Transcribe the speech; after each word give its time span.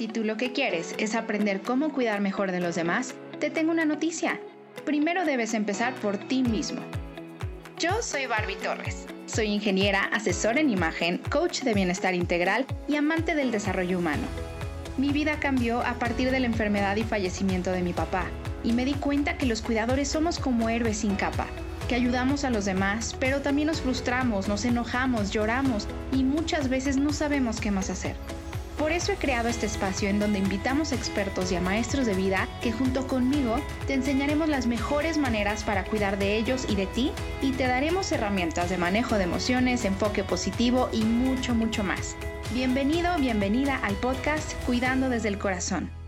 Si 0.00 0.08
tú 0.08 0.24
lo 0.24 0.38
que 0.38 0.52
quieres 0.52 0.94
es 0.96 1.14
aprender 1.14 1.60
cómo 1.60 1.92
cuidar 1.92 2.22
mejor 2.22 2.52
de 2.52 2.60
los 2.60 2.74
demás, 2.74 3.14
te 3.38 3.50
tengo 3.50 3.70
una 3.70 3.84
noticia. 3.84 4.40
Primero 4.86 5.26
debes 5.26 5.52
empezar 5.52 5.94
por 5.96 6.16
ti 6.16 6.42
mismo. 6.42 6.80
Yo 7.78 8.00
soy 8.00 8.24
Barbie 8.24 8.56
Torres. 8.56 9.04
Soy 9.26 9.48
ingeniera, 9.48 10.04
asesora 10.04 10.58
en 10.60 10.70
imagen, 10.70 11.18
coach 11.30 11.60
de 11.60 11.74
bienestar 11.74 12.14
integral 12.14 12.64
y 12.88 12.96
amante 12.96 13.34
del 13.34 13.50
desarrollo 13.50 13.98
humano. 13.98 14.22
Mi 14.96 15.10
vida 15.10 15.38
cambió 15.38 15.82
a 15.82 15.92
partir 15.98 16.30
de 16.30 16.40
la 16.40 16.46
enfermedad 16.46 16.96
y 16.96 17.04
fallecimiento 17.04 17.70
de 17.70 17.82
mi 17.82 17.92
papá, 17.92 18.24
y 18.64 18.72
me 18.72 18.86
di 18.86 18.94
cuenta 18.94 19.36
que 19.36 19.44
los 19.44 19.60
cuidadores 19.60 20.08
somos 20.08 20.38
como 20.38 20.70
héroes 20.70 20.96
sin 20.96 21.14
capa, 21.14 21.46
que 21.90 21.94
ayudamos 21.94 22.44
a 22.44 22.50
los 22.50 22.64
demás, 22.64 23.14
pero 23.20 23.42
también 23.42 23.68
nos 23.68 23.82
frustramos, 23.82 24.48
nos 24.48 24.64
enojamos, 24.64 25.30
lloramos 25.30 25.86
y 26.10 26.24
muchas 26.24 26.70
veces 26.70 26.96
no 26.96 27.12
sabemos 27.12 27.60
qué 27.60 27.70
más 27.70 27.90
hacer. 27.90 28.16
Por 28.80 28.92
eso 28.92 29.12
he 29.12 29.16
creado 29.16 29.50
este 29.50 29.66
espacio 29.66 30.08
en 30.08 30.18
donde 30.18 30.38
invitamos 30.38 30.90
a 30.90 30.94
expertos 30.94 31.52
y 31.52 31.54
a 31.54 31.60
maestros 31.60 32.06
de 32.06 32.14
vida 32.14 32.48
que 32.62 32.72
junto 32.72 33.06
conmigo 33.06 33.56
te 33.86 33.92
enseñaremos 33.92 34.48
las 34.48 34.66
mejores 34.66 35.18
maneras 35.18 35.64
para 35.64 35.84
cuidar 35.84 36.18
de 36.18 36.38
ellos 36.38 36.64
y 36.66 36.76
de 36.76 36.86
ti 36.86 37.12
y 37.42 37.52
te 37.52 37.66
daremos 37.66 38.10
herramientas 38.10 38.70
de 38.70 38.78
manejo 38.78 39.18
de 39.18 39.24
emociones, 39.24 39.84
enfoque 39.84 40.24
positivo 40.24 40.88
y 40.92 41.02
mucho, 41.02 41.54
mucho 41.54 41.84
más. 41.84 42.16
Bienvenido, 42.54 43.14
bienvenida 43.18 43.76
al 43.76 43.96
podcast 43.96 44.54
Cuidando 44.64 45.10
desde 45.10 45.28
el 45.28 45.38
Corazón. 45.38 45.99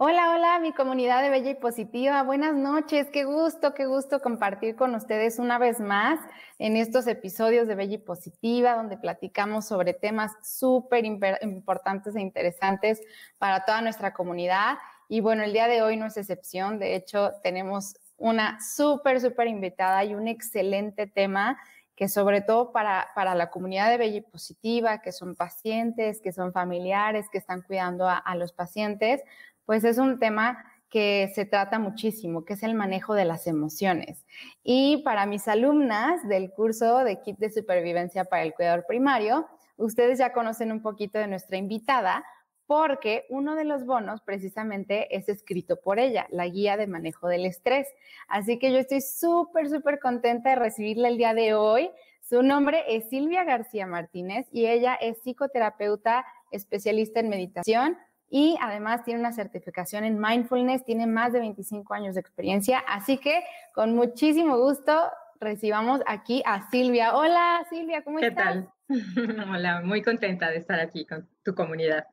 Hola, 0.00 0.30
hola, 0.30 0.60
mi 0.60 0.72
comunidad 0.72 1.22
de 1.22 1.28
Bella 1.28 1.50
y 1.50 1.54
Positiva. 1.56 2.22
Buenas 2.22 2.54
noches. 2.54 3.08
Qué 3.12 3.24
gusto, 3.24 3.74
qué 3.74 3.86
gusto 3.86 4.20
compartir 4.20 4.76
con 4.76 4.94
ustedes 4.94 5.40
una 5.40 5.58
vez 5.58 5.80
más 5.80 6.20
en 6.60 6.76
estos 6.76 7.08
episodios 7.08 7.66
de 7.66 7.74
Bella 7.74 7.94
y 7.96 7.98
Positiva, 7.98 8.76
donde 8.76 8.96
platicamos 8.96 9.66
sobre 9.66 9.94
temas 9.94 10.30
súper 10.40 11.04
importantes 11.04 12.14
e 12.14 12.20
interesantes 12.20 13.00
para 13.38 13.64
toda 13.64 13.80
nuestra 13.80 14.12
comunidad. 14.12 14.78
Y 15.08 15.18
bueno, 15.18 15.42
el 15.42 15.52
día 15.52 15.66
de 15.66 15.82
hoy 15.82 15.96
no 15.96 16.06
es 16.06 16.16
excepción. 16.16 16.78
De 16.78 16.94
hecho, 16.94 17.32
tenemos 17.42 17.96
una 18.16 18.60
súper, 18.60 19.20
súper 19.20 19.48
invitada 19.48 20.04
y 20.04 20.14
un 20.14 20.28
excelente 20.28 21.08
tema 21.08 21.58
que 21.98 22.08
sobre 22.08 22.42
todo 22.42 22.70
para, 22.70 23.08
para 23.16 23.34
la 23.34 23.50
comunidad 23.50 23.90
de 23.90 23.96
Bella 23.96 24.18
y 24.18 24.20
Positiva, 24.20 25.02
que 25.02 25.10
son 25.10 25.34
pacientes, 25.34 26.20
que 26.20 26.30
son 26.30 26.52
familiares, 26.52 27.26
que 27.28 27.38
están 27.38 27.62
cuidando 27.62 28.08
a, 28.08 28.16
a 28.16 28.36
los 28.36 28.52
pacientes, 28.52 29.24
pues 29.68 29.84
es 29.84 29.98
un 29.98 30.18
tema 30.18 30.64
que 30.88 31.30
se 31.34 31.44
trata 31.44 31.78
muchísimo, 31.78 32.46
que 32.46 32.54
es 32.54 32.62
el 32.62 32.74
manejo 32.74 33.12
de 33.12 33.26
las 33.26 33.46
emociones. 33.46 34.24
Y 34.62 35.02
para 35.04 35.26
mis 35.26 35.46
alumnas 35.46 36.26
del 36.26 36.50
curso 36.52 37.04
de 37.04 37.20
Kit 37.20 37.36
de 37.36 37.50
Supervivencia 37.50 38.24
para 38.24 38.44
el 38.44 38.54
Cuidador 38.54 38.86
Primario, 38.88 39.46
ustedes 39.76 40.20
ya 40.20 40.32
conocen 40.32 40.72
un 40.72 40.80
poquito 40.80 41.18
de 41.18 41.26
nuestra 41.26 41.58
invitada, 41.58 42.24
porque 42.66 43.26
uno 43.28 43.56
de 43.56 43.64
los 43.64 43.84
bonos 43.84 44.22
precisamente 44.22 45.14
es 45.14 45.28
escrito 45.28 45.78
por 45.78 45.98
ella, 45.98 46.26
la 46.30 46.48
guía 46.48 46.78
de 46.78 46.86
manejo 46.86 47.28
del 47.28 47.44
estrés. 47.44 47.88
Así 48.26 48.58
que 48.58 48.72
yo 48.72 48.78
estoy 48.78 49.02
súper, 49.02 49.68
súper 49.68 49.98
contenta 49.98 50.48
de 50.48 50.56
recibirla 50.56 51.08
el 51.08 51.18
día 51.18 51.34
de 51.34 51.52
hoy. 51.52 51.90
Su 52.22 52.42
nombre 52.42 52.84
es 52.88 53.10
Silvia 53.10 53.44
García 53.44 53.86
Martínez 53.86 54.46
y 54.50 54.64
ella 54.64 54.94
es 54.94 55.18
psicoterapeuta 55.18 56.24
especialista 56.50 57.20
en 57.20 57.28
meditación, 57.28 57.98
y 58.30 58.56
además 58.60 59.04
tiene 59.04 59.20
una 59.20 59.32
certificación 59.32 60.04
en 60.04 60.20
mindfulness, 60.20 60.84
tiene 60.84 61.06
más 61.06 61.32
de 61.32 61.40
25 61.40 61.94
años 61.94 62.14
de 62.14 62.20
experiencia, 62.20 62.78
así 62.86 63.18
que 63.18 63.42
con 63.74 63.94
muchísimo 63.94 64.58
gusto 64.58 64.92
recibamos 65.40 66.00
aquí 66.06 66.42
a 66.44 66.68
Silvia. 66.70 67.16
Hola 67.16 67.66
Silvia, 67.70 68.02
¿cómo 68.02 68.18
estás? 68.18 68.56
¿Qué 68.88 68.94
tal? 68.96 69.48
Hola, 69.50 69.80
muy 69.82 70.02
contenta 70.02 70.50
de 70.50 70.56
estar 70.56 70.80
aquí 70.80 71.06
con 71.06 71.28
tu 71.42 71.54
comunidad. 71.54 72.06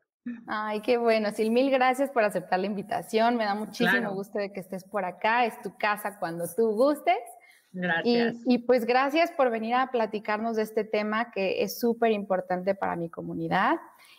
Ay, 0.47 0.81
qué 0.81 0.97
bueno, 0.97 1.30
Sil, 1.38 1.52
mil 1.52 1.69
gracias 1.69 2.09
por 2.09 2.23
aceptar 2.23 2.59
la 2.59 2.66
invitación. 2.66 3.35
Me 3.35 3.45
da 3.45 3.53
muchísimo 3.53 4.11
gusto 4.11 4.39
de 4.39 4.52
que 4.52 4.59
estés 4.59 4.83
por 4.83 5.05
acá. 5.05 5.45
Es 5.45 5.61
tu 5.61 5.77
casa 5.77 6.17
cuando 6.17 6.45
tú 6.56 6.72
gustes. 6.72 7.19
Gracias. 7.72 8.35
Y, 8.45 8.56
y, 8.56 8.57
pues 8.59 8.85
gracias 8.85 9.31
por 9.31 9.51
venir 9.51 9.75
a 9.75 9.91
platicarnos 9.91 10.56
de 10.56 10.63
este 10.63 10.84
tema 10.84 11.31
que 11.31 11.61
es 11.61 11.79
súper 11.79 12.11
importante 12.11 12.73
para 12.73 12.95
mi 12.95 13.09
comunidad. 13.09 13.75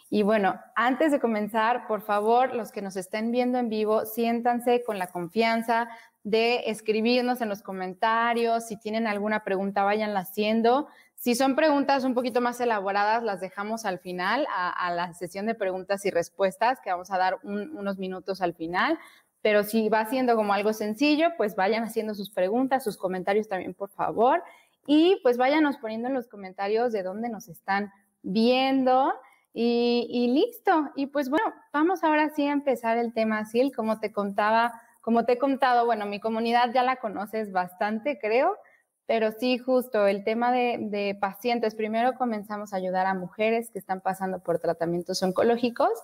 Y 0.08 0.22
bueno, 0.22 0.60
antes 0.76 1.10
de 1.10 1.18
comenzar, 1.18 1.86
por 1.88 2.00
favor, 2.00 2.54
los 2.54 2.70
que 2.70 2.82
nos 2.82 2.96
estén 2.96 3.32
viendo 3.32 3.58
en 3.58 3.68
vivo, 3.68 4.06
siéntanse 4.06 4.84
con 4.84 4.98
la 4.98 5.08
confianza 5.08 5.88
de 6.22 6.70
escribirnos 6.70 7.40
en 7.40 7.48
los 7.48 7.62
comentarios. 7.62 8.66
Si 8.66 8.76
tienen 8.76 9.06
alguna 9.06 9.42
pregunta, 9.42 9.82
váyanla 9.82 10.20
haciendo. 10.20 10.86
Si 11.14 11.34
son 11.34 11.56
preguntas 11.56 12.04
un 12.04 12.14
poquito 12.14 12.40
más 12.40 12.60
elaboradas, 12.60 13.24
las 13.24 13.40
dejamos 13.40 13.84
al 13.84 13.98
final, 13.98 14.46
a, 14.54 14.92
la 14.92 15.12
sesión 15.12 15.46
de 15.46 15.54
preguntas 15.54 16.04
y 16.04 16.10
respuestas, 16.10 16.80
que 16.80 16.90
vamos 16.90 17.10
a 17.10 17.18
dar 17.18 17.38
unos 17.42 17.98
minutos 17.98 18.40
al 18.42 18.54
final. 18.54 18.98
Pero 19.42 19.64
si 19.64 19.88
va 19.88 20.04
siendo 20.06 20.36
como 20.36 20.52
algo 20.52 20.72
sencillo, 20.72 21.30
pues 21.36 21.56
vayan 21.56 21.82
haciendo 21.82 22.14
sus 22.14 22.30
preguntas, 22.30 22.84
sus 22.84 22.96
comentarios 22.96 23.48
también, 23.48 23.74
por 23.74 23.90
favor. 23.90 24.42
Y 24.86 25.18
pues 25.22 25.36
váyanos 25.36 25.78
poniendo 25.78 26.06
en 26.08 26.14
los 26.14 26.28
comentarios 26.28 26.92
de 26.92 27.02
dónde 27.02 27.28
nos 27.28 27.48
están 27.48 27.92
viendo. 28.22 29.12
Y, 29.58 30.28
listo. 30.34 30.90
Y 30.96 31.06
pues 31.06 31.30
bueno, 31.30 31.46
vamos 31.72 32.04
ahora 32.04 32.28
sí 32.28 32.46
a 32.46 32.52
empezar 32.52 32.98
el 32.98 33.14
tema, 33.14 33.42
Sil. 33.48 33.72
Como 33.74 33.98
te 34.00 34.12
contaba, 34.12 34.82
como 35.00 35.24
te 35.24 35.32
he 35.32 35.38
contado, 35.38 35.86
bueno, 35.86 36.04
mi 36.04 36.20
comunidad 36.20 36.74
ya 36.74 36.82
la 36.82 36.96
conoces 36.96 37.52
bastante, 37.52 38.18
creo, 38.18 38.58
pero 39.06 39.32
sí, 39.32 39.56
justo 39.56 40.06
el 40.08 40.24
tema 40.24 40.52
de, 40.52 41.16
pacientes. 41.18 41.74
Primero 41.74 42.16
comenzamos 42.18 42.74
a 42.74 42.76
ayudar 42.76 43.06
a 43.06 43.14
mujeres 43.14 43.70
que 43.70 43.78
están 43.78 44.02
pasando 44.02 44.40
por 44.40 44.58
tratamientos 44.58 45.22
oncológicos 45.22 46.02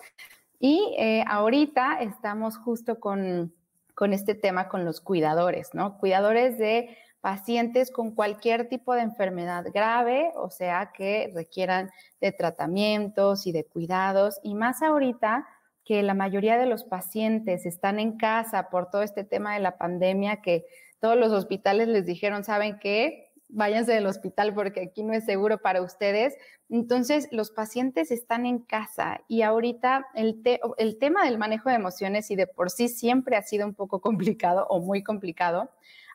y 0.59 0.95
eh, 0.97 1.23
ahorita 1.29 2.01
estamos 2.01 2.57
justo 2.57 3.01
con, 3.01 3.53
con 3.95 4.15
este 4.15 4.35
tema 4.35 4.71
con 4.71 4.87
los 4.87 5.03
cuidadores, 5.03 5.75
¿no? 5.75 5.99
Cuidadores 5.99 6.57
de 6.57 6.97
pacientes 7.23 7.91
con 7.91 8.15
cualquier 8.15 8.69
tipo 8.69 8.95
de 8.95 9.03
enfermedad 9.03 9.65
grave, 9.73 10.33
o 10.35 10.51
sea, 10.51 10.91
que 10.93 11.31
requieran 11.33 11.91
de 12.21 12.33
tratamientos 12.33 13.47
y 13.47 13.53
de 13.53 13.65
cuidados, 13.65 14.41
y 14.43 14.55
más 14.55 14.83
ahorita 14.83 15.47
que 15.85 16.03
la 16.03 16.15
mayoría 16.15 16.59
de 16.59 16.67
los 16.67 16.85
pacientes 16.85 17.65
están 17.65 18.01
en 18.01 18.19
casa 18.19 18.69
por 18.71 18.91
todo 18.91 19.03
este 19.03 19.25
tema 19.25 19.55
de 19.55 19.61
la 19.61 19.79
pandemia, 19.79 20.43
que 20.43 20.67
todos 20.99 21.17
los 21.17 21.33
hospitales 21.33 21.89
les 21.89 22.07
dijeron, 22.07 22.45
¿saben 22.45 22.79
qué? 22.81 23.31
Váyanse 23.49 23.93
del 23.93 24.07
hospital 24.07 24.53
porque 24.53 24.81
aquí 24.81 25.05
no 25.05 25.13
es 25.13 25.25
seguro 25.25 25.59
para 25.59 25.83
ustedes. 25.83 26.35
Entonces, 26.71 27.29
los 27.31 27.51
pacientes 27.51 28.11
están 28.11 28.47
en 28.47 28.61
casa 28.61 29.21
y 29.29 29.43
ahorita 29.43 30.07
el, 30.15 30.41
el 30.79 30.99
tema 30.99 31.25
del 31.25 31.39
manejo 31.39 31.69
de 31.69 31.77
emociones 31.77 32.31
y 32.31 32.37
de 32.37 32.47
por 32.47 32.71
sí 32.71 32.89
siempre 32.89 33.37
ha 33.37 33.43
sido 33.43 33.67
un 33.67 33.75
poco 33.75 34.01
complicado 34.01 34.67
o 34.69 34.81
muy 34.81 35.03
complicado 35.05 35.71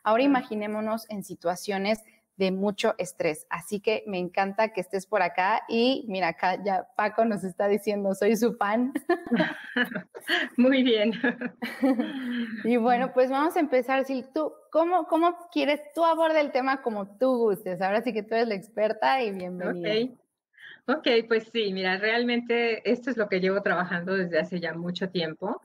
Ahora 0.08 0.22
imaginémonos 0.22 1.04
en 1.10 1.22
situaciones 1.22 2.02
de 2.38 2.50
mucho 2.50 2.94
estrés. 2.96 3.46
Así 3.50 3.78
que 3.78 4.04
me 4.06 4.18
encanta 4.18 4.72
que 4.72 4.80
estés 4.80 5.04
por 5.04 5.20
acá 5.20 5.64
y 5.68 6.06
mira, 6.08 6.28
acá 6.28 6.64
ya 6.64 6.88
Paco 6.96 7.26
nos 7.26 7.44
está 7.44 7.68
diciendo, 7.68 8.14
soy 8.14 8.34
su 8.34 8.54
fan. 8.54 8.94
Muy 10.56 10.82
bien. 10.82 11.12
y 12.64 12.78
bueno, 12.78 13.12
pues 13.12 13.28
vamos 13.28 13.54
a 13.56 13.60
empezar. 13.60 14.06
Si 14.06 14.24
tú, 14.32 14.50
¿cómo, 14.72 15.06
¿cómo 15.08 15.36
quieres 15.52 15.82
tú 15.94 16.02
abordar 16.06 16.42
el 16.42 16.52
tema 16.52 16.80
como 16.80 17.18
tú 17.18 17.36
gustes? 17.36 17.82
Ahora 17.82 18.00
sí 18.00 18.14
que 18.14 18.22
tú 18.22 18.34
eres 18.34 18.48
la 18.48 18.54
experta 18.54 19.22
y 19.22 19.32
bienvenida. 19.32 20.14
Ok. 20.14 20.18
Ok, 20.96 21.06
pues 21.28 21.50
sí, 21.52 21.70
mira, 21.74 21.98
realmente 21.98 22.90
esto 22.90 23.10
es 23.10 23.18
lo 23.18 23.28
que 23.28 23.40
llevo 23.40 23.60
trabajando 23.60 24.14
desde 24.14 24.38
hace 24.38 24.58
ya 24.58 24.72
mucho 24.72 25.10
tiempo. 25.10 25.60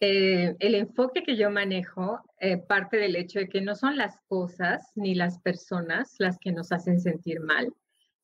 Eh, 0.00 0.54
el 0.58 0.74
enfoque 0.74 1.22
que 1.22 1.36
yo 1.36 1.50
manejo 1.50 2.20
eh, 2.38 2.58
parte 2.58 2.98
del 2.98 3.16
hecho 3.16 3.38
de 3.38 3.48
que 3.48 3.62
no 3.62 3.74
son 3.74 3.96
las 3.96 4.18
cosas 4.28 4.92
ni 4.94 5.14
las 5.14 5.38
personas 5.38 6.16
las 6.18 6.38
que 6.38 6.52
nos 6.52 6.70
hacen 6.70 7.00
sentir 7.00 7.40
mal, 7.40 7.72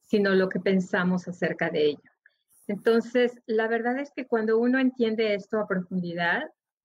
sino 0.02 0.34
lo 0.34 0.50
que 0.50 0.60
pensamos 0.60 1.26
acerca 1.28 1.70
de 1.70 1.86
ello. 1.86 2.10
Entonces, 2.68 3.40
la 3.46 3.68
verdad 3.68 3.98
es 3.98 4.12
que 4.14 4.26
cuando 4.26 4.58
uno 4.58 4.78
entiende 4.78 5.34
esto 5.34 5.58
a 5.58 5.66
profundidad, 5.66 6.42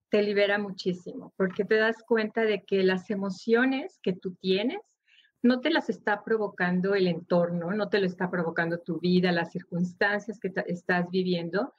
te 0.09 0.21
libera 0.21 0.57
muchísimo, 0.57 1.33
porque 1.35 1.65
te 1.65 1.75
das 1.75 1.97
cuenta 2.07 2.43
de 2.43 2.63
que 2.63 2.83
las 2.83 3.09
emociones 3.09 3.99
que 4.01 4.13
tú 4.13 4.35
tienes 4.35 4.79
no 5.43 5.59
te 5.59 5.69
las 5.69 5.89
está 5.89 6.23
provocando 6.23 6.95
el 6.95 7.07
entorno, 7.07 7.71
no 7.71 7.89
te 7.89 7.99
lo 7.99 8.05
está 8.05 8.29
provocando 8.29 8.79
tu 8.79 8.99
vida, 8.99 9.31
las 9.31 9.51
circunstancias 9.51 10.39
que 10.39 10.51
estás 10.67 11.09
viviendo, 11.11 11.73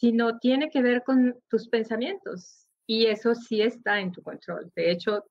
sino 0.00 0.38
tiene 0.38 0.70
que 0.70 0.80
ver 0.80 1.02
con 1.04 1.36
tus 1.48 1.68
pensamientos 1.68 2.66
y 2.86 3.06
eso 3.06 3.34
sí 3.34 3.60
está 3.60 4.00
en 4.00 4.12
tu 4.12 4.22
control. 4.22 4.72
De 4.74 4.90
hecho, 4.90 5.24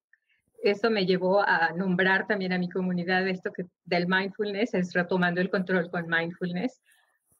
eso 0.61 0.91
me 0.91 1.05
llevó 1.05 1.41
a 1.41 1.71
nombrar 1.75 2.27
también 2.27 2.53
a 2.53 2.59
mi 2.59 2.69
comunidad 2.69 3.27
esto 3.27 3.51
del 3.85 4.07
mindfulness, 4.07 4.75
es 4.75 4.93
retomando 4.93 5.41
el 5.41 5.49
control 5.49 5.89
con 5.89 6.07
mindfulness, 6.07 6.81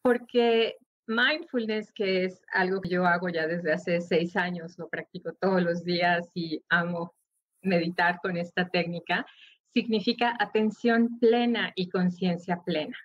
porque 0.02 0.76
mindfulness, 1.06 1.92
que 1.92 2.26
es 2.26 2.42
algo 2.52 2.82
que 2.82 2.90
yo 2.90 3.06
hago 3.06 3.30
ya 3.30 3.46
desde 3.46 3.74
hace 3.74 4.02
seis 4.02 4.36
años, 4.36 4.78
lo 4.80 4.90
practico 4.90 5.34
todos 5.34 5.62
los 5.62 5.84
días 5.84 6.30
y 6.34 6.64
amo 6.70 7.14
meditar 7.62 8.20
con 8.22 8.38
esta 8.38 8.70
técnica, 8.70 9.26
significa 9.72 10.36
atención 10.40 11.20
plena 11.20 11.74
y 11.76 11.90
conciencia 11.90 12.62
plena. 12.66 12.98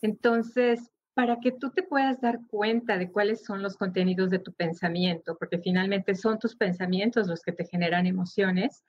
Entonces, 0.00 0.93
para 1.14 1.38
que 1.38 1.52
tú 1.52 1.70
te 1.70 1.84
puedas 1.84 2.20
dar 2.20 2.40
cuenta 2.48 2.98
de 2.98 3.10
cuáles 3.10 3.44
son 3.44 3.62
los 3.62 3.76
contenidos 3.76 4.30
de 4.30 4.40
tu 4.40 4.52
pensamiento, 4.52 5.36
porque 5.38 5.58
finalmente 5.58 6.16
son 6.16 6.38
tus 6.40 6.56
pensamientos 6.56 7.28
los 7.28 7.42
que 7.42 7.52
te 7.52 7.64
generan 7.64 8.06
emociones, 8.06 8.84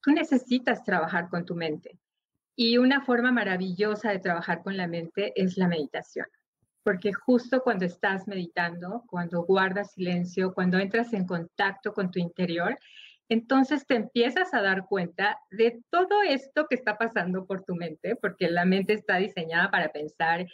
tú 0.00 0.10
necesitas 0.10 0.82
trabajar 0.84 1.28
con 1.28 1.44
tu 1.44 1.54
mente. 1.54 1.98
Y 2.56 2.78
una 2.78 3.02
forma 3.02 3.30
maravillosa 3.30 4.10
de 4.10 4.18
trabajar 4.18 4.62
con 4.62 4.78
la 4.78 4.86
mente 4.86 5.34
es 5.36 5.58
la 5.58 5.68
meditación, 5.68 6.26
porque 6.82 7.12
justo 7.12 7.60
cuando 7.62 7.84
estás 7.84 8.26
meditando, 8.26 9.04
cuando 9.06 9.42
guardas 9.42 9.92
silencio, 9.92 10.54
cuando 10.54 10.78
entras 10.78 11.12
en 11.12 11.26
contacto 11.26 11.92
con 11.92 12.10
tu 12.10 12.18
interior, 12.18 12.78
entonces 13.28 13.86
te 13.86 13.96
empiezas 13.96 14.54
a 14.54 14.62
dar 14.62 14.86
cuenta 14.86 15.38
de 15.50 15.82
todo 15.90 16.22
esto 16.22 16.66
que 16.68 16.76
está 16.76 16.96
pasando 16.96 17.44
por 17.44 17.64
tu 17.64 17.74
mente, 17.74 18.16
porque 18.16 18.48
la 18.48 18.64
mente 18.64 18.94
está 18.94 19.16
diseñada 19.16 19.70
para 19.70 19.90
pensar 19.90 20.46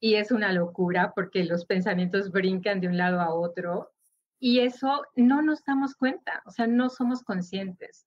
y 0.00 0.14
es 0.14 0.30
una 0.30 0.52
locura 0.52 1.12
porque 1.14 1.44
los 1.44 1.66
pensamientos 1.66 2.30
brincan 2.30 2.80
de 2.80 2.88
un 2.88 2.96
lado 2.96 3.20
a 3.20 3.34
otro 3.34 3.90
y 4.40 4.60
eso 4.60 5.02
no 5.16 5.42
nos 5.42 5.64
damos 5.64 5.94
cuenta, 5.94 6.42
o 6.46 6.50
sea, 6.50 6.66
no 6.66 6.90
somos 6.90 7.22
conscientes. 7.22 8.06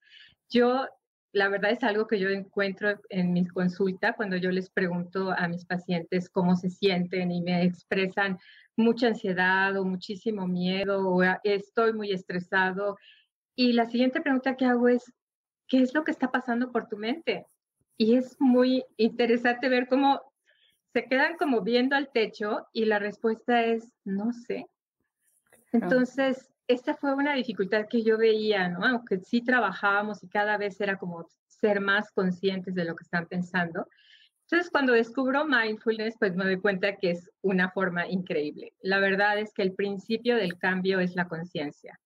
Yo, 0.50 0.88
la 1.34 1.50
verdad 1.50 1.72
es 1.72 1.84
algo 1.84 2.08
que 2.08 2.20
yo 2.20 2.30
encuentro 2.30 3.00
en 3.10 3.34
mi 3.34 3.46
consulta 3.48 4.14
cuando 4.14 4.38
yo 4.38 4.52
les 4.52 4.70
pregunto 4.70 5.32
a 5.32 5.48
mis 5.48 5.66
pacientes 5.66 6.30
cómo 6.30 6.56
se 6.56 6.70
sienten 6.70 7.32
y 7.32 7.42
me 7.42 7.64
expresan 7.64 8.40
mucha 8.78 9.08
ansiedad 9.08 9.76
o 9.78 9.86
muchísimo 9.86 10.48
miedo 10.48 11.08
o 11.10 11.22
estoy 11.44 11.94
muy 11.94 12.12
estresado. 12.12 12.98
Y 13.56 13.74
la 13.74 13.86
siguiente 13.86 14.22
pregunta 14.22 14.56
que 14.56 14.66
hago 14.66 14.88
es, 14.88 15.12
¿qué 15.68 15.82
es 15.82 15.94
lo 15.94 16.04
que 16.04 16.12
está 16.12 16.32
pasando 16.32 16.72
por 16.72 16.88
tu 16.88 16.98
mente? 16.98 17.46
Y 17.98 18.16
es 18.16 18.38
muy 18.40 18.86
interesante 18.98 19.70
ver 19.70 19.88
cómo 19.88 20.31
se 20.94 21.06
quedan 21.06 21.38
como 21.38 21.62
viendo 21.62 21.96
al 21.96 22.10
techo 22.12 22.68
y 22.74 22.86
la 22.86 23.00
respuesta 23.00 23.64
es, 23.64 23.94
no 24.04 24.34
sé. 24.34 24.68
Entonces, 25.72 26.50
esta 26.68 26.96
fue 26.96 27.14
una 27.14 27.34
dificultad 27.34 27.88
que 27.88 28.04
yo 28.04 28.18
veía, 28.18 28.68
¿no? 28.68 28.86
Aunque 28.86 29.20
sí 29.20 29.42
trabajábamos 29.42 30.24
y 30.24 30.28
cada 30.28 30.58
vez 30.58 30.80
era 30.82 30.98
como 30.98 31.28
ser 31.48 31.80
más 31.80 32.12
conscientes 32.12 32.76
de 32.76 32.86
lo 32.86 32.96
que 32.96 33.04
están 33.04 33.26
pensando. 33.28 33.88
Entonces, 34.42 34.70
cuando 34.70 34.92
descubro 34.94 35.46
mindfulness, 35.46 36.18
pues 36.20 36.36
me 36.36 36.44
doy 36.44 36.60
cuenta 36.60 36.98
que 36.98 37.12
es 37.12 37.32
una 37.42 37.72
forma 37.72 38.08
increíble. 38.08 38.74
La 38.82 39.00
verdad 39.00 39.40
es 39.40 39.54
que 39.54 39.62
el 39.62 39.74
principio 39.74 40.36
del 40.36 40.58
cambio 40.58 41.00
es 41.00 41.16
la 41.16 41.28
conciencia 41.30 41.98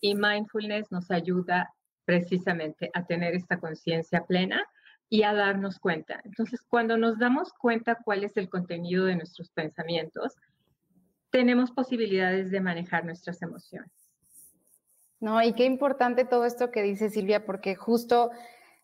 y 0.00 0.14
mindfulness 0.14 0.90
nos 0.90 1.10
ayuda 1.10 1.74
precisamente 2.06 2.90
a 2.94 3.04
tener 3.04 3.34
esta 3.34 3.58
conciencia 3.58 4.24
plena 4.24 4.66
y 5.10 5.24
a 5.24 5.34
darnos 5.34 5.80
cuenta. 5.80 6.20
Entonces, 6.24 6.62
cuando 6.62 6.96
nos 6.96 7.18
damos 7.18 7.52
cuenta 7.52 7.98
cuál 8.02 8.22
es 8.22 8.36
el 8.36 8.48
contenido 8.48 9.04
de 9.04 9.16
nuestros 9.16 9.50
pensamientos, 9.50 10.36
tenemos 11.30 11.72
posibilidades 11.72 12.50
de 12.50 12.60
manejar 12.60 13.04
nuestras 13.04 13.42
emociones. 13.42 13.90
No, 15.18 15.42
y 15.42 15.52
qué 15.52 15.64
importante 15.64 16.24
todo 16.24 16.46
esto 16.46 16.70
que 16.70 16.82
dice 16.82 17.10
Silvia, 17.10 17.44
porque 17.44 17.74
justo 17.74 18.30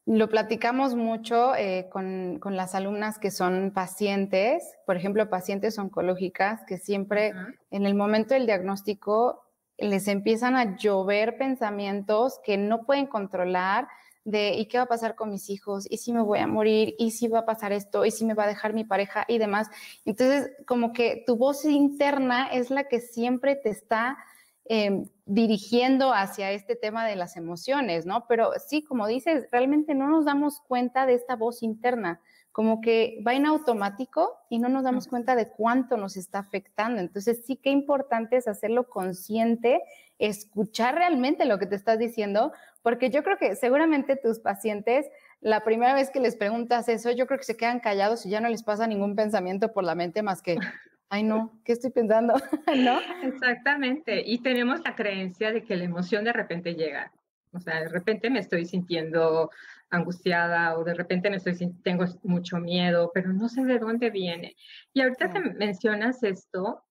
lo 0.04 0.28
platicamos 0.28 0.94
mucho 0.94 1.54
eh, 1.54 1.88
con, 1.90 2.38
con, 2.40 2.56
las 2.56 2.74
alumnas 2.74 3.18
que 3.18 3.30
son 3.30 3.72
pacientes, 3.72 4.62
por 4.84 4.96
ejemplo, 4.96 5.30
pacientes 5.30 5.78
oncológicas, 5.78 6.62
que 6.66 6.78
siempre 6.78 7.32
en 7.70 7.86
el 7.86 7.94
momento 7.94 8.34
del 8.34 8.46
diagnóstico 8.46 9.44
les 9.78 10.08
empiezan 10.08 10.56
a 10.56 10.76
llover 10.76 11.38
pensamientos 11.38 12.40
que 12.44 12.56
no 12.56 12.84
pueden 12.84 13.06
controlar, 13.06 13.88
de 14.26 14.54
¿y 14.54 14.66
qué 14.66 14.78
va 14.78 14.84
a 14.84 14.88
pasar 14.88 15.14
con 15.14 15.30
mis 15.30 15.48
hijos? 15.50 15.86
¿Y 15.88 15.98
si 15.98 16.12
me 16.12 16.20
voy 16.20 16.40
a 16.40 16.48
morir? 16.48 16.96
¿Y 16.98 17.12
si 17.12 17.28
va 17.28 17.40
a 17.40 17.46
pasar 17.46 17.72
esto? 17.72 18.04
¿Y 18.04 18.10
si 18.10 18.24
me 18.24 18.34
va 18.34 18.44
a 18.44 18.48
dejar 18.48 18.74
mi 18.74 18.84
pareja? 18.84 19.24
Y 19.28 19.38
demás. 19.38 19.68
Entonces, 20.04 20.50
como 20.66 20.92
que 20.92 21.22
tu 21.24 21.36
voz 21.36 21.64
interna 21.64 22.48
es 22.48 22.70
la 22.70 22.88
que 22.88 23.00
siempre 23.00 23.54
te 23.54 23.70
está 23.70 24.18
em, 24.64 25.06
dirigiendo 25.26 26.12
hacia 26.12 26.50
este 26.50 26.74
tema 26.74 27.06
de 27.06 27.14
las 27.14 27.36
emociones, 27.36 28.04
¿no? 28.04 28.26
Pero 28.26 28.50
sí, 28.66 28.82
como 28.82 29.06
dices, 29.06 29.46
realmente 29.52 29.94
no 29.94 30.08
nos 30.08 30.24
damos 30.24 30.60
cuenta 30.60 31.06
de 31.06 31.14
esta 31.14 31.36
voz 31.36 31.62
interna 31.62 32.20
como 32.56 32.80
que 32.80 33.22
va 33.24 33.34
en 33.34 33.44
automático 33.44 34.38
y 34.48 34.58
no 34.58 34.70
nos 34.70 34.82
damos 34.82 35.08
cuenta 35.08 35.36
de 35.36 35.50
cuánto 35.50 35.98
nos 35.98 36.16
está 36.16 36.38
afectando. 36.38 37.02
Entonces 37.02 37.44
sí 37.44 37.56
que 37.56 37.68
importante 37.68 38.38
es 38.38 38.48
hacerlo 38.48 38.88
consciente, 38.88 39.82
escuchar 40.18 40.94
realmente 40.94 41.44
lo 41.44 41.58
que 41.58 41.66
te 41.66 41.74
estás 41.74 41.98
diciendo, 41.98 42.52
porque 42.86 43.10
yo 43.10 43.24
creo 43.24 43.36
que 43.36 43.56
seguramente 43.56 44.14
tus 44.14 44.38
pacientes, 44.38 45.10
la 45.40 45.64
primera 45.64 45.92
vez 45.92 46.08
que 46.10 46.20
les 46.20 46.36
preguntas 46.36 46.88
eso, 46.88 47.10
yo 47.10 47.26
creo 47.26 47.36
que 47.36 47.44
se 47.44 47.56
quedan 47.56 47.80
callados 47.80 48.24
y 48.24 48.30
ya 48.30 48.40
no 48.40 48.48
les 48.48 48.62
pasa 48.62 48.86
ningún 48.86 49.16
pensamiento 49.16 49.72
por 49.72 49.82
la 49.82 49.96
mente 49.96 50.22
más 50.22 50.40
que, 50.40 50.54
ay 51.08 51.24
no, 51.24 51.58
¿qué 51.64 51.72
estoy 51.72 51.90
pensando? 51.90 52.34
¿No? 52.76 53.00
Exactamente. 53.24 54.22
Y 54.24 54.38
tenemos 54.38 54.82
la 54.84 54.94
creencia 54.94 55.50
de 55.50 55.64
que 55.64 55.74
la 55.74 55.82
emoción 55.82 56.22
de 56.22 56.32
repente 56.32 56.76
llega. 56.76 57.10
O 57.50 57.58
sea, 57.58 57.80
de 57.80 57.88
repente 57.88 58.30
me 58.30 58.38
estoy 58.38 58.64
sintiendo 58.66 59.50
angustiada 59.90 60.78
o 60.78 60.84
de 60.84 60.94
repente 60.94 61.28
me 61.28 61.38
estoy, 61.38 61.56
tengo 61.82 62.04
mucho 62.22 62.58
miedo, 62.58 63.10
pero 63.12 63.32
no 63.32 63.48
sé 63.48 63.64
de 63.64 63.80
dónde 63.80 64.10
viene. 64.10 64.54
Y 64.92 65.00
ahorita 65.00 65.32
que 65.32 65.40
mencionas 65.40 66.22
esto, 66.22 66.84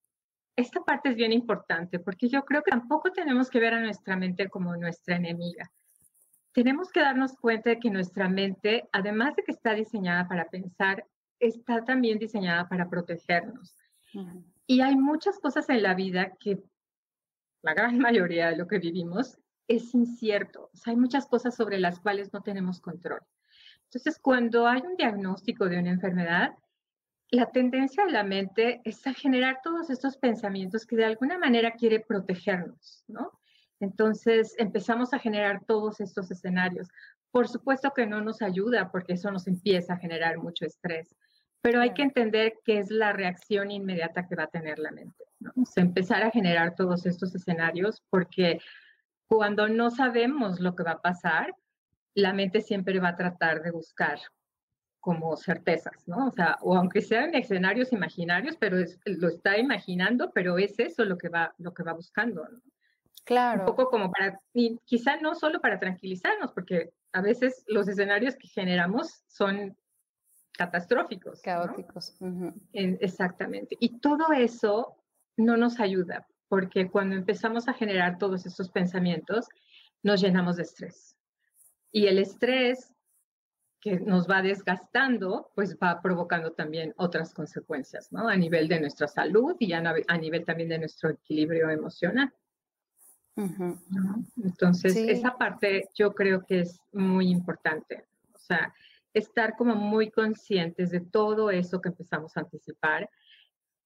esta 0.57 0.81
parte 0.81 1.07
es 1.07 1.15
bien 1.15 1.31
importante 1.31 2.00
porque 2.00 2.27
yo 2.27 2.44
creo 2.44 2.63
que 2.63 2.71
tampoco 2.71 3.13
tenemos 3.13 3.50
que 3.50 3.62
ver 3.62 3.75
a 3.75 3.80
nuestra 3.80 4.18
mente 4.18 4.50
como 4.50 4.75
nuestra 4.75 5.15
enemiga. 5.15 5.71
Tenemos 6.55 6.89
que 6.89 7.01
darnos 7.01 7.35
cuenta 7.35 7.69
de 7.69 7.79
que 7.81 7.89
nuestra 7.89 8.29
mente, 8.29 8.87
además 8.93 9.35
de 9.35 9.43
que 9.43 9.51
está 9.51 9.73
diseñada 9.73 10.25
para 10.29 10.45
pensar, 10.45 11.05
está 11.37 11.83
también 11.83 12.17
diseñada 12.17 12.69
para 12.69 12.89
protegernos. 12.89 13.77
Y 14.65 14.79
hay 14.79 14.95
muchas 14.95 15.37
cosas 15.39 15.69
en 15.69 15.83
la 15.83 15.95
vida 15.95 16.31
que 16.39 16.63
la 17.61 17.73
gran 17.73 17.99
mayoría 17.99 18.49
de 18.49 18.55
lo 18.55 18.67
que 18.67 18.79
vivimos 18.79 19.37
es 19.67 19.93
incierto. 19.93 20.69
O 20.73 20.77
sea, 20.77 20.91
hay 20.91 20.97
muchas 20.97 21.25
cosas 21.27 21.53
sobre 21.53 21.77
las 21.77 21.99
cuales 21.99 22.31
no 22.31 22.41
tenemos 22.41 22.79
control. 22.79 23.19
Entonces, 23.83 24.17
cuando 24.17 24.65
hay 24.65 24.79
un 24.79 24.95
diagnóstico 24.95 25.67
de 25.67 25.79
una 25.79 25.89
enfermedad, 25.89 26.55
la 27.31 27.51
tendencia 27.51 28.05
de 28.05 28.13
la 28.13 28.23
mente 28.23 28.79
es 28.85 29.05
a 29.05 29.13
generar 29.13 29.59
todos 29.61 29.89
estos 29.89 30.15
pensamientos 30.15 30.85
que 30.85 30.95
de 30.95 31.03
alguna 31.03 31.37
manera 31.37 31.71
quiere 31.71 31.99
protegernos, 31.99 33.03
¿no? 33.09 33.33
Entonces 33.80 34.56
empezamos 34.57 35.13
a 35.13 35.19
generar 35.19 35.63
todos 35.66 36.00
estos 36.00 36.31
escenarios. 36.31 36.88
Por 37.31 37.48
supuesto 37.48 37.92
que 37.94 38.06
no 38.06 38.22
nos 38.22 38.42
ayuda 38.42 38.92
porque 38.92 39.13
eso 39.13 39.31
nos 39.31 39.48
empieza 39.48 39.94
a 39.94 39.98
generar 39.98 40.38
mucho 40.38 40.66
estrés, 40.66 41.16
pero 41.62 41.81
hay 41.81 41.94
que 41.94 42.04
entender 42.04 42.54
qué 42.63 42.80
es 42.80 42.89
la 42.89 43.12
reacción 43.12 43.72
inmediata 43.72 44.27
que 44.27 44.36
va 44.36 44.44
a 44.44 44.48
tener 44.48 44.80
la 44.80 44.92
mente, 44.92 45.25
¿no? 45.39 45.51
O 45.62 45.66
sea, 45.66 45.83
empezar 45.83 46.24
a 46.24 46.31
generar 46.31 46.75
todos 46.75 47.06
estos 47.06 47.36
escenarios 47.36 48.01
porque 48.10 48.60
cuando 49.27 49.67
no 49.67 49.89
sabemos 49.89 50.60
lo 50.60 50.75
que 50.75 50.84
va 50.84 50.91
a 50.91 51.01
pasar, 51.01 51.53
la 52.13 52.34
mente 52.34 52.62
siempre 52.62 53.00
va 53.00 53.10
a 53.10 53.15
tratar 53.15 53.62
de 53.62 53.72
buscar 53.72 54.20
como 55.00 55.36
certezas, 55.38 56.08
¿no? 56.08 56.27
O 56.27 56.32
sea, 56.32 56.58
o 56.62 56.75
aunque 56.75 57.01
sean 57.01 57.36
escenarios 57.36 57.91
imaginarios, 57.91 58.58
pero 58.58 58.77
lo 59.05 59.27
está 59.27 59.58
imaginando, 59.58 60.32
pero 60.34 60.58
es 60.58 60.79
eso 60.79 61.03
lo 61.03 61.17
que 61.17 61.29
va, 61.29 61.53
lo 61.58 61.74
que 61.74 61.84
va 61.84 61.94
buscando, 61.94 62.48
¿no? 62.48 62.60
Claro. 63.25 63.62
Un 63.62 63.65
poco 63.65 63.89
como 63.89 64.12
para, 64.12 64.39
y 64.53 64.77
quizá 64.86 65.17
no 65.17 65.36
solo 65.36 65.60
para 65.60 65.79
tranquilizarnos, 65.79 66.51
porque 66.51 66.91
a 67.12 67.22
veces 67.22 67.63
los 67.67 67.88
escenarios 67.88 68.36
que 68.36 68.48
generamos 68.48 69.24
son 69.27 69.75
catastróficos. 70.53 71.41
Caóticos. 71.41 72.15
exactamente. 72.74 73.75
Y 73.79 74.00
todo 74.00 74.32
eso 74.32 74.96
no 75.38 75.58
nos 75.58 75.79
ayuda, 75.79 76.27
porque 76.48 76.89
cuando 76.89 77.15
empezamos 77.15 77.67
a 77.67 77.74
generar 77.74 78.17
todos 78.17 78.46
estos 78.46 78.70
pensamientos, 78.70 79.48
nos 80.03 80.22
llenamos 80.22 80.58
de 80.58 80.63
estrés. 80.63 81.17
Y 81.91 82.08
el 82.08 82.20
estrés 82.20 82.94
que 83.82 84.00
nos 84.00 84.27
va 84.27 84.41
desgastando, 84.41 85.51
pues 85.53 85.77
va 85.77 86.01
provocando 86.01 86.53
también 86.53 86.94
otras 86.98 87.34
consecuencias, 87.34 88.12
¿no? 88.12 88.27
A 88.27 88.36
nivel 88.36 88.67
de 88.67 88.79
nuestra 88.79 89.08
salud 89.08 89.55
y 89.60 89.74
a, 89.74 89.82
nivel 90.17 90.44
también 90.44 90.70
de 90.70 90.79
nuestro 90.79 91.12
equilibrio 91.12 91.70
emocional. 91.70 92.34
Entonces, 93.36 94.96
esa 94.96 95.38
parte 95.38 95.89
yo 95.96 96.13
creo 96.13 96.46
que 96.46 96.62
es 96.62 96.80
muy 96.94 97.30
importante. 97.30 98.06
O 98.34 98.38
sea, 98.38 98.74
estar 99.13 99.56
como 99.56 99.75
muy 99.75 100.12
conscientes 100.12 100.92
de 100.92 101.01
todo 101.01 101.51
eso 101.51 101.82
que 101.82 101.89
empezamos 101.89 102.36
a 102.36 102.42
anticipar 102.42 103.10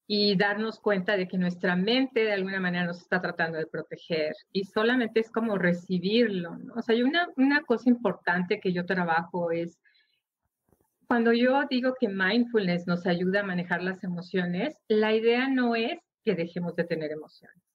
y 0.06 0.36
darnos 0.36 0.80
cuenta 0.80 1.16
de 1.16 1.28
que 1.28 1.38
nuestra 1.38 1.76
mente 1.76 2.24
de 2.24 2.32
alguna 2.32 2.58
manera 2.58 2.84
nos 2.84 3.00
está 3.00 3.20
tratando 3.20 3.58
de 3.58 3.66
proteger 3.66 4.34
y 4.52 4.64
solamente 4.64 5.20
es 5.20 5.30
como 5.30 5.56
recibirlo, 5.56 6.56
¿no? 6.56 6.74
O 6.74 6.82
sea, 6.82 6.96
hay 6.96 7.04
una, 7.04 7.28
una 7.36 7.62
cosa 7.62 7.88
importante 7.88 8.58
que 8.58 8.72
yo 8.72 8.84
trabajo 8.84 9.52
es 9.52 9.78
cuando 11.06 11.32
yo 11.32 11.64
digo 11.70 11.94
que 11.98 12.08
mindfulness 12.08 12.86
nos 12.88 13.06
ayuda 13.06 13.40
a 13.40 13.44
manejar 13.44 13.82
las 13.82 14.02
emociones, 14.02 14.76
la 14.88 15.12
idea 15.12 15.48
no 15.48 15.76
es 15.76 16.00
que 16.24 16.34
dejemos 16.34 16.74
de 16.76 16.84
tener 16.84 17.12
emociones. 17.12 17.69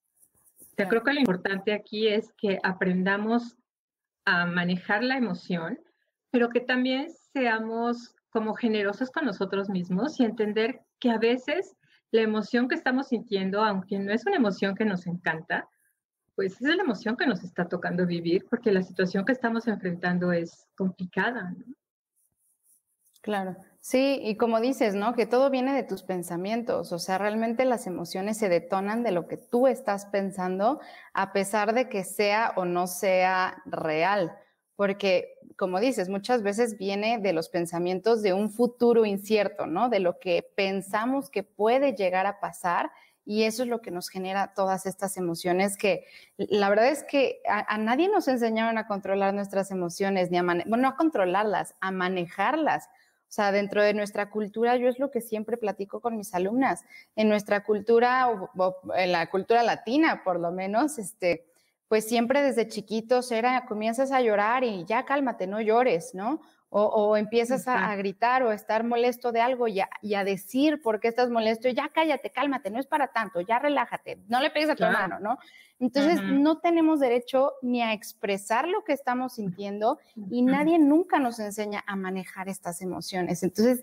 Yo 0.78 0.88
creo 0.88 1.04
que 1.04 1.14
lo 1.14 1.20
importante 1.20 1.74
aquí 1.74 2.08
es 2.08 2.34
que 2.38 2.60
aprendamos 2.64 3.58
a 4.26 4.46
manejar 4.46 5.04
la 5.04 5.18
emoción, 5.18 5.80
pero 6.32 6.50
que 6.50 6.60
también 6.60 7.08
seamos 7.34 8.16
como 8.30 8.54
generosos 8.54 9.12
con 9.12 9.26
nosotros 9.26 9.70
mismos 9.70 10.20
y 10.20 10.26
entender 10.26 10.82
que 11.00 11.12
a 11.12 11.18
veces 11.18 11.78
la 12.12 12.22
emoción 12.22 12.68
que 12.68 12.76
estamos 12.76 13.08
sintiendo, 13.08 13.64
aunque 13.64 14.00
no 14.00 14.12
es 14.12 14.26
una 14.26 14.36
emoción 14.36 14.76
que 14.76 14.86
nos 14.86 15.08
encanta, 15.08 15.70
pues 16.36 16.62
es 16.62 16.76
la 16.76 16.84
emoción 16.84 17.16
que 17.16 17.26
nos 17.26 17.44
está 17.44 17.68
tocando 17.68 18.06
vivir 18.06 18.46
porque 18.50 18.72
la 18.72 18.84
situación 18.84 19.24
que 19.26 19.32
estamos 19.32 19.68
enfrentando 19.68 20.34
es 20.34 20.68
complicada. 20.76 21.56
Claro, 23.22 23.56
sí, 23.86 24.20
y 24.24 24.36
como 24.36 24.60
dices, 24.62 24.96
¿no? 24.96 25.14
Que 25.14 25.28
todo 25.28 25.52
viene 25.52 25.72
de 25.76 25.84
tus 25.84 26.02
pensamientos, 26.02 26.92
o 26.92 26.98
sea, 26.98 27.20
realmente 27.20 27.66
las 27.66 27.86
emociones 27.86 28.40
se 28.40 28.50
detonan 28.50 29.04
de 29.04 29.12
lo 29.12 29.28
que 29.28 29.38
tú 29.38 29.68
estás 29.68 30.08
pensando, 30.08 30.80
a 31.14 31.34
pesar 31.34 31.76
de 31.76 31.88
que 31.88 32.04
sea 32.04 32.54
o 32.56 32.66
no 32.66 32.88
sea 32.88 33.62
real, 33.68 34.36
porque, 34.76 35.36
como 35.56 35.80
dices, 35.80 36.10
muchas 36.10 36.42
veces 36.42 36.80
viene 36.80 37.20
de 37.20 37.32
los 37.32 37.50
pensamientos 37.50 38.24
de 38.24 38.34
un 38.34 38.50
futuro 38.50 39.06
incierto, 39.06 39.68
¿no? 39.68 39.88
De 39.90 40.00
lo 40.00 40.18
que 40.18 40.52
pensamos 40.56 41.30
que 41.30 41.44
puede 41.44 41.94
llegar 41.94 42.26
a 42.26 42.40
pasar 42.40 42.90
y 43.24 43.44
eso 43.44 43.62
es 43.62 43.70
lo 43.70 43.82
que 43.82 43.92
nos 43.92 44.10
genera 44.10 44.54
todas 44.56 44.88
estas 44.88 45.16
emociones 45.18 45.78
que 45.78 46.06
la 46.38 46.70
verdad 46.70 46.88
es 46.88 47.04
que 47.04 47.42
a, 47.48 47.78
nadie 47.78 48.10
nos 48.10 48.28
enseñaron 48.28 48.80
a 48.80 48.88
controlar 48.88 49.36
nuestras 49.36 49.70
emociones, 49.70 50.32
ni 50.32 50.40
a, 50.40 50.44
bueno, 50.44 50.64
no 50.66 50.88
a 50.88 50.96
controlarlas, 50.96 51.76
a 51.82 51.92
manejarlas. 51.92 52.90
O 53.28 53.32
sea, 53.36 53.52
dentro 53.52 53.84
de 53.84 53.94
nuestra 53.94 54.30
cultura, 54.30 54.78
yo 54.78 54.88
es 54.88 55.00
lo 55.00 55.12
que 55.12 55.20
siempre 55.20 55.58
platico 55.58 56.00
con 56.00 56.16
mis 56.16 56.34
alumnas, 56.34 56.86
en 57.16 57.28
nuestra 57.28 57.64
cultura, 57.64 58.30
o, 58.30 58.76
en 58.96 59.12
la 59.12 59.30
cultura 59.30 59.64
latina 59.64 60.22
por 60.24 60.40
lo 60.40 60.52
menos, 60.52 60.98
este, 60.98 61.46
pues 61.88 62.08
siempre 62.08 62.42
desde 62.42 62.68
chiquitos 62.68 63.32
era, 63.32 63.66
comienzas 63.66 64.12
a 64.12 64.22
llorar 64.22 64.64
y 64.64 64.86
ya 64.86 65.06
cálmate, 65.06 65.48
no 65.48 65.62
llores, 65.62 66.14
¿no? 66.16 66.42
O, 66.78 67.16
empiezas 67.16 67.70
a, 67.70 67.96
gritar 67.96 68.44
o 68.44 68.50
a 68.50 68.54
estar 68.54 68.84
molesto 68.84 69.32
de 69.32 69.40
algo 69.40 69.70
y 69.70 69.80
a, 69.80 70.24
decir 70.26 70.82
por 70.82 71.00
qué 71.00 71.08
estás 71.08 71.30
molesto, 71.30 71.70
ya 71.70 71.88
cállate, 71.88 72.32
cálmate, 72.32 72.70
no 72.70 72.82
es 72.82 72.86
para 72.86 73.08
tanto, 73.08 73.40
ya 73.40 73.60
relájate, 73.60 74.20
no 74.28 74.42
le 74.42 74.50
pegues 74.50 74.72
a 74.72 74.76
tu 74.76 74.84
hermano, 74.84 75.22
¿no? 75.22 75.38
Entonces, 75.80 76.22
no 76.22 76.58
tenemos 76.60 77.00
derecho 77.00 77.54
ni 77.62 77.82
a 77.82 77.94
expresar 77.94 78.68
lo 78.68 78.84
que 78.84 78.92
estamos 78.92 79.36
sintiendo 79.36 80.00
y 80.30 80.42
nadie 80.42 80.78
nunca 80.78 81.18
nos 81.18 81.40
enseña 81.40 81.82
a 81.88 81.96
manejar 81.96 82.50
estas 82.50 82.82
emociones. 82.82 83.42
Entonces, 83.44 83.82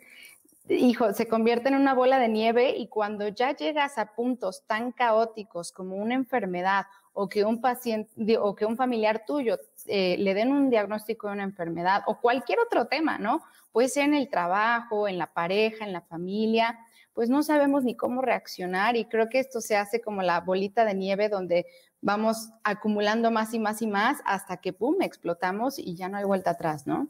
hijo, 0.69 1.13
se 1.15 1.29
convierte 1.29 1.69
en 1.69 1.77
una 1.77 1.95
bola 1.95 2.19
de 2.19 2.29
nieve 2.29 2.77
y 2.77 2.89
cuando 2.89 3.29
ya 3.29 3.57
llegas 3.57 3.97
a 3.97 4.15
puntos 4.15 4.65
tan 4.67 4.93
caóticos 4.93 5.73
como 5.73 5.97
una 5.97 6.15
enfermedad 6.15 6.85
o 7.13 7.29
que 7.29 7.45
un 7.45 7.61
paciente 7.61 8.39
o 8.39 8.55
que 8.55 8.65
un 8.65 8.77
familiar 8.77 9.25
tuyo 9.27 9.59
eh, 9.87 10.17
le 10.19 10.35
den 10.35 10.53
un 10.53 10.71
diagnóstico 10.71 11.27
de 11.27 11.35
una 11.35 11.43
enfermedad 11.45 12.03
o 12.07 12.21
cualquier 12.21 12.59
otro 12.61 12.87
tema, 12.87 13.19
¿no? 13.19 13.43
Puede 13.73 13.89
ser 13.89 14.05
en 14.05 14.15
el 14.15 14.29
trabajo, 14.29 15.09
en 15.09 15.19
la 15.19 15.33
pareja, 15.33 15.85
en 15.85 15.93
la 15.93 16.01
familia, 16.03 16.79
pues 17.13 17.29
no 17.29 17.43
sabemos 17.43 17.85
ni 17.85 17.95
cómo 17.95 18.23
reaccionar 18.23 18.97
y 18.97 19.05
creo 19.05 19.29
que 19.29 19.39
esto 19.39 19.61
se 19.61 19.77
hace 19.77 20.01
como 20.01 20.23
la 20.23 20.41
bolita 20.41 20.85
de 20.85 20.95
nieve 20.95 21.29
donde 21.29 21.67
vamos 22.01 22.51
acumulando 22.65 23.31
más 23.31 23.53
y 23.55 23.59
más 23.59 23.83
y 23.83 23.87
más 23.87 24.21
hasta 24.25 24.57
que, 24.57 24.73
¡pum!, 24.73 25.03
explotamos 25.03 25.79
y 25.79 25.95
ya 25.95 26.09
no 26.09 26.17
hay 26.17 26.25
vuelta 26.25 26.51
atrás, 26.51 26.87
¿no? 26.87 27.09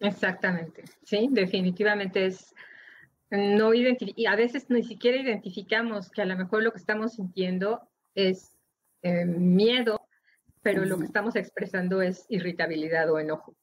Exactamente, 0.00 0.84
sí, 1.04 1.28
definitivamente 1.30 2.26
es 2.26 2.54
no 3.30 3.72
y 3.72 4.26
a 4.26 4.36
veces 4.36 4.68
ni 4.68 4.82
siquiera 4.82 5.16
identificamos 5.16 6.10
que 6.10 6.20
a 6.20 6.26
lo 6.26 6.36
mejor 6.36 6.62
lo 6.62 6.72
que 6.72 6.78
estamos 6.78 7.14
sintiendo 7.14 7.88
es 8.14 8.52
eh, 9.02 9.24
miedo, 9.24 10.00
pero 10.62 10.84
lo 10.84 10.98
que 10.98 11.06
estamos 11.06 11.36
expresando 11.36 12.02
es 12.02 12.24
irritabilidad 12.28 13.10
o 13.10 13.18
enojo. 13.18 13.54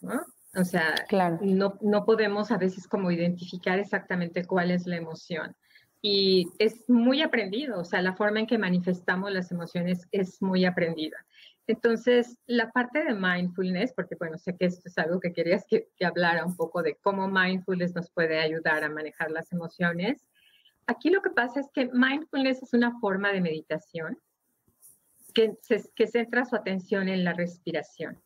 ¿no? 0.00 0.20
O 0.56 0.64
sea, 0.64 0.94
no, 1.42 1.78
no 1.80 2.04
podemos 2.04 2.50
a 2.50 2.58
veces 2.58 2.88
como 2.88 3.10
identificar 3.10 3.78
exactamente 3.78 4.44
cuál 4.44 4.70
es 4.70 4.86
la 4.86 4.96
emoción. 4.96 5.54
Y 6.02 6.48
es 6.58 6.88
muy 6.88 7.20
aprendido, 7.20 7.78
o 7.78 7.84
sea, 7.84 8.00
la 8.00 8.14
forma 8.14 8.40
en 8.40 8.46
que 8.46 8.56
manifestamos 8.56 9.30
las 9.30 9.52
emociones 9.52 10.08
es 10.12 10.40
muy 10.40 10.64
aprendida. 10.64 11.16
Entonces, 11.66 12.38
la 12.46 12.70
parte 12.70 13.04
de 13.04 13.14
mindfulness, 13.14 13.92
porque 13.92 14.16
bueno, 14.18 14.38
sé 14.38 14.56
que 14.56 14.64
esto 14.64 14.82
es 14.86 14.98
algo 14.98 15.20
que 15.20 15.32
querías 15.32 15.64
que, 15.68 15.88
hablara 16.04 16.44
un 16.44 16.56
poco 16.56 16.82
de 16.82 16.96
cómo 16.96 17.28
mindfulness 17.28 17.94
nos 17.94 18.10
puede 18.10 18.40
ayudar 18.40 18.82
a 18.82 18.88
manejar 18.88 19.30
las 19.30 19.52
emociones. 19.52 20.26
Aquí 20.86 21.10
lo 21.10 21.22
que 21.22 21.30
pasa 21.30 21.60
es 21.60 21.68
que 21.72 21.88
mindfulness 21.92 22.62
es 22.62 22.72
una 22.72 22.98
forma 22.98 23.30
de 23.30 23.40
meditación 23.40 24.18
que, 25.32 26.06
centra 26.06 26.44
su 26.44 26.56
atención 26.56 27.08
en 27.08 27.24
la 27.24 27.32
respiración. 27.32 28.22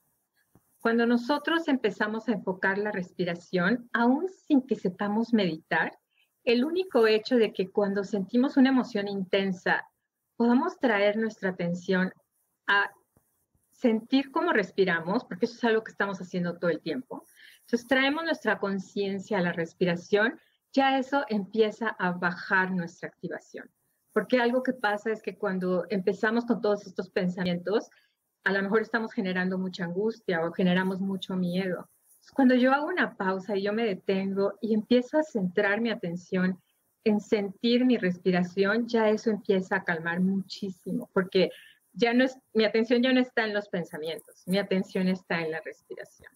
Cuando 0.81 1.07
nosotros 1.07 1.69
empezamos 1.69 2.29
a 2.29 2.33
enfocar 2.33 2.79
la 2.79 2.93
respiración, 2.93 3.89
aún 3.93 4.29
sin 4.29 4.67
que 4.67 4.77
sepamos 4.77 5.33
meditar, 5.33 5.99
el 6.45 6.65
único 6.65 7.07
hecho 7.07 7.37
de 7.37 7.53
que 7.53 7.71
cuando 7.71 8.05
sentimos 8.05 8.57
una 8.57 8.69
emoción 8.69 9.09
intensa 9.09 9.89
podamos 10.37 10.79
traer 10.79 11.17
nuestra 11.17 11.51
atención 11.51 12.13
a 12.67 12.91
sentir 13.71 14.31
cómo 14.31 14.53
respiramos, 14.53 15.25
porque 15.25 15.47
eso 15.47 15.55
es 15.55 15.65
algo 15.65 15.85
que 15.85 15.93
estamos 15.93 16.19
haciendo 16.19 16.59
todo 16.59 16.71
el 16.71 16.81
tiempo. 16.81 17.25
Entonces 17.61 17.87
traemos 17.89 18.25
nuestra 18.25 18.59
conciencia 18.59 19.39
a 19.39 19.43
la 19.43 19.53
respiración, 19.53 20.39
ya 20.73 20.99
eso 20.99 21.25
empieza 21.29 21.89
a 21.89 22.13
bajar 22.13 22.73
nuestra 22.73 23.09
activación. 23.09 23.71
Porque 24.15 24.39
algo 24.41 24.63
que 24.63 24.73
pasa 24.73 25.11
es 25.11 25.21
que 25.21 25.37
cuando 25.37 25.85
empezamos 25.91 26.47
con 26.47 26.63
todos 26.63 26.87
estos 26.87 27.11
pensamientos, 27.11 27.91
a 28.45 28.53
lo 28.53 28.63
mejor 28.63 28.81
estamos 28.81 29.13
generando 29.13 29.59
mucha 29.59 29.85
angustia 29.85 30.43
o 30.43 30.53
generamos 30.53 31.01
mucho 31.01 31.37
miedo. 31.37 31.91
Cuando 32.33 32.55
yo 32.55 32.73
hago 32.73 32.87
una 32.87 33.17
pausa 33.17 33.57
y 33.57 33.63
yo 33.63 33.73
me 33.73 33.85
detengo 33.85 34.55
y 34.63 34.73
empiezo 34.73 35.19
a 35.19 35.25
centrar 35.25 35.81
mi 35.81 35.91
atención 35.91 36.59
en 37.03 37.21
sentir 37.21 37.85
mi 37.85 37.99
respiración, 37.99 38.87
ya 38.87 39.11
eso 39.11 39.31
empieza 39.31 39.77
a 39.77 39.85
calmar 39.85 40.21
muchísimo, 40.21 41.11
porque 41.13 41.51
ya 41.93 42.15
no 42.15 42.25
es, 42.25 42.39
mi 42.55 42.65
atención 42.65 43.03
ya 43.03 43.13
no 43.13 43.21
está 43.21 43.45
en 43.45 43.53
los 43.53 43.69
pensamientos, 43.69 44.43
mi 44.47 44.59
atención 44.59 45.09
está 45.09 45.43
en 45.43 45.51
la 45.51 45.61
respiración. 45.61 46.33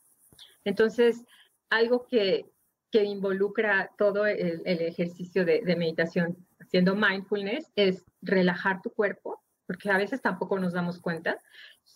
Entonces, 0.64 1.24
algo 1.70 2.06
que, 2.06 2.50
que 2.90 3.04
involucra 3.04 3.90
todo 3.96 4.26
el, 4.26 4.62
ejercicio 4.64 5.44
de, 5.44 5.62
meditación 5.76 6.46
haciendo 6.68 6.94
mindfulness 6.94 7.72
es 7.76 8.04
relajar 8.20 8.82
tu 8.82 8.90
cuerpo, 8.90 9.42
porque 9.66 9.90
a 9.90 9.96
veces 9.96 10.20
tampoco 10.20 10.58
nos 10.58 10.74
damos 10.74 11.00
cuenta. 11.00 11.38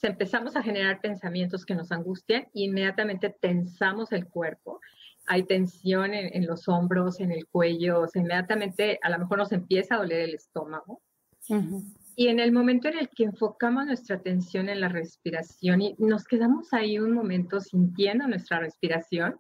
empezamos 0.02 0.57
a 0.57 0.62
generar 0.62 1.00
pensamientos 1.00 1.64
que 1.64 1.75
nos 1.75 1.93
angustian 1.93 2.43
e 2.55 2.62
inmediatamente 2.62 3.31
tensamos 3.31 4.12
el 4.12 4.26
cuerpo. 4.26 4.81
Hay 5.26 5.45
tensión 5.45 6.14
en, 6.14 6.47
los 6.47 6.69
hombros, 6.69 7.21
en 7.21 7.31
el 7.31 7.47
cuello, 7.47 8.07
inmediatamente 8.14 8.99
a 9.02 9.11
lo 9.11 9.19
mejor 9.19 9.38
nos 9.38 9.52
empieza 9.52 9.95
a 9.95 9.99
doler 9.99 10.21
el 10.21 10.35
estómago. 10.35 11.00
Y 12.17 12.29
en 12.29 12.41
el 12.41 12.50
momento 12.50 12.88
en 12.88 12.99
el 12.99 13.09
que 13.09 13.25
enfocamos 13.25 13.87
nuestra 13.87 14.17
atención 14.17 14.69
en 14.69 14.81
la 14.81 14.88
respiración 14.88 15.83
y 15.83 15.95
nos 15.99 16.25
quedamos 16.25 16.73
ahí 16.73 16.99
un 16.99 17.12
momento 17.12 17.61
sintiendo 17.61 18.26
nuestra 18.26 18.59
respiración, 18.59 19.38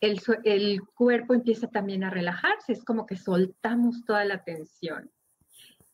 el, 0.00 0.80
cuerpo 0.94 1.34
empieza 1.34 1.68
también 1.68 2.04
a 2.04 2.10
relajarse, 2.10 2.72
es 2.72 2.84
como 2.84 3.06
que 3.06 3.16
soltamos 3.16 4.04
toda 4.04 4.24
la 4.24 4.44
tensión 4.44 5.10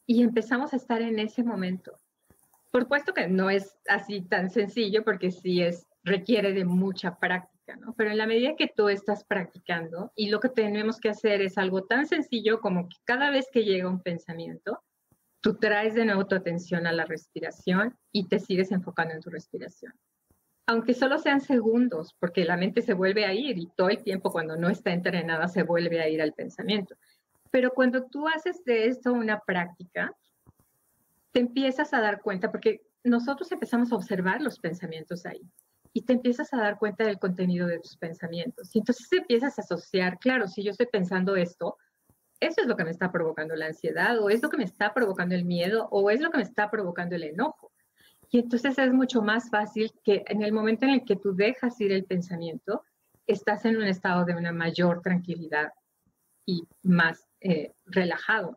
y 0.07 0.23
empezamos 0.23 0.73
a 0.73 0.77
estar 0.77 1.03
en 1.03 1.19
ese 1.19 1.43
momento. 1.45 1.93
Por 2.71 2.83
supuesto 2.83 3.15
que 3.15 3.29
no 3.29 3.51
es 3.51 3.77
así 3.89 4.23
tan 4.23 4.51
sencillo 4.51 5.05
porque 5.05 5.31
sí 5.31 5.63
es, 5.63 5.87
requiere 6.03 6.53
de 6.53 6.65
mucha 6.65 7.19
práctica. 7.19 7.79
Pero 7.97 8.11
en 8.11 8.19
la 8.19 8.27
medida 8.27 8.57
que 8.57 8.73
tú 8.75 8.89
estás 8.89 9.25
practicando 9.25 10.13
y 10.17 10.31
lo 10.31 10.41
que 10.41 10.49
tenemos 10.49 10.99
que 10.99 11.11
hacer 11.11 11.43
es 11.43 11.59
algo 11.59 11.85
tan 11.85 12.07
sencillo 12.07 12.61
como 12.61 12.89
que 12.89 12.97
cada 13.05 13.31
vez 13.31 13.47
que 13.53 13.65
llega 13.65 13.89
un 13.89 14.03
pensamiento, 14.03 14.83
tú 15.41 15.59
traes 15.59 15.95
de 15.95 16.05
nuevo 16.05 16.27
tu 16.27 16.35
atención 16.35 16.87
a 16.87 16.93
la 16.93 17.05
respiración 17.05 17.97
y 18.11 18.29
te 18.29 18.41
sigues 18.41 18.73
enfocando 18.73 19.15
en 19.15 19.21
tu 19.21 19.31
respiración. 19.31 19.93
Aunque 20.67 20.95
solo 20.95 21.19
sean 21.19 21.41
segundos, 21.41 22.15
porque 22.19 22.45
la 22.45 22.57
mente 22.57 22.83
se 22.83 22.95
vuelve 22.95 23.25
a 23.25 23.35
ir 23.35 23.59
y 23.59 23.69
todo 23.77 23.89
el 23.89 24.03
tiempo 24.03 24.31
cuando 24.31 24.57
no 24.57 24.69
está 24.69 24.93
entrenada 24.93 25.49
se 25.49 25.65
vuelve 25.65 26.01
a 26.01 26.09
ir 26.09 26.23
al 26.23 26.33
pensamiento. 26.33 26.95
Pero 27.51 27.73
cuando 27.73 28.05
tú 28.05 28.29
haces 28.29 28.65
de 28.65 28.87
esto 28.87 29.13
una 29.13 29.41
práctica, 29.41 30.15
te 31.33 31.41
empiezas 31.41 31.93
a 31.93 32.01
dar 32.01 32.23
cuenta, 32.23 32.51
porque 32.51 32.83
nosotros 33.05 33.51
empezamos 33.51 33.93
a 33.93 33.97
observar 33.97 34.41
los 34.41 34.59
pensamientos 34.59 35.27
ahí 35.27 35.43
y 35.93 36.03
te 36.03 36.13
empiezas 36.15 36.53
a 36.55 36.59
dar 36.59 36.79
cuenta 36.79 37.05
del 37.05 37.19
contenido 37.19 37.67
de 37.67 37.81
tus 37.81 37.97
pensamientos. 37.97 38.75
Y 38.75 38.79
entonces 38.79 39.07
empiezas 39.13 39.59
a 39.59 39.63
asociar, 39.63 40.19
claro, 40.19 40.49
si 40.49 40.63
yo 40.63 40.71
estoy 40.71 40.87
pensando 40.87 41.37
esto, 41.37 41.77
eso 42.41 42.63
es 42.63 42.67
lo 42.67 42.77
que 42.77 42.85
me 42.85 42.91
está 42.91 43.13
provocando 43.13 43.55
la 43.55 43.67
ansiedad 43.67 44.19
o 44.19 44.31
es 44.31 44.43
lo 44.43 44.49
que 44.49 44.57
me 44.57 44.65
está 44.65 44.95
provocando 44.95 45.35
el 45.35 45.45
miedo 45.45 45.89
o 45.91 46.11
es 46.11 46.21
lo 46.21 46.31
que 46.31 46.39
me 46.39 46.43
está 46.43 46.71
provocando 46.71 47.15
el 47.15 47.25
enojo. 47.25 47.72
Y 48.33 48.39
entonces 48.39 48.79
es 48.79 48.93
mucho 48.95 49.21
más 49.21 49.51
fácil 49.51 49.93
que 50.03 50.25
en 50.27 50.43
el 50.43 50.53
momento 50.53 50.87
en 50.87 50.93
el 50.93 51.05
que 51.05 51.17
tú 51.17 51.37
dejas 51.37 51.79
ir 51.83 51.93
el 51.93 52.05
pensamiento, 52.05 52.83
estás 53.27 53.67
en 53.67 53.77
un 53.77 53.85
estado 53.85 54.25
de 54.25 54.35
una 54.35 54.53
mayor 54.53 55.03
tranquilidad 55.03 55.71
y 56.47 56.67
más 56.83 57.29
eh, 57.43 57.73
relajado. 57.85 58.57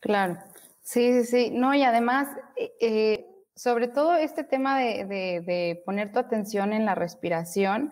Claro, 0.00 0.38
sí, 0.82 1.22
sí, 1.22 1.24
sí. 1.24 1.50
No, 1.50 1.74
y 1.74 1.82
además, 1.84 2.28
eh, 2.54 2.72
eh, 2.82 3.26
sobre 3.56 3.88
todo 3.88 4.14
este 4.14 4.44
tema 4.44 4.78
de, 4.78 5.06
de 5.06 5.82
poner 5.86 6.12
tu 6.12 6.18
atención 6.18 6.74
en 6.74 6.84
la 6.84 6.94
respiración, 6.94 7.90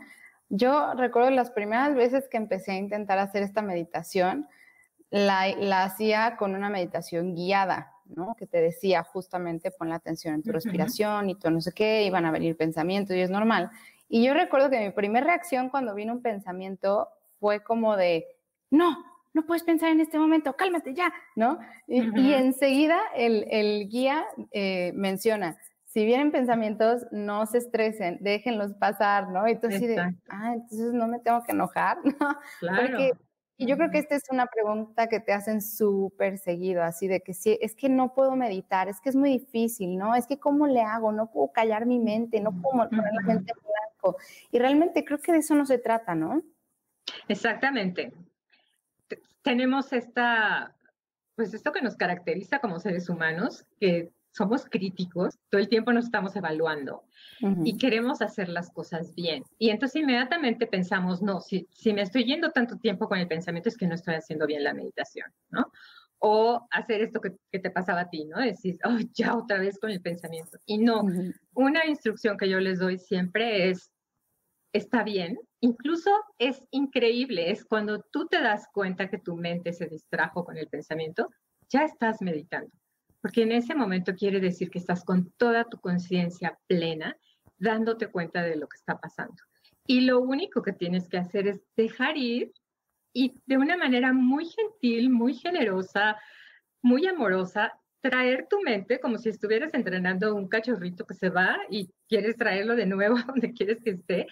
yo 0.50 0.92
recuerdo 0.94 1.30
las 1.30 1.50
primeras 1.50 1.94
veces 1.94 2.28
que 2.28 2.36
empecé 2.36 2.72
a 2.72 2.76
intentar 2.76 3.18
hacer 3.18 3.42
esta 3.42 3.62
meditación, 3.62 4.46
la, 5.08 5.48
la 5.56 5.84
hacía 5.84 6.36
con 6.36 6.54
una 6.54 6.68
meditación 6.68 7.34
guiada, 7.34 7.94
¿no? 8.08 8.34
Que 8.36 8.46
te 8.46 8.60
decía 8.60 9.02
justamente 9.02 9.70
pon 9.70 9.88
la 9.88 9.96
atención 9.96 10.34
en 10.34 10.42
tu 10.42 10.52
respiración 10.52 11.30
y 11.30 11.34
todo 11.34 11.50
no 11.50 11.60
sé 11.60 11.72
qué, 11.72 12.04
iban 12.04 12.24
a 12.24 12.30
venir 12.30 12.56
pensamientos 12.56 13.16
y 13.16 13.20
es 13.20 13.30
normal. 13.30 13.70
Y 14.08 14.24
yo 14.24 14.34
recuerdo 14.34 14.70
que 14.70 14.80
mi 14.80 14.90
primera 14.90 15.26
reacción 15.26 15.68
cuando 15.68 15.94
vino 15.94 16.12
un 16.12 16.22
pensamiento 16.22 17.08
fue 17.40 17.62
como 17.62 17.96
de, 17.96 18.26
no, 18.70 19.04
no 19.34 19.46
puedes 19.46 19.62
pensar 19.62 19.90
en 19.90 20.00
este 20.00 20.18
momento, 20.18 20.54
cálmate 20.56 20.94
ya, 20.94 21.12
¿no? 21.36 21.58
Y, 21.86 22.32
enseguida 22.32 22.98
el, 23.14 23.46
el 23.50 23.88
guía 23.88 24.26
eh, 24.52 24.92
menciona, 24.94 25.58
si 25.84 26.04
vienen 26.04 26.30
pensamientos, 26.30 27.06
no 27.10 27.46
se 27.46 27.58
estresen, 27.58 28.18
déjenlos 28.20 28.74
pasar, 28.74 29.30
¿no? 29.30 29.46
Entonces, 29.46 29.80
de, 29.80 29.98
ah, 30.28 30.52
entonces 30.54 30.92
no 30.92 31.08
me 31.08 31.18
tengo 31.18 31.42
que 31.44 31.52
enojar, 31.52 31.98
¿no? 32.04 32.38
Claro. 32.60 32.98
Y 33.58 33.66
yo 33.66 33.76
creo 33.76 33.90
que 33.90 33.98
esta 33.98 34.14
es 34.14 34.22
una 34.30 34.46
pregunta 34.46 35.08
que 35.08 35.18
te 35.18 35.32
hacen 35.32 35.60
súper 35.60 36.38
seguido, 36.38 36.84
así 36.84 37.08
de 37.08 37.20
que 37.22 37.34
si 37.34 37.58
es 37.60 37.74
que 37.74 37.88
no 37.88 38.14
puedo 38.14 38.36
meditar, 38.36 38.88
es 38.88 39.00
que 39.00 39.08
es 39.08 39.16
muy 39.16 39.30
difícil, 39.30 39.98
¿no? 39.98 40.14
Es 40.14 40.28
que 40.28 40.38
cómo 40.38 40.68
le 40.68 40.80
hago, 40.80 41.10
no 41.10 41.30
puedo 41.32 41.50
callar 41.50 41.84
mi 41.84 41.98
mente, 41.98 42.40
no 42.40 42.52
puedo 42.52 42.88
poner 42.88 43.12
la 43.12 43.34
mente 43.34 43.52
en 43.52 43.58
blanco. 43.58 44.16
Y 44.52 44.60
realmente 44.60 45.04
creo 45.04 45.18
que 45.18 45.32
de 45.32 45.38
eso 45.38 45.56
no 45.56 45.66
se 45.66 45.78
trata, 45.78 46.14
¿no? 46.14 46.40
Exactamente. 47.26 48.12
Tenemos 49.42 49.92
esta, 49.92 50.76
pues 51.34 51.52
esto 51.52 51.72
que 51.72 51.82
nos 51.82 51.96
caracteriza 51.96 52.60
como 52.60 52.78
seres 52.78 53.08
humanos, 53.08 53.66
que 53.80 54.12
somos 54.38 54.64
críticos, 54.64 55.36
todo 55.50 55.60
el 55.60 55.68
tiempo 55.68 55.92
nos 55.92 56.04
estamos 56.04 56.36
evaluando 56.36 57.02
y 57.64 57.76
queremos 57.76 58.22
hacer 58.22 58.48
las 58.48 58.70
cosas 58.70 59.12
bien. 59.16 59.42
Y 59.58 59.70
entonces 59.70 60.00
inmediatamente 60.00 60.68
pensamos, 60.68 61.20
no, 61.22 61.40
si, 61.40 61.66
si 61.72 61.92
me 61.92 62.02
estoy 62.02 62.24
yendo 62.24 62.52
tanto 62.52 62.76
tiempo 62.76 63.08
con 63.08 63.18
el 63.18 63.26
pensamiento 63.26 63.68
es 63.68 63.76
que 63.76 63.88
no 63.88 63.96
estoy 63.96 64.14
haciendo 64.14 64.46
bien 64.46 64.62
la 64.62 64.74
meditación, 64.74 65.26
¿no? 65.50 65.72
O 66.20 66.66
hacer 66.70 67.02
esto 67.02 67.20
que, 67.20 67.32
que 67.50 67.58
te 67.58 67.70
pasaba 67.70 68.02
a 68.02 68.10
ti, 68.10 68.26
¿no? 68.26 68.38
Decir, 68.38 68.78
oh, 68.84 68.98
ya 69.12 69.36
otra 69.36 69.58
vez 69.58 69.78
con 69.80 69.90
el 69.90 70.00
pensamiento. 70.00 70.58
Y 70.66 70.78
no, 70.78 71.02
una 71.54 71.86
instrucción 71.86 72.36
que 72.36 72.48
yo 72.48 72.60
les 72.60 72.78
doy 72.78 72.98
siempre 72.98 73.70
es, 73.70 73.90
está 74.72 75.02
bien, 75.02 75.36
incluso 75.60 76.10
es 76.38 76.62
increíble, 76.70 77.50
es 77.50 77.64
cuando 77.64 78.02
tú 78.12 78.28
te 78.28 78.40
das 78.40 78.68
cuenta 78.72 79.10
que 79.10 79.18
tu 79.18 79.36
mente 79.36 79.72
se 79.72 79.86
distrajo 79.86 80.44
con 80.44 80.56
el 80.56 80.68
pensamiento, 80.68 81.28
ya 81.68 81.82
estás 81.82 82.22
meditando 82.22 82.70
porque 83.20 83.42
en 83.42 83.52
ese 83.52 83.74
momento 83.74 84.14
quiere 84.14 84.40
decir 84.40 84.70
que 84.70 84.78
estás 84.78 85.04
con 85.04 85.30
toda 85.32 85.64
tu 85.64 85.78
conciencia 85.78 86.58
plena, 86.66 87.16
dándote 87.58 88.08
cuenta 88.08 88.42
de 88.42 88.56
lo 88.56 88.68
que 88.68 88.76
está 88.76 88.98
pasando. 88.98 89.42
Y 89.86 90.02
lo 90.02 90.20
único 90.20 90.62
que 90.62 90.72
tienes 90.72 91.08
que 91.08 91.18
hacer 91.18 91.48
es 91.48 91.60
dejar 91.76 92.16
ir 92.16 92.52
y 93.12 93.40
de 93.46 93.56
una 93.56 93.76
manera 93.76 94.12
muy 94.12 94.46
gentil, 94.46 95.10
muy 95.10 95.34
generosa, 95.34 96.16
muy 96.82 97.06
amorosa, 97.06 97.72
traer 98.00 98.46
tu 98.48 98.60
mente 98.60 99.00
como 99.00 99.18
si 99.18 99.30
estuvieras 99.30 99.74
entrenando 99.74 100.34
un 100.34 100.48
cachorrito 100.48 101.04
que 101.04 101.14
se 101.14 101.30
va 101.30 101.58
y 101.68 101.90
quieres 102.08 102.36
traerlo 102.36 102.76
de 102.76 102.86
nuevo 102.86 103.16
donde 103.26 103.52
quieres 103.52 103.82
que 103.82 103.90
esté. 103.90 104.26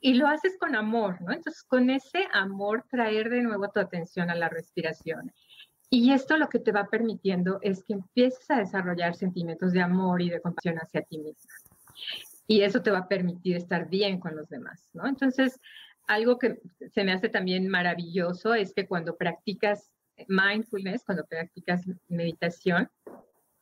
Y 0.00 0.14
lo 0.14 0.26
haces 0.28 0.56
con 0.58 0.74
amor, 0.74 1.20
¿no? 1.20 1.32
Entonces, 1.32 1.62
con 1.62 1.90
ese 1.90 2.26
amor, 2.32 2.84
traer 2.88 3.28
de 3.28 3.42
nuevo 3.42 3.68
tu 3.68 3.80
atención 3.80 4.30
a 4.30 4.34
la 4.34 4.48
respiración 4.48 5.30
y 5.90 6.12
esto 6.12 6.36
lo 6.36 6.48
que 6.48 6.60
te 6.60 6.70
va 6.70 6.86
permitiendo 6.86 7.58
es 7.62 7.82
que 7.82 7.94
empieces 7.94 8.48
a 8.50 8.58
desarrollar 8.58 9.16
sentimientos 9.16 9.72
de 9.72 9.82
amor 9.82 10.22
y 10.22 10.30
de 10.30 10.40
compasión 10.40 10.76
hacia 10.76 11.02
ti 11.02 11.18
misma. 11.18 11.52
Y 12.46 12.62
eso 12.62 12.80
te 12.80 12.92
va 12.92 12.98
a 12.98 13.08
permitir 13.08 13.56
estar 13.56 13.88
bien 13.88 14.20
con 14.20 14.36
los 14.36 14.48
demás, 14.48 14.88
¿no? 14.92 15.06
Entonces, 15.06 15.60
algo 16.06 16.38
que 16.38 16.60
se 16.92 17.02
me 17.02 17.12
hace 17.12 17.28
también 17.28 17.68
maravilloso 17.68 18.54
es 18.54 18.72
que 18.72 18.86
cuando 18.86 19.16
practicas 19.16 19.90
mindfulness, 20.28 21.04
cuando 21.04 21.24
practicas 21.24 21.84
meditación, 22.08 22.88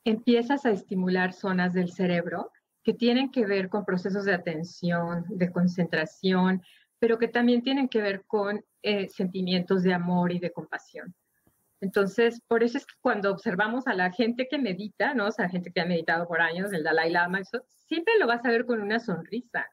empiezas 0.05 0.67
a 0.67 0.71
estimular 0.71 1.33
zonas 1.33 1.73
del 1.73 1.91
cerebro 1.91 2.51
que 2.83 2.95
tienen 2.95 3.31
que 3.31 3.47
ver 3.47 3.69
con 3.69 3.85
procesos 3.85 4.25
de 4.25 4.35
atención, 4.35 5.25
de 5.29 5.51
concentración, 5.51 6.63
pero 6.99 7.19
que 7.19 7.29
también 7.29 7.63
tienen 7.63 7.89
que 7.89 8.03
ver 8.03 8.25
con 8.27 8.65
eh, 8.83 9.09
sentimientos 9.09 9.83
de 9.83 9.95
amor 9.95 10.33
y 10.33 10.39
de 10.39 10.53
compasión. 10.53 11.15
Entonces, 11.81 12.41
por 12.49 12.63
eso 12.63 12.79
es 12.79 12.87
que 12.87 12.95
cuando 13.01 13.31
observamos 13.31 13.87
a 13.87 13.95
la 13.95 14.11
gente 14.11 14.49
que 14.49 14.59
medita, 14.59 15.15
¿no? 15.15 15.27
O 15.27 15.33
sea, 15.33 15.49
gente 15.49 15.71
que 15.73 15.81
ha 15.81 15.87
meditado 15.87 16.27
por 16.27 16.41
años, 16.41 16.73
el 16.73 16.83
Dalai 16.83 17.11
Lama, 17.11 17.41
eso, 17.41 17.63
siempre 17.87 18.15
lo 18.19 18.27
vas 18.27 18.45
a 18.45 18.51
ver 18.51 18.67
con 18.67 18.81
una 18.81 18.99
sonrisa. 18.99 19.67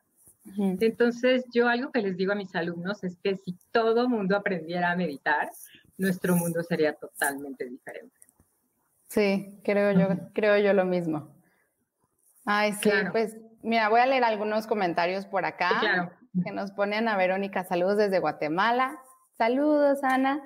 Entonces, 0.58 1.44
yo 1.52 1.68
algo 1.68 1.92
que 1.92 2.02
les 2.02 2.18
digo 2.18 2.32
a 2.32 2.36
mis 2.36 2.56
alumnos 2.56 3.04
es 3.04 3.18
que 3.24 3.36
si 3.36 3.58
todo 3.72 4.08
mundo 4.08 4.38
aprendiera 4.38 4.92
a 4.92 4.96
meditar, 4.96 5.50
nuestro 5.98 6.36
mundo 6.36 6.62
sería 6.62 6.94
totalmente 6.94 7.68
diferente. 7.68 8.16
Sí, 9.08 9.60
creo 9.64 9.92
yo, 9.94 10.08
creo 10.34 10.58
yo 10.58 10.74
lo 10.74 10.86
mismo. 10.86 11.36
Ay, 12.46 12.74
sí, 12.74 12.92
pues 13.12 13.36
mira, 13.64 13.90
voy 13.90 14.02
a 14.02 14.06
leer 14.06 14.24
algunos 14.24 14.68
comentarios 14.68 15.26
por 15.26 15.46
acá 15.46 15.72
claro. 15.80 16.12
que 16.44 16.52
nos 16.52 16.72
ponen 16.72 17.08
a 17.08 17.18
Verónica. 17.18 17.64
Saludos 17.64 17.98
desde 17.98 18.20
Guatemala. 18.20 19.00
Saludos, 19.38 20.04
Ana. 20.04 20.42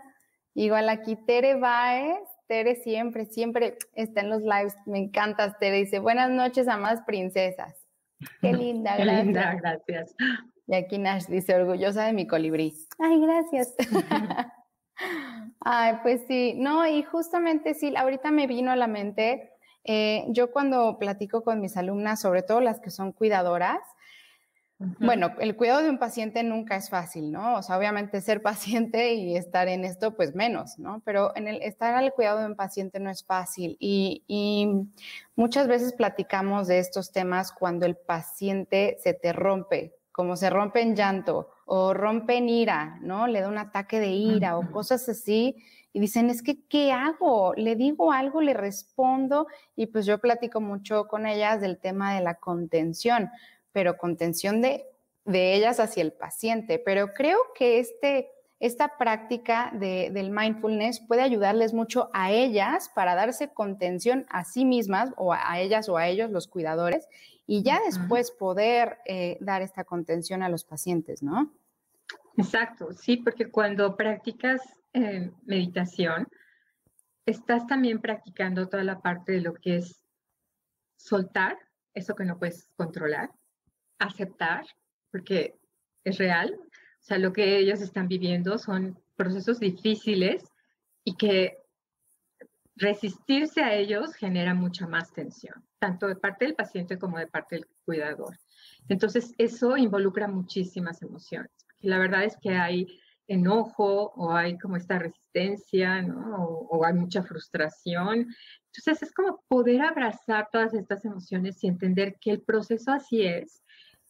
Igual 0.59 0.89
aquí 0.89 1.15
Tere 1.15 1.55
Baez, 1.55 2.19
Tere 2.47 2.75
siempre, 2.75 3.23
siempre 3.23 3.77
está 3.93 4.19
en 4.19 4.29
los 4.29 4.41
lives, 4.41 4.75
me 4.85 4.97
encanta 4.97 5.55
Tere, 5.57 5.77
dice, 5.77 5.99
buenas 5.99 6.29
noches, 6.31 6.67
amadas 6.67 7.01
princesas. 7.07 7.87
Qué 8.41 8.51
linda, 8.53 8.97
Qué 8.97 9.03
gracias. 9.05 9.25
linda, 9.25 9.55
gracias. 9.55 10.15
Y 10.67 10.75
aquí 10.75 10.97
Nash 10.97 11.27
dice, 11.27 11.55
orgullosa 11.55 12.03
de 12.03 12.11
mi 12.11 12.27
colibrí. 12.27 12.73
Ay, 12.99 13.21
gracias. 13.21 13.73
Ay, 15.61 15.93
pues 16.03 16.23
sí, 16.27 16.55
no, 16.57 16.85
y 16.85 17.03
justamente 17.03 17.73
sí, 17.73 17.95
ahorita 17.95 18.29
me 18.29 18.45
vino 18.45 18.69
a 18.69 18.75
la 18.75 18.87
mente, 18.87 19.53
eh, 19.85 20.25
yo 20.27 20.51
cuando 20.51 20.99
platico 20.99 21.41
con 21.41 21.61
mis 21.61 21.77
alumnas, 21.77 22.19
sobre 22.19 22.41
todo 22.41 22.59
las 22.59 22.81
que 22.81 22.89
son 22.89 23.13
cuidadoras, 23.13 23.79
bueno, 24.79 25.31
el 25.41 25.57
cuidado 25.57 25.83
de 25.83 25.89
un 25.89 25.99
paciente 25.99 26.41
nunca 26.41 26.77
es 26.77 26.89
fácil, 26.89 27.33
¿no? 27.33 27.55
O 27.57 27.61
sea, 27.61 27.77
obviamente 27.77 28.21
ser 28.21 28.41
paciente 28.41 29.13
y 29.13 29.35
estar 29.35 29.67
en 29.67 29.83
esto, 29.83 30.15
pues 30.15 30.35
menos, 30.35 30.79
¿no? 30.79 31.01
Pero 31.03 31.35
en 31.35 31.49
el 31.49 31.61
estar 31.61 31.95
al 31.95 32.13
cuidado 32.13 32.39
de 32.39 32.45
un 32.45 32.55
paciente 32.55 32.99
no 33.01 33.09
es 33.09 33.25
fácil 33.25 33.75
y, 33.79 34.23
muchas 35.35 35.67
veces 35.67 35.93
platicamos 35.93 36.67
de 36.67 36.79
estos 36.79 37.11
temas 37.11 37.51
cuando 37.53 37.85
el 37.85 37.95
paciente 37.95 38.97
se 39.01 39.13
te 39.13 39.31
rompe, 39.31 39.95
como 40.11 40.35
se 40.35 40.49
rompe 40.49 40.81
en 40.81 40.95
llanto 40.95 41.49
o 41.65 41.93
rompe 41.93 42.37
en 42.37 42.49
ira, 42.49 42.97
¿no? 43.01 43.27
Le 43.27 43.41
da 43.41 43.47
un 43.47 43.57
ataque 43.57 43.99
de 43.99 44.09
ira 44.09 44.57
o 44.57 44.69
cosas 44.71 45.07
así 45.07 45.55
y 45.93 45.99
dicen, 45.99 46.29
es 46.29 46.41
que, 46.41 46.61
¿qué 46.67 46.91
hago? 46.91 47.53
Le 47.55 47.75
digo 47.75 48.11
algo, 48.11 48.41
le 48.41 48.53
respondo 48.53 49.47
y 49.75 49.87
pues 49.87 50.05
yo 50.05 50.19
platico 50.19 50.61
mucho 50.61 51.07
con 51.07 51.25
ellas 51.25 51.61
del 51.61 51.79
tema 51.79 52.15
de 52.15 52.21
la 52.21 52.35
contención 52.35 53.29
pero 53.71 53.97
contención 53.97 54.61
de, 54.61 54.85
de 55.25 55.55
ellas 55.55 55.79
hacia 55.79 56.01
el 56.01 56.13
paciente. 56.13 56.79
Pero 56.79 57.13
creo 57.13 57.37
que 57.55 57.79
este, 57.79 58.31
esta 58.59 58.97
práctica 58.97 59.71
de, 59.73 60.09
del 60.11 60.31
mindfulness 60.31 60.99
puede 60.99 61.21
ayudarles 61.21 61.73
mucho 61.73 62.09
a 62.13 62.31
ellas 62.31 62.89
para 62.93 63.15
darse 63.15 63.53
contención 63.53 64.25
a 64.29 64.43
sí 64.43 64.65
mismas 64.65 65.11
o 65.17 65.33
a 65.33 65.59
ellas 65.59 65.87
o 65.89 65.97
a 65.97 66.07
ellos, 66.07 66.31
los 66.31 66.47
cuidadores, 66.47 67.07
y 67.47 67.63
ya 67.63 67.79
después 67.85 68.31
poder 68.31 68.99
eh, 69.05 69.37
dar 69.39 69.61
esta 69.61 69.83
contención 69.83 70.43
a 70.43 70.49
los 70.49 70.63
pacientes, 70.63 71.23
¿no? 71.23 71.51
Exacto, 72.37 72.93
sí, 72.93 73.17
porque 73.17 73.49
cuando 73.49 73.95
practicas 73.97 74.61
eh, 74.93 75.31
meditación, 75.45 76.27
estás 77.25 77.65
también 77.65 78.01
practicando 78.01 78.67
toda 78.67 78.83
la 78.83 78.99
parte 78.99 79.31
de 79.31 79.41
lo 79.41 79.53
que 79.53 79.77
es 79.77 80.03
soltar, 80.95 81.57
eso 81.93 82.15
que 82.15 82.25
no 82.25 82.37
puedes 82.37 82.67
controlar, 82.75 83.31
aceptar, 83.99 84.65
porque 85.11 85.55
es 86.03 86.17
real, 86.17 86.57
o 86.99 87.03
sea, 87.03 87.17
lo 87.17 87.33
que 87.33 87.57
ellos 87.57 87.81
están 87.81 88.07
viviendo 88.07 88.57
son 88.57 88.97
procesos 89.15 89.59
difíciles 89.59 90.43
y 91.03 91.15
que 91.15 91.57
resistirse 92.75 93.61
a 93.61 93.73
ellos 93.73 94.13
genera 94.15 94.53
mucha 94.53 94.87
más 94.87 95.11
tensión, 95.11 95.55
tanto 95.79 96.07
de 96.07 96.15
parte 96.15 96.45
del 96.45 96.55
paciente 96.55 96.97
como 96.97 97.17
de 97.17 97.27
parte 97.27 97.55
del 97.55 97.67
cuidador. 97.85 98.37
Entonces, 98.87 99.33
eso 99.37 99.75
involucra 99.75 100.27
muchísimas 100.27 101.01
emociones. 101.01 101.51
La 101.79 101.97
verdad 101.97 102.23
es 102.23 102.37
que 102.37 102.51
hay 102.51 102.87
enojo 103.27 104.11
o 104.15 104.33
hay 104.33 104.57
como 104.57 104.75
esta 104.75 104.97
resistencia, 104.97 106.01
¿no? 106.01 106.43
O, 106.43 106.77
o, 106.77 106.85
hay 106.85 106.93
mucha 106.93 107.23
frustración. 107.23 108.27
Entonces, 108.73 109.03
es 109.03 109.13
como 109.13 109.43
poder 109.47 109.81
abrazar 109.81 110.47
todas 110.51 110.73
estas 110.73 111.05
emociones 111.05 111.63
y 111.63 111.67
entender 111.67 112.15
que 112.19 112.31
el 112.31 112.41
proceso 112.41 112.91
así 112.91 113.23
es 113.23 113.61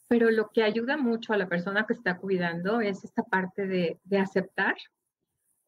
pero 0.09 0.31
lo 0.31 0.49
que 0.49 0.63
ayuda 0.63 0.97
mucho 0.97 1.33
a 1.33 1.37
la 1.37 1.47
persona 1.47 1.85
que 1.85 1.93
está 1.93 2.17
cuidando 2.17 2.81
es 2.81 3.03
esta 3.03 3.23
parte 3.23 3.67
de, 3.67 3.99
aceptar, 4.19 4.75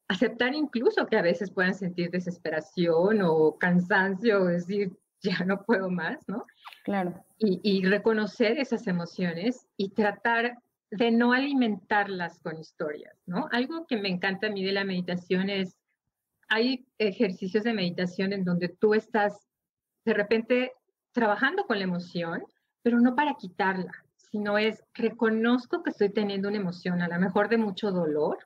aceptar 0.10 0.56
incluso 0.56 1.06
que 1.06 1.16
a 1.16 1.22
veces 1.22 1.52
puedan 1.52 1.76
sentir 1.76 2.10
desesperación 2.10 3.22
o 3.22 3.58
cansancio, 3.60 4.42
o 4.42 4.46
decir, 4.46 4.92
ya 5.22 5.46
no 5.46 5.64
puedo 5.64 5.92
más, 5.92 6.28
¿no? 6.28 6.46
Claro. 6.84 7.24
Y, 7.38 7.62
y, 7.64 7.86
reconocer 7.86 8.58
esas 8.58 8.88
emociones 8.88 9.68
y 9.78 9.90
tratar 9.92 10.58
de 10.90 11.12
no 11.12 11.34
alimentarlas 11.34 12.42
con 12.42 12.58
historias, 12.58 13.16
¿no? 13.28 13.48
Algo 13.52 13.86
que 13.86 13.98
me 13.98 14.10
encanta 14.10 14.48
a 14.48 14.50
mí 14.50 14.66
de 14.66 14.72
la 14.72 14.84
meditación 14.84 15.52
es 15.52 15.78
hay 16.50 16.86
ejercicios 16.98 17.64
de 17.64 17.74
meditación 17.74 18.34
en 18.34 18.44
donde 18.44 18.70
tú 18.70 18.96
estás 18.96 19.48
de 20.04 20.14
repente 20.14 20.74
trabajando 21.14 21.66
con 21.66 21.78
la 21.78 21.86
emoción, 21.86 22.44
pero 22.82 23.00
no 23.00 23.16
para 23.16 23.36
quitarla, 23.36 24.01
sino 24.32 24.58
es 24.58 24.84
reconozco 24.94 25.84
que 25.84 25.90
estoy 25.90 26.10
teniendo 26.10 26.48
una 26.48 26.58
emoción, 26.58 27.02
a 27.02 27.08
lo 27.10 27.20
mejor 27.20 27.50
de 27.50 27.58
mucho 27.58 27.92
dolor, 27.92 28.40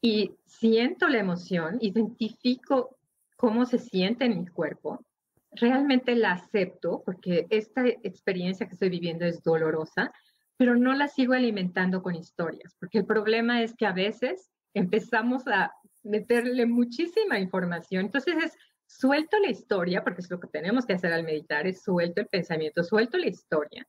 y 0.00 0.36
siento 0.46 1.08
la 1.08 1.18
emoción, 1.18 1.78
identifico 1.80 2.96
cómo 3.36 3.66
se 3.66 3.78
siente 3.78 4.24
en 4.24 4.38
mi 4.38 4.46
cuerpo, 4.46 5.04
realmente 5.52 6.14
la 6.14 6.32
acepto 6.32 7.02
porque 7.04 7.46
esta 7.50 7.86
experiencia 7.86 8.66
que 8.66 8.72
estoy 8.72 8.88
viviendo 8.88 9.26
es 9.26 9.42
dolorosa, 9.42 10.12
pero 10.56 10.76
no 10.76 10.94
la 10.94 11.08
sigo 11.08 11.34
alimentando 11.34 12.02
con 12.02 12.14
historias, 12.14 12.74
porque 12.80 12.98
el 12.98 13.06
problema 13.06 13.62
es 13.62 13.74
que 13.74 13.86
a 13.86 13.92
veces 13.92 14.50
empezamos 14.72 15.46
a 15.46 15.72
meterle 16.04 16.64
muchísima 16.66 17.38
información. 17.38 18.06
Entonces 18.06 18.34
es 18.42 18.52
suelto 18.86 19.36
la 19.40 19.50
historia, 19.50 20.02
porque 20.02 20.22
es 20.22 20.30
lo 20.30 20.40
que 20.40 20.48
tenemos 20.48 20.86
que 20.86 20.94
hacer 20.94 21.12
al 21.12 21.24
meditar, 21.24 21.66
es 21.66 21.82
suelto 21.82 22.20
el 22.20 22.28
pensamiento, 22.28 22.82
suelto 22.82 23.18
la 23.18 23.28
historia 23.28 23.86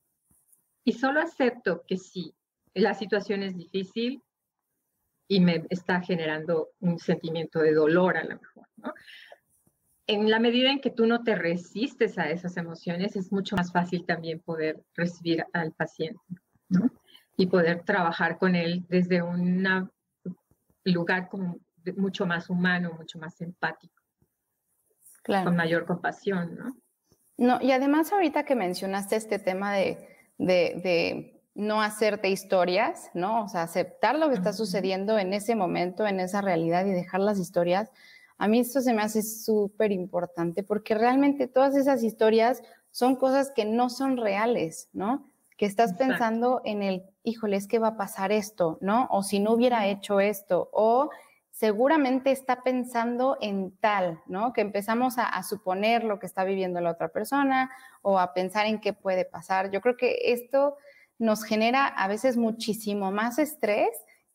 y 0.84 0.92
solo 0.92 1.20
acepto 1.20 1.84
que 1.86 1.96
sí, 1.96 2.34
la 2.74 2.94
situación 2.94 3.42
es 3.42 3.56
difícil 3.56 4.22
y 5.28 5.40
me 5.40 5.64
está 5.70 6.00
generando 6.00 6.70
un 6.80 6.98
sentimiento 6.98 7.60
de 7.60 7.74
dolor 7.74 8.16
a 8.16 8.24
lo 8.24 8.40
mejor, 8.40 8.66
¿no? 8.76 8.94
En 10.06 10.28
la 10.28 10.40
medida 10.40 10.70
en 10.70 10.80
que 10.80 10.90
tú 10.90 11.06
no 11.06 11.22
te 11.22 11.36
resistes 11.36 12.18
a 12.18 12.30
esas 12.30 12.56
emociones, 12.56 13.14
es 13.14 13.30
mucho 13.30 13.54
más 13.54 13.70
fácil 13.72 14.04
también 14.04 14.40
poder 14.40 14.82
recibir 14.94 15.44
al 15.52 15.70
paciente, 15.72 16.20
¿no? 16.68 16.90
Y 17.36 17.46
poder 17.46 17.84
trabajar 17.84 18.38
con 18.38 18.56
él 18.56 18.84
desde 18.88 19.22
un 19.22 19.88
lugar 20.84 21.28
como 21.28 21.60
mucho 21.96 22.26
más 22.26 22.50
humano, 22.50 22.92
mucho 22.98 23.18
más 23.20 23.40
empático, 23.40 24.02
con 25.24 25.54
mayor 25.54 25.86
compasión, 25.86 26.56
¿no? 26.56 26.76
No, 27.36 27.58
y 27.62 27.70
además 27.70 28.12
ahorita 28.12 28.44
que 28.44 28.54
mencionaste 28.54 29.16
este 29.16 29.38
tema 29.38 29.72
de, 29.72 30.10
de, 30.40 30.80
de, 30.82 31.42
no 31.54 31.82
hacerte 31.82 32.30
historias, 32.30 33.10
¿no? 33.12 33.44
O 33.44 33.48
sea, 33.48 33.62
aceptar 33.62 34.18
lo 34.18 34.28
que 34.28 34.34
está 34.34 34.52
sucediendo 34.52 35.18
en 35.18 35.34
ese 35.34 35.54
momento, 35.54 36.06
en 36.06 36.20
esa 36.20 36.40
realidad 36.40 36.86
y 36.86 36.90
dejar 36.90 37.20
las 37.20 37.38
historias, 37.38 37.90
a 38.38 38.48
mí 38.48 38.60
esto 38.60 38.80
se 38.80 38.94
me 38.94 39.02
hace 39.02 39.22
súper 39.22 39.92
importante 39.92 40.62
porque 40.62 40.94
realmente 40.94 41.46
todas 41.46 41.76
esas 41.76 42.02
historias 42.02 42.62
son 42.90 43.16
cosas 43.16 43.52
que 43.54 43.66
no 43.66 43.90
son 43.90 44.16
reales, 44.16 44.88
¿no? 44.94 45.30
Que 45.58 45.66
estás 45.66 45.92
pensando 45.92 46.62
en 46.64 46.82
el, 46.82 47.04
híjole, 47.22 47.56
es 47.56 47.66
que 47.66 47.78
va 47.78 47.88
a 47.88 47.96
pasar 47.98 48.32
esto, 48.32 48.78
¿no? 48.80 49.08
O 49.10 49.22
si 49.22 49.40
no 49.40 49.52
hubiera 49.52 49.86
hecho 49.88 50.20
esto, 50.20 50.70
o 50.72 51.10
seguramente 51.60 52.30
está 52.30 52.62
pensando 52.62 53.36
en 53.42 53.76
tal, 53.80 54.22
¿no? 54.24 54.54
Que 54.54 54.62
empezamos 54.62 55.16
a, 55.18 55.42
suponer 55.42 56.04
lo 56.04 56.18
que 56.18 56.24
está 56.24 56.42
viviendo 56.42 56.80
la 56.80 56.92
otra 56.92 57.08
persona 57.08 57.70
o 58.00 58.18
a 58.18 58.32
pensar 58.32 58.64
en 58.64 58.80
qué 58.80 58.94
puede 58.94 59.26
pasar. 59.26 59.70
Yo 59.70 59.82
creo 59.82 59.94
que 59.98 60.32
esto 60.32 60.78
nos 61.18 61.44
genera 61.44 61.86
a 61.86 62.08
veces 62.08 62.38
muchísimo 62.38 63.12
más 63.12 63.38
estrés 63.38 63.90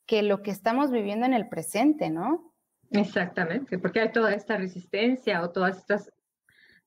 que 0.05 0.21
lo 0.21 0.43
que 0.43 0.51
estamos 0.51 0.91
viviendo 0.91 1.25
en 1.25 1.33
el 1.33 1.49
presente, 1.49 2.11
¿no? 2.11 2.53
Exactamente, 2.91 3.79
porque 3.79 4.01
hay 4.01 4.11
toda 4.11 4.31
esta 4.31 4.57
resistencia 4.57 5.41
o 5.41 5.49
todas 5.49 5.77
estas 5.77 6.13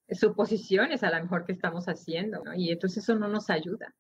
suposiciones 0.09 1.03
a 1.03 1.11
lo 1.11 1.21
mejor 1.21 1.47
que 1.47 1.53
estamos 1.53 1.87
haciendo, 1.87 2.45
¿no? 2.45 2.55
Y 2.55 2.71
entonces 2.71 3.03
eso 3.03 3.17
no 3.17 3.27
nos 3.27 3.51
ayuda, 3.51 3.93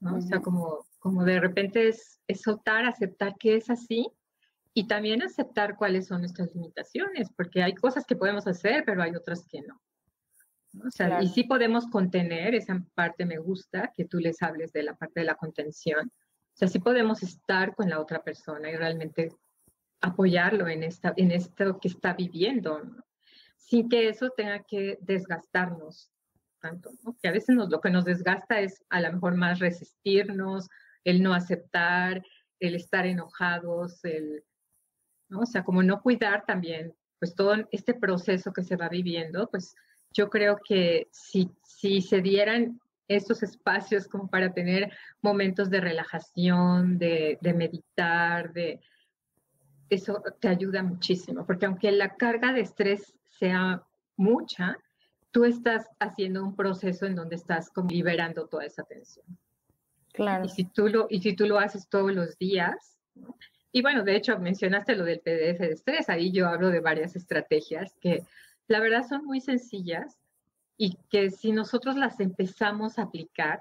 ¿no? 0.00 0.16
O 0.16 0.20
sea, 0.22 0.40
como, 0.40 0.84
como 0.98 1.22
de 1.22 1.38
repente 1.38 1.86
es, 1.86 2.20
es 2.26 2.42
soltar, 2.42 2.84
aceptar 2.84 3.36
que 3.38 3.54
es 3.54 3.70
así 3.70 4.12
y 4.78 4.86
también 4.86 5.22
aceptar 5.22 5.74
cuáles 5.74 6.06
son 6.06 6.20
nuestras 6.20 6.54
limitaciones, 6.54 7.30
porque 7.36 7.64
hay 7.64 7.74
cosas 7.74 8.04
que 8.06 8.14
podemos 8.14 8.46
hacer, 8.46 8.84
pero 8.86 9.02
hay 9.02 9.12
otras 9.16 9.44
que 9.44 9.60
no. 9.62 9.82
O 10.86 10.90
sea, 10.92 11.20
y 11.20 11.26
sí 11.26 11.42
podemos 11.42 11.88
contener, 11.88 12.54
esa 12.54 12.80
parte 12.94 13.26
me 13.26 13.38
gusta, 13.38 13.90
que 13.92 14.04
tú 14.04 14.20
les 14.20 14.40
hables 14.40 14.72
de 14.72 14.84
la 14.84 14.94
parte 14.94 15.18
de 15.18 15.26
la 15.26 15.34
contención. 15.34 16.06
O 16.06 16.56
sea, 16.56 16.68
sí 16.68 16.78
podemos 16.78 17.24
estar 17.24 17.74
con 17.74 17.90
la 17.90 17.98
otra 17.98 18.22
persona 18.22 18.70
y 18.70 18.76
realmente 18.76 19.32
apoyarlo 20.00 20.68
en, 20.68 20.84
esta, 20.84 21.12
en 21.16 21.32
esto 21.32 21.80
que 21.80 21.88
está 21.88 22.12
viviendo, 22.12 22.80
sin 23.56 23.88
que 23.88 24.08
eso 24.08 24.30
tenga 24.30 24.62
que 24.62 24.96
desgastarnos 25.00 26.12
tanto, 26.60 26.90
¿no? 27.02 27.16
que 27.20 27.26
a 27.26 27.32
veces 27.32 27.56
nos, 27.56 27.68
lo 27.68 27.80
que 27.80 27.90
nos 27.90 28.04
desgasta 28.04 28.60
es 28.60 28.84
a 28.90 29.00
lo 29.00 29.12
mejor 29.12 29.34
más 29.34 29.58
resistirnos, 29.58 30.68
el 31.02 31.20
no 31.20 31.34
aceptar, 31.34 32.22
el 32.60 32.76
estar 32.76 33.06
enojados, 33.06 34.04
el 34.04 34.44
¿no? 35.28 35.40
O 35.40 35.46
sea, 35.46 35.64
como 35.64 35.82
no 35.82 36.00
cuidar 36.02 36.44
también, 36.46 36.94
pues 37.18 37.34
todo 37.34 37.54
este 37.70 37.94
proceso 37.94 38.52
que 38.52 38.62
se 38.62 38.76
va 38.76 38.88
viviendo, 38.88 39.48
pues 39.50 39.74
yo 40.12 40.30
creo 40.30 40.58
que 40.66 41.08
si, 41.10 41.50
si 41.64 42.00
se 42.00 42.20
dieran 42.20 42.80
estos 43.08 43.42
espacios 43.42 44.06
como 44.06 44.28
para 44.28 44.52
tener 44.52 44.92
momentos 45.22 45.70
de 45.70 45.80
relajación, 45.80 46.98
de, 46.98 47.38
de 47.40 47.54
meditar, 47.54 48.52
de 48.52 48.80
eso 49.90 50.22
te 50.40 50.48
ayuda 50.48 50.82
muchísimo, 50.82 51.46
porque 51.46 51.66
aunque 51.66 51.90
la 51.90 52.16
carga 52.16 52.52
de 52.52 52.60
estrés 52.60 53.14
sea 53.38 53.82
mucha, 54.16 54.76
tú 55.30 55.44
estás 55.44 55.86
haciendo 55.98 56.42
un 56.42 56.54
proceso 56.54 57.06
en 57.06 57.14
donde 57.14 57.36
estás 57.36 57.70
como 57.70 57.88
liberando 57.88 58.46
toda 58.46 58.64
esa 58.64 58.82
tensión. 58.84 59.26
Claro. 60.12 60.44
Y 60.44 60.48
si 60.48 60.64
tú 60.64 60.88
lo, 60.88 61.06
y 61.08 61.20
si 61.20 61.34
tú 61.34 61.46
lo 61.46 61.58
haces 61.58 61.88
todos 61.88 62.12
los 62.12 62.36
días, 62.38 62.98
¿no? 63.14 63.36
Y 63.72 63.82
bueno, 63.82 64.02
de 64.02 64.16
hecho 64.16 64.38
mencionaste 64.38 64.96
lo 64.96 65.04
del 65.04 65.20
PDF 65.20 65.60
de 65.60 65.72
estrés, 65.72 66.08
ahí 66.08 66.32
yo 66.32 66.48
hablo 66.48 66.70
de 66.70 66.80
varias 66.80 67.16
estrategias 67.16 67.94
que 68.00 68.22
la 68.66 68.80
verdad 68.80 69.06
son 69.06 69.24
muy 69.24 69.40
sencillas 69.40 70.18
y 70.76 70.96
que 71.10 71.30
si 71.30 71.52
nosotros 71.52 71.96
las 71.96 72.20
empezamos 72.20 72.98
a 72.98 73.02
aplicar, 73.02 73.60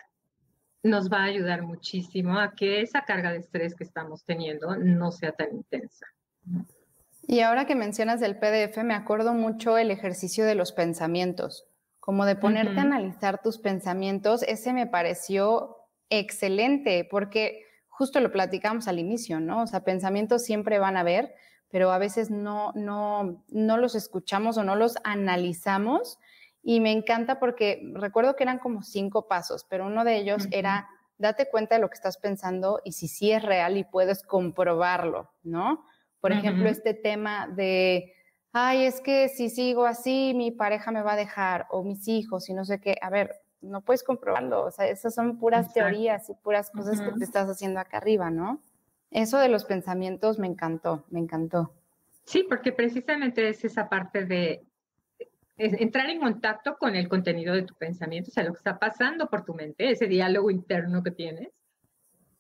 nos 0.84 1.12
va 1.12 1.20
a 1.20 1.26
ayudar 1.26 1.64
muchísimo 1.64 2.40
a 2.40 2.54
que 2.54 2.82
esa 2.82 3.02
carga 3.02 3.32
de 3.32 3.40
estrés 3.40 3.76
que 3.76 3.84
estamos 3.84 4.24
teniendo 4.24 4.76
no 4.78 5.12
sea 5.12 5.32
tan 5.32 5.54
intensa. 5.56 6.06
Y 7.24 7.42
ahora 7.42 7.66
que 7.66 7.76
mencionas 7.76 8.22
del 8.22 8.38
PDF, 8.38 8.78
me 8.84 8.94
acuerdo 8.94 9.34
mucho 9.34 9.78
el 9.78 9.92
ejercicio 9.92 10.46
de 10.46 10.56
los 10.56 10.72
pensamientos, 10.72 11.66
como 12.00 12.26
de 12.26 12.38
ponerte 12.38 12.80
a 12.80 12.84
analizar 12.84 13.42
tus 13.42 13.58
pensamientos, 13.58 14.44
ese 14.44 14.72
me 14.72 14.88
pareció 14.88 15.76
excelente, 16.10 17.06
porque 17.10 17.67
justo 17.98 18.20
lo 18.20 18.32
platicamos 18.32 18.88
al 18.88 19.00
inicio, 19.00 19.40
¿no? 19.40 19.64
O 19.64 19.68
sea, 19.68 19.84
pensamientos 19.84 20.44
siempre 20.44 20.78
van 20.78 20.98
a 20.98 21.00
haber, 21.00 21.34
pero 21.70 21.92
a 21.92 21.98
veces 21.98 22.30
no, 22.30 22.72
no, 22.76 23.44
no 23.50 23.78
los 23.78 23.96
escuchamos 23.96 24.58
o 24.58 24.64
no 24.64 24.76
los 24.76 24.98
analizamos. 25.04 26.20
Y 26.62 26.80
me 26.80 26.92
encanta 26.92 27.40
porque 27.40 27.82
recuerdo 27.96 28.36
que 28.36 28.44
eran 28.44 28.60
como 28.60 28.84
cinco 28.84 29.28
pasos, 29.28 29.66
pero 29.68 29.88
uno 29.88 30.04
de 30.04 30.18
ellos 30.18 30.48
era 30.52 30.88
date 31.18 31.50
cuenta 31.50 31.76
de 31.76 31.82
lo 31.82 31.90
que 31.90 31.96
estás 31.96 32.18
pensando 32.18 32.82
y 32.84 32.92
si 32.92 33.08
sí 33.08 33.32
es 33.32 33.42
real 33.42 33.78
y 33.78 33.84
puedes 33.84 34.22
comprobarlo, 34.22 35.32
¿no? 35.42 35.84
Por 36.20 36.32
ejemplo, 36.32 36.70
este 36.70 36.94
tema 36.94 37.48
de, 37.48 38.14
ay, 38.52 38.86
es 38.86 39.02
que 39.02 39.30
si 39.30 39.50
sigo 39.50 39.86
así, 39.86 40.34
mi 40.36 40.52
pareja 40.52 40.92
me 40.92 41.02
va 41.02 41.14
a 41.14 41.18
dejar 41.18 41.66
o 41.72 41.84
mis 41.84 42.08
hijos 42.08 42.48
y 42.50 42.54
no 42.54 42.64
sé 42.64 42.80
qué. 42.80 42.96
A 43.02 43.10
ver, 43.10 43.42
no 43.62 43.82
puedes 43.82 44.04
comprobarlo, 44.04 44.66
o 44.66 44.72
sea, 44.72 44.88
esas 44.88 45.16
son 45.16 45.38
puras 45.38 45.74
teorías 45.74 46.30
y 46.30 46.34
puras 46.36 46.70
cosas 46.70 47.02
que 47.02 47.12
te 47.12 47.24
estás 47.24 47.50
haciendo 47.50 47.80
acá 47.80 47.98
arriba, 47.98 48.30
¿no? 48.30 48.62
Eso 49.12 49.38
de 49.38 49.50
los 49.50 49.66
pensamientos 49.66 50.38
me 50.40 50.48
encantó, 50.48 51.06
me 51.10 51.20
encantó. 51.20 51.74
Sí, 52.26 52.46
porque 52.48 52.72
precisamente 52.72 53.48
es 53.48 53.64
esa 53.64 53.88
parte 53.88 54.26
de 54.26 54.64
entrar 55.58 56.10
en 56.10 56.20
contacto 56.20 56.78
con 56.78 56.96
el 56.96 57.08
contenido 57.08 57.56
de 57.56 57.64
tu 57.64 57.74
pensamiento, 57.74 58.30
o 58.30 58.34
sea, 58.34 58.44
lo 58.44 58.52
que 58.52 58.60
está 58.60 58.78
pasando 58.78 59.28
por 59.28 59.44
tu 59.44 59.54
mente, 59.54 59.90
ese 59.90 60.08
diálogo 60.08 60.52
interno 60.52 61.02
que 61.02 61.12
tienes, 61.12 61.50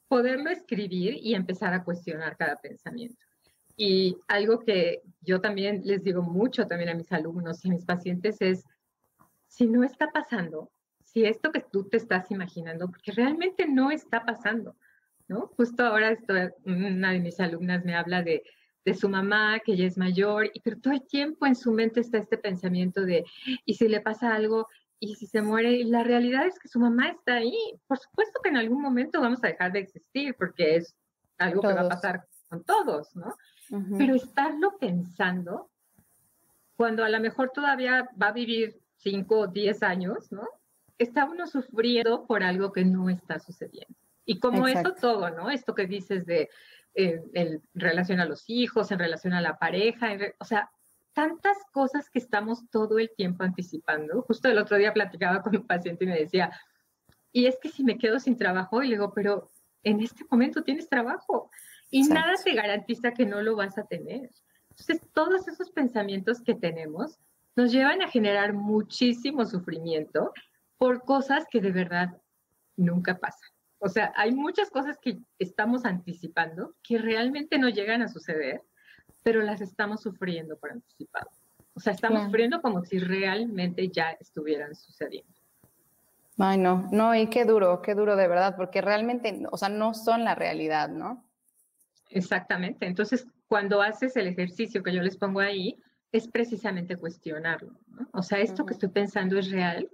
poderlo 0.07 0.49
escribir 0.49 1.17
y 1.19 1.33
empezar 1.33 1.73
a 1.73 1.83
cuestionar 1.83 2.37
cada 2.37 2.57
pensamiento. 2.57 3.25
Y 3.75 4.17
algo 4.27 4.59
que 4.59 5.01
yo 5.21 5.41
también 5.41 5.81
les 5.83 6.03
digo 6.03 6.21
mucho 6.21 6.67
también 6.67 6.89
a 6.89 6.95
mis 6.95 7.11
alumnos 7.11 7.63
y 7.63 7.69
a 7.69 7.71
mis 7.71 7.85
pacientes 7.85 8.37
es, 8.41 8.65
si 9.47 9.67
no 9.67 9.83
está 9.83 10.11
pasando, 10.11 10.69
si 11.17 11.25
esto 11.25 11.51
que 11.51 11.65
tú 11.71 11.83
te 11.89 11.97
estás 11.97 12.29
imaginando, 12.29 12.87
porque 12.87 13.11
realmente 13.11 13.67
no 13.67 13.89
está 13.89 14.23
pasando, 14.23 14.75
¿no? 15.27 15.47
Justo 15.57 15.83
ahora 15.83 16.11
estoy, 16.11 16.49
una 16.63 17.11
de 17.11 17.19
mis 17.19 17.39
alumnas 17.39 17.83
me 17.83 17.95
habla 17.95 18.21
de, 18.21 18.43
de 18.85 18.93
su 18.93 19.09
mamá, 19.09 19.59
que 19.65 19.73
ella 19.73 19.87
es 19.87 19.97
mayor, 19.97 20.51
y 20.53 20.59
pero 20.59 20.77
todo 20.79 20.93
el 20.93 21.07
tiempo 21.07 21.47
en 21.47 21.55
su 21.55 21.71
mente 21.71 22.01
está 22.01 22.19
este 22.19 22.37
pensamiento 22.37 23.01
de, 23.01 23.25
¿y 23.65 23.73
si 23.73 23.87
le 23.87 23.99
pasa 23.99 24.35
algo? 24.35 24.67
¿Y 24.99 25.15
si 25.15 25.25
se 25.25 25.41
muere? 25.41 25.71
Y 25.71 25.85
la 25.85 26.03
realidad 26.03 26.45
es 26.45 26.59
que 26.59 26.67
su 26.67 26.79
mamá 26.79 27.09
está 27.09 27.37
ahí. 27.37 27.57
Por 27.87 27.97
supuesto 27.97 28.39
que 28.43 28.49
en 28.49 28.57
algún 28.57 28.81
momento 28.81 29.19
vamos 29.19 29.43
a 29.43 29.47
dejar 29.47 29.71
de 29.71 29.79
existir, 29.79 30.35
porque 30.37 30.75
es 30.75 30.95
algo 31.39 31.61
que 31.61 31.73
va 31.73 31.81
a 31.81 31.89
pasar 31.89 32.27
con 32.47 32.63
todos, 32.63 33.15
¿no? 33.15 33.35
Pero 33.97 34.13
estarlo 34.13 34.77
pensando, 34.79 35.71
cuando 36.75 37.03
a 37.03 37.09
lo 37.09 37.19
mejor 37.19 37.49
todavía 37.49 38.07
va 38.21 38.27
a 38.27 38.33
vivir 38.33 38.79
5 38.97 39.39
o 39.39 39.47
10 39.47 39.81
años, 39.81 40.31
¿no? 40.31 40.47
Está 40.97 41.25
uno 41.25 41.47
sufriendo 41.47 42.25
por 42.25 42.43
algo 42.43 42.71
que 42.71 42.85
no 42.85 43.09
está 43.09 43.39
sucediendo. 43.39 43.95
Y 44.25 44.39
como 44.39 44.67
eso 44.67 44.93
todo, 44.93 45.29
¿no? 45.29 45.49
Esto 45.49 45.73
que 45.73 45.87
dices 45.87 46.25
de 46.25 46.49
eh, 46.95 47.21
en 47.33 47.61
relación 47.73 48.19
a 48.19 48.25
los 48.25 48.49
hijos, 48.49 48.91
en 48.91 48.99
relación 48.99 49.33
a 49.33 49.41
la 49.41 49.57
pareja, 49.57 50.09
o 50.39 50.45
sea, 50.45 50.71
tantas 51.13 51.57
cosas 51.71 52.09
que 52.09 52.19
estamos 52.19 52.69
todo 52.69 52.99
el 52.99 53.11
tiempo 53.15 53.43
anticipando. 53.43 54.21
Justo 54.23 54.49
el 54.49 54.57
otro 54.57 54.77
día 54.77 54.93
platicaba 54.93 55.41
con 55.41 55.55
un 55.55 55.65
paciente 55.65 56.05
y 56.05 56.07
me 56.07 56.19
decía, 56.19 56.51
y 57.31 57.45
es 57.45 57.57
que 57.61 57.69
si 57.69 57.83
me 57.83 57.97
quedo 57.97 58.19
sin 58.19 58.37
trabajo, 58.37 58.83
y 58.83 58.87
le 58.87 58.95
digo, 58.95 59.13
pero 59.13 59.51
en 59.83 60.01
este 60.01 60.25
momento 60.29 60.63
tienes 60.63 60.89
trabajo 60.89 61.49
y 61.89 62.03
nada 62.03 62.33
te 62.43 62.53
garantiza 62.53 63.13
que 63.13 63.25
no 63.25 63.41
lo 63.41 63.55
vas 63.55 63.77
a 63.77 63.85
tener. 63.85 64.31
Entonces, 64.71 65.01
todos 65.13 65.47
esos 65.47 65.71
pensamientos 65.71 66.41
que 66.41 66.55
tenemos 66.55 67.19
nos 67.55 67.71
llevan 67.71 68.01
a 68.01 68.09
generar 68.09 68.53
muchísimo 68.53 69.45
sufrimiento 69.45 70.33
por 70.77 71.03
cosas 71.03 71.45
que 71.49 71.61
de 71.61 71.71
verdad 71.71 72.21
nunca 72.75 73.17
pasan. 73.17 73.49
O 73.79 73.89
sea, 73.89 74.11
hay 74.15 74.31
muchas 74.31 74.69
cosas 74.69 74.97
que 74.99 75.19
estamos 75.39 75.85
anticipando 75.85 76.75
que 76.83 76.97
realmente 76.97 77.59
no 77.59 77.69
llegan 77.69 78.01
a 78.01 78.07
suceder, 78.07 78.61
pero 79.23 79.41
las 79.41 79.61
estamos 79.61 80.01
sufriendo 80.01 80.57
por 80.57 80.71
anticipado. 80.71 81.29
O 81.73 81.79
sea, 81.79 81.93
estamos 81.93 82.23
sufriendo 82.23 82.61
como 82.61 82.83
si 82.83 82.97
realmente 82.97 83.89
ya 83.89 84.11
estuvieran 84.19 84.73
sucediendo. 84.73 85.31
Ay, 86.39 86.57
no, 86.57 86.87
no, 86.91 87.15
y 87.15 87.27
qué 87.29 87.45
duro, 87.45 87.81
qué 87.81 87.93
duro 87.93 88.15
de 88.15 88.27
verdad, 88.27 88.55
porque 88.55 88.81
realmente, 88.81 89.43
o 89.51 89.57
sea, 89.57 89.69
no 89.69 89.93
son 89.93 90.23
la 90.23 90.33
realidad, 90.33 90.89
¿no? 90.89 91.23
Exactamente. 92.09 92.85
Entonces, 92.85 93.27
cuando 93.47 93.81
haces 93.81 94.15
el 94.15 94.27
ejercicio 94.27 94.81
que 94.81 94.93
yo 94.93 95.01
les 95.01 95.17
pongo 95.17 95.39
ahí, 95.39 95.79
es 96.11 96.27
precisamente 96.27 96.95
cuestionarlo. 96.95 97.73
¿no? 97.87 98.07
O 98.13 98.23
sea, 98.23 98.39
esto 98.39 98.65
que 98.65 98.73
estoy 98.73 98.89
pensando 98.89 99.37
es 99.37 99.51
real, 99.51 99.89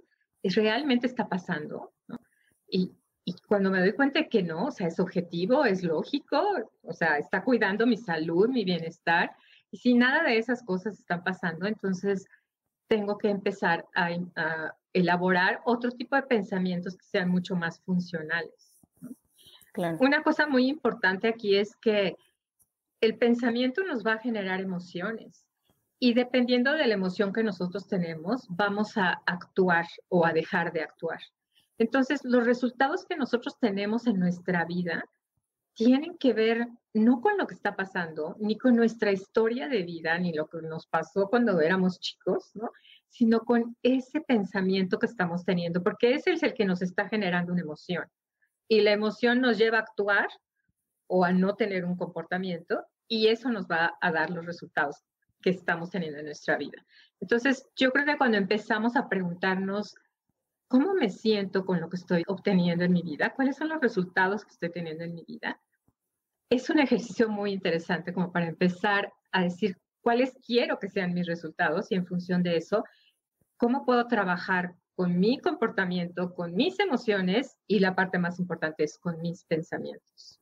realmente 0.50 1.06
está 1.06 1.28
pasando. 1.28 1.92
¿no? 2.08 2.20
Y, 2.68 2.92
y 3.24 3.34
cuando 3.46 3.70
me 3.70 3.80
doy 3.80 3.92
cuenta 3.92 4.20
de 4.20 4.28
que 4.28 4.42
no, 4.42 4.66
o 4.66 4.70
sea, 4.70 4.88
es 4.88 5.00
objetivo, 5.00 5.64
es 5.64 5.82
lógico, 5.82 6.42
o 6.82 6.92
sea, 6.92 7.18
está 7.18 7.42
cuidando 7.42 7.86
mi 7.86 7.96
salud, 7.96 8.48
mi 8.48 8.64
bienestar, 8.64 9.34
y 9.70 9.78
si 9.78 9.94
nada 9.94 10.22
de 10.22 10.38
esas 10.38 10.62
cosas 10.62 10.98
están 10.98 11.24
pasando, 11.24 11.66
entonces 11.66 12.26
tengo 12.86 13.16
que 13.18 13.30
empezar 13.30 13.86
a, 13.94 14.10
a 14.36 14.76
elaborar 14.92 15.62
otro 15.64 15.90
tipo 15.90 16.16
de 16.16 16.22
pensamientos 16.22 16.96
que 16.96 17.06
sean 17.06 17.30
mucho 17.30 17.56
más 17.56 17.80
funcionales. 17.80 18.80
Claro. 19.72 19.96
Una 20.00 20.22
cosa 20.22 20.46
muy 20.46 20.68
importante 20.68 21.26
aquí 21.26 21.56
es 21.56 21.74
que 21.76 22.16
el 23.00 23.18
pensamiento 23.18 23.82
nos 23.82 24.06
va 24.06 24.14
a 24.14 24.18
generar 24.18 24.60
emociones 24.60 25.43
y 25.98 26.14
dependiendo 26.14 26.72
de 26.72 26.86
la 26.86 26.94
emoción 26.94 27.32
que 27.32 27.42
nosotros 27.42 27.86
tenemos, 27.86 28.46
vamos 28.48 28.96
a 28.96 29.22
actuar 29.26 29.86
o 30.08 30.26
a 30.26 30.32
dejar 30.32 30.72
de 30.72 30.82
actuar. 30.82 31.20
Entonces, 31.78 32.20
los 32.24 32.44
resultados 32.44 33.04
que 33.06 33.16
nosotros 33.16 33.58
tenemos 33.58 34.06
en 34.06 34.18
nuestra 34.18 34.64
vida 34.64 35.04
tienen 35.74 36.16
que 36.18 36.32
ver 36.32 36.68
no 36.92 37.20
con 37.20 37.36
lo 37.36 37.46
que 37.46 37.54
está 37.54 37.74
pasando, 37.74 38.36
ni 38.38 38.56
con 38.56 38.76
nuestra 38.76 39.10
historia 39.10 39.68
de 39.68 39.82
vida, 39.82 40.16
ni 40.18 40.32
lo 40.32 40.46
que 40.46 40.62
nos 40.62 40.86
pasó 40.86 41.28
cuando 41.28 41.60
éramos 41.60 41.98
chicos, 41.98 42.50
¿no? 42.54 42.70
sino 43.08 43.40
con 43.40 43.76
ese 43.82 44.20
pensamiento 44.20 44.98
que 44.98 45.06
estamos 45.06 45.44
teniendo, 45.44 45.82
porque 45.82 46.14
ese 46.14 46.32
es 46.32 46.42
el 46.42 46.54
que 46.54 46.64
nos 46.64 46.82
está 46.82 47.08
generando 47.08 47.52
una 47.52 47.62
emoción. 47.62 48.04
Y 48.68 48.80
la 48.80 48.92
emoción 48.92 49.40
nos 49.40 49.58
lleva 49.58 49.78
a 49.78 49.82
actuar 49.82 50.28
o 51.06 51.24
a 51.24 51.32
no 51.32 51.54
tener 51.54 51.84
un 51.84 51.96
comportamiento, 51.96 52.84
y 53.08 53.28
eso 53.28 53.50
nos 53.50 53.66
va 53.66 53.94
a 54.00 54.12
dar 54.12 54.30
los 54.30 54.46
resultados 54.46 55.02
que 55.44 55.50
estamos 55.50 55.90
teniendo 55.90 56.18
en 56.18 56.24
nuestra 56.24 56.56
vida. 56.56 56.82
Entonces, 57.20 57.68
yo 57.76 57.92
creo 57.92 58.06
que 58.06 58.16
cuando 58.16 58.38
empezamos 58.38 58.96
a 58.96 59.10
preguntarnos, 59.10 59.94
¿cómo 60.68 60.94
me 60.94 61.10
siento 61.10 61.66
con 61.66 61.82
lo 61.82 61.90
que 61.90 61.96
estoy 61.96 62.22
obteniendo 62.26 62.82
en 62.82 62.94
mi 62.94 63.02
vida? 63.02 63.34
¿Cuáles 63.34 63.56
son 63.56 63.68
los 63.68 63.78
resultados 63.78 64.42
que 64.42 64.52
estoy 64.52 64.70
teniendo 64.70 65.04
en 65.04 65.14
mi 65.14 65.22
vida? 65.28 65.60
Es 66.48 66.70
un 66.70 66.78
ejercicio 66.78 67.28
muy 67.28 67.52
interesante 67.52 68.14
como 68.14 68.32
para 68.32 68.46
empezar 68.46 69.12
a 69.32 69.42
decir 69.42 69.76
cuáles 70.00 70.32
quiero 70.46 70.78
que 70.78 70.88
sean 70.88 71.12
mis 71.12 71.26
resultados 71.26 71.92
y 71.92 71.96
en 71.96 72.06
función 72.06 72.42
de 72.42 72.56
eso, 72.56 72.82
cómo 73.58 73.84
puedo 73.84 74.06
trabajar 74.06 74.74
con 74.94 75.18
mi 75.20 75.38
comportamiento, 75.40 76.34
con 76.34 76.54
mis 76.54 76.80
emociones 76.80 77.58
y 77.66 77.80
la 77.80 77.94
parte 77.94 78.18
más 78.18 78.38
importante 78.38 78.84
es 78.84 78.98
con 78.98 79.20
mis 79.20 79.44
pensamientos. 79.44 80.40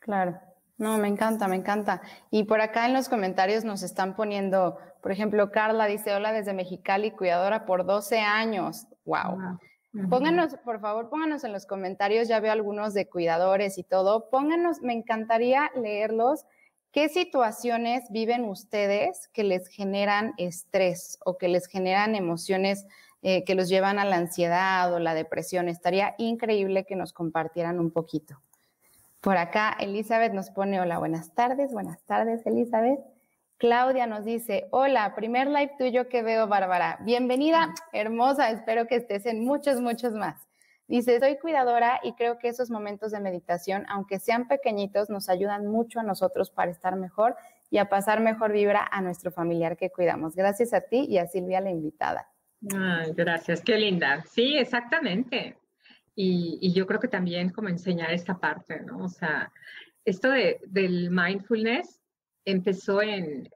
Claro. 0.00 0.40
No, 0.76 0.98
me 0.98 1.08
encanta, 1.08 1.46
me 1.46 1.56
encanta. 1.56 2.02
Y 2.30 2.44
por 2.44 2.60
acá 2.60 2.86
en 2.86 2.94
los 2.94 3.08
comentarios 3.08 3.64
nos 3.64 3.82
están 3.82 4.16
poniendo, 4.16 4.78
por 5.02 5.12
ejemplo, 5.12 5.50
Carla 5.52 5.86
dice, 5.86 6.14
hola 6.14 6.32
desde 6.32 6.52
Mexicali, 6.52 7.12
cuidadora 7.12 7.64
por 7.64 7.86
12 7.86 8.18
años. 8.18 8.86
Wow. 9.04 9.58
Pónganos, 10.10 10.56
por 10.64 10.80
favor, 10.80 11.08
pónganos 11.08 11.44
en 11.44 11.52
los 11.52 11.66
comentarios, 11.66 12.26
ya 12.26 12.40
veo 12.40 12.50
algunos 12.50 12.94
de 12.94 13.08
cuidadores 13.08 13.78
y 13.78 13.84
todo. 13.84 14.28
Pónganos, 14.28 14.82
me 14.82 14.92
encantaría 14.92 15.70
leerlos. 15.76 16.44
¿Qué 16.90 17.08
situaciones 17.08 18.02
viven 18.10 18.44
ustedes 18.44 19.28
que 19.32 19.44
les 19.44 19.68
generan 19.68 20.34
estrés 20.36 21.18
o 21.24 21.38
que 21.38 21.46
les 21.46 21.66
generan 21.66 22.16
emociones 22.16 22.86
eh, 23.22 23.44
que 23.44 23.54
los 23.54 23.68
llevan 23.68 24.00
a 24.00 24.04
la 24.04 24.16
ansiedad 24.16 24.92
o 24.92 24.98
la 24.98 25.14
depresión? 25.14 25.68
Estaría 25.68 26.16
increíble 26.18 26.84
que 26.84 26.96
nos 26.96 27.12
compartieran 27.12 27.78
un 27.78 27.92
poquito. 27.92 28.40
Por 29.24 29.38
acá, 29.38 29.74
Elizabeth 29.80 30.34
nos 30.34 30.50
pone, 30.50 30.78
hola, 30.82 30.98
buenas 30.98 31.32
tardes, 31.32 31.72
buenas 31.72 32.04
tardes, 32.04 32.44
Elizabeth. 32.44 33.00
Claudia 33.56 34.06
nos 34.06 34.26
dice, 34.26 34.66
hola, 34.70 35.14
primer 35.14 35.46
live 35.46 35.72
tuyo 35.78 36.10
que 36.10 36.22
veo, 36.22 36.46
Bárbara. 36.46 36.98
Bienvenida, 37.00 37.72
hermosa, 37.94 38.50
espero 38.50 38.86
que 38.86 38.96
estés 38.96 39.24
en 39.24 39.42
muchos, 39.42 39.80
muchos 39.80 40.12
más. 40.12 40.46
Dice, 40.88 41.18
soy 41.20 41.38
cuidadora 41.38 42.00
y 42.02 42.12
creo 42.12 42.36
que 42.36 42.48
esos 42.48 42.70
momentos 42.70 43.12
de 43.12 43.20
meditación, 43.20 43.86
aunque 43.88 44.18
sean 44.18 44.46
pequeñitos, 44.46 45.08
nos 45.08 45.30
ayudan 45.30 45.68
mucho 45.68 46.00
a 46.00 46.02
nosotros 46.02 46.50
para 46.50 46.70
estar 46.70 46.94
mejor 46.96 47.34
y 47.70 47.78
a 47.78 47.88
pasar 47.88 48.20
mejor 48.20 48.52
vibra 48.52 48.86
a 48.92 49.00
nuestro 49.00 49.32
familiar 49.32 49.78
que 49.78 49.88
cuidamos. 49.88 50.36
Gracias 50.36 50.74
a 50.74 50.82
ti 50.82 51.06
y 51.08 51.16
a 51.16 51.28
Silvia, 51.28 51.62
la 51.62 51.70
invitada. 51.70 52.28
Ay, 52.76 53.14
gracias, 53.14 53.62
qué 53.62 53.78
linda. 53.78 54.22
Sí, 54.28 54.58
exactamente. 54.58 55.56
Y, 56.16 56.72
yo 56.72 56.86
creo 56.86 57.00
que 57.00 57.08
también 57.08 57.50
como 57.50 57.68
enseñar 57.68 58.12
esta 58.12 58.38
parte, 58.38 58.80
¿no? 58.80 59.04
O 59.04 59.08
sea, 59.08 59.52
esto 60.04 60.30
de, 60.30 60.60
del 60.66 61.10
mindfulness 61.10 62.00
empezó 62.44 63.02
en, 63.02 63.48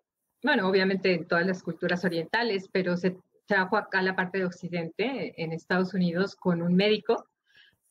bueno, 0.42 0.68
obviamente 0.68 1.14
en 1.14 1.27
todas 1.27 1.47
las 1.47 1.62
culturas 1.62 2.05
orientales, 2.05 2.68
pero 2.73 2.97
se 2.97 3.16
trajo 3.47 3.77
acá 3.77 4.03
la 4.03 4.16
parte 4.16 4.38
de 4.38 4.44
Occidente, 4.44 5.35
en 5.42 5.53
Estados 5.53 5.94
Unidos, 5.94 6.35
con 6.37 6.62
un 6.62 6.75
médico 6.75 7.27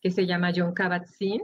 que 0.01 0.11
se 0.11 0.25
llama 0.25 0.51
John 0.55 0.73
Kabat-Zinn, 0.73 1.43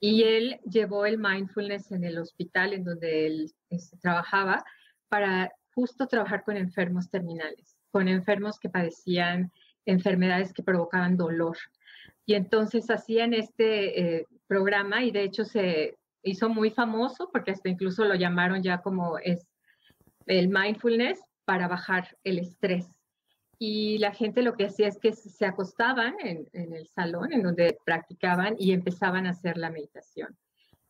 y 0.00 0.24
él 0.24 0.60
llevó 0.64 1.06
el 1.06 1.18
mindfulness 1.18 1.90
en 1.92 2.04
el 2.04 2.18
hospital 2.18 2.72
en 2.72 2.84
donde 2.84 3.26
él 3.26 3.54
este, 3.70 3.96
trabajaba 3.96 4.64
para 5.08 5.52
justo 5.74 6.06
trabajar 6.06 6.42
con 6.44 6.56
enfermos 6.56 7.08
terminales, 7.10 7.76
con 7.90 8.08
enfermos 8.08 8.58
que 8.58 8.68
padecían 8.68 9.52
enfermedades 9.86 10.52
que 10.52 10.62
provocaban 10.62 11.16
dolor. 11.16 11.56
Y 12.26 12.34
entonces 12.34 12.90
hacían 12.90 13.32
este 13.32 14.18
eh, 14.18 14.26
programa 14.48 15.04
y 15.04 15.12
de 15.12 15.22
hecho 15.22 15.44
se 15.44 15.96
hizo 16.22 16.48
muy 16.48 16.70
famoso 16.70 17.30
porque 17.32 17.52
hasta 17.52 17.68
incluso 17.68 18.04
lo 18.04 18.16
llamaron 18.16 18.62
ya 18.62 18.82
como 18.82 19.18
es 19.18 19.46
el 20.26 20.48
mindfulness 20.48 21.20
para 21.44 21.68
bajar 21.68 22.16
el 22.24 22.40
estrés. 22.40 22.88
Y 23.58 23.98
la 23.98 24.12
gente 24.12 24.42
lo 24.42 24.54
que 24.54 24.66
hacía 24.66 24.88
es 24.88 24.98
que 24.98 25.12
se 25.12 25.46
acostaban 25.46 26.16
en, 26.20 26.46
en 26.52 26.74
el 26.74 26.88
salón 26.88 27.32
en 27.32 27.42
donde 27.42 27.78
practicaban 27.86 28.56
y 28.58 28.72
empezaban 28.72 29.26
a 29.26 29.30
hacer 29.30 29.56
la 29.56 29.70
meditación. 29.70 30.36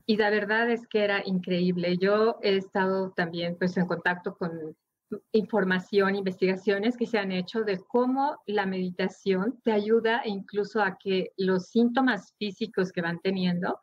Y 0.06 0.16
la 0.16 0.30
verdad 0.30 0.70
es 0.70 0.86
que 0.86 1.04
era 1.04 1.22
increíble. 1.24 1.98
Yo 1.98 2.38
he 2.42 2.56
estado 2.56 3.10
también 3.10 3.56
pues 3.56 3.76
en 3.76 3.86
contacto 3.86 4.36
con 4.36 4.76
información, 5.32 6.16
investigaciones 6.16 6.96
que 6.96 7.06
se 7.06 7.18
han 7.18 7.32
hecho 7.32 7.62
de 7.62 7.78
cómo 7.78 8.40
la 8.46 8.66
meditación 8.66 9.60
te 9.62 9.72
ayuda 9.72 10.22
incluso 10.24 10.82
a 10.82 10.98
que 10.98 11.32
los 11.36 11.66
síntomas 11.66 12.34
físicos 12.38 12.92
que 12.92 13.02
van 13.02 13.20
teniendo 13.20 13.78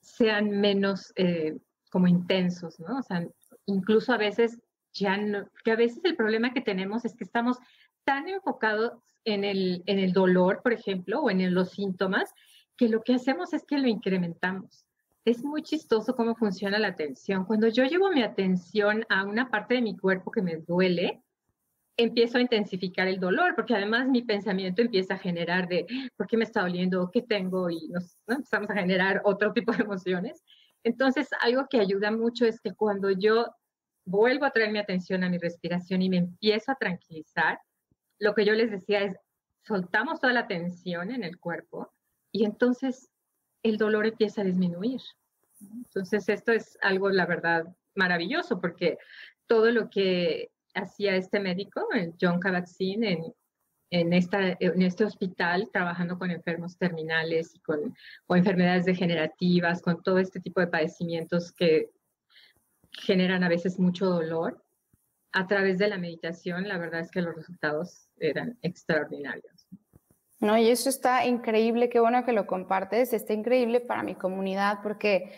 sean 0.00 0.50
menos 0.50 1.12
eh, 1.16 1.58
como 1.90 2.08
intensos, 2.08 2.80
¿no? 2.80 2.98
O 2.98 3.02
sea, 3.02 3.26
incluso 3.66 4.12
a 4.12 4.18
veces 4.18 4.58
ya 4.92 5.16
no, 5.16 5.48
que 5.64 5.72
a 5.72 5.76
veces 5.76 6.00
el 6.04 6.16
problema 6.16 6.52
que 6.52 6.60
tenemos 6.60 7.04
es 7.04 7.14
que 7.14 7.24
estamos 7.24 7.58
tan 8.04 8.28
enfocados 8.28 8.92
en 9.24 9.44
el, 9.44 9.82
en 9.86 9.98
el 9.98 10.12
dolor, 10.12 10.60
por 10.62 10.72
ejemplo, 10.72 11.20
o 11.20 11.30
en 11.30 11.54
los 11.54 11.70
síntomas, 11.70 12.32
que 12.76 12.88
lo 12.88 13.02
que 13.02 13.14
hacemos 13.14 13.52
es 13.52 13.64
que 13.64 13.78
lo 13.78 13.86
incrementamos 13.86 14.86
es 15.24 15.44
muy 15.44 15.62
chistoso 15.62 16.14
cómo 16.14 16.34
funciona 16.34 16.78
la 16.78 16.88
atención. 16.88 17.44
Cuando 17.44 17.68
yo 17.68 17.84
llevo 17.84 18.10
mi 18.10 18.22
atención 18.22 19.04
a 19.08 19.24
una 19.24 19.50
parte 19.50 19.74
de 19.74 19.82
mi 19.82 19.96
cuerpo 19.96 20.30
que 20.30 20.42
me 20.42 20.56
duele, 20.56 21.22
empiezo 21.96 22.38
a 22.38 22.40
intensificar 22.40 23.06
el 23.06 23.20
dolor, 23.20 23.54
porque 23.54 23.74
además 23.74 24.08
mi 24.08 24.22
pensamiento 24.22 24.82
empieza 24.82 25.14
a 25.14 25.18
generar 25.18 25.68
de 25.68 25.86
por 26.16 26.26
qué 26.26 26.36
me 26.36 26.44
está 26.44 26.62
doliendo, 26.62 27.10
qué 27.12 27.22
tengo, 27.22 27.70
y 27.70 27.90
empezamos 28.26 28.70
a 28.70 28.74
generar 28.74 29.20
otro 29.24 29.52
tipo 29.52 29.72
de 29.72 29.84
emociones. 29.84 30.42
Entonces, 30.82 31.28
algo 31.40 31.68
que 31.68 31.78
ayuda 31.78 32.10
mucho 32.10 32.44
es 32.44 32.60
que 32.60 32.74
cuando 32.74 33.10
yo 33.10 33.46
vuelvo 34.04 34.44
a 34.46 34.50
traer 34.50 34.72
mi 34.72 34.80
atención 34.80 35.22
a 35.22 35.28
mi 35.28 35.38
respiración 35.38 36.02
y 36.02 36.08
me 36.08 36.16
empiezo 36.16 36.72
a 36.72 36.76
tranquilizar, 36.76 37.60
lo 38.18 38.34
que 38.34 38.44
yo 38.44 38.54
les 38.54 38.70
decía 38.70 39.02
es, 39.02 39.16
soltamos 39.64 40.18
toda 40.18 40.32
la 40.32 40.48
tensión 40.48 41.12
en 41.12 41.22
el 41.22 41.38
cuerpo 41.38 41.92
y 42.32 42.44
entonces 42.44 43.11
el 43.62 43.76
dolor 43.76 44.06
empieza 44.06 44.42
a 44.42 44.44
disminuir. 44.44 45.00
Entonces, 45.60 46.28
esto 46.28 46.52
es 46.52 46.78
algo, 46.82 47.10
la 47.10 47.26
verdad, 47.26 47.64
maravilloso, 47.94 48.60
porque 48.60 48.98
todo 49.46 49.70
lo 49.70 49.90
que 49.90 50.50
hacía 50.74 51.16
este 51.16 51.40
médico, 51.40 51.86
John 52.20 52.40
Kabat-Zinn, 52.40 53.04
en, 53.04 53.34
en, 53.90 54.12
en 54.12 54.82
este 54.82 55.04
hospital 55.04 55.68
trabajando 55.72 56.18
con 56.18 56.30
enfermos 56.30 56.78
terminales 56.78 57.54
y 57.54 57.60
con, 57.60 57.94
con 58.26 58.38
enfermedades 58.38 58.86
degenerativas, 58.86 59.82
con 59.82 60.02
todo 60.02 60.18
este 60.18 60.40
tipo 60.40 60.60
de 60.60 60.66
padecimientos 60.68 61.52
que 61.52 61.90
generan 62.90 63.44
a 63.44 63.48
veces 63.48 63.78
mucho 63.78 64.06
dolor. 64.06 64.64
A 65.34 65.46
través 65.46 65.78
de 65.78 65.88
la 65.88 65.96
meditación, 65.96 66.68
la 66.68 66.78
verdad 66.78 67.00
es 67.00 67.10
que 67.10 67.22
los 67.22 67.34
resultados 67.34 68.08
eran 68.18 68.58
extraordinarios. 68.62 69.51
No, 70.42 70.58
y 70.58 70.68
eso 70.70 70.88
está 70.88 71.24
increíble, 71.24 71.88
qué 71.88 72.00
bueno 72.00 72.24
que 72.24 72.32
lo 72.32 72.48
compartes, 72.48 73.12
está 73.12 73.32
increíble 73.32 73.78
para 73.78 74.02
mi 74.02 74.16
comunidad 74.16 74.80
porque 74.82 75.30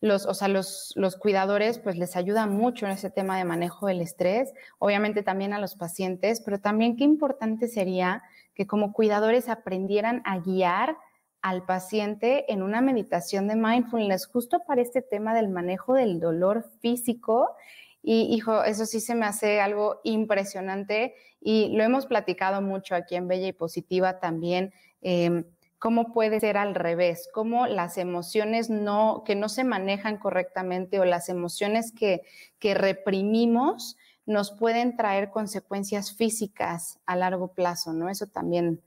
los, 0.00 0.24
o 0.24 0.34
sea, 0.34 0.46
los, 0.46 0.92
los 0.94 1.16
cuidadores 1.16 1.80
pues 1.80 1.98
les 1.98 2.14
ayuda 2.14 2.46
mucho 2.46 2.86
en 2.86 2.92
ese 2.92 3.10
tema 3.10 3.36
de 3.36 3.44
manejo 3.44 3.88
del 3.88 4.00
estrés, 4.00 4.54
obviamente 4.78 5.24
también 5.24 5.52
a 5.52 5.58
los 5.58 5.74
pacientes, 5.74 6.40
pero 6.44 6.60
también 6.60 6.96
qué 6.96 7.02
importante 7.02 7.66
sería 7.66 8.22
que 8.54 8.68
como 8.68 8.92
cuidadores 8.92 9.48
aprendieran 9.48 10.22
a 10.24 10.38
guiar 10.38 10.96
al 11.40 11.64
paciente 11.64 12.52
en 12.52 12.62
una 12.62 12.80
meditación 12.80 13.48
de 13.48 13.56
mindfulness 13.56 14.26
justo 14.26 14.60
para 14.64 14.80
este 14.80 15.02
tema 15.02 15.34
del 15.34 15.48
manejo 15.48 15.94
del 15.94 16.20
dolor 16.20 16.70
físico. 16.80 17.56
Y 18.02 18.34
hijo, 18.34 18.64
eso 18.64 18.84
sí 18.86 19.00
se 19.00 19.14
me 19.14 19.26
hace 19.26 19.60
algo 19.60 20.00
impresionante 20.04 21.14
y 21.40 21.68
lo 21.76 21.84
hemos 21.84 22.06
platicado 22.06 22.60
mucho 22.60 22.94
aquí 22.94 23.14
en 23.14 23.28
Bella 23.28 23.48
y 23.48 23.52
Positiva 23.52 24.18
también. 24.18 24.72
Eh, 25.02 25.44
cómo 25.82 26.12
puede 26.12 26.38
ser 26.38 26.56
al 26.58 26.76
revés, 26.76 27.28
cómo 27.34 27.66
las 27.66 27.98
emociones 27.98 28.70
no, 28.70 29.24
que 29.26 29.34
no 29.34 29.48
se 29.48 29.64
manejan 29.64 30.16
correctamente 30.16 31.00
o 31.00 31.04
las 31.04 31.28
emociones 31.28 31.90
que, 31.90 32.22
que 32.60 32.74
reprimimos 32.74 33.96
nos 34.24 34.52
pueden 34.52 34.96
traer 34.96 35.30
consecuencias 35.30 36.14
físicas 36.14 37.00
a 37.04 37.16
largo 37.16 37.48
plazo, 37.48 37.92
¿no? 37.92 38.08
Eso 38.08 38.28
también 38.28 38.80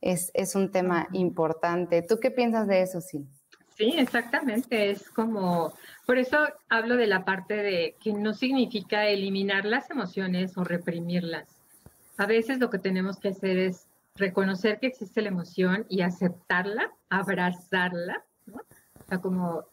es, 0.00 0.32
es 0.34 0.56
un 0.56 0.72
tema 0.72 1.06
importante. 1.12 2.02
¿Tú 2.02 2.18
qué 2.18 2.32
piensas 2.32 2.66
de 2.66 2.82
eso, 2.82 3.00
sí? 3.00 3.28
Sí, 3.80 3.94
exactamente. 3.96 4.90
Es 4.90 5.08
como, 5.08 5.72
por 6.04 6.18
eso 6.18 6.36
hablo 6.68 6.98
de 6.98 7.06
la 7.06 7.24
parte 7.24 7.54
de 7.54 7.96
que 7.98 8.12
no 8.12 8.34
significa 8.34 9.06
eliminar 9.06 9.64
las 9.64 9.90
emociones 9.90 10.58
o 10.58 10.64
reprimirlas. 10.64 11.48
A 12.18 12.26
veces 12.26 12.58
lo 12.58 12.68
que 12.68 12.78
tenemos 12.78 13.18
que 13.18 13.28
hacer 13.28 13.56
es 13.56 13.86
reconocer 14.16 14.80
que 14.80 14.88
existe 14.88 15.22
la 15.22 15.30
emoción 15.30 15.86
y 15.88 16.02
aceptarla, 16.02 16.92
abrazarla, 17.08 18.22
¿no? 18.44 18.56
O 18.56 19.08
sea, 19.08 19.18
como 19.22 19.64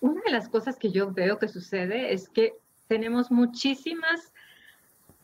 una 0.00 0.22
de 0.24 0.32
las 0.32 0.48
cosas 0.48 0.78
que 0.78 0.90
yo 0.90 1.12
veo 1.12 1.38
que 1.38 1.48
sucede 1.48 2.14
es 2.14 2.30
que 2.30 2.54
tenemos 2.86 3.30
muchísimas 3.30 4.32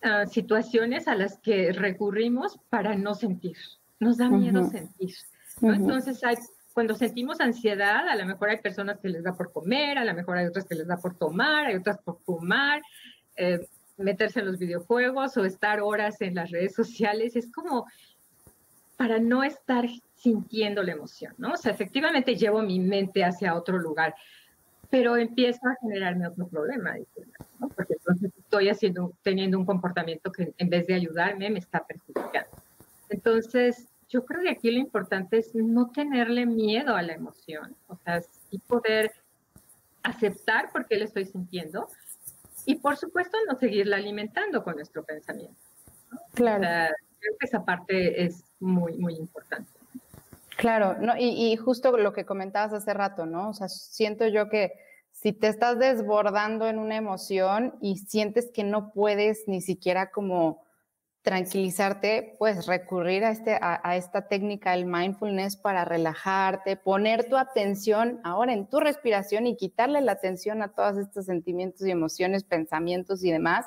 uh, 0.05 0.29
situaciones 0.29 1.09
a 1.09 1.15
las 1.15 1.39
que 1.39 1.73
recurrimos 1.73 2.59
para 2.69 2.97
no 2.97 3.15
sentir. 3.15 3.57
Nos 3.99 4.19
da 4.19 4.29
miedo 4.29 4.61
uh 4.61 4.65
-huh. 4.67 4.71
sentir. 4.73 5.15
¿no? 5.63 5.69
Uh 5.69 5.71
-huh. 5.71 5.77
Entonces, 5.77 6.23
hay, 6.23 6.37
cuando 6.75 6.97
sentimos 6.97 7.41
ansiedad, 7.41 8.09
a 8.09 8.17
lo 8.17 8.27
mejor 8.27 8.51
hay 8.51 8.59
personas 8.59 8.99
que 8.99 9.09
les 9.09 9.23
da 9.23 9.33
por 9.33 9.53
comer, 9.53 9.97
a 9.97 10.05
lo 10.05 10.13
mejor 10.13 10.37
hay 10.37 10.47
otras 10.47 10.67
que 10.67 10.75
les 10.75 10.89
da 10.89 10.97
por 10.97 11.17
tomar, 11.17 11.67
hay 11.67 11.77
otras 11.77 11.99
por 11.99 12.19
fumar, 12.25 12.83
eh, 13.37 13.67
meterse 13.97 14.41
en 14.41 14.47
los 14.47 14.59
videojuegos 14.59 15.37
o 15.37 15.45
estar 15.45 15.81
horas 15.81 16.21
en 16.21 16.35
las 16.35 16.51
redes 16.51 16.75
sociales. 16.75 17.37
Es 17.37 17.51
como 17.53 17.87
para 18.97 19.21
no 19.21 19.45
estar 19.45 19.87
sintiendo 20.17 20.83
la 20.83 20.93
emoción, 20.93 21.33
¿no? 21.39 21.53
O 21.53 21.57
sea, 21.57 21.71
efectivamente 21.71 22.35
llevo 22.35 22.61
mi 22.61 22.81
mente 22.81 23.25
hacia 23.25 23.55
otro 23.55 23.79
lugar, 23.79 24.13
pero 24.91 25.17
empiezo 25.17 25.69
a 25.69 25.77
generarme 25.81 26.27
otro 26.27 26.49
problema, 26.49 26.97
¿no? 27.61 27.69
Porque 27.69 27.95
entonces 27.95 28.33
estoy 28.37 28.69
haciendo, 28.69 29.13
teniendo 29.23 29.59
un 29.59 29.65
comportamiento 29.65 30.33
que 30.33 30.53
en 30.59 30.69
vez 30.69 30.89
de 30.89 30.95
ayudarme 30.95 31.51
me 31.51 31.61
está 31.61 31.87
perjudicando. 31.87 32.51
Entonces, 33.11 33.94
yo 34.15 34.25
creo 34.25 34.43
que 34.43 34.51
aquí 34.51 34.71
lo 34.71 34.79
importante 34.79 35.39
es 35.39 35.57
no 35.57 35.91
tenerle 35.91 36.47
miedo 36.47 36.95
a 36.95 37.03
la 37.03 37.15
emoción, 37.15 37.75
o 37.89 37.97
sea, 37.97 38.23
sí 38.23 38.59
poder 38.65 39.13
aceptar 40.05 40.71
por 40.71 40.87
qué 40.87 40.99
le 40.99 41.07
estoy 41.07 41.25
sintiendo 41.25 41.89
y, 42.65 42.77
por 42.77 42.97
supuesto, 42.97 43.37
no 43.49 43.59
seguirla 43.59 43.97
alimentando 43.97 44.63
con 44.63 44.77
nuestro 44.77 45.03
pensamiento. 45.03 45.61
¿no? 46.13 46.21
Claro. 46.33 46.61
O 46.61 46.65
sea, 46.65 46.91
creo 47.19 47.33
que 47.41 47.47
esa 47.47 47.65
parte 47.65 48.25
es 48.25 48.45
muy, 48.61 48.93
muy 48.99 49.17
importante. 49.17 49.69
Claro, 50.57 50.97
no, 51.01 51.17
y, 51.19 51.53
y, 51.53 51.57
justo 51.57 51.99
lo 51.99 52.13
que 52.13 52.25
comentabas 52.25 52.73
hace 52.73 52.95
rato, 52.95 53.27
¿no? 53.27 53.51
O 53.51 53.53
sea, 53.53 53.69
siento 53.69 54.29
yo 54.29 54.49
que 54.49 54.75
si 55.11 55.33
te 55.33 55.49
estás 55.49 55.81
desbordando 55.81 56.69
en 56.69 56.79
una 56.79 56.95
emoción 56.95 57.75
y 57.81 57.99
sientes 57.99 58.53
que 58.53 58.63
no 58.63 58.93
puedes 58.93 59.49
ni 59.49 59.61
siquiera 59.61 60.13
como 60.13 60.64
tranquilizarte, 61.25 62.37
pues 62.39 62.67
recurrir 62.67 63.25
a, 63.25 63.31
este, 63.31 63.59
a, 63.59 63.97
esta 63.97 64.29
técnica 64.29 64.73
del 64.73 64.85
mindfulness 64.85 65.57
para 65.57 65.87
relajarte, 65.87 66.77
poner 66.77 67.31
tu 67.31 67.39
atención 67.39 68.21
ahora 68.25 68.53
en 68.53 68.69
tu 68.69 68.79
respiración 68.79 69.47
y 69.47 69.57
quitarle 69.57 70.03
la 70.03 70.13
atención 70.13 70.61
a 70.61 70.75
todos 70.75 70.99
estos 70.99 71.25
sentimientos 71.25 71.87
y 71.87 71.91
emociones, 71.91 72.45
pensamientos 72.45 73.25
y 73.25 73.31
demás, 73.31 73.65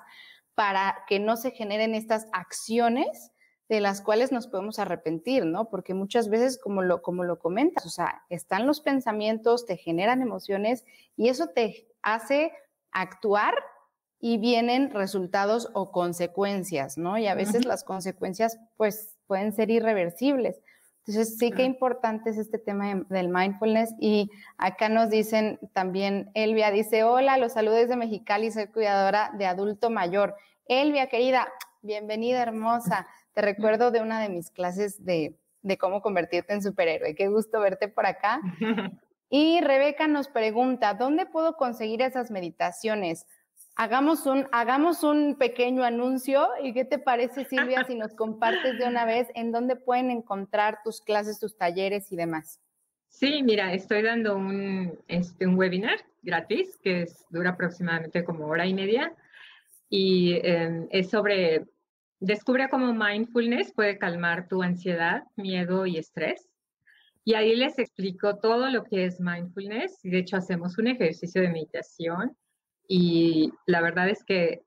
para 0.54 1.00
que 1.08 1.20
no 1.20 1.36
se 1.36 1.50
generen 1.50 1.96
estas 1.96 2.28
acciones 2.32 3.32
de 3.70 3.82
las 3.82 4.02
cuales 4.02 4.32
nos 4.32 4.46
podemos 4.46 4.78
arrepentir, 4.78 5.44
¿no? 5.44 5.68
Porque 5.68 5.96
muchas 5.96 6.30
veces, 6.30 6.60
como 6.60 6.84
lo, 6.84 7.02
como 7.02 7.24
lo 7.24 7.40
comentas, 7.40 7.88
o 7.88 7.90
sea, 7.90 8.22
están 8.30 8.68
los 8.68 8.82
pensamientos, 8.82 9.66
te 9.66 9.78
generan 9.78 10.22
emociones 10.22 10.86
y 11.16 11.30
eso 11.30 11.48
te 11.48 11.88
hace 12.04 12.52
actuar 12.92 13.56
y 14.20 14.38
vienen 14.38 14.92
resultados 14.92 15.70
o 15.74 15.92
consecuencias, 15.92 16.98
¿no? 16.98 17.18
Y 17.18 17.28
a 17.28 17.36
veces 17.36 17.58
uh 17.58 17.60
-huh. 17.60 17.68
las 17.68 17.84
consecuencias, 17.84 18.58
pues, 18.76 19.16
pueden 19.28 19.54
ser 19.54 19.70
irreversibles. 19.70 20.60
Entonces, 21.06 21.38
sí 21.38 21.52
que 21.52 21.64
importante 21.64 22.30
es 22.30 22.38
este 22.38 22.58
tema 22.58 22.88
de, 22.88 23.04
del 23.10 23.30
mindfulness. 23.30 23.94
Y 24.00 24.30
acá 24.58 24.90
nos 24.90 25.10
dicen 25.10 25.60
también, 25.74 26.30
Elvia 26.34 26.72
dice, 26.72 27.04
hola, 27.04 27.38
los 27.38 27.54
saludos 27.54 27.88
de 27.88 27.96
Mexicali, 27.96 28.52
soy 28.52 28.68
cuidadora 28.68 29.32
de 29.38 29.46
adulto 29.46 29.90
mayor. 29.90 30.36
Elvia, 30.66 31.08
querida, 31.08 31.48
bienvenida, 31.82 32.42
hermosa. 32.42 33.08
Te 33.34 33.42
recuerdo 33.42 33.92
de 33.92 34.02
una 34.02 34.20
de 34.20 34.30
mis 34.30 34.50
clases 34.52 35.06
de, 35.06 35.38
de 35.62 35.78
cómo 35.78 36.02
convertirte 36.02 36.54
en 36.54 36.62
superhéroe. 36.62 37.16
Qué 37.16 37.28
gusto 37.28 37.60
verte 37.60 37.88
por 37.88 38.06
acá. 38.06 38.42
Y 39.30 39.60
Rebeca 39.60 40.08
nos 40.08 40.30
pregunta, 40.30 40.94
¿dónde 40.94 41.26
puedo 41.26 41.58
conseguir 41.58 42.02
esas 42.02 42.32
meditaciones? 42.32 43.26
Hagamos 43.78 44.26
un, 44.26 44.48
hagamos 44.52 45.04
un 45.04 45.36
pequeño 45.36 45.84
anuncio 45.84 46.48
y 46.64 46.74
qué 46.74 46.84
te 46.84 46.98
parece 46.98 47.46
Silvia 47.46 47.84
si 47.86 47.96
nos 47.96 48.16
compartes 48.16 48.80
de 48.80 48.88
una 48.88 49.06
vez 49.06 49.28
en 49.36 49.52
dónde 49.52 49.76
pueden 49.76 50.10
encontrar 50.10 50.80
tus 50.84 51.00
clases, 51.00 51.40
tus 51.40 51.56
talleres 51.56 52.12
y 52.12 52.16
demás. 52.16 52.60
Sí, 53.08 53.44
mira, 53.44 53.74
estoy 53.74 54.02
dando 54.02 54.36
un, 54.36 54.98
este, 55.08 55.46
un 55.46 55.56
webinar 55.56 56.00
gratis 56.24 56.78
que 56.84 57.04
es, 57.04 57.26
dura 57.30 57.52
aproximadamente 57.52 58.24
como 58.26 58.48
hora 58.48 58.66
y 58.66 58.74
media 58.74 59.16
y 59.90 60.34
eh, 60.34 60.88
es 60.92 61.10
sobre 61.10 61.66
Descubre 62.20 62.68
cómo 62.68 62.94
mindfulness 62.94 63.74
puede 63.74 64.00
calmar 64.00 64.48
tu 64.48 64.64
ansiedad, 64.64 65.24
miedo 65.36 65.86
y 65.86 65.98
estrés. 65.98 66.50
Y 67.24 67.36
ahí 67.36 67.56
les 67.56 67.78
explico 67.78 68.38
todo 68.38 68.70
lo 68.70 68.86
que 68.86 69.06
es 69.06 69.20
mindfulness. 69.20 70.00
De 70.02 70.18
hecho, 70.18 70.38
hacemos 70.38 70.80
un 70.80 70.88
ejercicio 70.88 71.44
de 71.44 71.50
meditación 71.50 72.36
y 72.88 73.52
la 73.66 73.82
verdad 73.82 74.10
es 74.10 74.24
que 74.24 74.64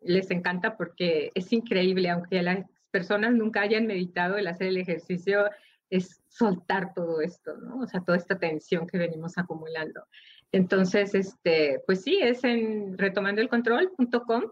les 0.00 0.30
encanta 0.30 0.76
porque 0.76 1.30
es 1.34 1.52
increíble, 1.52 2.08
aunque 2.10 2.42
las 2.42 2.64
personas 2.90 3.34
nunca 3.34 3.62
hayan 3.62 3.86
meditado, 3.86 4.36
el 4.36 4.46
hacer 4.46 4.68
el 4.68 4.76
ejercicio 4.78 5.50
es 5.90 6.22
soltar 6.28 6.92
todo 6.94 7.20
esto, 7.20 7.56
¿no? 7.56 7.80
O 7.80 7.86
sea, 7.86 8.00
toda 8.00 8.16
esta 8.16 8.38
tensión 8.38 8.86
que 8.86 8.98
venimos 8.98 9.38
acumulando. 9.38 10.04
Entonces, 10.52 11.14
este, 11.14 11.82
pues 11.86 12.02
sí, 12.02 12.18
es 12.22 12.44
en 12.44 12.96
retomandoelcontrol.com 12.96 14.44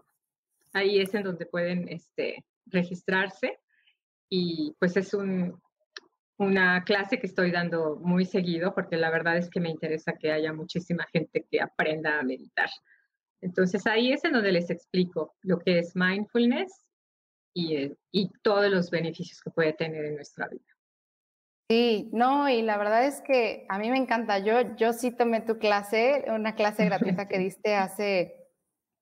ahí 0.73 0.99
es 0.99 1.13
en 1.13 1.23
donde 1.23 1.45
pueden 1.45 1.87
este, 1.89 2.43
registrarse 2.65 3.59
y 4.29 4.75
pues 4.79 4.97
es 4.97 5.13
un, 5.13 5.59
una 6.37 6.83
clase 6.83 7.19
que 7.19 7.27
estoy 7.27 7.51
dando 7.51 7.97
muy 7.97 8.25
seguido 8.25 8.73
porque 8.73 8.97
la 8.97 9.09
verdad 9.09 9.37
es 9.37 9.49
que 9.49 9.59
me 9.59 9.69
interesa 9.69 10.13
que 10.13 10.31
haya 10.31 10.53
muchísima 10.53 11.05
gente 11.11 11.45
que 11.49 11.61
aprenda 11.61 12.19
a 12.19 12.23
meditar. 12.23 12.69
Entonces 13.41 13.85
ahí 13.87 14.13
es 14.13 14.23
en 14.25 14.33
donde 14.33 14.51
les 14.51 14.69
explico 14.69 15.35
lo 15.41 15.59
que 15.59 15.79
es 15.79 15.95
mindfulness 15.95 16.85
y, 17.53 17.91
y 18.11 18.31
todos 18.41 18.69
los 18.69 18.89
beneficios 18.89 19.41
que 19.41 19.51
puede 19.51 19.73
tener 19.73 20.05
en 20.05 20.15
nuestra 20.15 20.47
vida. 20.47 20.63
Sí, 21.69 22.09
no, 22.13 22.47
y 22.47 22.61
la 22.61 22.77
verdad 22.77 23.05
es 23.05 23.21
que 23.21 23.65
a 23.67 23.77
mí 23.77 23.91
me 23.91 23.97
encanta. 23.97 24.39
Yo, 24.39 24.75
yo 24.77 24.93
sí 24.93 25.11
tomé 25.11 25.41
tu 25.41 25.57
clase, 25.57 26.23
una 26.29 26.55
clase 26.55 26.85
gratuita 26.85 27.27
que 27.27 27.39
diste 27.39 27.75
hace 27.75 28.47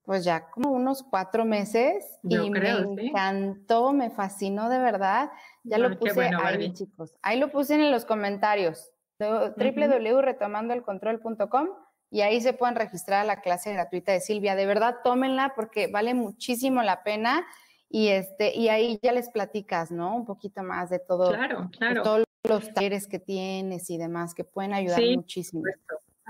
pues 0.05 0.23
ya 0.23 0.49
como 0.51 0.71
unos 0.71 1.03
cuatro 1.03 1.43
meses 1.45 2.19
Yo 2.21 2.45
y 2.45 2.51
creo, 2.51 2.91
me 2.91 3.01
¿sí? 3.01 3.07
encantó, 3.09 3.91
me 3.91 4.11
fascinó 4.11 4.69
de 4.69 4.77
verdad. 4.79 5.31
Ya 5.63 5.79
lo 5.79 5.89
qué 5.89 5.95
puse 5.97 6.13
bueno, 6.13 6.37
ahí, 6.39 6.43
Barbie. 6.43 6.73
chicos. 6.73 7.17
Ahí 7.21 7.37
lo 7.39 7.51
puse 7.51 7.75
en 7.75 7.91
los 7.91 8.05
comentarios. 8.05 8.91
www.retomandoelcontrol.com 9.19 11.67
y 12.15 12.21
ahí 12.21 12.39
se 12.39 12.53
pueden 12.53 12.77
registrar 12.77 13.23
a 13.23 13.23
la 13.25 13.41
clase 13.41 13.73
gratuita 13.73 14.13
de 14.13 14.21
Silvia. 14.21 14.55
De 14.55 14.65
verdad, 14.65 14.99
tómenla 15.03 15.51
porque 15.53 15.87
vale 15.87 16.13
muchísimo 16.13 16.81
la 16.81 17.03
pena 17.03 17.45
y 17.89 18.07
este 18.07 18.55
y 18.55 18.69
ahí 18.69 18.97
ya 19.03 19.11
les 19.11 19.29
platicas, 19.29 19.91
¿no? 19.91 20.15
Un 20.15 20.25
poquito 20.25 20.63
más 20.63 20.89
de 20.89 20.99
todo, 20.99 21.33
claro, 21.33 21.69
claro. 21.77 22.03
todos 22.03 22.23
los 22.47 22.73
talleres 22.73 23.07
que 23.07 23.19
tienes 23.19 23.89
y 23.89 23.97
demás 23.97 24.33
que 24.33 24.45
pueden 24.45 24.73
ayudar 24.73 25.01
muchísimo. 25.13 25.63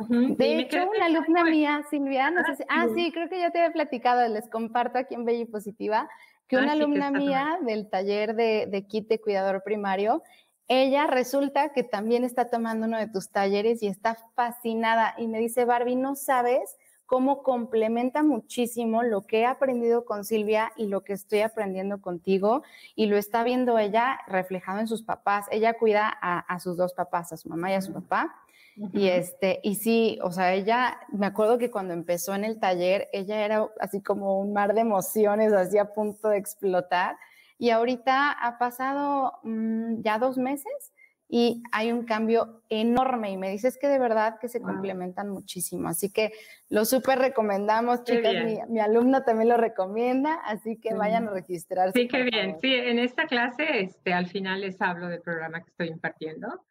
De 0.09 0.59
hecho, 0.59 0.89
una 0.89 1.05
alumna 1.05 1.43
mía, 1.43 1.83
Silvia, 1.87 2.31
no 2.31 2.43
sé 2.45 2.55
si, 2.55 2.63
ah, 2.67 2.87
sí, 2.95 3.11
creo 3.11 3.29
que 3.29 3.37
ya 3.37 3.51
te 3.51 3.59
había 3.59 3.71
platicado, 3.71 4.27
les 4.27 4.49
comparto 4.49 4.97
aquí 4.97 5.13
en 5.13 5.23
Bella 5.23 5.41
y 5.41 5.45
Positiva, 5.45 6.09
que 6.47 6.57
una 6.57 6.71
ah, 6.71 6.73
alumna 6.73 7.11
mía 7.11 7.59
del 7.61 7.91
taller 7.91 8.35
de, 8.35 8.65
de 8.65 8.87
kit 8.87 9.07
de 9.07 9.21
cuidador 9.21 9.61
primario, 9.63 10.23
ella 10.67 11.07
resulta 11.07 11.69
que 11.69 11.83
también 11.83 12.23
está 12.23 12.49
tomando 12.49 12.87
uno 12.87 12.97
de 12.97 13.07
tus 13.07 13.29
talleres 13.29 13.83
y 13.83 13.87
está 13.87 14.17
fascinada 14.35 15.15
y 15.17 15.27
me 15.27 15.39
dice, 15.39 15.65
Barbie, 15.65 15.95
no 15.95 16.15
sabes 16.15 16.77
cómo 17.05 17.43
complementa 17.43 18.23
muchísimo 18.23 19.03
lo 19.03 19.21
que 19.21 19.41
he 19.41 19.45
aprendido 19.45 20.05
con 20.05 20.25
Silvia 20.25 20.71
y 20.75 20.87
lo 20.87 21.03
que 21.03 21.13
estoy 21.13 21.41
aprendiendo 21.41 22.01
contigo 22.01 22.63
y 22.95 23.05
lo 23.05 23.17
está 23.17 23.43
viendo 23.43 23.77
ella 23.77 24.19
reflejado 24.27 24.79
en 24.79 24.87
sus 24.87 25.03
papás. 25.03 25.45
Ella 25.51 25.75
cuida 25.75 26.11
a, 26.21 26.39
a 26.39 26.59
sus 26.59 26.77
dos 26.77 26.93
papás, 26.93 27.31
a 27.31 27.37
su 27.37 27.47
mamá 27.49 27.71
y 27.71 27.75
a 27.75 27.81
su 27.81 27.93
papá 27.93 28.35
y 28.75 29.07
este, 29.07 29.61
y 29.63 29.75
sí, 29.75 30.19
o 30.21 30.31
sea, 30.31 30.53
ella, 30.53 30.99
me 31.09 31.25
acuerdo 31.25 31.57
que 31.57 31.71
cuando 31.71 31.93
empezó 31.93 32.35
en 32.35 32.43
el 32.43 32.59
taller, 32.59 33.07
ella 33.13 33.45
era 33.45 33.69
así 33.79 34.01
como 34.01 34.39
un 34.39 34.51
mar 34.51 34.73
de 34.73 34.81
emociones, 34.81 35.53
así 35.53 35.77
a 35.77 35.93
punto 35.93 36.29
de 36.29 36.37
explotar. 36.37 37.17
Y 37.57 37.69
ahorita 37.69 38.31
ha 38.31 38.57
pasado 38.57 39.39
mm, 39.43 40.01
ya 40.01 40.19
dos 40.19 40.37
meses 40.37 40.93
y 41.27 41.63
hay 41.71 41.91
un 41.91 42.03
cambio 42.03 42.61
enorme. 42.69 43.31
Y 43.31 43.37
me 43.37 43.49
dices 43.49 43.77
que 43.77 43.87
de 43.87 43.97
verdad 43.97 44.37
que 44.39 44.47
se 44.47 44.61
complementan 44.61 45.29
muchísimo. 45.29 45.87
Así 45.87 46.11
que 46.11 46.31
lo 46.69 46.85
súper 46.85 47.19
recomendamos, 47.19 48.03
chicas. 48.03 48.33
Mi, 48.45 48.59
mi, 48.67 48.79
alumno 48.79 49.23
también 49.23 49.49
lo 49.49 49.57
recomienda, 49.57 50.35
así 50.45 50.77
que 50.77 50.93
vayan 50.93 51.27
a 51.27 51.31
registrarse. 51.31 51.99
Sí, 51.99 52.07
qué 52.07 52.23
bien. 52.23 52.57
Sí, 52.61 52.73
en 52.73 52.99
esta 52.99 53.25
clase, 53.25 53.81
este, 53.81 54.13
al 54.13 54.27
final 54.27 54.61
les 54.61 54.81
hablo 54.81 55.07
del 55.07 55.21
programa 55.21 55.61
que 55.61 55.69
estoy 55.69 55.87
impartiendo 55.87 56.61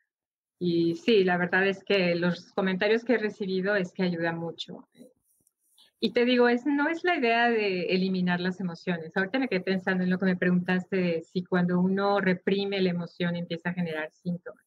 y 0.59 0.95
sí, 0.97 1.25
la 1.25 1.37
verdad 1.37 1.67
es 1.67 1.85
que 1.85 2.15
los 2.15 2.53
comentarios 2.53 3.05
que 3.05 3.15
he 3.15 3.19
recibido 3.19 3.77
es 3.77 3.93
que 3.93 4.03
ayuda 4.03 4.33
mucho. 4.33 4.89
Y 6.01 6.13
te 6.13 6.25
digo, 6.25 6.49
es, 6.49 6.67
no 6.67 6.89
es 6.89 7.03
la 7.05 7.17
idea 7.17 7.49
de 7.49 7.87
eliminar 7.87 8.41
las 8.41 8.61
emociones. 8.61 9.17
Ahorita 9.17 9.39
me 9.39 9.49
quedé 9.49 9.61
pensando 9.61 10.05
en 10.05 10.11
lo 10.11 10.19
que 10.19 10.27
me 10.27 10.37
preguntaste 10.37 11.23
si 11.23 11.45
cuando 11.45 11.81
uno 11.81 12.21
reprime 12.21 12.81
la 12.81 12.91
emoción 12.91 13.37
empieza 13.37 13.71
a 13.71 13.75
generar 13.75 14.11
síntomas. 14.13 14.65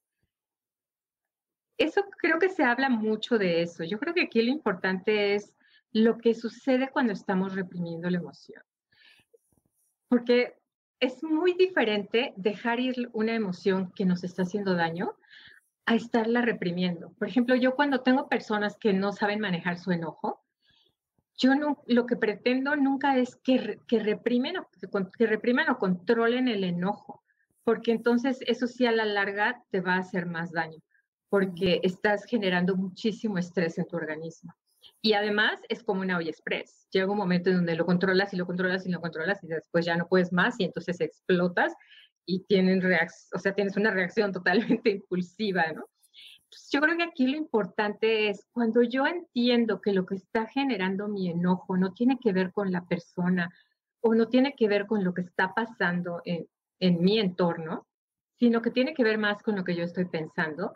Eso 1.77 2.03
creo 2.17 2.39
que 2.39 2.49
se 2.49 2.63
habla 2.63 2.89
mucho 2.89 3.37
de 3.37 3.61
eso. 3.61 3.83
Yo 3.83 3.99
creo 3.99 4.13
que 4.13 4.23
aquí 4.23 4.41
lo 4.41 4.51
importante 4.51 5.35
es 5.35 5.53
lo 5.91 6.17
que 6.17 6.33
sucede 6.33 6.89
cuando 6.89 7.13
estamos 7.13 7.53
reprimiendo 7.53 8.09
la 8.09 8.17
emoción. 8.17 8.63
Porque 10.09 10.55
es 10.99 11.21
muy 11.23 11.53
diferente 11.53 12.33
dejar 12.35 12.79
ir 12.79 13.09
una 13.13 13.35
emoción 13.35 13.91
que 13.95 14.05
nos 14.05 14.23
está 14.23 14.41
haciendo 14.43 14.73
daño 14.73 15.15
a 15.85 15.95
estarla 15.95 16.41
reprimiendo. 16.41 17.13
Por 17.13 17.27
ejemplo, 17.27 17.55
yo 17.55 17.75
cuando 17.75 18.01
tengo 18.01 18.27
personas 18.27 18.77
que 18.77 18.93
no 18.93 19.13
saben 19.13 19.39
manejar 19.39 19.77
su 19.77 19.91
enojo, 19.91 20.43
yo 21.37 21.55
no, 21.55 21.83
lo 21.85 22.05
que 22.05 22.15
pretendo 22.15 22.75
nunca 22.75 23.17
es 23.17 23.35
que, 23.35 23.79
que, 23.87 23.99
reprimen 23.99 24.57
o, 24.57 24.67
que 25.17 25.27
repriman 25.27 25.69
o 25.69 25.77
controlen 25.77 26.47
el 26.47 26.63
enojo, 26.63 27.23
porque 27.63 27.91
entonces 27.91 28.39
eso 28.47 28.65
sí 28.65 28.85
a 28.85 28.91
la 28.91 29.05
larga 29.05 29.63
te 29.69 29.81
va 29.81 29.95
a 29.95 29.99
hacer 29.99 30.25
más 30.25 30.51
daño, 30.51 30.79
porque 31.29 31.79
estás 31.83 32.25
generando 32.25 32.75
muchísimo 32.75 33.37
estrés 33.37 33.77
en 33.77 33.85
tu 33.85 33.97
organismo. 33.97 34.53
Y 35.01 35.13
además 35.13 35.59
es 35.69 35.83
como 35.83 36.01
una 36.01 36.17
olla 36.17 36.29
express. 36.29 36.87
Llega 36.91 37.11
un 37.11 37.17
momento 37.17 37.49
en 37.49 37.57
donde 37.57 37.75
lo 37.75 37.85
controlas 37.85 38.33
y 38.33 38.37
lo 38.37 38.45
controlas 38.45 38.85
y 38.87 38.89
lo 38.91 38.99
controlas 38.99 39.43
y 39.43 39.47
después 39.47 39.85
ya 39.85 39.95
no 39.95 40.07
puedes 40.07 40.33
más 40.33 40.59
y 40.59 40.63
entonces 40.63 40.99
explotas 41.01 41.73
y 42.25 42.43
tienen 42.45 42.81
o 43.33 43.39
sea, 43.39 43.53
tienes 43.53 43.77
una 43.77 43.91
reacción 43.91 44.31
totalmente 44.31 44.89
impulsiva, 44.89 45.71
¿no? 45.73 45.85
Yo 46.71 46.81
creo 46.81 46.97
que 46.97 47.03
aquí 47.03 47.27
lo 47.27 47.37
importante 47.37 48.29
es 48.29 48.47
cuando 48.51 48.81
yo 48.81 49.05
entiendo 49.05 49.81
que 49.81 49.93
lo 49.93 50.05
que 50.05 50.15
está 50.15 50.45
generando 50.47 51.07
mi 51.07 51.29
enojo 51.29 51.77
no 51.77 51.93
tiene 51.93 52.17
que 52.19 52.31
ver 52.33 52.51
con 52.51 52.71
la 52.71 52.85
persona 52.85 53.53
o 54.01 54.15
no 54.15 54.27
tiene 54.27 54.55
que 54.55 54.67
ver 54.67 54.85
con 54.85 55.03
lo 55.03 55.13
que 55.13 55.21
está 55.21 55.53
pasando 55.53 56.21
en, 56.25 56.47
en 56.79 57.01
mi 57.01 57.19
entorno, 57.19 57.87
sino 58.39 58.61
que 58.61 58.71
tiene 58.71 58.93
que 58.93 59.03
ver 59.03 59.17
más 59.17 59.41
con 59.43 59.55
lo 59.55 59.63
que 59.63 59.75
yo 59.75 59.83
estoy 59.83 60.05
pensando, 60.05 60.73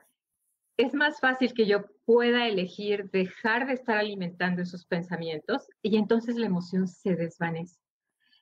es 0.78 0.94
más 0.94 1.20
fácil 1.20 1.54
que 1.54 1.68
yo 1.68 1.86
pueda 2.06 2.48
elegir 2.48 3.10
dejar 3.12 3.68
de 3.68 3.74
estar 3.74 3.98
alimentando 3.98 4.62
esos 4.62 4.86
pensamientos 4.86 5.68
y 5.82 5.98
entonces 5.98 6.36
la 6.36 6.48
emoción 6.48 6.88
se 6.88 7.16
desvanece, 7.16 7.80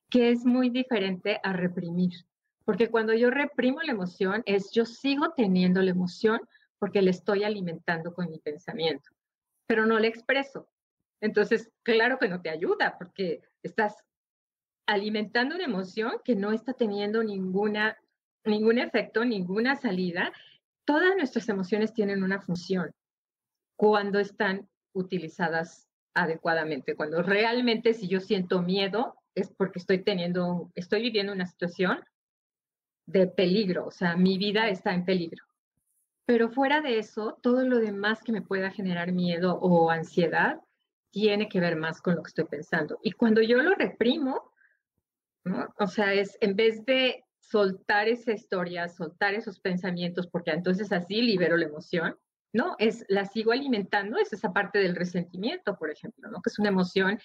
que 0.09 0.31
es 0.31 0.45
muy 0.45 0.69
diferente 0.69 1.39
a 1.43 1.53
reprimir. 1.53 2.13
Porque 2.63 2.89
cuando 2.89 3.13
yo 3.13 3.29
reprimo 3.29 3.81
la 3.81 3.91
emoción, 3.91 4.43
es 4.45 4.71
yo 4.71 4.85
sigo 4.85 5.33
teniendo 5.35 5.81
la 5.81 5.91
emoción 5.91 6.39
porque 6.79 7.01
le 7.01 7.11
estoy 7.11 7.43
alimentando 7.43 8.13
con 8.13 8.29
mi 8.29 8.39
pensamiento, 8.39 9.09
pero 9.67 9.85
no 9.85 9.99
le 9.99 10.07
expreso. 10.07 10.69
Entonces, 11.21 11.69
claro 11.83 12.17
que 12.17 12.29
no 12.29 12.41
te 12.41 12.49
ayuda 12.49 12.97
porque 12.97 13.41
estás 13.61 13.95
alimentando 14.87 15.55
una 15.55 15.65
emoción 15.65 16.13
que 16.23 16.35
no 16.35 16.51
está 16.51 16.73
teniendo 16.73 17.23
ninguna, 17.23 17.97
ningún 18.45 18.79
efecto, 18.79 19.25
ninguna 19.25 19.75
salida. 19.75 20.31
Todas 20.85 21.15
nuestras 21.15 21.47
emociones 21.49 21.93
tienen 21.93 22.23
una 22.23 22.41
función 22.41 22.91
cuando 23.75 24.19
están 24.19 24.67
utilizadas 24.93 25.87
adecuadamente. 26.15 26.95
Cuando 26.95 27.21
realmente 27.21 27.93
si 27.93 28.07
yo 28.07 28.19
siento 28.19 28.61
miedo 28.61 29.15
es 29.35 29.51
porque 29.51 29.79
estoy 29.79 30.03
teniendo, 30.03 30.71
estoy 30.75 31.01
viviendo 31.01 31.33
una 31.33 31.45
situación 31.45 32.03
de 33.05 33.27
peligro, 33.27 33.87
o 33.87 33.91
sea, 33.91 34.15
mi 34.15 34.37
vida 34.37 34.69
está 34.69 34.93
en 34.93 35.05
peligro. 35.05 35.43
Pero 36.29 36.51
fuera 36.51 36.79
de 36.79 36.99
eso, 36.99 37.39
todo 37.41 37.63
lo 37.63 37.79
demás 37.79 38.21
que 38.21 38.31
me 38.31 38.43
pueda 38.43 38.69
generar 38.69 39.11
miedo 39.11 39.57
o 39.63 39.89
ansiedad 39.89 40.61
tiene 41.09 41.49
que 41.49 41.59
ver 41.59 41.75
más 41.75 42.03
con 42.03 42.13
lo 42.13 42.21
que 42.21 42.27
estoy 42.27 42.45
pensando. 42.45 42.99
Y 43.01 43.13
cuando 43.13 43.41
yo 43.41 43.63
lo 43.63 43.73
reprimo, 43.73 44.51
o 45.79 45.87
sea, 45.87 46.13
es 46.13 46.37
en 46.39 46.55
vez 46.55 46.85
de 46.85 47.25
soltar 47.39 48.07
esa 48.07 48.31
historia, 48.31 48.87
soltar 48.89 49.33
esos 49.33 49.59
pensamientos, 49.59 50.27
porque 50.27 50.51
entonces 50.51 50.91
así 50.91 51.19
libero 51.23 51.57
la 51.57 51.65
emoción, 51.65 52.15
¿no? 52.53 52.75
Es, 52.77 53.05
la 53.07 53.25
sigo 53.25 53.51
alimentando, 53.51 54.19
es 54.19 54.31
esa 54.31 54.53
parte 54.53 54.77
del 54.77 54.95
resentimiento, 54.95 55.79
por 55.79 55.89
ejemplo, 55.89 56.29
¿no? 56.29 56.43
Que 56.43 56.51
es 56.51 56.59
una 56.59 56.69
emoción 56.69 57.17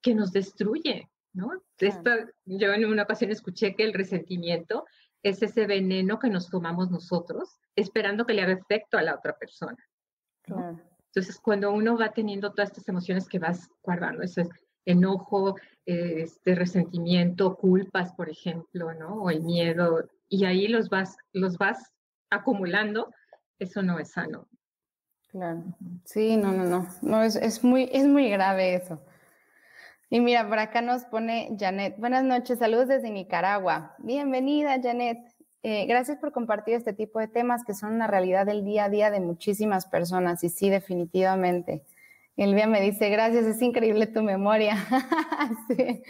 que 0.00 0.14
nos 0.14 0.30
destruye, 0.30 1.10
¿no? 1.32 1.60
Esto, 1.76 2.12
yo 2.44 2.72
en 2.72 2.84
una 2.84 3.02
ocasión 3.02 3.32
escuché 3.32 3.74
que 3.74 3.82
el 3.82 3.94
resentimiento 3.94 4.84
es 5.22 5.42
ese 5.42 5.66
veneno 5.66 6.18
que 6.18 6.30
nos 6.30 6.48
tomamos 6.48 6.90
nosotros, 6.90 7.58
esperando 7.76 8.26
que 8.26 8.34
le 8.34 8.42
haga 8.42 8.52
efecto 8.52 8.98
a 8.98 9.02
la 9.02 9.14
otra 9.14 9.36
persona. 9.36 9.76
Entonces, 10.46 11.40
cuando 11.40 11.72
uno 11.72 11.98
va 11.98 12.12
teniendo 12.12 12.52
todas 12.52 12.70
estas 12.70 12.88
emociones 12.88 13.28
que 13.28 13.38
vas 13.38 13.68
guardando, 13.82 14.22
eso 14.22 14.40
es 14.42 14.48
enojo, 14.84 15.56
este 15.84 16.54
resentimiento, 16.54 17.56
culpas, 17.56 18.12
por 18.14 18.30
ejemplo, 18.30 18.94
¿no? 18.94 19.22
O 19.22 19.30
el 19.30 19.42
miedo, 19.42 20.08
y 20.28 20.44
ahí 20.44 20.68
los 20.68 20.88
vas, 20.88 21.16
los 21.32 21.58
vas 21.58 21.92
acumulando, 22.30 23.10
eso 23.58 23.82
no 23.82 23.98
es 23.98 24.12
sano. 24.12 24.48
Claro. 25.28 25.62
Sí, 26.04 26.36
no, 26.36 26.52
no, 26.52 26.64
no. 26.64 26.88
No, 27.02 27.22
es, 27.22 27.36
es, 27.36 27.62
muy, 27.62 27.88
es 27.92 28.06
muy 28.06 28.30
grave 28.30 28.74
eso. 28.74 29.02
Y 30.10 30.20
mira, 30.20 30.48
por 30.48 30.58
acá 30.58 30.80
nos 30.80 31.04
pone 31.04 31.54
Janet. 31.58 31.98
Buenas 31.98 32.24
noches, 32.24 32.58
saludos 32.58 32.88
desde 32.88 33.10
Nicaragua. 33.10 33.94
Bienvenida, 33.98 34.80
Janet. 34.82 35.18
Eh, 35.62 35.84
gracias 35.84 36.16
por 36.16 36.32
compartir 36.32 36.74
este 36.74 36.94
tipo 36.94 37.18
de 37.18 37.28
temas 37.28 37.62
que 37.62 37.74
son 37.74 37.92
una 37.92 38.06
realidad 38.06 38.46
del 38.46 38.64
día 38.64 38.84
a 38.84 38.88
día 38.88 39.10
de 39.10 39.20
muchísimas 39.20 39.84
personas. 39.86 40.42
Y 40.44 40.48
sí, 40.48 40.70
definitivamente. 40.70 41.84
Elvia 42.38 42.66
me 42.66 42.80
dice, 42.80 43.10
gracias, 43.10 43.44
es 43.44 43.60
increíble 43.60 44.06
tu 44.06 44.22
memoria. 44.22 44.76
sí. 45.68 46.02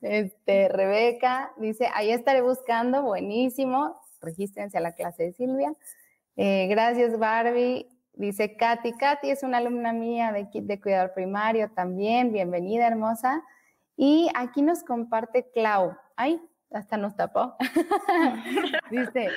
este, 0.00 0.68
Rebeca 0.70 1.52
dice, 1.58 1.90
ahí 1.92 2.10
estaré 2.10 2.40
buscando, 2.40 3.02
buenísimo. 3.02 4.00
Regístrense 4.22 4.78
a 4.78 4.80
la 4.80 4.92
clase 4.92 5.24
de 5.24 5.32
Silvia. 5.34 5.74
Eh, 6.36 6.68
gracias, 6.70 7.18
Barbie. 7.18 7.86
Dice 8.14 8.56
Katy, 8.56 8.92
Katy 8.92 9.30
es 9.30 9.42
una 9.42 9.58
alumna 9.58 9.94
mía 9.94 10.32
de 10.32 10.80
cuidador 10.80 11.14
primario 11.14 11.70
también, 11.70 12.30
bienvenida 12.30 12.86
hermosa. 12.86 13.42
Y 13.96 14.28
aquí 14.34 14.60
nos 14.60 14.84
comparte 14.84 15.50
Clau. 15.54 15.96
Ay, 16.14 16.38
hasta 16.70 16.98
nos 16.98 17.16
tapó. 17.16 17.56
Dice, 18.90 19.30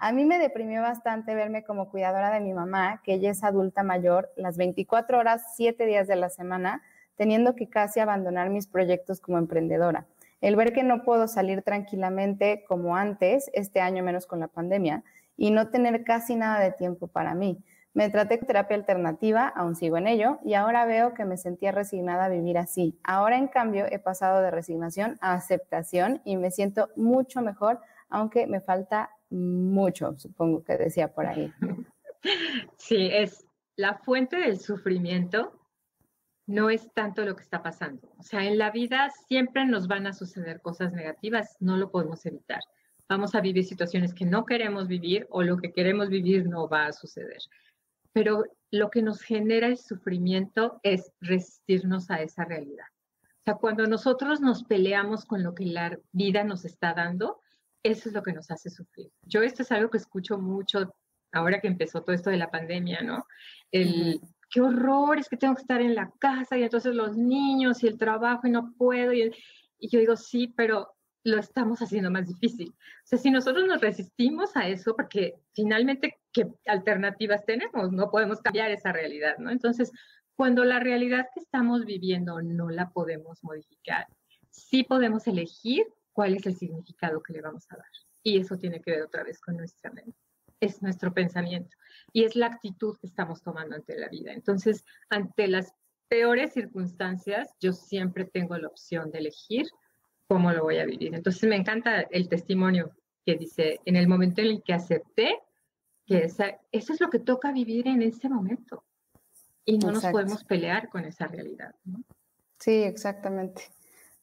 a 0.00 0.12
mí 0.12 0.24
me 0.24 0.38
deprimió 0.38 0.80
bastante 0.80 1.34
verme 1.34 1.62
como 1.62 1.90
cuidadora 1.90 2.32
de 2.32 2.40
mi 2.40 2.54
mamá, 2.54 3.02
que 3.04 3.14
ella 3.14 3.30
es 3.30 3.44
adulta 3.44 3.82
mayor, 3.82 4.30
las 4.36 4.56
24 4.56 5.18
horas, 5.18 5.54
7 5.56 5.84
días 5.84 6.08
de 6.08 6.16
la 6.16 6.30
semana, 6.30 6.82
teniendo 7.16 7.54
que 7.54 7.68
casi 7.68 8.00
abandonar 8.00 8.48
mis 8.48 8.66
proyectos 8.66 9.20
como 9.20 9.36
emprendedora. 9.36 10.06
El 10.40 10.56
ver 10.56 10.72
que 10.72 10.82
no 10.82 11.04
puedo 11.04 11.28
salir 11.28 11.62
tranquilamente 11.62 12.64
como 12.66 12.96
antes, 12.96 13.50
este 13.52 13.82
año 13.82 14.02
menos 14.02 14.26
con 14.26 14.40
la 14.40 14.48
pandemia, 14.48 15.04
y 15.36 15.50
no 15.50 15.68
tener 15.68 16.02
casi 16.04 16.34
nada 16.34 16.60
de 16.60 16.72
tiempo 16.72 17.08
para 17.08 17.34
mí 17.34 17.62
Me 17.94 18.08
traté 18.08 18.38
con 18.38 18.46
terapia 18.46 18.76
alternativa, 18.76 19.48
aún 19.48 19.76
sigo 19.76 19.98
en 19.98 20.06
ello, 20.06 20.38
y 20.44 20.54
ahora 20.54 20.86
veo 20.86 21.12
que 21.12 21.24
me 21.24 21.36
sentía 21.36 21.72
resignada 21.72 22.24
a 22.24 22.28
vivir 22.28 22.56
así. 22.56 22.98
Ahora, 23.04 23.36
en 23.36 23.48
cambio, 23.48 23.84
he 23.90 23.98
pasado 23.98 24.40
de 24.40 24.50
resignación 24.50 25.18
a 25.20 25.34
aceptación 25.34 26.22
y 26.24 26.36
me 26.36 26.50
siento 26.50 26.88
mucho 26.96 27.42
mejor, 27.42 27.80
aunque 28.08 28.46
me 28.46 28.60
falta 28.60 29.10
mucho, 29.30 30.14
supongo 30.18 30.64
que 30.64 30.76
decía 30.76 31.12
por 31.12 31.26
ahí. 31.26 31.52
Sí, 32.76 33.08
es 33.12 33.46
la 33.76 33.98
fuente 33.98 34.36
del 34.36 34.60
sufrimiento 34.60 35.58
no 36.46 36.70
es 36.70 36.92
tanto 36.92 37.24
lo 37.24 37.36
que 37.36 37.42
está 37.42 37.62
pasando. 37.62 38.12
O 38.18 38.22
sea, 38.22 38.44
en 38.44 38.58
la 38.58 38.70
vida 38.70 39.10
siempre 39.28 39.64
nos 39.64 39.88
van 39.88 40.06
a 40.06 40.12
suceder 40.12 40.60
cosas 40.60 40.92
negativas, 40.92 41.56
no 41.60 41.76
lo 41.76 41.90
podemos 41.90 42.24
evitar. 42.26 42.60
Vamos 43.08 43.34
a 43.34 43.40
vivir 43.40 43.64
situaciones 43.64 44.14
que 44.14 44.24
no 44.24 44.44
queremos 44.44 44.88
vivir 44.88 45.26
o 45.30 45.42
lo 45.42 45.56
que 45.56 45.72
queremos 45.72 46.08
vivir 46.08 46.46
no 46.48 46.68
va 46.68 46.86
a 46.86 46.92
suceder. 46.92 47.40
Pero 48.12 48.44
lo 48.70 48.90
que 48.90 49.02
nos 49.02 49.20
genera 49.22 49.66
el 49.66 49.78
sufrimiento 49.78 50.80
es 50.82 51.12
resistirnos 51.20 52.10
a 52.10 52.22
esa 52.22 52.44
realidad. 52.44 52.86
O 53.22 53.44
sea, 53.44 53.54
cuando 53.56 53.86
nosotros 53.86 54.40
nos 54.40 54.64
peleamos 54.64 55.24
con 55.24 55.42
lo 55.42 55.54
que 55.54 55.66
la 55.66 55.98
vida 56.12 56.44
nos 56.44 56.64
está 56.64 56.94
dando, 56.94 57.40
eso 57.82 58.08
es 58.08 58.14
lo 58.14 58.22
que 58.22 58.32
nos 58.32 58.50
hace 58.50 58.70
sufrir. 58.70 59.10
Yo 59.22 59.42
esto 59.42 59.62
es 59.62 59.72
algo 59.72 59.90
que 59.90 59.98
escucho 59.98 60.38
mucho 60.38 60.94
ahora 61.32 61.60
que 61.60 61.66
empezó 61.66 62.02
todo 62.02 62.14
esto 62.14 62.30
de 62.30 62.36
la 62.36 62.50
pandemia, 62.50 63.02
¿no? 63.02 63.26
El, 63.72 64.20
qué 64.50 64.60
horror, 64.60 65.18
es 65.18 65.28
que 65.28 65.36
tengo 65.36 65.54
que 65.54 65.62
estar 65.62 65.80
en 65.80 65.94
la 65.94 66.12
casa 66.18 66.56
y 66.56 66.62
entonces 66.62 66.94
los 66.94 67.16
niños 67.16 67.82
y 67.82 67.88
el 67.88 67.98
trabajo 67.98 68.46
y 68.46 68.50
no 68.50 68.74
puedo. 68.74 69.12
Y, 69.12 69.34
y 69.78 69.88
yo 69.88 69.98
digo, 69.98 70.16
sí, 70.16 70.52
pero 70.56 70.94
lo 71.24 71.38
estamos 71.38 71.80
haciendo 71.80 72.10
más 72.10 72.28
difícil. 72.28 72.70
O 72.70 73.06
sea, 73.06 73.18
si 73.18 73.30
nosotros 73.30 73.66
nos 73.66 73.80
resistimos 73.80 74.56
a 74.56 74.68
eso, 74.68 74.94
porque 74.94 75.34
finalmente, 75.54 76.18
¿qué 76.32 76.48
alternativas 76.66 77.44
tenemos? 77.44 77.92
No 77.92 78.10
podemos 78.10 78.40
cambiar 78.40 78.70
esa 78.70 78.92
realidad, 78.92 79.38
¿no? 79.38 79.50
Entonces, 79.50 79.92
cuando 80.34 80.64
la 80.64 80.80
realidad 80.80 81.28
que 81.34 81.40
estamos 81.40 81.84
viviendo 81.84 82.40
no 82.42 82.70
la 82.70 82.90
podemos 82.90 83.44
modificar, 83.44 84.06
sí 84.50 84.84
podemos 84.84 85.26
elegir 85.26 85.86
cuál 86.12 86.34
es 86.34 86.46
el 86.46 86.56
significado 86.56 87.22
que 87.22 87.32
le 87.32 87.40
vamos 87.42 87.66
a 87.70 87.76
dar. 87.76 87.86
Y 88.22 88.38
eso 88.38 88.56
tiene 88.56 88.80
que 88.80 88.92
ver 88.92 89.02
otra 89.02 89.24
vez 89.24 89.40
con 89.40 89.56
nuestra 89.56 89.90
mente. 89.90 90.16
Es 90.60 90.80
nuestro 90.80 91.12
pensamiento 91.12 91.76
y 92.12 92.24
es 92.24 92.36
la 92.36 92.46
actitud 92.46 92.96
que 93.00 93.08
estamos 93.08 93.42
tomando 93.42 93.74
ante 93.74 93.98
la 93.98 94.08
vida. 94.08 94.32
Entonces, 94.32 94.84
ante 95.10 95.48
las 95.48 95.74
peores 96.08 96.52
circunstancias, 96.52 97.54
yo 97.60 97.72
siempre 97.72 98.24
tengo 98.24 98.56
la 98.56 98.68
opción 98.68 99.10
de 99.10 99.18
elegir 99.18 99.66
cómo 100.28 100.52
lo 100.52 100.62
voy 100.62 100.78
a 100.78 100.86
vivir. 100.86 101.14
Entonces, 101.14 101.48
me 101.48 101.56
encanta 101.56 102.02
el 102.02 102.28
testimonio 102.28 102.92
que 103.26 103.36
dice, 103.36 103.80
en 103.84 103.96
el 103.96 104.08
momento 104.08 104.40
en 104.40 104.48
el 104.48 104.62
que 104.62 104.72
acepté 104.72 105.38
que 106.06 106.24
esa, 106.24 106.58
eso 106.72 106.92
es 106.92 107.00
lo 107.00 107.10
que 107.10 107.18
toca 107.18 107.52
vivir 107.52 107.88
en 107.88 108.02
ese 108.02 108.28
momento. 108.28 108.84
Y 109.64 109.78
no 109.78 109.92
nos 109.92 110.04
podemos 110.06 110.44
pelear 110.44 110.88
con 110.88 111.04
esa 111.04 111.26
realidad. 111.26 111.74
Sí, 112.58 112.82
exactamente. 112.82 113.70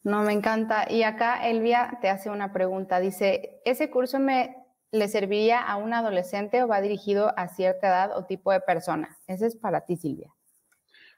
No, 0.04 0.24
me 0.24 0.34
encanta. 0.34 0.86
Y 0.90 1.04
acá 1.04 1.48
Elvia 1.48 1.98
te 2.02 2.10
hace 2.10 2.30
una 2.30 2.52
pregunta. 2.52 3.00
Dice, 3.00 3.62
¿ese 3.66 3.90
curso 3.90 4.20
me 4.20 4.56
le 4.92 5.08
serviría 5.08 5.62
a 5.62 5.76
un 5.76 5.94
adolescente 5.94 6.64
o 6.64 6.68
va 6.68 6.82
dirigido 6.82 7.34
a 7.38 7.48
cierta 7.48 7.88
edad 7.88 8.18
o 8.18 8.26
tipo 8.26 8.52
de 8.52 8.62
persona? 8.62 9.18
Ese 9.28 9.48
es 9.48 9.56
para 9.56 9.82
ti, 9.82 9.98
Silvia. 9.98 10.34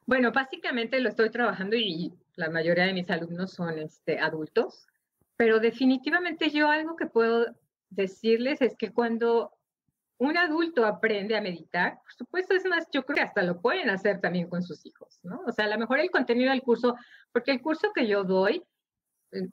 Bueno, 0.06 0.32
básicamente 0.32 1.00
lo 1.00 1.10
estoy 1.10 1.30
trabajando 1.30 1.76
y 1.76 2.14
la 2.36 2.50
mayoría 2.50 2.86
de 2.86 2.94
mis 2.94 3.10
alumnos 3.10 3.52
son 3.52 3.78
este, 3.80 4.20
adultos, 4.20 4.88
pero 5.38 5.60
definitivamente 5.60 6.50
yo 6.50 6.70
algo 6.70 6.96
que 6.96 7.06
puedo 7.06 7.46
decirles 7.90 8.62
es 8.62 8.76
que 8.76 8.92
cuando 8.92 9.54
un 10.22 10.38
adulto 10.38 10.86
aprende 10.86 11.36
a 11.36 11.42
meditar, 11.42 11.96
por 12.04 12.14
supuesto, 12.14 12.54
es 12.54 12.64
más, 12.66 12.86
yo 12.94 13.04
creo 13.04 13.16
que 13.16 13.22
hasta 13.24 13.42
lo 13.42 13.60
pueden 13.60 13.90
hacer 13.90 14.22
también 14.22 14.48
con 14.48 14.62
sus 14.62 14.86
hijos, 14.86 15.20
¿no? 15.24 15.42
O 15.48 15.52
sea, 15.52 15.66
a 15.66 15.70
lo 15.70 15.80
mejor 15.80 16.00
el 16.00 16.12
contenido 16.12 16.52
del 16.52 16.62
curso, 16.62 16.96
porque 17.32 17.50
el 17.50 17.60
curso 17.60 17.92
que 17.92 18.08
yo 18.08 18.24
doy 18.24 18.64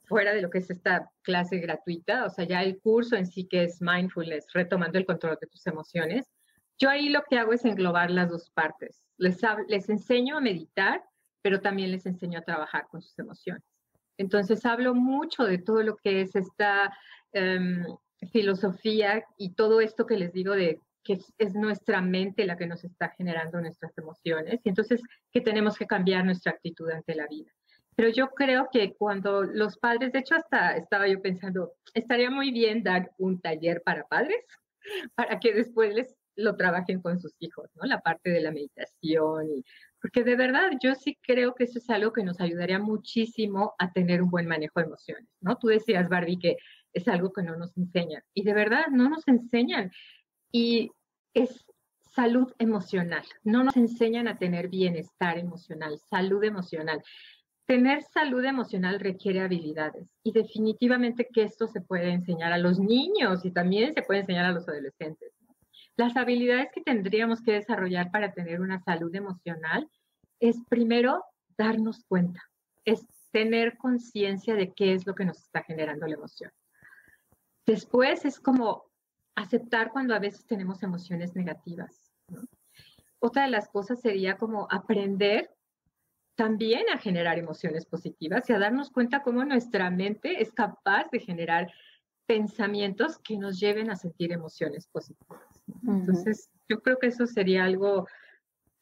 fuera 0.05 0.31
de 0.31 0.43
lo 0.43 0.51
que 0.51 0.59
es 0.59 0.69
esta 0.69 1.09
clase 1.23 1.57
gratuita, 1.57 2.23
o 2.23 2.29
sea, 2.29 2.45
ya 2.45 2.61
el 2.61 2.79
curso 2.79 3.15
en 3.15 3.25
sí 3.25 3.47
que 3.47 3.63
es 3.63 3.81
mindfulness, 3.81 4.45
retomando 4.53 4.99
el 4.99 5.07
control 5.07 5.39
de 5.41 5.47
tus 5.47 5.65
emociones, 5.65 6.29
yo 6.77 6.87
ahí 6.91 7.09
lo 7.09 7.23
que 7.27 7.39
hago 7.39 7.51
es 7.51 7.65
englobar 7.65 8.11
las 8.11 8.29
dos 8.29 8.51
partes. 8.51 9.07
Les, 9.17 9.41
les 9.69 9.89
enseño 9.89 10.37
a 10.37 10.41
meditar, 10.41 11.03
pero 11.41 11.61
también 11.61 11.89
les 11.89 12.05
enseño 12.05 12.37
a 12.37 12.43
trabajar 12.43 12.85
con 12.91 13.01
sus 13.01 13.17
emociones. 13.17 13.63
Entonces 14.17 14.63
hablo 14.67 14.93
mucho 14.93 15.45
de 15.45 15.57
todo 15.57 15.81
lo 15.81 15.97
que 15.97 16.21
es 16.21 16.35
esta 16.35 16.95
em, 17.31 17.83
filosofía 18.31 19.23
y 19.37 19.53
todo 19.53 19.81
esto 19.81 20.05
que 20.05 20.17
les 20.17 20.33
digo 20.33 20.53
de 20.53 20.79
que 21.03 21.13
es, 21.13 21.33
es, 21.37 21.55
nuestra 21.55 22.01
mente 22.01 22.45
la 22.45 22.57
que 22.57 22.67
nos 22.67 22.83
está 22.83 23.09
generando 23.09 23.59
nuestras 23.61 23.97
emociones 23.97 24.59
y 24.63 24.69
entonces 24.69 25.01
que 25.31 25.41
tenemos 25.41 25.77
que 25.77 25.87
cambiar 25.87 26.25
nuestra 26.25 26.51
actitud 26.51 26.89
ante 26.89 27.15
la 27.15 27.27
vida. 27.27 27.51
Pero 27.95 28.09
yo 28.09 28.29
creo 28.29 28.69
que 28.71 28.93
cuando 28.95 29.43
los 29.43 29.77
padres, 29.77 30.13
de 30.13 30.19
hecho 30.19 30.35
hasta 30.35 30.77
estaba 30.77 31.07
yo 31.07 31.21
pensando, 31.21 31.73
estaría 31.93 32.29
muy 32.29 32.51
bien 32.51 32.81
dar 32.81 33.11
un 33.17 33.41
taller 33.41 33.81
para 33.83 34.07
padres, 34.07 34.45
para 35.15 35.39
que 35.39 35.53
después 35.53 35.93
les 35.93 36.15
lo 36.39 36.55
trabajen 36.55 37.01
con 37.01 37.19
sus 37.19 37.35
hijos, 37.39 37.69
¿no? 37.75 37.85
La 37.85 37.99
parte 37.99 38.29
de 38.29 38.39
la 38.39 38.51
meditación, 38.51 39.49
y, 39.49 39.65
porque 40.01 40.23
de 40.23 40.35
verdad 40.35 40.71
yo 40.81 40.95
sí 40.95 41.17
creo 41.21 41.53
que 41.53 41.65
eso 41.65 41.79
es 41.79 41.89
algo 41.89 42.13
que 42.13 42.23
nos 42.23 42.39
ayudaría 42.39 42.79
muchísimo 42.79 43.73
a 43.77 43.91
tener 43.91 44.21
un 44.21 44.29
buen 44.29 44.47
manejo 44.47 44.79
de 44.79 44.85
emociones, 44.85 45.27
¿no? 45.41 45.57
Tú 45.57 45.67
decías, 45.67 46.07
Barbie, 46.07 46.39
que 46.39 46.55
es 46.93 47.07
algo 47.07 47.31
que 47.31 47.43
no 47.43 47.55
nos 47.55 47.75
enseñan, 47.77 48.23
y 48.33 48.43
de 48.43 48.53
verdad 48.53 48.87
no 48.91 49.09
nos 49.09 49.27
enseñan, 49.27 49.91
y 50.51 50.91
es 51.33 51.65
salud 52.15 52.51
emocional, 52.57 53.23
no 53.43 53.63
nos 53.63 53.77
enseñan 53.77 54.27
a 54.27 54.37
tener 54.37 54.67
bienestar 54.67 55.37
emocional, 55.37 55.99
salud 56.09 56.43
emocional 56.43 57.01
tener 57.69 58.01
salud 58.01 58.43
emocional 58.43 58.99
requiere 58.99 59.41
habilidades 59.41 60.07
y 60.23 60.31
definitivamente 60.31 61.27
que 61.31 61.43
esto 61.43 61.67
se 61.67 61.81
puede 61.81 62.09
enseñar 62.09 62.51
a 62.51 62.57
los 62.57 62.79
niños 62.79 63.45
y 63.45 63.51
también 63.51 63.93
se 63.93 64.01
puede 64.01 64.21
enseñar 64.21 64.45
a 64.45 64.51
los 64.51 64.67
adolescentes. 64.67 65.31
Las 65.95 66.17
habilidades 66.17 66.69
que 66.73 66.81
tendríamos 66.81 67.43
que 67.43 67.51
desarrollar 67.51 68.09
para 68.09 68.33
tener 68.33 68.59
una 68.59 68.79
salud 68.79 69.13
emocional 69.13 69.87
es 70.39 70.57
primero 70.67 71.23
darnos 71.59 72.03
cuenta, 72.05 72.41
es 72.85 73.05
tener 73.31 73.77
conciencia 73.77 74.55
de 74.55 74.73
qué 74.73 74.95
es 74.95 75.05
lo 75.05 75.13
que 75.13 75.25
nos 75.25 75.37
está 75.37 75.61
generando 75.61 76.07
la 76.07 76.15
emoción. 76.15 76.49
Después 77.69 78.25
es 78.25 78.39
como 78.39 78.89
aceptar 79.35 79.91
cuando 79.91 80.15
a 80.15 80.19
veces 80.19 80.43
tenemos 80.47 80.81
emociones 80.81 81.35
negativas. 81.35 82.11
Otra 83.19 83.43
de 83.43 83.51
las 83.51 83.69
cosas 83.69 84.01
sería 84.01 84.37
como 84.37 84.67
aprender 84.71 85.51
también 86.33 86.89
a 86.91 86.97
generar 86.97 87.37
emociones 87.37 87.85
positivas 87.85 88.49
y 88.49 88.53
a 88.53 88.59
darnos 88.59 88.89
cuenta 88.89 89.21
cómo 89.21 89.45
nuestra 89.45 89.91
mente 89.91 90.41
es 90.41 90.51
capaz 90.51 91.11
de 91.11 91.19
generar 91.19 91.71
pensamientos 92.25 93.19
que 93.19 93.37
nos 93.37 93.59
lleven 93.59 93.91
a 93.91 93.95
sentir 93.95 94.31
emociones 94.31 94.87
positivas. 94.87 95.63
Entonces, 95.87 96.49
yo 96.67 96.81
creo 96.81 96.97
que 96.97 97.07
eso 97.07 97.27
sería 97.27 97.65
algo, 97.65 98.07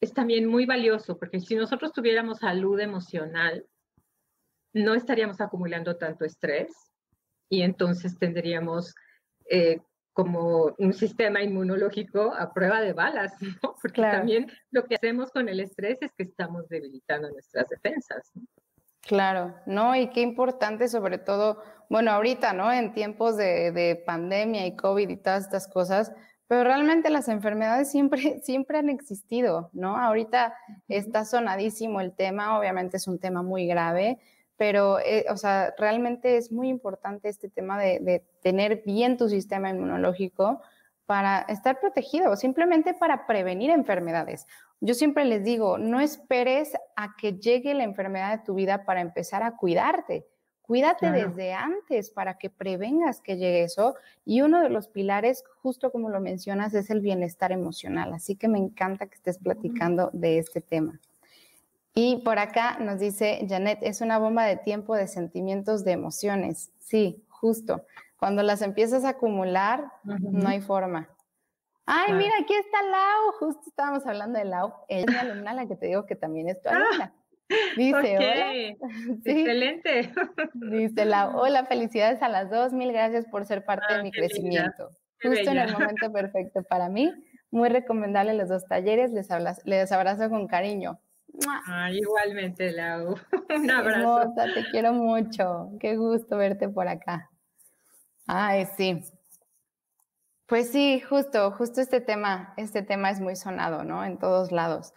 es 0.00 0.14
también 0.14 0.46
muy 0.46 0.64
valioso, 0.64 1.18
porque 1.18 1.40
si 1.40 1.56
nosotros 1.56 1.92
tuviéramos 1.92 2.38
salud 2.38 2.80
emocional, 2.80 3.66
no 4.72 4.94
estaríamos 4.94 5.42
acumulando 5.42 5.98
tanto 5.98 6.24
estrés 6.24 6.87
y 7.48 7.62
entonces 7.62 8.18
tendríamos 8.18 8.94
eh, 9.50 9.80
como 10.12 10.74
un 10.78 10.92
sistema 10.92 11.42
inmunológico 11.42 12.34
a 12.34 12.52
prueba 12.52 12.80
de 12.80 12.92
balas, 12.92 13.32
¿no? 13.62 13.76
Porque 13.80 14.02
también 14.02 14.50
lo 14.70 14.84
que 14.84 14.96
hacemos 14.96 15.30
con 15.30 15.48
el 15.48 15.60
estrés 15.60 15.98
es 16.00 16.12
que 16.16 16.24
estamos 16.24 16.68
debilitando 16.68 17.30
nuestras 17.30 17.68
defensas. 17.68 18.32
Claro, 19.02 19.54
¿no? 19.64 19.94
Y 19.94 20.10
qué 20.10 20.20
importante 20.20 20.88
sobre 20.88 21.18
todo, 21.18 21.62
bueno, 21.88 22.10
ahorita, 22.10 22.52
¿no? 22.52 22.72
En 22.72 22.92
tiempos 22.92 23.36
de, 23.36 23.70
de, 23.70 23.96
pandemia 23.96 24.66
y 24.66 24.76
COVID 24.76 25.08
y 25.08 25.16
todas 25.16 25.44
estas 25.44 25.68
cosas, 25.68 26.12
pero 26.48 26.64
realmente 26.64 27.10
las 27.10 27.28
enfermedades 27.28 27.90
siempre, 27.90 28.18
siempre 28.42 28.78
han 28.78 28.88
existido, 28.88 29.70
¿no? 29.72 29.96
Ahorita 29.96 30.54
está 30.88 31.24
sonadísimo 31.24 32.00
el 32.00 32.12
tema, 32.12 32.58
obviamente 32.58 32.96
es 32.96 33.06
un 33.06 33.20
tema 33.20 33.42
muy 33.42 33.66
grave, 33.66 34.18
pero, 34.58 34.98
eh, 34.98 35.24
o 35.30 35.36
sea, 35.36 35.72
realmente 35.78 36.36
es 36.36 36.50
muy 36.50 36.68
importante 36.68 37.28
este 37.28 37.48
tema 37.48 37.78
de, 37.78 38.24
tener 38.42 38.82
bien 38.84 39.16
tu 39.16 39.28
sistema 39.28 39.70
inmunológico 39.70 40.60
para 41.06 41.42
estar 41.42 41.80
protegido, 41.80 42.36
simplemente 42.36 42.92
para 42.92 43.26
prevenir 43.26 43.70
enfermedades. 43.70 44.46
Yo 44.80 44.94
siempre 44.94 45.24
les 45.24 45.44
digo, 45.44 45.78
no 45.78 46.00
esperes 46.00 46.74
a 46.96 47.14
que 47.16 47.34
llegue 47.34 47.72
la 47.72 47.84
enfermedad 47.84 48.36
de 48.36 48.44
tu 48.44 48.54
vida 48.54 48.84
para 48.84 49.00
empezar 49.00 49.44
a 49.44 49.56
cuidarte. 49.56 50.26
Cuídate 50.62 51.10
desde 51.12 51.54
antes 51.54 52.10
para 52.10 52.36
que 52.36 52.50
prevengas 52.50 53.22
que 53.22 53.36
llegue 53.36 53.62
eso. 53.62 53.94
Y 54.24 54.42
uno 54.42 54.60
de 54.60 54.68
los 54.68 54.88
pilares, 54.88 55.44
justo 55.62 55.90
como 55.92 56.10
lo 56.10 56.20
mencionas, 56.20 56.74
es 56.74 56.90
el 56.90 57.00
bienestar 57.00 57.52
emocional. 57.52 58.12
Así 58.12 58.36
que 58.36 58.48
me 58.48 58.58
encanta 58.58 59.06
que 59.06 59.14
estés 59.14 59.38
platicando 59.38 60.10
de 60.12 60.38
este 60.38 60.60
tema. 60.60 61.00
Y 62.00 62.18
por 62.18 62.38
acá 62.38 62.78
nos 62.78 63.00
dice 63.00 63.44
Janet, 63.48 63.80
es 63.82 64.00
una 64.00 64.18
bomba 64.18 64.44
de 64.44 64.56
tiempo 64.56 64.94
de 64.94 65.08
sentimientos, 65.08 65.84
de 65.84 65.90
emociones. 65.90 66.70
Sí, 66.78 67.24
justo. 67.28 67.84
Cuando 68.16 68.44
las 68.44 68.62
empiezas 68.62 69.04
a 69.04 69.10
acumular, 69.10 69.90
no 70.04 70.48
hay 70.48 70.60
forma. 70.60 71.08
Ay, 71.86 72.12
mira, 72.12 72.34
aquí 72.40 72.54
está 72.54 72.84
Lau. 72.84 73.32
Justo 73.40 73.62
estábamos 73.66 74.06
hablando 74.06 74.38
de 74.38 74.44
Lau. 74.44 74.74
Ella 74.86 75.06
es 75.08 75.12
mi 75.12 75.16
alumna, 75.16 75.54
la 75.54 75.66
que 75.66 75.74
te 75.74 75.86
digo 75.86 76.06
que 76.06 76.14
también 76.14 76.48
es 76.48 76.62
tu 76.62 76.68
alumna. 76.68 77.14
Dice, 77.76 78.16
hola. 78.16 78.52
Excelente. 79.24 80.12
Dice 80.54 81.04
Lau, 81.04 81.36
hola, 81.36 81.66
felicidades 81.66 82.22
a 82.22 82.28
las 82.28 82.48
dos. 82.48 82.72
Mil 82.72 82.92
gracias 82.92 83.26
por 83.26 83.44
ser 83.44 83.64
parte 83.64 83.94
de 83.94 84.04
mi 84.04 84.12
crecimiento. 84.12 84.90
Justo 85.20 85.50
en 85.50 85.58
el 85.58 85.72
momento 85.72 86.12
perfecto 86.12 86.62
para 86.62 86.88
mí. 86.88 87.12
Muy 87.50 87.68
recomendable 87.70 88.34
los 88.34 88.48
dos 88.48 88.68
talleres. 88.68 89.10
Les, 89.10 89.26
les 89.64 89.90
abrazo 89.90 90.30
con 90.30 90.46
cariño. 90.46 91.00
Igualmente, 91.92 92.72
Lau. 92.72 93.16
Un 93.56 93.70
abrazo. 93.70 94.32
te 94.54 94.64
quiero 94.70 94.92
mucho. 94.92 95.70
Qué 95.80 95.96
gusto 95.96 96.36
verte 96.36 96.68
por 96.68 96.88
acá. 96.88 97.30
Ay, 98.26 98.66
sí. 98.76 99.00
Pues 100.46 100.70
sí, 100.70 101.00
justo, 101.00 101.50
justo 101.52 101.80
este 101.80 102.00
tema, 102.00 102.54
este 102.56 102.82
tema 102.82 103.10
es 103.10 103.20
muy 103.20 103.36
sonado, 103.36 103.84
¿no? 103.84 104.04
En 104.04 104.18
todos 104.18 104.50
lados. 104.50 104.94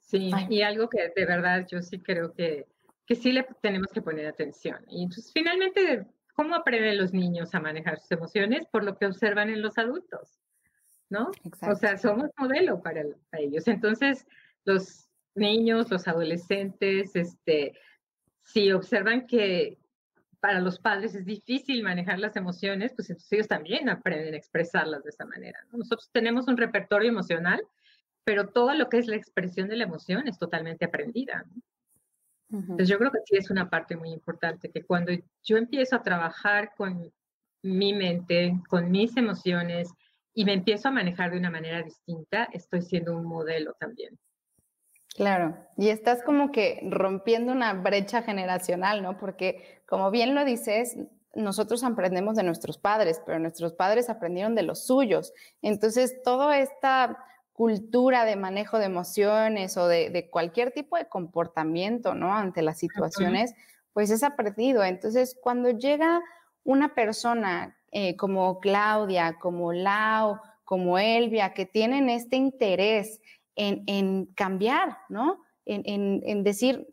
Sí, 0.00 0.30
y 0.48 0.62
algo 0.62 0.88
que 0.88 1.12
de 1.14 1.26
verdad 1.26 1.66
yo 1.70 1.82
sí 1.82 2.00
creo 2.00 2.32
que, 2.32 2.66
que 3.06 3.14
sí 3.14 3.30
le 3.30 3.46
tenemos 3.60 3.88
que 3.92 4.02
poner 4.02 4.26
atención. 4.26 4.84
Y 4.88 5.04
entonces, 5.04 5.30
finalmente, 5.32 6.06
¿cómo 6.34 6.54
aprenden 6.54 6.98
los 6.98 7.12
niños 7.12 7.54
a 7.54 7.60
manejar 7.60 8.00
sus 8.00 8.10
emociones? 8.12 8.66
Por 8.72 8.84
lo 8.84 8.96
que 8.96 9.06
observan 9.06 9.50
en 9.50 9.62
los 9.62 9.76
adultos, 9.78 10.37
¿no? 11.10 11.30
O 11.62 11.74
sea, 11.74 11.96
somos 11.98 12.30
modelo 12.36 12.82
para, 12.82 13.02
para 13.30 13.42
ellos. 13.42 13.66
Entonces, 13.68 14.26
los 14.64 15.08
niños, 15.34 15.90
los 15.90 16.06
adolescentes, 16.08 17.14
este, 17.16 17.74
si 18.40 18.72
observan 18.72 19.26
que 19.26 19.78
para 20.40 20.60
los 20.60 20.78
padres 20.78 21.14
es 21.14 21.24
difícil 21.24 21.82
manejar 21.82 22.18
las 22.18 22.36
emociones, 22.36 22.92
pues 22.94 23.10
entonces 23.10 23.32
ellos 23.32 23.48
también 23.48 23.88
aprenden 23.88 24.34
a 24.34 24.36
expresarlas 24.36 25.02
de 25.02 25.10
esa 25.10 25.24
manera. 25.24 25.58
Nosotros 25.72 26.10
tenemos 26.12 26.46
un 26.46 26.56
repertorio 26.56 27.08
emocional, 27.10 27.60
pero 28.24 28.48
todo 28.48 28.74
lo 28.74 28.88
que 28.88 28.98
es 28.98 29.06
la 29.06 29.16
expresión 29.16 29.68
de 29.68 29.76
la 29.76 29.84
emoción 29.84 30.28
es 30.28 30.38
totalmente 30.38 30.84
aprendida. 30.84 31.44
Entonces 32.50 32.88
yo 32.88 32.98
creo 32.98 33.10
que 33.10 33.20
sí 33.26 33.36
es 33.36 33.50
una 33.50 33.68
parte 33.68 33.96
muy 33.96 34.10
importante, 34.10 34.70
que 34.70 34.82
cuando 34.82 35.12
yo 35.42 35.56
empiezo 35.56 35.96
a 35.96 36.02
trabajar 36.02 36.72
con 36.76 37.12
mi 37.62 37.92
mente, 37.92 38.58
con 38.68 38.90
mis 38.90 39.16
emociones, 39.16 39.90
y 40.38 40.44
me 40.44 40.52
empiezo 40.52 40.86
a 40.86 40.92
manejar 40.92 41.32
de 41.32 41.38
una 41.38 41.50
manera 41.50 41.82
distinta, 41.82 42.48
estoy 42.52 42.82
siendo 42.82 43.16
un 43.16 43.24
modelo 43.24 43.72
también. 43.80 44.16
Claro, 45.16 45.56
y 45.76 45.88
estás 45.88 46.22
como 46.22 46.52
que 46.52 46.78
rompiendo 46.88 47.50
una 47.50 47.72
brecha 47.72 48.22
generacional, 48.22 49.02
¿no? 49.02 49.18
Porque 49.18 49.82
como 49.88 50.12
bien 50.12 50.36
lo 50.36 50.44
dices, 50.44 50.96
nosotros 51.34 51.82
aprendemos 51.82 52.36
de 52.36 52.44
nuestros 52.44 52.78
padres, 52.78 53.20
pero 53.26 53.40
nuestros 53.40 53.72
padres 53.72 54.08
aprendieron 54.08 54.54
de 54.54 54.62
los 54.62 54.86
suyos. 54.86 55.32
Entonces, 55.60 56.22
toda 56.22 56.60
esta 56.60 57.18
cultura 57.52 58.24
de 58.24 58.36
manejo 58.36 58.78
de 58.78 58.84
emociones 58.84 59.76
o 59.76 59.88
de, 59.88 60.28
cualquier 60.30 60.70
tipo 60.70 60.96
de 60.96 61.08
comportamiento, 61.08 62.14
¿no? 62.14 62.32
Ante 62.32 62.62
las 62.62 62.78
situaciones, 62.78 63.56
pues 63.92 64.10
es 64.10 64.22
aprendido. 64.22 64.84
Entonces, 64.84 65.36
cuando 65.42 65.70
llega 65.70 66.22
una 66.62 66.94
persona 66.94 67.77
eh, 67.90 68.16
como 68.16 68.60
Claudia, 68.60 69.38
como 69.40 69.72
Lau, 69.72 70.38
como 70.64 70.98
Elvia, 70.98 71.54
que 71.54 71.64
tienen 71.64 72.10
este 72.10 72.36
interés 72.36 73.20
en, 73.56 74.26
cambiar, 74.34 74.98
¿no? 75.08 75.42
En, 75.64 76.44
decir, 76.44 76.86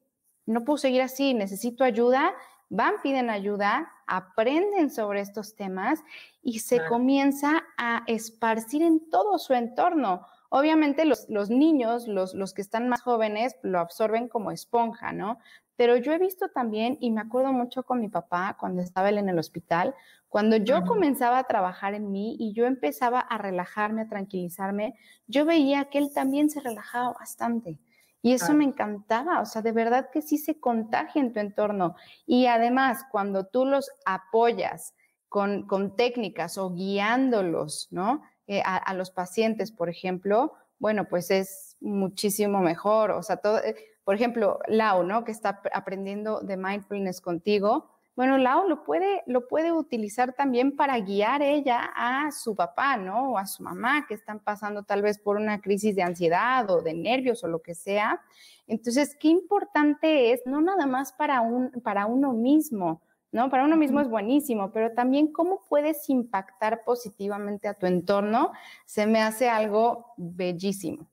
no 0.46 0.64
puedo 0.64 0.78
seguir 0.78 1.02
así, 1.02 1.34
necesito 1.34 1.84
ayuda, 1.84 2.34
van, 2.70 2.96
piden 3.04 3.30
ayuda, 3.30 3.92
aprenden 4.08 4.90
sobre 4.90 5.22
estos 5.22 5.56
temas 5.56 6.04
y 6.42 6.60
se 6.60 6.86
comienza 6.86 7.64
a 7.78 8.04
esparcir 8.08 8.82
en 8.82 9.10
todo 9.10 9.38
su 9.38 9.54
entorno. 9.54 10.26
Obviamente 10.58 11.04
los, 11.04 11.50
niños, 11.50 12.08
los, 12.08 12.34
los, 12.34 12.54
que 12.54 12.62
están 12.62 12.88
más 12.88 13.02
jóvenes, 13.02 13.58
lo 13.62 13.78
absorben 13.78 14.30
como 14.30 14.52
esponja, 14.52 15.12
¿no? 15.12 15.38
Pero 15.76 15.98
yo 15.98 16.14
he 16.14 16.18
visto 16.18 16.48
también, 16.48 16.98
y 17.02 17.12
me 17.12 17.20
acuerdo 17.20 17.52
mucho 17.52 17.84
con 17.84 18.00
mi 18.00 18.08
papá 18.08 18.56
cuando 18.58 18.82
estaba 18.82 19.10
él 19.10 19.18
en 19.18 19.28
el 19.28 19.38
hospital, 19.38 19.94
cuando 20.30 20.56
yo 20.56 20.86
comenzaba 20.86 21.40
a 21.40 21.44
trabajar 21.44 21.94
en 21.94 22.10
mí 22.10 22.38
y 22.40 22.54
yo 22.54 22.68
empezaba 22.68 23.20
a 23.20 23.38
relajarme, 23.38 24.04
a 24.04 24.08
tranquilizarme, 24.08 24.96
yo 25.28 25.44
veía 25.44 25.90
que 25.90 25.98
él 25.98 26.14
también 26.14 26.50
se 26.50 26.62
relajaba 26.62 27.12
bastante. 27.12 27.78
Y 28.22 28.32
eso 28.32 28.54
me 28.54 28.64
encantaba, 28.64 29.42
o 29.42 29.46
sea, 29.46 29.62
de 29.62 29.74
verdad 29.74 30.10
que 30.10 30.22
sí 30.22 30.38
se 30.38 30.62
contagia 30.62 31.22
en 31.22 31.34
tu 31.34 31.42
entorno. 31.42 31.98
Y 32.26 32.46
además, 32.46 33.04
cuando 33.12 33.46
tú 33.46 33.66
los 33.66 33.92
apoyas 34.06 34.96
con, 35.28 35.68
con 35.68 35.98
técnicas 35.98 36.58
o 36.58 36.72
guiándolos, 36.72 37.90
¿no? 37.92 38.22
Eh, 38.48 38.62
a, 38.64 38.94
los 38.94 39.10
pacientes, 39.10 39.72
por 39.72 39.90
ejemplo, 39.90 40.54
bueno, 40.78 41.08
pues 41.10 41.32
es 41.32 41.78
muchísimo 41.82 42.60
mejor. 42.60 43.12
O 43.12 43.24
sea, 43.24 43.38
todo, 43.38 43.58
eh, 43.64 43.76
por 44.04 44.16
ejemplo, 44.16 44.60
Lau, 44.68 45.04
¿no? 45.04 45.24
Que 45.24 45.32
está 45.32 45.62
aprendiendo 45.74 46.42
de 46.42 46.58
mindfulness 46.58 47.22
contigo 47.22 47.90
bueno, 48.16 48.38
Lau 48.38 48.70
lo 48.70 48.86
puede, 48.86 49.24
lo 49.26 49.48
puede 49.50 49.74
utilizar 49.74 50.34
también 50.34 50.78
para 50.78 50.98
guiar 51.00 51.42
ella 51.42 51.92
a 51.94 52.32
su 52.32 52.56
papá, 52.56 52.96
¿no? 52.96 53.34
O 53.34 53.38
a 53.38 53.46
su 53.46 53.62
mamá 53.62 54.06
que 54.08 54.14
están 54.14 54.40
pasando 54.40 54.84
tal 54.84 55.02
vez 55.02 55.20
por 55.20 55.36
una 55.36 55.60
crisis 55.60 55.98
de 55.98 56.04
ansiedad 56.04 56.70
o 56.70 56.82
de 56.82 56.94
nervios 56.94 57.44
o 57.44 57.50
lo 57.50 57.62
que 57.62 57.76
sea. 57.76 58.22
Entonces, 58.68 59.18
qué 59.20 59.28
importante 59.28 60.32
es, 60.32 60.42
no 60.46 60.62
nada 60.62 60.86
más 60.86 61.12
para, 61.12 61.42
un, 61.42 61.72
para 61.84 62.06
uno 62.06 62.32
mismo, 62.32 63.02
¿no? 63.36 63.50
Para 63.50 63.66
uno 63.66 63.76
mismo 63.76 64.00
es 64.00 64.08
buenísimo, 64.08 64.72
pero 64.72 64.94
también 64.94 65.34
cómo 65.34 65.62
puedes 65.68 66.10
impactar 66.10 66.86
positivamente 66.86 67.68
a 67.68 67.74
tu 67.74 67.86
entorno, 67.86 68.54
se 68.86 69.06
me 69.08 69.22
hace 69.22 69.50
algo 69.50 70.14
bellísimo. 70.16 71.12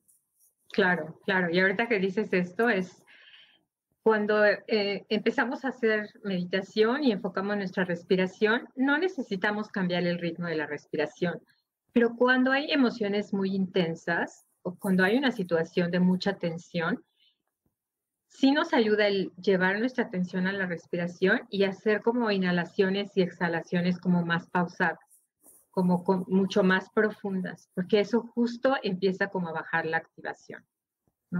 Claro, 0.70 1.18
claro. 1.25 1.51
Y 1.51 1.59
ahorita 1.59 1.89
que 1.89 1.99
dices 1.99 2.33
esto, 2.33 2.68
es 2.68 3.03
cuando 4.05 4.45
eh, 4.45 5.05
empezamos 5.09 5.64
a 5.64 5.70
hacer 5.70 6.11
meditación 6.23 7.03
y 7.03 7.11
enfocamos 7.11 7.57
nuestra 7.57 7.85
respiración, 7.85 8.68
no 8.77 8.99
necesitamos 8.99 9.68
cambiar 9.68 10.05
el 10.05 10.20
ritmo 10.20 10.47
de 10.47 10.55
la 10.55 10.66
respiración, 10.66 11.43
pero 11.93 12.14
cuando 12.14 12.53
hay 12.53 12.70
emociones 12.70 13.35
muy 13.35 13.53
intensas 13.53 14.47
o 14.62 14.77
cuando 14.77 15.03
hay 15.03 15.18
una 15.18 15.33
situación 15.33 15.91
de 15.91 15.99
mucha 15.99 16.39
tensión, 16.39 17.03
sí 18.33 18.51
nos 18.51 18.72
ayuda 18.72 19.07
el 19.07 19.33
llevar 19.37 19.78
nuestra 19.78 20.05
atención 20.05 20.47
a 20.47 20.53
la 20.53 20.66
respiración 20.66 21.43
y 21.51 21.64
hacer 21.64 22.03
como 22.03 22.30
inhalaciones 22.30 23.16
y 23.16 23.22
exhalaciones 23.22 23.99
como 23.99 24.24
más 24.24 24.49
pausadas, 24.49 24.99
como 25.70 26.05
mucho 26.28 26.62
más 26.62 26.91
profundas, 26.91 27.68
porque 27.74 28.01
eso 28.01 28.22
justo 28.35 28.76
empieza 28.83 29.28
como 29.28 29.49
a 29.49 29.53
bajar 29.53 29.87
la 29.87 29.99
activación. 29.99 30.64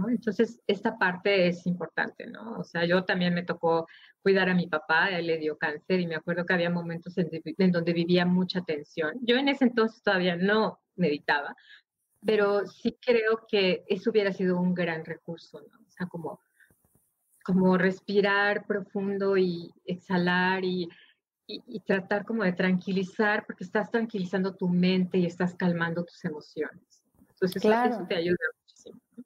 Entonces, 0.09 0.59
esta 0.65 0.97
parte 0.97 1.47
es 1.47 1.67
importante, 1.67 2.25
¿no? 2.25 2.57
O 2.57 2.63
sea, 2.63 2.83
yo 2.83 3.03
también 3.05 3.33
me 3.33 3.43
tocó 3.43 3.87
cuidar 4.23 4.49
a 4.49 4.55
mi 4.55 4.67
papá, 4.67 5.09
él 5.09 5.27
le 5.27 5.37
dio 5.37 5.57
cáncer 5.57 5.99
y 5.99 6.07
me 6.07 6.15
acuerdo 6.15 6.45
que 6.45 6.53
había 6.53 6.71
momentos 6.71 7.15
en, 7.17 7.71
donde 7.71 7.93
vivía 7.93 8.25
mucha 8.25 8.61
tensión. 8.61 9.19
Yo 9.21 9.35
en 9.35 9.49
ese 9.49 9.65
entonces 9.65 10.01
todavía 10.01 10.35
no 10.35 10.79
meditaba, 10.95 11.55
pero 12.25 12.65
sí 12.65 12.97
creo 12.99 13.45
que 13.47 13.83
eso 13.87 14.09
hubiera 14.09 14.33
sido 14.33 14.59
un 14.59 14.73
gran 14.73 15.05
recurso, 15.05 15.61
¿no? 15.61 15.77
O 15.87 15.91
sea, 15.91 16.07
como, 16.07 16.39
como 17.43 17.77
respirar 17.77 18.65
profundo 18.65 19.37
y 19.37 19.71
exhalar 19.85 20.63
y, 20.63 20.89
y, 21.47 21.79
tratar 21.81 22.25
como 22.25 22.43
de 22.43 22.53
tranquilizar, 22.53 23.45
porque 23.45 23.63
estás 23.63 23.91
tranquilizando 23.91 24.55
tu 24.55 24.69
mente 24.69 25.17
y 25.17 25.25
estás 25.25 25.53
calmando 25.55 26.05
tus 26.05 26.23
emociones. 26.25 27.03
Entonces, 27.29 27.61
claro. 27.61 27.95
eso 27.95 28.05
te 28.07 28.15
ayuda 28.15 28.37
muchísimo. 28.61 28.99
¿no? 29.17 29.23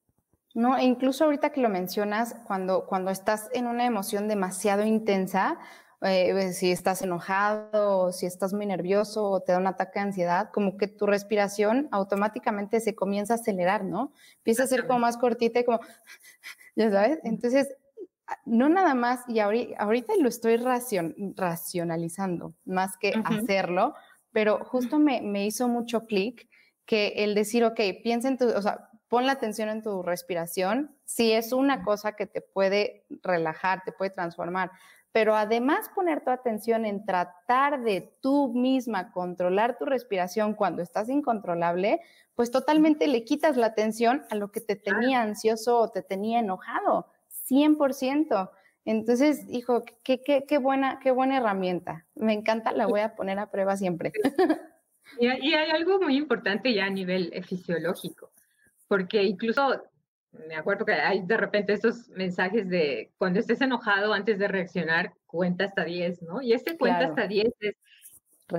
No, 0.57 0.76
e 0.76 0.84
incluso 0.86 1.24
ahorita 1.26 1.51
que 1.51 1.61
lo 1.61 1.70
mencionas, 1.70 2.36
cuando, 2.47 2.88
cuando 2.88 3.11
estás 3.11 3.49
en 3.53 3.68
una 3.68 3.86
emoción 3.86 4.28
demasiado 4.28 4.84
intensa, 4.84 5.59
eh, 6.01 6.53
si 6.53 6.72
estás 6.72 7.01
enojado, 7.01 7.99
o 7.99 8.11
si 8.11 8.26
estás 8.26 8.53
muy 8.53 8.65
nervioso 8.65 9.30
o 9.30 9.41
te 9.41 9.51
da 9.51 9.59
un 9.59 9.68
ataque 9.68 9.99
de 9.99 10.05
ansiedad, 10.05 10.49
como 10.51 10.78
que 10.78 10.88
tu 10.88 11.05
respiración 11.05 11.88
automáticamente 11.91 12.80
se 12.80 12.95
comienza 12.95 13.34
a 13.34 13.38
acelerar, 13.38 13.84
¿no? 13.84 14.13
Empieza 14.38 14.63
a 14.63 14.68
ser 14.68 14.88
como 14.88 14.99
más 14.99 15.18
cortita 15.18 15.59
y 15.59 15.63
como, 15.63 15.80
ya 16.76 16.89
sabes. 16.89 17.20
Entonces, 17.24 17.76
no 18.45 18.69
nada 18.69 18.93
más, 18.93 19.21
y 19.28 19.39
ahorita, 19.39 20.13
lo 20.19 20.30
estoy 20.30 20.57
racionalizando 20.57 22.53
más 22.65 22.97
que 22.97 23.13
hacerlo, 23.23 23.95
pero 24.32 24.63
justo 24.65 24.99
me, 24.99 25.21
me 25.21 25.45
hizo 25.45 25.67
mucho 25.67 26.05
clic 26.05 26.47
que 26.86 27.13
el 27.17 27.36
decir, 27.36 27.63
ok, 27.63 27.80
piensa 28.03 28.28
en 28.28 28.38
tu, 28.38 28.47
o 28.47 28.61
sea, 28.61 28.89
pon 29.07 29.25
la 29.25 29.34
atención 29.34 29.69
en 29.69 29.82
tu 29.82 30.03
respiración, 30.03 30.95
si 31.05 31.32
es 31.32 31.53
una 31.53 31.84
cosa 31.84 32.13
que 32.13 32.25
te 32.25 32.41
puede 32.41 33.05
relajar, 33.21 33.84
te 33.86 33.91
puede 33.91 34.11
transformar, 34.11 34.71
pero 35.11 35.36
además 35.36 35.89
poner 35.95 36.23
tu 36.23 36.30
atención 36.30 36.86
en 36.86 37.05
tratar 37.05 37.82
de 37.82 38.13
tú 38.21 38.53
misma 38.53 39.11
controlar 39.11 39.78
tu 39.78 39.86
respiración 39.86 40.53
cuando 40.53 40.82
estás 40.82 41.09
incontrolable, 41.09 42.01
pues 42.36 42.51
totalmente 42.51 43.07
le 43.07 43.23
quitas 43.23 43.57
la 43.57 43.67
atención 43.67 44.23
a 44.30 44.36
lo 44.36 44.51
que 44.51 44.61
te 44.61 44.75
tenía 44.75 45.21
ansioso 45.21 45.80
o 45.80 45.89
te 45.89 46.03
tenía 46.03 46.39
enojado, 46.39 47.07
100%. 47.50 48.52
Entonces, 48.86 49.45
hijo, 49.50 49.84
qué, 50.04 50.22
qué, 50.22 50.45
qué, 50.48 50.58
buena, 50.58 51.00
qué 51.02 51.12
buena 51.12 51.38
herramienta. 51.38 52.06
Me 52.16 52.34
encanta, 52.34 52.72
la 52.72 52.88
voy 52.88 53.02
a 53.02 53.16
poner 53.16 53.39
a 53.39 53.52
prueba 53.52 53.76
siempre. 53.76 54.14
Y 55.20 55.28
hay 55.28 55.72
algo 55.72 56.00
muy 56.00 56.18
importante 56.18 56.74
ya 56.74 56.86
a 56.86 56.89
nivel 56.89 57.30
eh, 57.34 57.41
fisiológico, 57.41 58.32
porque 58.88 59.24
incluso 59.24 59.84
me 60.48 60.56
acuerdo 60.56 60.86
que 60.86 60.93
hay 60.93 61.26
de 61.26 61.38
repente 61.38 61.74
estos 61.74 62.10
mensajes 62.10 62.70
de 62.70 63.12
cuando 63.18 63.39
estés 63.39 63.62
enojado 63.62 64.14
antes 64.14 64.38
de 64.38 64.48
reaccionar, 64.48 65.14
cuenta 65.26 65.66
hasta 65.66 65.84
10, 65.84 66.22
¿no? 66.24 66.41
Y 66.41 66.54
ese 66.54 66.78
cuenta 66.78 67.08
hasta 67.08 67.28
10 67.28 67.48
es, 67.60 67.76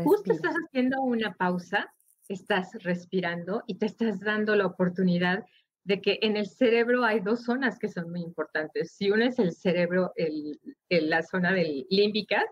justo 0.02 0.32
estás 0.32 0.54
haciendo 0.66 1.00
una 1.02 1.34
pausa, 1.34 1.92
estás 2.28 2.72
respirando 2.82 3.62
y 3.66 3.76
te 3.76 3.86
estás 3.86 4.20
dando 4.20 4.56
la 4.56 4.66
oportunidad 4.66 5.44
de 5.88 6.02
que 6.02 6.18
en 6.20 6.36
el 6.36 6.46
cerebro 6.46 7.02
hay 7.02 7.20
dos 7.20 7.44
zonas 7.44 7.78
que 7.78 7.88
son 7.88 8.10
muy 8.10 8.20
importantes. 8.20 8.92
Si 8.92 9.10
una 9.10 9.28
es 9.28 9.38
el 9.38 9.52
cerebro, 9.52 10.12
el, 10.16 10.60
la 10.90 11.22
zona 11.22 11.54
del 11.54 11.86
límbica, 11.88 12.44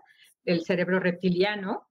el 0.43 0.65
cerebro 0.65 0.99
reptiliano, 0.99 1.87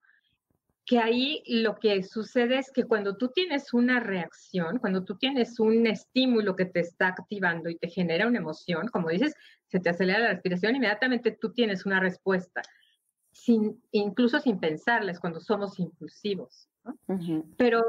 que 0.85 0.99
ahí 0.99 1.45
lo 1.47 1.77
que 1.77 2.03
sucede 2.03 2.59
es 2.59 2.73
que 2.73 2.83
cuando 2.83 3.17
tú 3.17 3.29
tienes 3.29 3.73
una 3.73 4.01
reacción, 4.01 4.79
cuando 4.81 5.05
tú 5.05 5.19
tienes 5.19 5.61
un 5.61 5.87
estímulo 5.87 6.57
que 6.57 6.65
te 6.65 6.81
está 6.81 7.09
activando 7.09 7.71
y 7.71 7.77
te 7.77 7.91
genera 7.91 8.27
una 8.27 8.39
emoción, 8.39 8.89
como 8.89 9.11
dices, 9.11 9.33
se 9.69 9.79
te 9.79 9.91
acelera 9.91 10.19
la 10.19 10.33
respiración, 10.33 10.75
inmediatamente 10.75 11.31
tú 11.31 11.53
tienes 11.53 11.87
una 11.87 12.01
respuesta, 12.01 12.61
sin, 13.31 13.81
incluso 13.93 14.41
sin 14.41 14.59
pensarles 14.59 15.21
cuando 15.21 15.39
somos 15.39 15.79
impulsivos. 15.79 16.69
Pero 17.57 17.85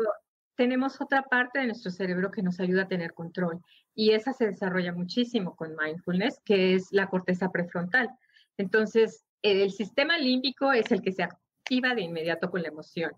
tenemos 0.57 0.99
otra 0.99 1.21
parte 1.21 1.59
de 1.59 1.67
nuestro 1.67 1.91
cerebro 1.91 2.31
que 2.31 2.41
nos 2.41 2.59
ayuda 2.59 2.83
a 2.83 2.87
tener 2.87 3.13
control 3.13 3.61
y 3.95 4.11
esa 4.11 4.33
se 4.33 4.47
desarrolla 4.47 4.91
muchísimo 4.91 5.55
con 5.55 5.75
mindfulness, 5.75 6.41
que 6.43 6.73
es 6.73 6.91
la 6.91 7.07
corteza 7.07 7.51
prefrontal. 7.51 8.09
Entonces, 8.57 9.23
el 9.43 9.71
sistema 9.71 10.17
límbico 10.17 10.73
es 10.73 10.91
el 10.91 11.01
que 11.01 11.11
se 11.11 11.23
activa 11.23 11.93
de 11.93 12.01
inmediato 12.01 12.49
con 12.49 12.63
la 12.63 12.69
emoción. 12.69 13.11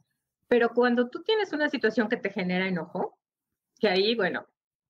Pero 0.49 0.69
cuando 0.73 1.09
tú 1.09 1.23
tienes 1.23 1.53
una 1.53 1.69
situación 1.69 2.09
que 2.09 2.17
te 2.17 2.29
genera 2.29 2.67
enojo, 2.67 3.17
que 3.79 3.87
ahí, 3.87 4.15
bueno, 4.15 4.45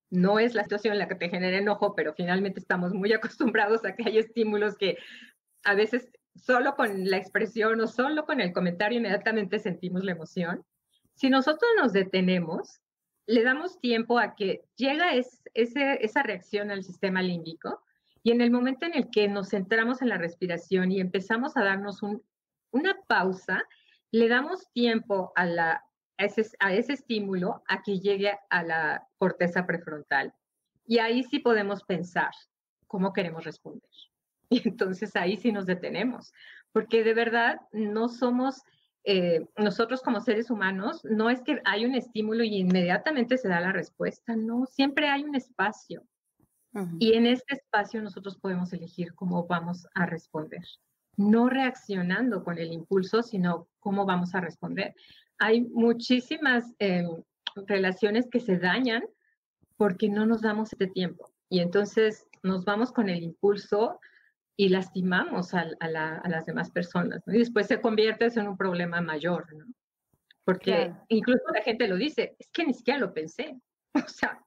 no 0.09 0.39
es 0.39 0.55
la 0.55 0.63
situación 0.63 0.97
la 0.97 1.07
que 1.07 1.15
te 1.15 1.29
genera 1.29 1.57
enojo, 1.57 1.93
pero 1.93 2.15
finalmente 2.15 2.59
estamos 2.59 2.93
muy 2.93 3.13
acostumbrados 3.13 3.85
a 3.85 3.95
que 3.95 4.03
hay 4.07 4.17
estímulos 4.17 4.75
que 4.75 4.97
a 5.63 5.75
veces 5.75 6.09
solo 6.35 6.75
con 6.75 7.09
la 7.09 7.17
expresión 7.17 7.79
o 7.79 7.87
solo 7.87 8.25
con 8.25 8.41
el 8.41 8.53
comentario 8.53 8.97
inmediatamente 8.97 9.59
sentimos 9.59 10.03
la 10.03 10.13
emoción. 10.13 10.65
Si 11.19 11.29
nosotros 11.29 11.69
nos 11.77 11.93
detenemos, 11.93 12.79
le 13.27 13.43
damos 13.43 13.79
tiempo 13.79 14.19
a 14.19 14.35
que 14.35 14.63
llega 14.75 15.13
esa 15.13 16.23
reacción 16.23 16.71
al 16.71 16.83
sistema 16.83 17.21
límbico 17.21 17.81
y 18.23 18.31
en 18.31 18.41
el 18.41 18.51
momento 18.51 18.85
en 18.85 18.95
el 18.95 19.09
que 19.09 19.27
nos 19.27 19.49
centramos 19.49 20.01
en 20.01 20.09
la 20.09 20.17
respiración 20.17 20.91
y 20.91 20.99
empezamos 20.99 21.57
a 21.57 21.63
darnos 21.63 22.01
un 22.01 22.23
una 22.71 22.97
pausa, 23.07 23.63
le 24.11 24.27
damos 24.27 24.71
tiempo 24.73 25.31
a, 25.35 25.81
ese, 26.17 26.45
a 26.59 26.73
ese 26.73 26.93
estímulo 26.93 27.63
a 27.67 27.81
que 27.81 27.99
llegue 27.99 28.37
a 28.49 28.63
la 28.63 29.07
corteza 29.17 29.65
prefrontal. 29.65 30.33
Y 30.85 30.99
ahí 30.99 31.23
sí 31.23 31.39
podemos 31.39 31.83
pensar 31.83 32.31
cómo 32.87 33.13
queremos 33.13 33.43
responder. 33.43 33.89
Y 34.51 34.67
entonces 34.67 35.15
ahí 35.15 35.37
sí 35.37 35.51
nos 35.51 35.67
detenemos, 35.67 36.33
porque 36.71 37.03
de 37.03 37.13
verdad 37.13 37.61
no 37.71 38.09
somos, 38.09 38.63
eh, 39.03 39.45
nosotros 39.57 40.01
como 40.01 40.21
seres 40.21 40.49
humanos, 40.49 41.01
no 41.03 41.29
es 41.29 41.41
que 41.41 41.61
hay 41.65 41.85
un 41.85 41.95
estímulo 41.95 42.43
y 42.43 42.57
inmediatamente 42.57 43.37
se 43.37 43.47
da 43.47 43.59
la 43.59 43.71
respuesta, 43.71 44.35
no, 44.35 44.65
siempre 44.65 45.09
hay 45.09 45.23
un 45.23 45.35
espacio. 45.35 46.03
Y 46.99 47.13
en 47.13 47.25
este 47.25 47.55
espacio 47.55 47.99
nosotros 47.99 48.37
podemos 48.37 48.71
elegir 48.73 49.15
cómo 49.15 49.47
vamos 49.47 49.87
a 49.95 50.05
responder 50.05 50.61
no 51.19 51.49
reaccionando 51.49 52.45
con 52.45 52.57
el 52.57 52.71
impulso, 52.71 53.21
sino 53.21 53.67
cómo 53.81 54.05
vamos 54.05 54.33
a 54.35 54.39
responder. 54.39 54.95
Hay 55.37 55.61
muchísimas 55.61 56.73
eh, 56.79 57.03
relaciones 57.67 58.29
que 58.31 58.39
se 58.39 58.57
dañan 58.57 59.03
porque 59.75 60.07
no 60.07 60.25
nos 60.25 60.41
damos 60.41 60.71
este 60.71 60.87
tiempo. 60.87 61.29
Y 61.49 61.59
entonces 61.59 62.25
nos 62.41 62.63
vamos 62.63 62.93
con 62.93 63.09
el 63.09 63.21
impulso 63.21 63.99
y 64.59 64.67
lastimamos 64.67 65.53
a, 65.53 65.65
las 65.79 66.45
demás 66.45 66.69
personas. 66.69 67.23
Y 67.27 67.37
después 67.37 67.67
se 67.67 67.79
convierte 67.79 68.25
en 68.25 68.45
un 68.45 68.57
problema 68.57 68.99
mayor, 68.99 69.53
¿no? 69.55 69.65
Porque 70.43 70.91
incluso 71.07 71.43
la 71.53 71.61
gente 71.61 71.87
lo 71.87 71.95
dice, 71.95 72.35
es 72.37 72.49
que 72.51 72.65
ni 72.65 72.73
siquiera 72.73 72.99
lo 72.99 73.13
pensé. 73.13 73.57
O 74.05 74.07
sea, 74.07 74.43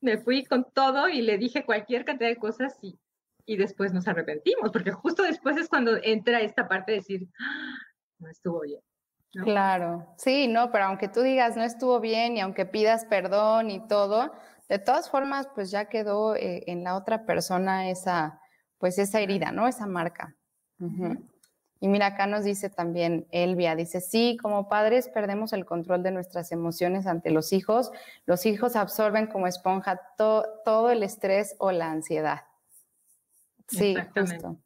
me 0.00 0.18
fui 0.18 0.44
con 0.44 0.70
todo 0.72 1.08
y 1.08 1.22
le 1.22 1.38
dije 1.38 1.64
cualquier 1.64 2.04
cantidad 2.04 2.28
de 2.28 2.36
cosas 2.36 2.78
y 2.82 2.98
y 3.46 3.56
después 3.56 3.92
nos 3.92 4.08
arrepentimos, 4.08 4.70
porque 4.72 4.90
justo 4.90 5.22
después 5.22 5.56
es 5.56 5.68
cuando 5.68 5.96
entra 6.02 6.40
esta 6.40 6.66
parte 6.66 6.92
de 6.92 6.98
decir, 6.98 7.28
ah, 7.38 7.76
no 8.18 8.30
estuvo 8.30 8.60
bien. 8.60 8.80
Claro, 9.32 10.14
sí, 10.16 10.46
no, 10.48 10.70
pero 10.70 10.84
aunque 10.84 11.08
tú 11.08 11.20
digas 11.20 11.56
no 11.56 11.64
estuvo 11.64 11.98
bien 12.00 12.36
y 12.36 12.40
aunque 12.40 12.66
pidas 12.66 13.04
perdón 13.04 13.70
y 13.70 13.86
todo, 13.86 14.32
de 14.68 14.78
todas 14.78 15.10
formas, 15.10 15.48
pues 15.54 15.70
ya 15.70 15.86
quedó 15.86 16.36
eh, 16.36 16.64
en 16.68 16.84
la 16.84 16.96
otra 16.96 17.26
persona 17.26 17.90
esa, 17.90 18.40
pues 18.84 18.98
esa 18.98 19.18
herida, 19.18 19.50
¿no? 19.50 19.66
Esa 19.66 19.86
marca. 19.86 20.36
Y 21.80 21.88
mira, 21.88 22.08
acá 22.08 22.26
nos 22.26 22.44
dice 22.44 22.68
también 22.68 23.26
Elvia, 23.30 23.74
dice, 23.76 24.02
sí, 24.02 24.36
como 24.42 24.68
padres 24.68 25.08
perdemos 25.08 25.54
el 25.54 25.64
control 25.64 26.02
de 26.02 26.10
nuestras 26.10 26.52
emociones 26.52 27.06
ante 27.06 27.30
los 27.30 27.54
hijos. 27.54 27.92
Los 28.26 28.44
hijos 28.44 28.76
absorben 28.76 29.26
como 29.26 29.46
esponja 29.46 29.98
todo 30.18 30.90
el 30.90 31.02
estrés 31.02 31.56
o 31.60 31.72
la 31.72 31.90
ansiedad. 31.90 32.42
Sí, 33.68 33.96
justo. 34.14 34.58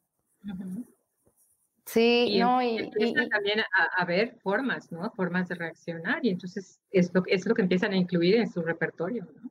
Sí, 1.86 2.40
no, 2.40 2.60
y, 2.60 2.90
también 3.30 3.60
a, 3.96 4.04
ver 4.04 4.36
formas, 4.42 4.90
¿no? 4.90 5.12
Formas 5.12 5.48
de 5.48 5.54
reaccionar 5.54 6.26
y 6.26 6.30
entonces 6.30 6.80
es 6.90 7.14
lo, 7.14 7.22
es 7.26 7.46
lo 7.46 7.54
que 7.54 7.62
empiezan 7.62 7.92
a 7.92 7.96
incluir 7.96 8.34
en 8.34 8.50
su 8.50 8.62
repertorio, 8.62 9.28
¿no? 9.40 9.48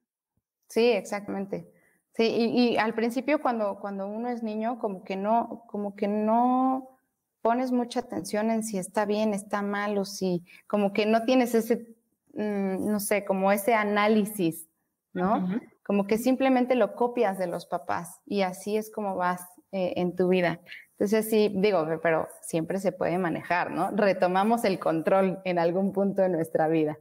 Sí, 0.68 0.91
exactamente. 0.91 1.72
Sí, 2.18 2.26
y, 2.26 2.78
al 2.78 2.95
principio 2.95 3.41
cuando, 3.41 3.80
cuando 3.80 4.07
uno 4.07 4.30
es 4.30 4.41
niño, 4.41 4.80
como 4.80 5.03
que 5.03 5.15
no, 5.15 5.63
como 5.68 5.95
que 5.95 6.07
no 6.07 6.97
pones 7.43 7.72
mucha 7.72 7.99
atención 7.99 8.49
en 8.49 8.63
si 8.63 8.80
está 8.80 9.05
bien, 9.05 9.36
está 9.36 9.61
mal 9.61 9.97
o 9.99 10.03
si, 10.03 10.43
como 10.65 10.93
que 10.93 11.05
no 11.05 11.26
tienes 11.26 11.53
ese, 11.53 11.95
mm, 12.34 12.89
no 12.89 12.99
sé, 12.99 13.24
como 13.24 13.51
ese 13.51 13.76
análisis, 13.76 14.68
¿no? 15.13 15.47
como 15.84 16.05
que 16.05 16.18
simplemente 16.18 16.76
lo 16.76 16.95
copias 16.95 17.38
de 17.38 17.47
los 17.47 17.65
papás 17.65 18.20
y 18.26 18.41
así 18.41 18.76
es 18.76 18.91
como 18.91 19.15
vas 19.15 19.41
eh, 19.72 19.93
en 19.95 20.15
tu 20.15 20.28
vida. 20.28 20.59
Entonces 20.91 21.30
sí, 21.30 21.49
digo, 21.55 21.88
pero 22.03 22.28
siempre 22.41 22.80
se 22.80 22.91
puede 22.91 23.18
manejar, 23.18 23.72
¿no? 23.72 23.91
Retomamos 23.91 24.65
el 24.65 24.80
control 24.80 25.39
en 25.45 25.59
algún 25.59 25.93
punto 25.93 26.24
de 26.24 26.30
nuestra 26.30 26.68
vida. 26.68 26.97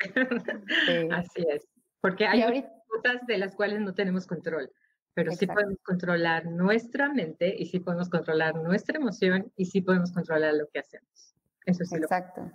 Exactamente. 0.00 1.14
Así 1.14 1.44
es. 1.50 1.66
Porque 2.00 2.26
hay 2.26 2.42
cosas 3.02 3.26
de 3.26 3.38
las 3.38 3.54
cuales 3.54 3.80
no 3.80 3.94
tenemos 3.94 4.26
control, 4.26 4.70
pero 5.14 5.32
sí 5.32 5.46
podemos 5.46 5.78
controlar 5.82 6.46
nuestra 6.46 7.12
mente 7.12 7.54
y 7.56 7.66
sí 7.66 7.80
podemos 7.80 8.08
controlar 8.08 8.56
nuestra 8.56 8.98
emoción 8.98 9.52
y 9.56 9.66
sí 9.66 9.80
podemos 9.80 10.12
controlar 10.12 10.54
lo 10.54 10.68
que 10.68 10.80
hacemos. 10.80 11.34
Eso 11.66 11.84
sí. 11.84 11.96
Exacto. 11.96 12.50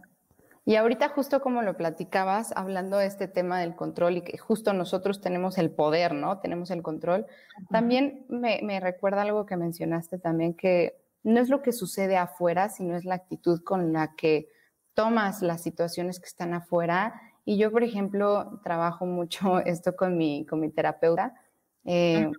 Y 0.66 0.76
ahorita 0.76 1.10
justo 1.10 1.42
como 1.42 1.64
lo 1.64 1.78
platicabas, 1.78 2.52
hablando 2.56 2.98
de 2.98 3.08
este 3.08 3.28
tema 3.28 3.60
del 3.60 3.76
control 3.76 4.18
y 4.18 4.22
que 4.22 4.38
justo 4.38 4.72
nosotros 4.74 5.20
tenemos 5.20 5.58
el 5.58 5.72
poder, 5.72 6.14
¿no? 6.14 6.40
Tenemos 6.42 6.70
el 6.70 6.84
control. 6.84 7.26
También 7.72 8.26
me, 8.30 8.60
me, 8.62 8.80
recuerda 8.80 9.24
algo 9.24 9.48
que 9.48 9.58
mencionaste 9.58 10.20
también, 10.20 10.54
que 10.54 11.02
no 11.24 11.40
es 11.40 11.50
lo 11.50 11.64
que 11.64 11.72
sucede 11.72 12.18
afuera, 12.18 12.70
sino 12.70 12.96
es 12.96 13.04
la 13.04 13.16
actitud 13.16 13.64
con 13.64 13.94
la 13.94 14.16
que 14.16 14.50
tomas 14.94 15.42
las 15.42 15.64
situaciones 15.64 16.20
que 16.20 16.28
están 16.28 16.54
afuera. 16.54 17.20
Y 17.46 17.58
yo, 17.58 17.72
por 17.72 17.84
ejemplo, 17.84 18.60
trabajo 18.64 19.06
mucho 19.06 19.60
esto 19.66 19.96
con 19.96 20.18
mi, 20.18 20.46
con 20.46 20.60
mi 20.60 20.70
terapeuta, 20.70 21.34
eh, 21.86 22.32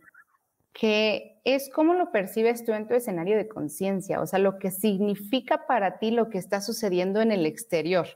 que 0.72 1.40
es 1.44 1.70
cómo 1.74 1.94
lo 1.94 2.12
percibes 2.12 2.64
tú 2.64 2.72
en 2.72 2.86
tu 2.86 2.94
escenario 2.94 3.36
de 3.36 3.48
conciencia, 3.48 4.20
o 4.20 4.26
sea, 4.26 4.38
lo 4.38 4.59
que 4.59 4.70
significa 4.70 5.66
para 5.66 5.98
ti 5.98 6.11
lo 6.11 6.28
que 6.30 6.38
está 6.38 6.61
sucediendo 6.61 7.20
en 7.20 7.32
el 7.32 7.46
exterior. 7.46 8.07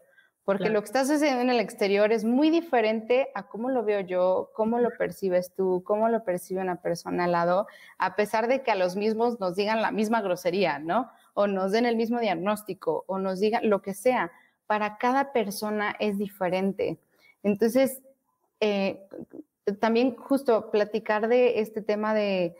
Porque 0.44 0.68
lo 0.68 0.82
que 0.82 0.86
está 0.86 1.06
sucediendo 1.06 1.40
en 1.40 1.48
el 1.48 1.58
exterior 1.58 2.12
es 2.12 2.22
muy 2.22 2.50
diferente 2.50 3.28
a 3.34 3.44
cómo 3.44 3.70
lo 3.70 3.82
veo 3.82 4.00
yo, 4.00 4.50
cómo 4.54 4.78
lo 4.78 4.90
percibes 4.90 5.54
tú, 5.54 5.82
cómo 5.86 6.10
lo 6.10 6.22
percibe 6.22 6.60
una 6.60 6.82
persona 6.82 7.24
al 7.24 7.32
lado, 7.32 7.66
a 7.96 8.14
pesar 8.14 8.46
de 8.46 8.62
que 8.62 8.70
a 8.70 8.74
los 8.74 8.94
mismos 8.94 9.40
nos 9.40 9.56
digan 9.56 9.80
la 9.80 9.90
misma 9.90 10.20
grosería, 10.20 10.78
¿no? 10.78 11.10
O 11.32 11.46
nos 11.46 11.72
den 11.72 11.86
el 11.86 11.96
mismo 11.96 12.20
diagnóstico, 12.20 13.04
o 13.06 13.18
nos 13.18 13.40
digan 13.40 13.70
lo 13.70 13.80
que 13.80 13.94
sea. 13.94 14.32
Para 14.66 14.98
cada 14.98 15.32
persona 15.32 15.94
es 15.98 16.18
diferente. 16.18 16.98
Entonces, 17.42 18.00
eh, 18.60 19.06
también 19.80 20.16
justo 20.16 20.70
platicar 20.70 21.28
de 21.28 21.60
este 21.60 21.82
tema 21.82 22.14
de, 22.14 22.56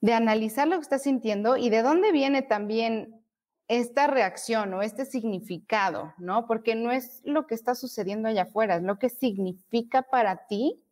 de 0.00 0.12
analizar 0.14 0.68
lo 0.68 0.76
que 0.76 0.82
estás 0.82 1.02
sintiendo 1.02 1.56
y 1.56 1.70
de 1.70 1.82
dónde 1.82 2.12
viene 2.12 2.42
también 2.42 3.20
esta 3.68 4.08
reacción 4.08 4.74
o 4.74 4.82
este 4.82 5.04
significado, 5.04 6.12
¿no? 6.18 6.46
Porque 6.46 6.74
no 6.74 6.90
es 6.90 7.20
lo 7.24 7.46
que 7.46 7.54
está 7.54 7.76
sucediendo 7.76 8.28
allá 8.28 8.42
afuera, 8.42 8.76
es 8.76 8.82
lo 8.82 8.98
que 8.98 9.08
significa 9.08 10.02
para 10.02 10.48
ti 10.48 10.82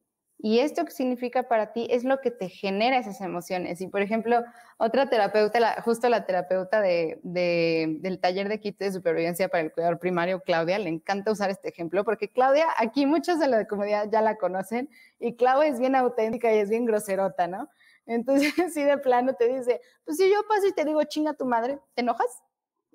y 0.41 0.61
esto 0.61 0.85
que 0.85 0.93
significa 0.93 1.49
para 1.49 1.73
ti 1.73 1.89
es 1.91 2.05
lo 2.05 2.21
que 2.21 2.31
te 2.31 2.49
genera 2.49 2.97
esas 2.97 3.21
emociones. 3.21 3.81
Y 3.81 3.89
por 3.89 4.03
ejemplo, 4.03 4.45
otra 4.77 5.11
terapeuta, 5.11 5.83
justo 5.83 6.09
la 6.09 6.27
terapeuta 6.27 6.81
de, 6.81 7.19
del 7.23 8.21
taller 8.21 8.49
de 8.49 8.61
kit 8.61 8.79
de 8.79 8.93
supervivencia 8.93 9.49
para 9.49 9.65
el 9.65 9.73
cuidador 9.73 9.99
primario, 9.99 10.41
Claudia, 10.41 10.79
le 10.79 10.91
encanta 10.91 11.33
usar 11.33 11.51
este 11.51 11.69
ejemplo 11.69 12.05
porque 12.05 12.29
Claudia, 12.29 12.67
aquí 12.79 13.05
muchos 13.05 13.41
de 13.41 13.49
la 13.49 13.67
comunidad 13.67 14.09
ya 14.13 14.23
la 14.23 14.37
conocen 14.37 14.89
y 15.19 15.35
Claudia 15.35 15.71
es 15.71 15.81
bien 15.81 15.97
auténtica 15.97 16.55
y 16.55 16.59
es 16.59 16.71
bien 16.71 16.85
groserota, 16.85 17.49
¿no? 17.49 17.69
Entonces, 18.07 18.53
si 18.75 18.85
de 18.85 18.97
plano 18.99 19.35
te 19.35 19.49
dice, 19.49 19.81
pues 20.05 20.19
si 20.19 20.31
yo 20.31 20.47
paso 20.49 20.69
y 20.69 20.73
te 20.73 20.85
digo 20.85 21.03
chinga 21.03 21.35
tu 21.35 21.47
madre, 21.47 21.81
¿te 21.95 22.03
enojas? 22.03 22.43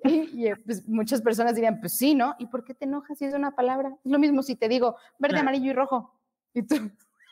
Y, 0.02 0.54
pues, 0.66 0.86
muchas 0.86 1.22
personas 1.22 1.54
dirían, 1.54 1.80
pues 1.80 1.96
sí, 1.96 2.14
¿no? 2.14 2.36
¿Y 2.38 2.46
por 2.46 2.64
qué 2.64 2.74
te 2.74 2.84
enojas 2.84 3.18
si 3.18 3.24
es 3.24 3.34
una 3.34 3.54
palabra? 3.54 3.96
Es 4.04 4.10
lo 4.10 4.18
mismo 4.18 4.42
si 4.42 4.56
te 4.56 4.68
digo 4.68 4.96
verde, 5.18 5.38
amarillo 5.38 5.70
y 5.70 5.72
rojo. 5.72 6.14
Y 6.52 6.62
tú, 6.62 6.76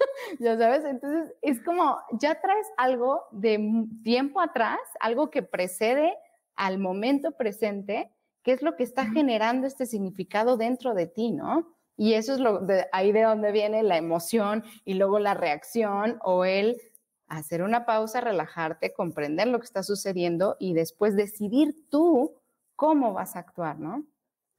ya 0.41 0.57
sabes, 0.57 0.85
entonces 0.85 1.35
es 1.43 1.61
como, 1.63 1.99
ya 2.13 2.41
traes 2.41 2.67
algo 2.77 3.25
de 3.31 3.87
tiempo 4.03 4.41
atrás, 4.41 4.81
algo 5.01 5.31
que 5.31 5.43
precede 5.43 6.15
al 6.57 6.79
momento 6.79 7.33
presente, 7.33 8.11
que 8.43 8.53
es 8.53 8.63
lo 8.63 8.77
que 8.77 8.83
está 8.83 9.07
generando 9.07 9.67
este 9.67 9.87
significado 9.87 10.57
dentro 10.57 10.95
de 10.95 11.07
ti, 11.07 11.31
¿no? 11.31 11.75
Y 11.97 12.15
eso 12.15 12.33
es 12.33 12.41
lo 12.41 12.61
de 12.61 12.87
ahí 12.93 13.13
de 13.13 13.23
donde 13.23 13.53
viene 13.53 13.83
la 13.83 13.97
emoción 13.97 14.65
y 14.85 14.95
luego 14.95 15.19
la 15.19 15.35
reacción 15.35 16.19
o 16.23 16.45
el 16.45 16.81
hacer 17.29 17.63
una 17.63 17.87
pausa, 17.87 18.21
relajarte, 18.21 18.93
comprender 18.93 19.49
lo 19.49 19.59
que 19.59 19.67
está 19.67 19.83
sucediendo 19.83 20.57
y 20.59 20.75
después 20.75 21.17
decidir 21.17 21.89
tú 21.89 22.35
cómo 22.77 23.13
vas 23.13 23.37
a 23.37 23.41
actuar, 23.41 23.79
¿no? 23.79 24.05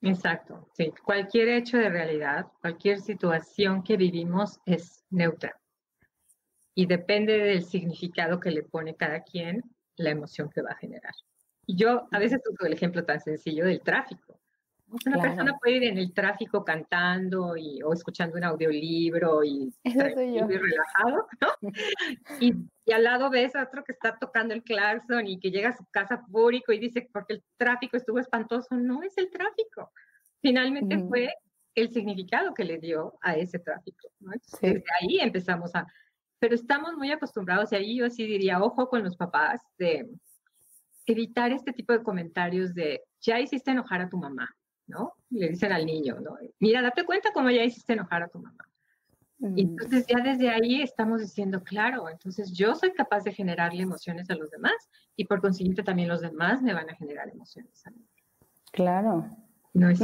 Exacto, 0.03 0.67
sí. 0.73 0.93
Cualquier 1.03 1.47
hecho 1.47 1.77
de 1.77 1.89
realidad, 1.89 2.47
cualquier 2.59 2.99
situación 2.99 3.83
que 3.83 3.95
vivimos 3.95 4.59
es 4.65 5.05
neutra. 5.09 5.57
Y 6.75 6.87
depende 6.87 7.37
del 7.37 7.63
significado 7.63 8.39
que 8.39 8.51
le 8.51 8.63
pone 8.63 8.95
cada 8.95 9.23
quien, 9.23 9.63
la 9.95 10.09
emoción 10.09 10.49
que 10.49 10.61
va 10.61 10.71
a 10.71 10.77
generar. 10.77 11.13
Y 11.65 11.77
yo 11.77 12.07
a 12.11 12.19
veces 12.19 12.41
uso 12.51 12.65
el 12.65 12.73
ejemplo 12.73 13.05
tan 13.05 13.21
sencillo 13.21 13.65
del 13.65 13.81
tráfico. 13.81 14.41
Una 15.05 15.21
persona 15.21 15.57
puede 15.57 15.77
ir 15.77 15.83
en 15.83 15.97
el 15.97 16.13
tráfico 16.13 16.63
cantando 16.63 17.57
y, 17.57 17.81
o 17.81 17.93
escuchando 17.93 18.37
un 18.37 18.43
audiolibro 18.43 19.43
y, 19.43 19.73
y 19.83 19.93
relajado, 19.93 21.27
¿no? 21.41 21.47
Y, 22.39 22.53
y, 22.85 22.91
al 22.91 23.03
lado 23.03 23.29
ves 23.29 23.55
a 23.55 23.63
otro 23.63 23.83
que 23.83 23.93
está 23.93 24.17
tocando 24.17 24.53
el 24.53 24.63
claxon 24.63 25.27
y 25.27 25.39
que 25.39 25.51
llega 25.51 25.69
a 25.69 25.77
su 25.77 25.85
casa 25.91 26.23
fúrico 26.29 26.71
y 26.71 26.79
dice, 26.79 27.09
porque 27.11 27.33
el 27.33 27.43
tráfico 27.57 27.97
estuvo 27.97 28.19
espantoso. 28.19 28.75
No 28.75 29.01
es 29.01 29.17
el 29.17 29.29
tráfico. 29.31 29.91
Finalmente 30.41 30.99
fue 31.07 31.33
el 31.75 31.89
significado 31.89 32.53
que 32.53 32.65
le 32.65 32.77
dio 32.77 33.17
a 33.21 33.35
ese 33.35 33.59
tráfico. 33.59 34.09
¿no? 34.19 34.31
Desde 34.61 34.83
ahí 35.01 35.19
empezamos 35.19 35.73
a... 35.75 35.87
Pero 36.39 36.55
estamos 36.55 36.95
muy 36.95 37.11
acostumbrados, 37.11 37.71
y 37.71 37.75
ahí 37.75 37.97
yo 37.97 38.09
sí 38.09 38.25
diría, 38.25 38.61
ojo 38.61 38.89
con 38.89 39.03
los 39.03 39.15
papás, 39.15 39.61
de 39.77 40.09
evitar 41.05 41.51
este 41.51 41.71
tipo 41.71 41.93
de 41.93 42.03
comentarios 42.03 42.73
de, 42.73 43.01
ya 43.21 43.39
hiciste 43.39 43.71
enojar 43.71 44.01
a 44.01 44.09
tu 44.09 44.17
mamá, 44.17 44.53
¿no? 44.87 45.13
Le 45.29 45.49
dicen 45.49 45.71
al 45.71 45.85
niño, 45.85 46.19
¿no? 46.19 46.37
Mira, 46.59 46.81
date 46.81 47.05
cuenta 47.05 47.29
cómo 47.33 47.49
ya 47.49 47.63
hiciste 47.63 47.93
enojar 47.93 48.23
a 48.23 48.27
tu 48.27 48.39
mamá. 48.39 48.65
Y 49.39 49.65
mm. 49.65 49.69
entonces 49.69 50.05
ya 50.07 50.19
desde 50.23 50.49
ahí 50.49 50.81
estamos 50.81 51.19
diciendo, 51.19 51.63
claro, 51.63 52.09
entonces 52.09 52.53
yo 52.53 52.75
soy 52.75 52.93
capaz 52.93 53.23
de 53.23 53.33
generarle 53.33 53.83
emociones 53.83 54.29
a 54.29 54.35
los 54.35 54.49
demás 54.51 54.73
y 55.15 55.25
por 55.25 55.41
consiguiente 55.41 55.83
también 55.83 56.07
los 56.07 56.21
demás 56.21 56.61
me 56.61 56.73
van 56.73 56.89
a 56.89 56.95
generar 56.95 57.29
emociones 57.29 57.85
a 57.85 57.91
mí. 57.91 58.05
Claro. 58.71 59.27
No 59.73 59.89
es 59.89 60.01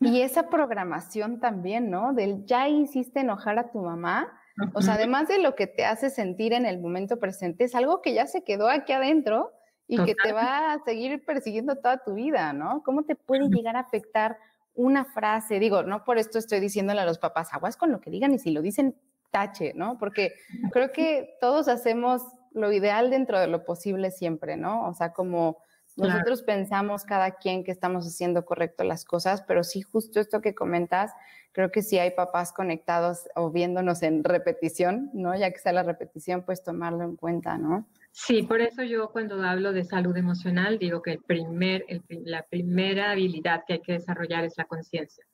Y 0.00 0.20
esa 0.20 0.48
programación 0.50 1.40
también, 1.40 1.90
¿no? 1.90 2.12
Del 2.12 2.44
ya 2.44 2.68
hiciste 2.68 3.20
enojar 3.20 3.58
a 3.58 3.70
tu 3.70 3.80
mamá. 3.80 4.28
O 4.74 4.82
sea, 4.82 4.94
además 4.94 5.28
de 5.28 5.38
lo 5.38 5.54
que 5.54 5.66
te 5.66 5.86
hace 5.86 6.10
sentir 6.10 6.52
en 6.52 6.66
el 6.66 6.78
momento 6.78 7.18
presente, 7.18 7.64
es 7.64 7.74
algo 7.74 8.02
que 8.02 8.12
ya 8.12 8.26
se 8.26 8.44
quedó 8.44 8.68
aquí 8.68 8.92
adentro 8.92 9.52
y 9.92 10.04
que 10.04 10.14
te 10.14 10.32
va 10.32 10.72
a 10.72 10.78
seguir 10.84 11.22
persiguiendo 11.22 11.76
toda 11.76 11.98
tu 11.98 12.14
vida, 12.14 12.54
¿no? 12.54 12.82
¿Cómo 12.82 13.02
te 13.02 13.14
puede 13.14 13.48
llegar 13.50 13.76
a 13.76 13.80
afectar 13.80 14.38
una 14.74 15.04
frase? 15.04 15.58
Digo, 15.58 15.82
no 15.82 16.02
por 16.04 16.16
esto 16.16 16.38
estoy 16.38 16.60
diciéndole 16.60 17.02
a 17.02 17.04
los 17.04 17.18
papás, 17.18 17.52
aguas 17.52 17.76
con 17.76 17.92
lo 17.92 18.00
que 18.00 18.10
digan 18.10 18.32
y 18.32 18.38
si 18.38 18.52
lo 18.52 18.62
dicen, 18.62 18.96
tache, 19.30 19.74
¿no? 19.74 19.98
Porque 19.98 20.32
creo 20.70 20.92
que 20.92 21.36
todos 21.42 21.68
hacemos 21.68 22.22
lo 22.52 22.72
ideal 22.72 23.10
dentro 23.10 23.38
de 23.38 23.48
lo 23.48 23.66
posible 23.66 24.10
siempre, 24.10 24.56
¿no? 24.56 24.88
O 24.88 24.94
sea, 24.94 25.12
como 25.12 25.58
nosotros 25.96 26.42
pensamos 26.42 27.04
cada 27.04 27.32
quien 27.32 27.62
que 27.62 27.70
estamos 27.70 28.06
haciendo 28.06 28.46
correcto 28.46 28.84
las 28.84 29.04
cosas, 29.04 29.42
pero 29.42 29.62
sí 29.62 29.82
justo 29.82 30.20
esto 30.20 30.40
que 30.40 30.54
comentas, 30.54 31.12
creo 31.52 31.70
que 31.70 31.82
si 31.82 31.98
hay 31.98 32.12
papás 32.12 32.54
conectados 32.54 33.28
o 33.36 33.50
viéndonos 33.50 34.02
en 34.02 34.24
repetición, 34.24 35.10
¿no? 35.12 35.36
Ya 35.36 35.50
que 35.50 35.58
sea 35.58 35.74
la 35.74 35.82
repetición, 35.82 36.44
pues 36.44 36.62
tomarlo 36.62 37.04
en 37.04 37.16
cuenta, 37.16 37.58
¿no? 37.58 37.86
Sí, 38.14 38.42
por 38.42 38.60
eso 38.60 38.82
yo 38.82 39.08
cuando 39.10 39.42
hablo 39.42 39.72
de 39.72 39.84
salud 39.84 40.14
emocional 40.16 40.78
digo 40.78 41.00
que 41.00 41.12
el 41.12 41.22
primer, 41.22 41.84
la 42.24 42.42
primera 42.42 43.10
habilidad 43.10 43.64
que 43.66 43.74
hay 43.74 43.80
que 43.80 43.94
desarrollar 43.94 44.44
es 44.44 44.56
la 44.58 44.66
conciencia, 44.66 45.24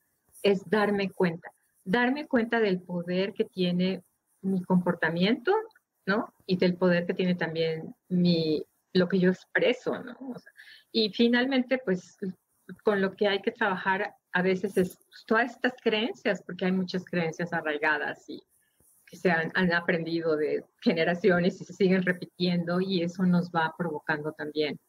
es 0.41 0.67
darme 0.69 1.11
cuenta, 1.11 1.51
darme 1.83 2.25
cuenta 2.25 2.61
del 2.61 2.81
poder 2.81 3.33
que 3.33 3.43
tiene 3.43 4.01
mi 4.41 4.63
comportamiento, 4.63 5.53
¿no? 6.05 6.33
Y 6.45 6.55
del 6.55 6.77
poder 6.77 7.05
que 7.05 7.13
tiene 7.13 7.35
también 7.35 7.93
mi, 8.07 8.63
lo 8.93 9.09
que 9.09 9.19
yo 9.19 9.29
expreso, 9.29 10.01
¿no? 10.01 10.15
y 10.91 11.11
finalmente, 11.11 11.79
pues 11.83 12.17
con 12.83 13.01
lo 13.01 13.15
que 13.15 13.27
hay 13.27 13.41
que 13.41 13.51
trabajar 13.51 14.15
a 14.31 14.41
veces 14.41 14.77
es 14.77 14.97
pues, 15.05 15.25
todas 15.25 15.51
estas 15.51 15.73
creencias, 15.81 16.41
porque 16.43 16.65
hay 16.65 16.71
muchas 16.71 17.03
creencias 17.03 17.51
arraigadas 17.51 18.29
y 18.29 18.41
que 19.09 19.17
se 19.17 19.31
han, 19.31 19.73
aprendido 19.73 20.37
de 20.37 20.63
generaciones 20.81 21.59
y 21.59 21.65
se 21.65 21.73
siguen 21.73 22.03
repitiendo 22.03 22.79
y 22.79 23.01
eso 23.01 23.23
nos 23.23 23.49
va 23.49 23.73
provocando 23.77 24.31
también 24.33 24.79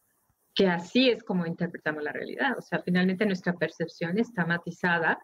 que 0.55 0.67
así 0.67 1.09
es 1.09 1.23
como 1.23 1.47
interpretamos 1.47 2.03
la 2.03 2.13
realidad. 2.13 2.59
O 2.59 2.61
sea, 2.61 2.83
finalmente 2.83 3.25
nuestra 3.25 3.55
percepción 3.55 4.19
está 4.19 4.45
matizada 4.45 5.19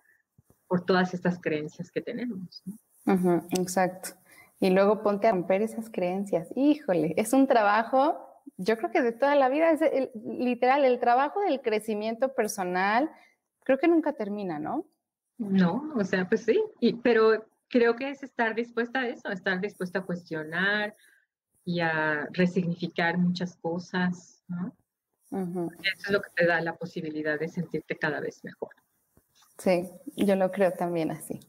por 0.66 0.84
todas 0.84 1.12
estas 1.14 1.38
creencias 1.40 1.90
que 1.90 2.01
tenemos. 2.01 2.62
exacto. 3.51 4.11
Y 4.61 4.70
luego 4.70 5.03
ponte 5.03 5.26
a 5.26 5.32
romper 5.32 5.62
esas 5.62 5.90
creencias. 5.90 6.49
Híjole, 6.57 7.12
es 7.18 7.32
un 7.34 7.47
trabajo, 7.47 8.18
yo 8.57 8.78
creo 8.78 8.90
que 8.90 9.03
de 9.03 9.12
toda 9.12 9.34
la 9.34 9.49
vida, 9.49 9.70
es 9.70 9.80
literal, 10.24 10.84
el 10.84 10.99
trabajo 11.01 11.40
del 11.40 11.61
crecimiento 11.61 12.34
personal, 12.34 13.11
creo 13.64 13.78
que 13.78 13.88
nunca 13.88 14.14
termina, 14.14 14.59
¿no? 14.59 14.86
No, 15.38 15.92
o 15.94 16.05
sea, 16.05 16.26
pues 16.26 16.44
sí, 16.44 16.62
y, 16.80 16.94
pero 16.94 17.44
creo 17.69 17.97
que 17.97 18.11
es 18.11 18.23
estar 18.23 18.55
dispuesta 18.55 19.01
a 19.01 19.09
eso, 19.09 19.31
estar 19.31 19.61
dispuesta 19.61 20.01
a 20.01 20.03
cuestionar 20.03 20.97
y 21.64 21.81
a 21.81 22.29
resignificar 22.33 23.19
muchas 23.19 23.57
cosas, 23.57 24.43
¿no? 24.49 24.75
Eso 25.31 26.03
es 26.07 26.11
lo 26.11 26.23
que 26.23 26.31
te 26.37 26.47
da 26.47 26.61
la 26.61 26.77
posibilidad 26.77 27.39
de 27.39 27.49
sentirte 27.49 27.97
cada 27.97 28.21
vez 28.21 28.45
mejor. 28.45 28.71
Sí, 29.59 29.89
yo 30.17 30.37
lo 30.37 30.53
creo 30.53 30.73
también 30.73 31.11
así. 31.11 31.41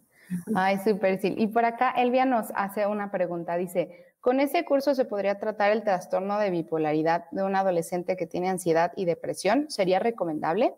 Ay, 0.56 0.80
súper, 0.84 1.22
sí. 1.22 1.34
Y 1.38 1.48
por 1.48 1.66
acá 1.66 1.92
Elvia 1.92 2.26
nos 2.26 2.48
hace 2.56 2.88
una 2.88 3.12
pregunta. 3.12 3.56
Dice, 3.56 4.16
¿con 4.20 4.40
ese 4.40 4.66
curso 4.66 4.96
se 4.96 5.06
podría 5.06 5.40
tratar 5.40 5.72
el 5.72 5.84
trastorno 5.84 6.40
de 6.40 6.50
bipolaridad 6.50 7.30
de 7.32 7.44
un 7.44 7.56
adolescente 7.56 8.18
que 8.18 8.28
tiene 8.28 8.50
ansiedad 8.50 8.92
y 8.96 9.06
depresión? 9.06 9.70
¿Sería 9.70 10.00
recomendable? 10.00 10.74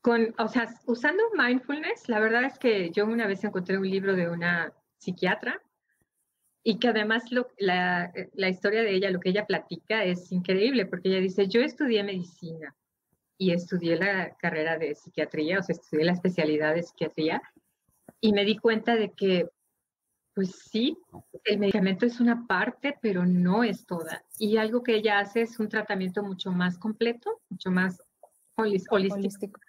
Con, 0.00 0.34
o 0.38 0.48
sea, 0.48 0.68
usando 0.86 1.22
mindfulness, 1.36 2.08
la 2.08 2.20
verdad 2.20 2.44
es 2.44 2.58
que 2.58 2.90
yo 2.90 3.04
una 3.04 3.26
vez 3.26 3.42
encontré 3.44 3.76
un 3.78 3.88
libro 3.88 4.14
de 4.14 4.28
una 4.30 4.72
psiquiatra 4.96 5.60
y 6.62 6.78
que 6.78 6.88
además 6.88 7.24
la, 7.58 8.12
la, 8.34 8.48
historia 8.48 8.82
de 8.82 8.94
ella, 8.94 9.10
lo 9.10 9.20
que 9.20 9.30
ella 9.30 9.46
platica 9.46 10.04
es 10.04 10.30
increíble, 10.32 10.86
porque 10.86 11.08
ella 11.08 11.20
dice, 11.20 11.48
yo 11.48 11.60
estudié 11.60 12.04
medicina 12.04 12.76
y 13.38 13.52
estudié 13.52 13.96
la 13.96 14.36
carrera 14.36 14.76
de 14.76 14.94
psiquiatría, 14.94 15.60
o 15.60 15.62
sea, 15.62 15.74
estudié 15.74 16.04
la 16.04 16.12
especialidad 16.12 16.74
de 16.74 16.82
psiquiatría 16.82 17.40
y 18.20 18.32
me 18.32 18.44
di 18.44 18.58
cuenta 18.58 18.96
de 18.96 19.12
que, 19.12 19.48
pues 20.34 20.56
sí, 20.70 20.96
el 21.44 21.58
medicamento 21.58 22.04
es 22.04 22.20
una 22.20 22.46
parte, 22.46 22.96
pero 23.00 23.24
no 23.24 23.64
es 23.64 23.86
toda. 23.86 24.24
Y 24.38 24.56
algo 24.56 24.82
que 24.82 24.96
ella 24.96 25.20
hace 25.20 25.42
es 25.42 25.58
un 25.58 25.68
tratamiento 25.68 26.22
mucho 26.22 26.50
más 26.52 26.78
completo, 26.78 27.40
mucho 27.48 27.70
más 27.70 28.02
holístico. 28.58 29.60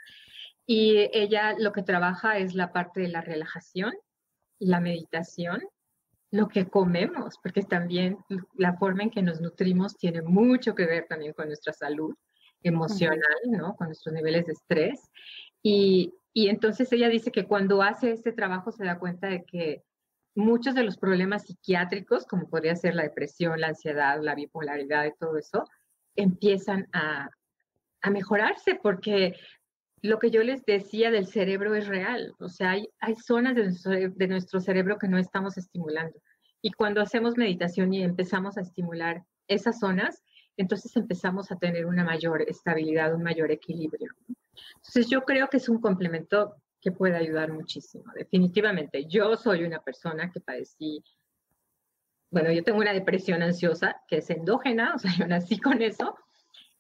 Y 0.66 1.10
ella 1.14 1.56
lo 1.58 1.72
que 1.72 1.84
trabaja 1.84 2.38
es 2.38 2.54
la 2.54 2.72
parte 2.72 3.02
de 3.02 3.08
la 3.08 3.22
relajación, 3.22 3.94
la 4.60 4.80
meditación, 4.80 5.62
lo 6.32 6.48
que 6.48 6.68
comemos, 6.68 7.36
porque 7.42 7.64
también 7.64 8.18
la 8.56 8.78
forma 8.78 9.04
en 9.04 9.10
que 9.10 9.24
nos 9.24 9.42
nutrimos 9.42 9.98
tiene 9.98 10.22
mucho 10.22 10.76
que 10.76 10.86
ver 10.86 11.08
también 11.08 11.34
con 11.34 11.48
nuestra 11.48 11.74
salud 11.74 12.16
emocional, 12.62 13.40
¿no? 13.48 13.76
Con 13.76 13.88
nuestros 13.88 14.14
niveles 14.14 14.46
de 14.46 14.54
estrés. 14.54 15.10
Y, 15.64 16.14
y 16.34 16.50
entonces 16.50 16.92
ella 16.92 17.10
dice 17.10 17.32
que 17.32 17.46
cuando 17.46 17.82
hace 17.82 18.12
este 18.12 18.32
trabajo 18.32 18.72
se 18.72 18.86
da 18.86 19.00
cuenta 19.00 19.28
de 19.28 19.44
que 19.44 19.84
muchos 20.36 20.76
de 20.76 20.84
los 20.84 20.98
problemas 20.98 21.48
psiquiátricos, 21.48 22.28
como 22.28 22.48
podría 22.48 22.76
ser 22.76 22.96
la 22.96 23.04
depresión, 23.04 23.60
la 23.60 23.70
ansiedad, 23.70 24.22
la 24.22 24.36
bipolaridad 24.36 25.06
y 25.06 25.18
todo 25.20 25.38
eso, 25.38 25.66
empiezan 26.16 26.88
a, 26.94 27.30
a 28.02 28.10
mejorarse 28.10 28.80
porque 28.82 29.36
lo 30.02 30.20
que 30.20 30.32
yo 30.32 30.44
les 30.44 30.64
decía 30.66 31.12
del 31.12 31.28
cerebro 31.28 31.76
es 31.76 31.88
real. 31.88 32.34
O 32.40 32.50
sea, 32.50 32.72
hay, 32.72 32.90
hay 33.00 33.16
zonas 33.16 33.56
de 33.56 33.64
nuestro, 33.64 33.92
de 33.92 34.28
nuestro 34.28 34.60
cerebro 34.60 34.98
que 34.98 35.08
no 35.08 35.18
estamos 35.18 35.58
estimulando. 35.58 36.20
Y 36.62 36.72
cuando 36.72 37.02
hacemos 37.02 37.38
meditación 37.38 37.94
y 37.94 38.04
empezamos 38.04 38.58
a 38.58 38.62
estimular 38.62 39.24
esas 39.48 39.80
zonas, 39.80 40.22
entonces 40.58 40.96
empezamos 40.96 41.52
a 41.52 41.58
tener 41.58 41.86
una 41.86 42.04
mayor 42.04 42.42
estabilidad, 42.42 43.14
un 43.14 43.24
mayor 43.24 43.52
equilibrio. 43.52 44.14
Entonces 44.76 45.10
yo 45.10 45.22
creo 45.24 45.48
que 45.48 45.58
es 45.58 45.70
un 45.70 45.80
complemento 45.80 46.56
que 46.82 46.92
puede 46.92 47.16
ayudar 47.16 47.52
muchísimo, 47.52 48.12
definitivamente. 48.16 49.06
Yo 49.06 49.36
soy 49.36 49.64
una 49.64 49.80
persona 49.82 50.32
que 50.32 50.40
padecí, 50.40 51.04
bueno, 52.32 52.52
yo 52.52 52.64
tengo 52.64 52.80
una 52.80 52.94
depresión 52.94 53.42
ansiosa 53.42 54.02
que 54.08 54.18
es 54.18 54.30
endógena, 54.30 54.94
o 54.96 55.00
sea, 55.00 55.12
yo 55.18 55.28
nací 55.28 55.60
con 55.60 55.82
eso, 55.82 56.16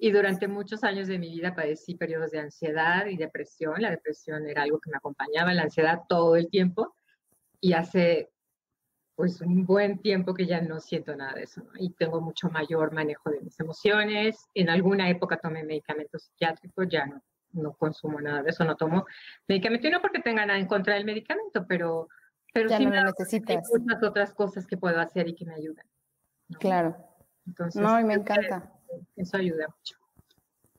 y 0.02 0.12
durante 0.12 0.48
muchos 0.48 0.86
años 0.86 1.10
de 1.10 1.20
mi 1.20 1.30
vida 1.30 1.54
padecí 1.54 1.94
periodos 1.94 2.32
de 2.32 2.40
ansiedad 2.40 3.06
y 3.06 3.18
depresión. 3.18 3.82
La 3.82 3.92
depresión 3.92 4.48
era 4.48 4.64
algo 4.64 4.80
que 4.80 4.90
me 4.90 4.96
acompañaba, 4.96 5.54
la 5.54 5.64
ansiedad 5.64 6.04
todo 6.08 6.38
el 6.38 6.50
tiempo, 6.50 6.96
y 7.60 7.74
hace 7.74 8.30
pues 9.16 9.42
un 9.42 9.66
buen 9.66 10.00
tiempo 10.00 10.34
que 10.34 10.46
ya 10.46 10.62
no 10.62 10.80
siento 10.80 11.14
nada 11.14 11.34
de 11.34 11.44
eso, 11.44 11.62
¿no? 11.62 11.72
Y 11.78 11.90
tengo 11.90 12.22
mucho 12.22 12.50
mayor 12.50 12.94
manejo 12.94 13.30
de 13.30 13.42
mis 13.42 13.60
emociones. 13.60 14.48
En 14.54 14.70
alguna 14.70 15.10
época 15.10 15.36
tomé 15.36 15.66
medicamentos 15.66 16.24
psiquiátricos, 16.24 16.88
ya 16.88 17.06
no, 17.06 17.22
no 17.52 17.74
consumo 17.74 18.22
nada 18.22 18.42
de 18.42 18.52
eso, 18.52 18.64
no 18.64 18.78
tomo 18.78 19.06
medicamento, 19.50 19.86
y 19.88 19.92
no 19.92 20.02
porque 20.02 20.22
tenga 20.22 20.46
nada 20.46 20.58
en 20.58 20.68
contra 20.68 20.94
del 20.94 21.04
medicamento, 21.04 21.66
pero, 21.68 22.08
pero 22.54 22.70
sí 22.70 22.86
no 22.86 22.96
lo 22.96 23.04
necesitas. 23.04 23.58
hay 23.58 23.82
muchas 23.82 24.02
otras 24.02 24.34
cosas 24.34 24.66
que 24.66 24.78
puedo 24.78 24.98
hacer 25.02 25.28
y 25.28 25.36
que 25.36 25.46
me 25.46 25.56
ayudan. 25.56 25.86
Claro. 26.58 26.96
Entonces, 27.46 27.82
no, 27.82 28.00
y 28.00 28.06
me 28.06 28.14
encanta. 28.14 28.79
Eso 29.16 29.38
ayuda 29.38 29.68
mucho. 29.68 30.00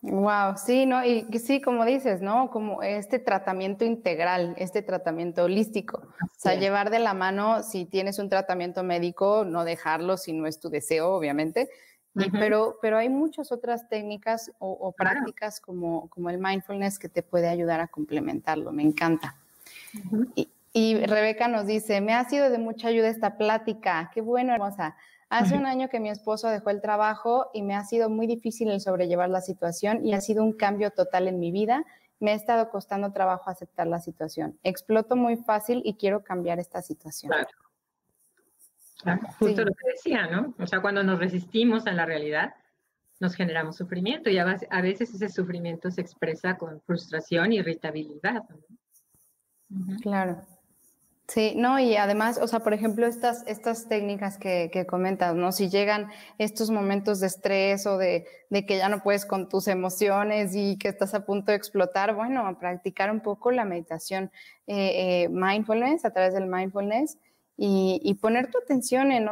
Wow, 0.03 0.57
sí, 0.57 0.87
¿no? 0.87 1.05
Y 1.05 1.27
sí, 1.39 1.61
como 1.61 1.85
dices, 1.85 2.23
¿no? 2.23 2.51
Como 2.51 2.83
este 2.83 3.19
tratamiento 3.19 3.85
integral, 3.85 4.55
este 4.57 4.81
tratamiento 4.81 5.45
holístico. 5.45 5.99
o 5.99 6.39
sea, 6.39 6.55
llevar 6.55 6.89
de 6.91 7.01
la 7.01 7.13
mano, 7.13 7.63
si 7.63 7.85
tienes 7.85 8.19
un 8.19 8.31
tratamiento 8.31 8.83
médico, 8.83 9.45
no 9.45 9.65
dejarlo 9.65 10.17
si 10.17 10.33
no 10.33 10.47
es 10.47 10.59
tu 10.59 10.71
deseo, 10.71 11.11
obviamente. 11.11 11.69
pero, 12.33 12.79
pero 12.81 12.97
hay 12.97 13.11
muchas 13.11 13.53
otras 13.53 13.89
técnicas 13.91 14.51
o, 14.59 14.91
prácticas 14.93 15.61
como, 15.61 16.09
como 16.09 16.31
el 16.31 16.39
mindfulness 16.39 16.99
que 16.99 17.11
te 17.11 17.23
puede 17.23 17.49
ayudar 17.49 17.81
a 17.81 17.89
complementarlo. 17.89 18.73
Me 18.73 18.83
encanta. 18.83 19.37
y, 20.35 20.49
y 20.73 20.97
Rebeca 21.05 21.47
nos 21.47 21.67
dice, 21.67 22.01
me 22.01 22.15
ha 22.15 22.25
sido 22.25 22.49
de 22.49 22.57
mucha 22.57 22.89
ayuda 22.89 23.09
esta 23.09 23.37
plática. 23.37 24.11
Qué 24.15 24.23
bueno, 24.23 24.55
hermosa. 24.55 24.97
Hace 25.31 25.57
un 25.57 25.65
año 25.65 25.89
que 25.89 26.01
mi 26.01 26.11
esposo 26.11 26.49
dejó 26.49 26.71
el 26.71 26.81
trabajo 26.81 27.51
y 27.55 27.63
me 27.63 27.77
ha 27.77 27.85
sido 27.85 28.11
muy 28.11 28.27
difícil 28.27 28.69
el 28.69 28.81
sobrellevar 28.81 29.31
la 29.31 29.41
situación 29.41 30.05
y 30.05 30.13
ha 30.13 30.21
sido 30.21 30.43
un 30.43 30.53
cambio 30.53 30.91
total 30.91 31.29
en 31.29 31.39
mi 31.39 31.53
vida. 31.53 31.85
Me 32.19 32.33
ha 32.33 32.35
estado 32.35 32.69
costando 32.69 33.13
trabajo 33.13 33.49
aceptar 33.49 33.87
la 33.87 34.01
situación. 34.01 34.59
Exploto 34.65 35.15
muy 35.15 35.37
fácil 35.37 35.83
y 35.85 35.95
quiero 35.95 36.25
cambiar 36.25 36.59
esta 36.59 36.83
situación. 36.83 37.33
Claro. 39.03 39.21
Justo 39.39 39.65
lo 39.65 39.73
que 39.73 39.91
decía, 39.93 40.27
¿no? 40.27 40.53
O 40.59 40.67
sea, 40.67 40.81
cuando 40.83 41.03
nos 41.03 41.19
resistimos 41.19 41.87
a 41.87 41.93
la 41.93 42.05
realidad, 42.05 42.53
nos 43.21 43.35
generamos 43.35 43.77
sufrimiento 43.77 44.31
y 44.31 44.39
a 44.39 44.45
veces 44.83 45.15
ese 45.15 45.29
sufrimiento 45.29 45.91
se 45.91 46.01
expresa 46.01 46.59
con 46.59 46.81
frustración, 46.81 47.53
irritabilidad. 47.53 48.43
Claro. 50.03 50.43
Sí, 51.31 51.53
no, 51.55 51.79
y 51.79 51.95
además, 51.95 52.41
o 52.43 52.49
sea, 52.49 52.59
por 52.59 52.75
ejemplo, 52.75 53.07
estas, 53.07 53.47
estas 53.47 53.87
técnicas 53.89 54.37
que, 54.37 54.85
comentas, 54.89 55.37
¿no? 55.37 55.53
Si 55.53 55.69
llegan 55.69 56.11
estos 56.39 56.71
momentos 56.71 57.21
de 57.21 57.29
estrés 57.29 57.87
o 57.87 57.99
de, 57.99 58.27
de, 58.49 58.67
que 58.67 58.79
ya 58.79 58.89
no 58.89 59.01
puedes 59.01 59.25
con 59.27 59.49
tus 59.49 59.69
emociones 59.69 60.57
y 60.57 60.77
que 60.77 60.89
estás 60.89 61.15
a 61.15 61.25
punto 61.25 61.53
de 61.53 61.57
explotar, 61.57 62.17
bueno, 62.17 62.59
practicar 62.59 63.13
un 63.13 63.21
poco 63.21 63.53
la 63.53 63.65
meditación 63.65 64.33
eh, 64.67 65.27
eh, 65.27 65.29
mindfulness, 65.29 66.05
a 66.05 66.11
través 66.11 66.35
del 66.35 66.47
mindfulness, 66.47 67.17
y, 67.57 68.01
y 68.03 68.15
poner 68.15 68.51
tu 68.51 68.59
atención 68.59 69.13
en 69.13 69.29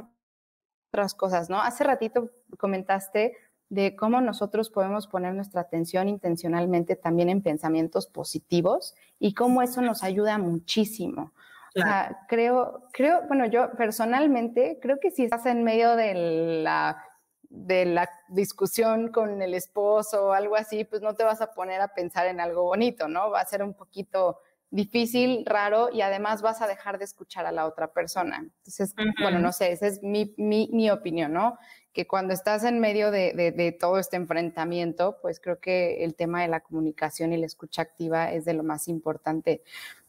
otras 0.92 1.14
cosas, 1.14 1.51
¿no? 1.51 1.61
Hace 1.61 1.82
ratito 1.82 2.30
comentaste 2.59 3.36
de 3.70 3.96
cómo 3.96 4.20
nosotros 4.20 4.70
podemos 4.70 5.09
poner 5.09 5.34
nuestra 5.34 5.62
atención 5.62 6.09
intencionalmente 6.09 6.94
también 6.94 7.28
en 7.28 7.42
pensamientos 7.42 8.07
positivos 8.07 8.94
y 9.18 9.34
cómo 9.34 9.62
eso 9.62 9.82
nos 9.82 10.05
ayuda 10.05 10.38
muchísimo. 10.38 11.32
O 11.76 11.80
sea, 11.80 12.24
creo, 12.28 12.88
creo, 12.92 13.22
bueno, 13.28 13.46
yo 13.46 13.70
personalmente 13.72 14.78
creo 14.80 14.98
que 15.00 15.10
si 15.10 15.24
estás 15.24 15.46
en 15.46 15.64
medio 15.64 15.96
de 15.96 16.62
la, 16.62 17.02
de 17.42 17.84
la 17.84 18.10
discusión 18.28 19.10
con 19.10 19.42
el 19.42 19.54
esposo 19.54 20.26
o 20.26 20.32
algo 20.32 20.56
así, 20.56 20.84
pues 20.84 21.02
no 21.02 21.14
te 21.14 21.24
vas 21.24 21.40
a 21.40 21.52
poner 21.52 21.80
a 21.80 21.88
pensar 21.88 22.26
en 22.26 22.40
algo 22.40 22.64
bonito, 22.64 23.08
¿no? 23.08 23.30
Va 23.30 23.40
a 23.40 23.46
ser 23.46 23.62
un 23.62 23.74
poquito 23.74 24.40
difícil, 24.70 25.44
raro 25.46 25.88
y 25.90 26.02
además 26.02 26.42
vas 26.42 26.60
a 26.60 26.66
dejar 26.66 26.98
de 26.98 27.04
escuchar 27.04 27.46
a 27.46 27.52
la 27.52 27.66
otra 27.66 27.92
persona. 27.92 28.38
Entonces, 28.38 28.94
bueno, 29.20 29.38
no 29.38 29.52
sé, 29.52 29.72
esa 29.72 29.86
es 29.86 30.02
mi, 30.02 30.34
mi, 30.36 30.68
mi, 30.72 30.90
opinión, 30.90 31.32
¿no? 31.32 31.58
Que 31.92 32.06
cuando 32.06 32.34
estás 32.34 32.64
en 32.64 32.78
medio 32.78 33.10
de, 33.10 33.32
de, 33.32 33.50
de, 33.50 33.72
todo 33.72 33.98
este 33.98 34.16
enfrentamiento, 34.16 35.18
pues 35.22 35.40
creo 35.40 35.58
que 35.58 36.04
el 36.04 36.14
tema 36.14 36.42
de 36.42 36.48
la 36.48 36.60
comunicación 36.60 37.32
y 37.32 37.38
la 37.38 37.46
escucha 37.46 37.82
activa 37.82 38.30
es 38.30 38.44
de 38.44 38.52
lo 38.52 38.62
más 38.62 38.88
importante. 38.88 39.62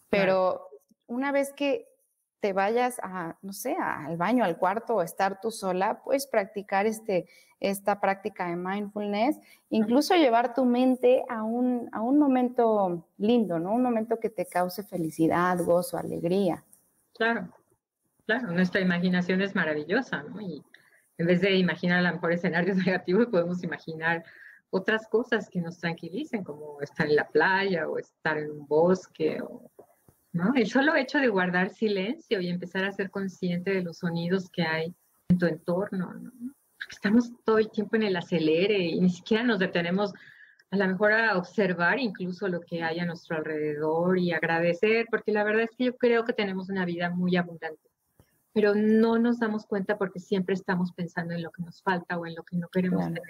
Pero 0.09 0.69
una 1.09 1.31
vez 1.31 1.53
que 1.53 1.87
te 2.39 2.53
vayas 2.53 2.99
a, 3.03 3.37
no 3.41 3.51
sé, 3.51 3.75
al 3.75 4.15
baño, 4.15 4.45
al 4.45 4.57
cuarto 4.57 4.95
o 4.95 5.01
estar 5.01 5.41
tú 5.41 5.51
sola, 5.51 6.01
puedes 6.03 6.25
practicar 6.25 6.85
este, 6.85 7.27
esta 7.59 7.99
práctica 7.99 8.47
de 8.47 8.55
mindfulness, 8.55 9.37
incluso 9.69 10.15
llevar 10.15 10.53
tu 10.53 10.63
mente 10.63 11.23
a 11.27 11.43
un, 11.43 11.89
a 11.91 12.01
un 12.01 12.17
momento 12.17 13.05
lindo, 13.17 13.59
¿no? 13.59 13.73
Un 13.73 13.83
momento 13.83 14.19
que 14.19 14.29
te 14.29 14.45
cause 14.45 14.83
felicidad, 14.83 15.57
gozo, 15.63 15.97
alegría. 15.97 16.63
Claro, 17.13 17.49
claro, 18.25 18.51
nuestra 18.51 18.79
imaginación 18.79 19.41
es 19.41 19.53
maravillosa, 19.53 20.23
¿no? 20.23 20.39
Y 20.39 20.63
en 21.17 21.27
vez 21.27 21.41
de 21.41 21.55
imaginar 21.55 21.99
a 21.99 22.09
lo 22.09 22.13
mejor 22.13 22.31
escenarios 22.31 22.77
negativos, 22.85 23.27
podemos 23.27 23.61
imaginar 23.63 24.23
otras 24.69 25.07
cosas 25.07 25.49
que 25.49 25.59
nos 25.59 25.77
tranquilicen, 25.79 26.43
como 26.43 26.79
estar 26.79 27.07
en 27.07 27.15
la 27.17 27.27
playa 27.27 27.89
o 27.89 27.97
estar 27.97 28.37
en 28.37 28.51
un 28.51 28.67
bosque 28.67 29.41
o 29.41 29.69
¿no? 30.31 30.53
El 30.55 30.67
solo 30.67 30.95
hecho 30.95 31.19
de 31.19 31.27
guardar 31.27 31.69
silencio 31.69 32.41
y 32.41 32.49
empezar 32.49 32.85
a 32.85 32.91
ser 32.91 33.09
consciente 33.09 33.71
de 33.71 33.83
los 33.83 33.99
sonidos 33.99 34.49
que 34.49 34.63
hay 34.63 34.93
en 35.29 35.37
tu 35.37 35.45
entorno, 35.45 36.13
¿no? 36.13 36.53
estamos 36.89 37.31
todo 37.43 37.59
el 37.59 37.69
tiempo 37.69 37.95
en 37.95 38.03
el 38.03 38.15
acelere 38.15 38.79
y 38.79 38.99
ni 38.99 39.09
siquiera 39.09 39.43
nos 39.43 39.59
detenemos 39.59 40.13
a 40.71 40.77
lo 40.77 40.87
mejor 40.87 41.13
a 41.13 41.37
observar 41.37 41.99
incluso 41.99 42.47
lo 42.47 42.61
que 42.61 42.83
hay 42.83 42.99
a 42.99 43.05
nuestro 43.05 43.37
alrededor 43.37 44.19
y 44.19 44.31
agradecer, 44.31 45.07
porque 45.09 45.31
la 45.31 45.43
verdad 45.43 45.63
es 45.63 45.71
que 45.75 45.85
yo 45.85 45.97
creo 45.97 46.25
que 46.25 46.33
tenemos 46.33 46.69
una 46.69 46.85
vida 46.85 47.09
muy 47.09 47.35
abundante, 47.35 47.89
pero 48.53 48.75
no 48.75 49.17
nos 49.17 49.39
damos 49.39 49.65
cuenta 49.65 49.97
porque 49.97 50.19
siempre 50.19 50.53
estamos 50.53 50.91
pensando 50.93 51.33
en 51.33 51.41
lo 51.41 51.51
que 51.51 51.63
nos 51.63 51.81
falta 51.81 52.17
o 52.17 52.25
en 52.25 52.35
lo 52.35 52.43
que 52.43 52.57
no 52.57 52.67
queremos 52.69 53.03
tener 53.05 53.23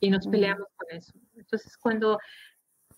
y 0.00 0.10
nos 0.10 0.28
peleamos 0.28 0.68
con 0.76 0.96
eso. 0.96 1.12
Entonces, 1.36 1.76
cuando 1.76 2.18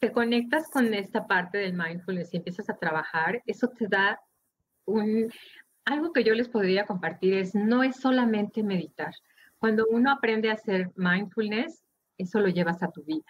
te 0.01 0.13
conectas 0.13 0.71
con 0.71 0.95
esta 0.95 1.27
parte 1.27 1.59
del 1.59 1.75
mindfulness 1.75 2.33
y 2.33 2.39
empiezas 2.39 2.71
a 2.71 2.77
trabajar, 2.77 3.43
eso 3.47 3.69
te 3.69 3.89
da 3.89 4.21
un... 4.85 5.31
Algo 5.85 6.13
que 6.13 6.23
yo 6.23 6.35
les 6.35 6.49
podría 6.49 6.85
compartir 6.85 7.35
es, 7.35 7.55
no 7.55 7.83
es 7.83 7.97
solamente 7.97 8.63
meditar. 8.63 9.15
Cuando 9.59 9.87
uno 9.91 10.13
aprende 10.13 10.51
a 10.51 10.55
hacer 10.55 10.91
mindfulness, 10.97 11.83
eso 12.19 12.41
lo 12.41 12.49
llevas 12.49 12.83
a 12.83 12.91
tu 12.91 13.03
vida. 13.05 13.25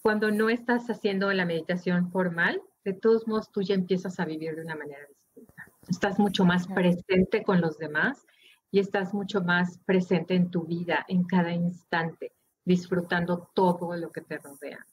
Cuando 0.00 0.30
no 0.30 0.48
estás 0.48 0.88
haciendo 0.88 1.32
la 1.32 1.44
meditación 1.44 2.10
formal, 2.10 2.62
de 2.84 2.92
todos 2.92 3.26
modos 3.26 3.50
tú 3.50 3.62
ya 3.62 3.74
empiezas 3.74 4.18
a 4.20 4.24
vivir 4.24 4.54
de 4.54 4.62
una 4.62 4.76
manera 4.76 5.06
distinta. 5.08 5.66
Estás 5.88 6.18
mucho 6.18 6.44
más 6.44 6.66
presente 6.68 7.42
con 7.42 7.60
los 7.60 7.78
demás 7.78 8.24
y 8.70 8.78
estás 8.78 9.12
mucho 9.12 9.42
más 9.42 9.78
presente 9.84 10.34
en 10.34 10.50
tu 10.50 10.64
vida, 10.64 11.04
en 11.08 11.24
cada 11.24 11.52
instante, 11.52 12.32
disfrutando 12.64 13.50
todo 13.54 13.96
lo 13.96 14.10
que 14.10 14.22
te 14.22 14.38
rodea. 14.38 14.86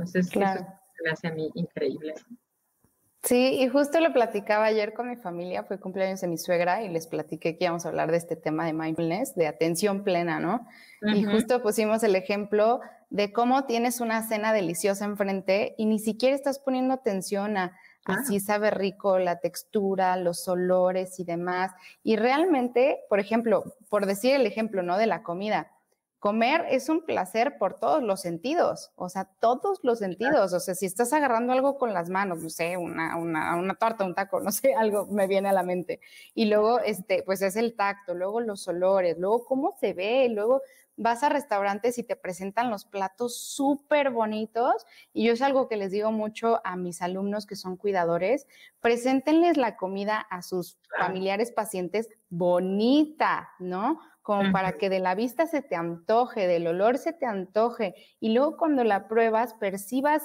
Entonces, 0.00 0.30
claro. 0.30 0.60
eso 0.60 1.04
me 1.04 1.10
hace 1.10 1.28
a 1.28 1.32
mí 1.32 1.50
increíble. 1.54 2.14
Sí, 3.22 3.58
y 3.60 3.68
justo 3.68 4.00
lo 4.00 4.14
platicaba 4.14 4.64
ayer 4.64 4.94
con 4.94 5.10
mi 5.10 5.16
familia, 5.16 5.64
fue 5.64 5.78
cumpleaños 5.78 6.22
de 6.22 6.26
mi 6.26 6.38
suegra 6.38 6.82
y 6.82 6.88
les 6.88 7.06
platiqué 7.06 7.58
que 7.58 7.64
íbamos 7.66 7.84
a 7.84 7.90
hablar 7.90 8.10
de 8.10 8.16
este 8.16 8.34
tema 8.34 8.64
de 8.64 8.72
mindfulness, 8.72 9.34
de 9.34 9.46
atención 9.46 10.04
plena, 10.04 10.40
¿no? 10.40 10.66
Y 11.02 11.24
justo 11.24 11.62
pusimos 11.62 12.02
el 12.02 12.16
ejemplo 12.16 12.80
de 13.10 13.30
cómo 13.30 13.64
tienes 13.64 14.00
una 14.00 14.26
cena 14.26 14.54
deliciosa 14.54 15.04
enfrente 15.04 15.74
y 15.76 15.84
ni 15.84 15.98
siquiera 15.98 16.34
estás 16.34 16.58
poniendo 16.58 16.94
atención 16.94 17.58
a, 17.58 17.76
así 18.04 18.40
sabe 18.40 18.70
rico 18.70 19.18
la 19.18 19.40
textura, 19.40 20.16
los 20.16 20.48
olores 20.48 21.20
y 21.20 21.24
demás. 21.24 21.72
Y 22.02 22.16
realmente, 22.16 23.00
por 23.10 23.20
ejemplo, 23.20 23.64
por 23.90 24.06
decir 24.06 24.34
el 24.34 24.46
ejemplo, 24.46 24.82
¿no? 24.82 24.96
De 24.96 25.06
la 25.06 25.22
comida, 25.22 25.70
comer 26.20 26.66
es 26.68 26.90
un 26.90 27.00
placer 27.00 27.56
por 27.58 27.80
todos 27.80 28.02
los 28.02 28.20
sentidos, 28.20 28.92
o 28.94 29.08
sea, 29.08 29.24
todos 29.24 29.80
los 29.82 29.98
sentidos. 29.98 30.52
O 30.52 30.60
sea, 30.60 30.74
si 30.74 30.84
estás 30.84 31.14
agarrando 31.14 31.54
algo 31.54 31.78
con 31.78 31.94
las 31.94 32.10
manos, 32.10 32.42
no 32.42 32.50
sé, 32.50 32.76
una, 32.76 33.16
una, 33.16 33.56
una, 33.56 33.74
torta, 33.74 34.04
un 34.04 34.14
taco, 34.14 34.40
no 34.40 34.52
sé, 34.52 34.74
algo 34.74 35.06
me 35.06 35.26
viene 35.26 35.48
a 35.48 35.52
la 35.52 35.62
mente. 35.62 36.00
Y 36.34 36.44
luego, 36.44 36.78
este, 36.80 37.22
pues 37.24 37.40
es 37.40 37.56
el 37.56 37.74
tacto, 37.74 38.14
luego 38.14 38.40
los 38.40 38.68
olores, 38.68 39.18
luego 39.18 39.44
cómo 39.46 39.74
se 39.80 39.94
ve, 39.94 40.28
luego 40.28 40.60
vas 40.96 41.22
a 41.22 41.30
restaurantes 41.30 41.96
y 41.96 42.02
te 42.02 42.14
presentan 42.14 42.70
los 42.70 42.84
platos 42.84 43.40
súper 43.40 44.10
bonitos. 44.10 44.84
Y 45.14 45.24
yo 45.24 45.32
es 45.32 45.40
algo 45.40 45.68
que 45.68 45.78
les 45.78 45.90
digo 45.90 46.12
mucho 46.12 46.60
a 46.64 46.76
mis 46.76 47.00
alumnos 47.00 47.46
que 47.46 47.56
son 47.56 47.78
cuidadores, 47.78 48.46
preséntenles 48.80 49.56
la 49.56 49.78
comida 49.78 50.18
a 50.18 50.42
sus 50.42 50.76
familiares 50.98 51.50
pacientes 51.50 52.10
bonita, 52.28 53.48
¿no? 53.58 54.00
Como 54.22 54.52
para 54.52 54.72
que 54.72 54.90
de 54.90 55.00
la 55.00 55.14
vista 55.14 55.46
se 55.46 55.62
te 55.62 55.76
antoje, 55.76 56.46
del 56.46 56.66
olor 56.66 56.98
se 56.98 57.12
te 57.12 57.26
antoje. 57.26 57.94
Y 58.20 58.32
luego 58.32 58.56
cuando 58.56 58.84
la 58.84 59.08
pruebas, 59.08 59.54
percibas 59.54 60.22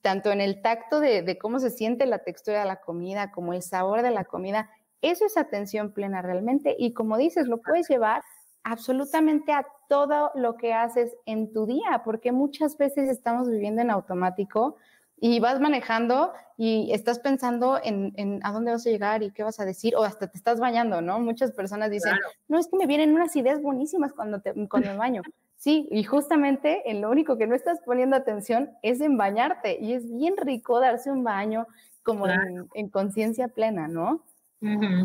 tanto 0.00 0.32
en 0.32 0.40
el 0.40 0.62
tacto 0.62 1.00
de, 1.00 1.22
de 1.22 1.38
cómo 1.38 1.58
se 1.60 1.70
siente 1.70 2.06
la 2.06 2.24
textura 2.24 2.60
de 2.60 2.66
la 2.66 2.80
comida, 2.80 3.30
como 3.30 3.52
el 3.52 3.62
sabor 3.62 4.02
de 4.02 4.10
la 4.10 4.24
comida. 4.24 4.70
Eso 5.02 5.26
es 5.26 5.36
atención 5.36 5.92
plena 5.92 6.22
realmente. 6.22 6.74
Y 6.78 6.94
como 6.94 7.18
dices, 7.18 7.46
lo 7.46 7.60
puedes 7.60 7.88
llevar 7.88 8.22
absolutamente 8.64 9.52
a 9.52 9.64
todo 9.88 10.32
lo 10.34 10.56
que 10.56 10.72
haces 10.72 11.16
en 11.24 11.52
tu 11.52 11.66
día, 11.66 12.02
porque 12.04 12.32
muchas 12.32 12.76
veces 12.76 13.08
estamos 13.08 13.48
viviendo 13.48 13.80
en 13.80 13.90
automático 13.90 14.76
y 15.18 15.40
vas 15.40 15.60
manejando 15.60 16.32
y 16.58 16.92
estás 16.92 17.18
pensando 17.18 17.78
en, 17.82 18.40
a 18.42 18.52
dónde 18.52 18.72
vas 18.72 18.86
a 18.86 18.90
llegar 18.90 19.22
y 19.22 19.30
qué 19.30 19.42
vas 19.42 19.60
a 19.60 19.64
decir, 19.64 19.94
o 19.96 20.04
hasta 20.04 20.28
te 20.28 20.38
estás 20.38 20.58
bañando, 20.58 21.00
¿no? 21.00 21.18
Muchas 21.20 21.52
personas 21.52 21.90
dicen, 21.90 22.14
no, 22.48 22.58
es 22.58 22.68
que 22.68 22.76
me 22.76 22.86
vienen 22.86 23.14
unas 23.14 23.34
ideas 23.36 23.60
buenísimas 23.60 24.12
cuando, 24.12 24.40
te, 24.40 24.52
cuando 24.68 24.90
me 24.90 24.96
baño. 24.96 25.22
Sí, 25.58 25.88
y 25.90 26.04
justamente 26.04 26.82
en 26.90 27.00
lo 27.00 27.10
único 27.10 27.38
que 27.38 27.46
no 27.46 27.54
estás 27.54 27.80
poniendo 27.84 28.14
atención 28.14 28.70
es 28.82 29.00
en 29.00 29.16
bañarte, 29.16 29.78
y 29.80 29.94
es 29.94 30.06
bien 30.14 30.36
rico 30.36 30.78
darse 30.80 31.10
un 31.10 31.24
baño 31.24 31.66
como 32.02 32.26
en, 32.28 32.88
conciencia 32.90 33.48
plena, 33.48 33.88
¿no? 33.88 34.22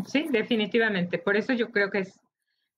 Sí, 0.06 0.26
definitivamente. 0.30 1.18
Por 1.18 1.36
eso 1.36 1.54
yo 1.54 1.72
creo 1.72 1.90
que 1.90 2.00
es 2.00 2.20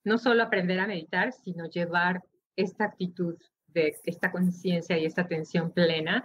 no 0.05 0.19
solo 0.19 0.45
aprender 0.45 0.79
a 0.79 0.87
meditar, 0.87 1.33
sino 1.33 1.67
llevar 1.69 2.23
esta 2.57 2.85
actitud 2.85 3.37
de 3.67 3.99
esta 4.05 4.31
conciencia 4.31 4.97
y 4.97 5.05
esta 5.05 5.23
atención 5.23 5.73
plena 5.73 6.25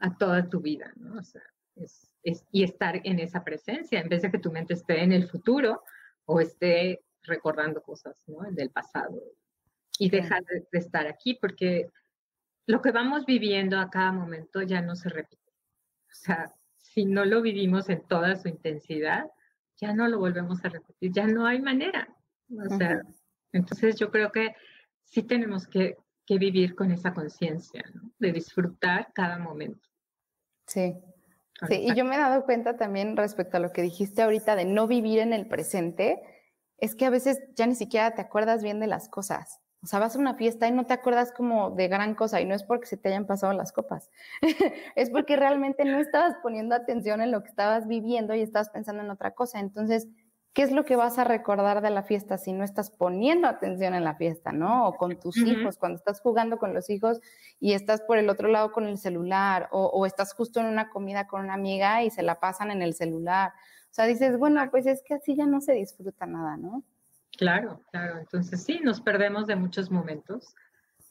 a 0.00 0.16
toda 0.16 0.48
tu 0.48 0.60
vida, 0.60 0.92
¿no? 0.96 1.18
O 1.18 1.22
sea, 1.22 1.42
es, 1.76 2.10
y 2.50 2.64
estar 2.64 3.00
en 3.04 3.18
esa 3.18 3.44
presencia, 3.44 4.00
en 4.00 4.08
vez 4.08 4.22
de 4.22 4.30
que 4.30 4.38
tu 4.38 4.50
mente 4.50 4.74
esté 4.74 5.02
en 5.02 5.12
el 5.12 5.28
futuro 5.28 5.82
o 6.26 6.40
esté 6.40 7.02
recordando 7.22 7.82
cosas, 7.82 8.16
¿no? 8.26 8.38
Del 8.50 8.70
pasado. 8.70 9.22
Y 9.98 10.10
dejar 10.10 10.42
de, 10.44 10.66
estar 10.72 11.06
aquí, 11.06 11.34
porque 11.34 11.90
lo 12.66 12.80
que 12.80 12.90
vamos 12.90 13.26
viviendo 13.26 13.78
a 13.78 13.90
cada 13.90 14.12
momento 14.12 14.62
ya 14.62 14.80
no 14.80 14.96
se 14.96 15.08
repite. 15.10 15.50
O 16.10 16.14
sea, 16.14 16.54
si 16.76 17.04
no 17.04 17.24
lo 17.24 17.42
vivimos 17.42 17.88
en 17.88 18.06
toda 18.06 18.36
su 18.36 18.48
intensidad, 18.48 19.30
ya 19.76 19.92
no 19.92 20.08
lo 20.08 20.18
volvemos 20.18 20.64
a 20.64 20.68
repetir, 20.68 21.12
ya 21.12 21.26
no 21.26 21.46
hay 21.46 21.60
manera. 21.60 22.08
O 22.50 22.76
sea, 22.76 23.02
entonces 23.52 23.96
yo 23.96 24.10
creo 24.10 24.32
que 24.32 24.54
sí 25.04 25.22
tenemos 25.22 25.66
que, 25.66 25.96
vivir 26.38 26.76
con 26.76 26.92
esa 26.92 27.12
conciencia, 27.12 27.82
de 28.20 28.30
disfrutar 28.30 29.12
cada 29.12 29.36
momento. 29.36 29.89
Sí. 30.70 30.96
Sí, 31.68 31.74
y 31.74 31.94
yo 31.94 32.06
me 32.06 32.14
he 32.14 32.18
dado 32.18 32.44
cuenta 32.44 32.78
también 32.78 33.16
respecto 33.16 33.58
a 33.58 33.60
lo 33.60 33.70
que 33.70 33.82
dijiste 33.82 34.22
ahorita 34.22 34.56
de 34.56 34.64
no 34.64 34.86
vivir 34.86 35.18
en 35.18 35.34
el 35.34 35.46
presente, 35.46 36.22
es 36.78 36.94
que 36.94 37.04
a 37.04 37.10
veces 37.10 37.38
ya 37.54 37.66
ni 37.66 37.74
siquiera 37.74 38.14
te 38.14 38.22
acuerdas 38.22 38.62
bien 38.62 38.80
de 38.80 38.86
las 38.86 39.10
cosas. 39.10 39.60
O 39.82 39.86
sea, 39.86 39.98
vas 39.98 40.16
a 40.16 40.18
una 40.18 40.34
fiesta 40.34 40.68
y 40.68 40.72
no 40.72 40.86
te 40.86 40.94
acuerdas 40.94 41.32
como 41.32 41.70
de 41.70 41.88
gran 41.88 42.14
cosa 42.14 42.40
y 42.40 42.46
no 42.46 42.54
es 42.54 42.62
porque 42.62 42.86
se 42.86 42.96
te 42.96 43.08
hayan 43.08 43.26
pasado 43.26 43.52
las 43.52 43.72
copas, 43.72 44.10
es 44.94 45.10
porque 45.10 45.36
realmente 45.36 45.84
no 45.84 45.98
estabas 45.98 46.34
poniendo 46.42 46.74
atención 46.74 47.20
en 47.20 47.30
lo 47.30 47.42
que 47.42 47.48
estabas 47.48 47.86
viviendo 47.86 48.34
y 48.34 48.42
estabas 48.42 48.70
pensando 48.70 49.02
en 49.02 49.10
otra 49.10 49.32
cosa. 49.32 49.58
Entonces, 49.58 50.06
¿qué 50.52 50.62
es 50.62 50.72
lo 50.72 50.84
que 50.84 50.96
vas 50.96 51.18
a 51.18 51.24
recordar 51.24 51.80
de 51.80 51.90
la 51.90 52.02
fiesta 52.02 52.36
si 52.36 52.52
no 52.52 52.64
estás 52.64 52.90
poniendo 52.90 53.46
atención 53.46 53.94
en 53.94 54.04
la 54.04 54.16
fiesta, 54.16 54.52
¿no? 54.52 54.88
O 54.88 54.96
con 54.96 55.18
tus 55.18 55.36
hijos, 55.38 55.76
cuando 55.76 55.96
estás 55.96 56.20
jugando 56.20 56.58
con 56.58 56.74
los 56.74 56.90
hijos 56.90 57.20
y 57.60 57.74
estás 57.74 58.00
por 58.02 58.18
el 58.18 58.28
otro 58.28 58.48
lado 58.48 58.72
con 58.72 58.86
el 58.86 58.98
celular, 58.98 59.68
o, 59.70 60.06
estás 60.06 60.34
justo 60.34 60.60
en 60.60 60.66
una 60.66 60.90
comida 60.90 61.26
con 61.26 61.42
una 61.42 61.54
amiga 61.54 62.02
y 62.02 62.10
se 62.10 62.22
la 62.22 62.40
pasan 62.40 62.70
en 62.70 62.82
el 62.82 62.94
celular. 62.94 63.52
O 63.90 63.92
sea, 63.92 64.06
dices, 64.06 64.38
bueno, 64.38 64.62
pues 64.70 64.86
es 64.86 65.02
que 65.02 65.14
así 65.14 65.36
ya 65.36 65.46
no 65.46 65.60
se 65.60 65.72
disfruta 65.72 66.26
nada, 66.26 66.56
¿no? 66.56 66.82
Claro, 67.36 67.80
claro. 67.90 68.18
Entonces 68.18 68.62
sí, 68.62 68.80
nos 68.82 69.00
perdemos 69.00 69.46
de 69.46 69.56
muchos 69.56 69.90
momentos 69.90 70.54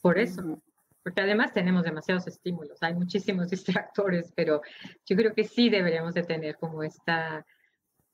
por 0.02 0.18
eso. 0.18 0.62
Porque 1.02 1.22
además 1.22 1.54
tenemos 1.54 1.82
demasiados 1.82 2.26
estímulos, 2.26 2.82
hay 2.82 2.94
muchísimos 2.94 3.48
distractores, 3.50 4.32
pero 4.36 4.60
yo 5.06 5.16
creo 5.16 5.32
que 5.32 5.44
sí 5.44 5.70
deberíamos 5.70 6.12
de 6.12 6.24
tener 6.24 6.56
como 6.56 6.82
esta, 6.82 7.44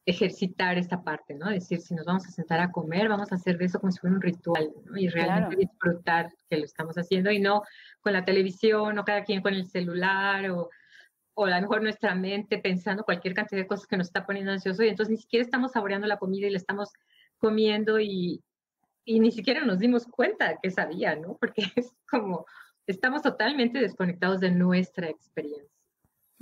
ejercitar 0.07 0.78
esta 0.78 1.02
parte, 1.02 1.34
¿no? 1.34 1.50
Decir, 1.50 1.80
si 1.80 1.92
nos 1.94 2.07
vamos 2.07 2.24
a 2.26 2.30
sentar 2.30 2.61
a 2.61 2.70
comer, 2.70 3.09
vamos 3.09 3.32
a 3.32 3.34
hacer 3.34 3.59
de 3.59 3.64
eso 3.64 3.80
como 3.80 3.90
si 3.90 3.98
fuera 3.98 4.14
un 4.14 4.22
ritual, 4.22 4.70
¿no? 4.84 4.96
Y 4.96 5.09
realmente 5.09 5.57
disfrutar 5.57 6.32
que 6.48 6.57
lo 6.57 6.64
estamos 6.64 6.96
haciendo 6.96 7.32
y 7.32 7.40
no 7.40 7.62
con 8.00 8.12
la 8.12 8.24
televisión 8.24 8.98
o 8.98 9.04
cada 9.04 9.24
quien 9.24 9.42
con 9.42 9.52
el 9.52 9.66
celular 9.66 10.48
o, 10.50 10.70
o 11.34 11.44
a 11.44 11.50
lo 11.50 11.61
mejor 11.61 11.82
nuestra 11.82 12.14
mente 12.14 12.59
pensando 12.59 13.02
cualquier 13.02 13.34
cantidad 13.34 13.61
de 13.61 13.66
cosas 13.66 13.88
que 13.88 13.96
nos 13.96 14.07
está 14.07 14.24
poniendo 14.24 14.52
ansioso 14.52 14.84
y 14.84 14.88
entonces 14.88 15.11
ni 15.11 15.18
siquiera 15.18 15.44
estamos 15.44 15.72
saboreando 15.72 16.07
la 16.07 16.18
comida 16.18 16.46
y 16.46 16.50
la 16.50 16.59
estamos 16.59 16.92
comiendo 17.38 17.98
y, 17.98 18.44
y 19.04 19.18
ni 19.18 19.32
siquiera 19.32 19.64
nos 19.64 19.80
dimos 19.80 20.07
cuenta 20.07 20.59
que 20.62 20.70
sabía, 20.70 21.16
¿no? 21.16 21.36
Porque 21.36 21.62
es 21.76 21.90
como, 22.09 22.46
estamos 22.86 23.22
totalmente 23.22 23.80
desconectados 23.80 24.38
de 24.38 24.52
nuestra 24.52 25.09
experiencia. 25.09 25.68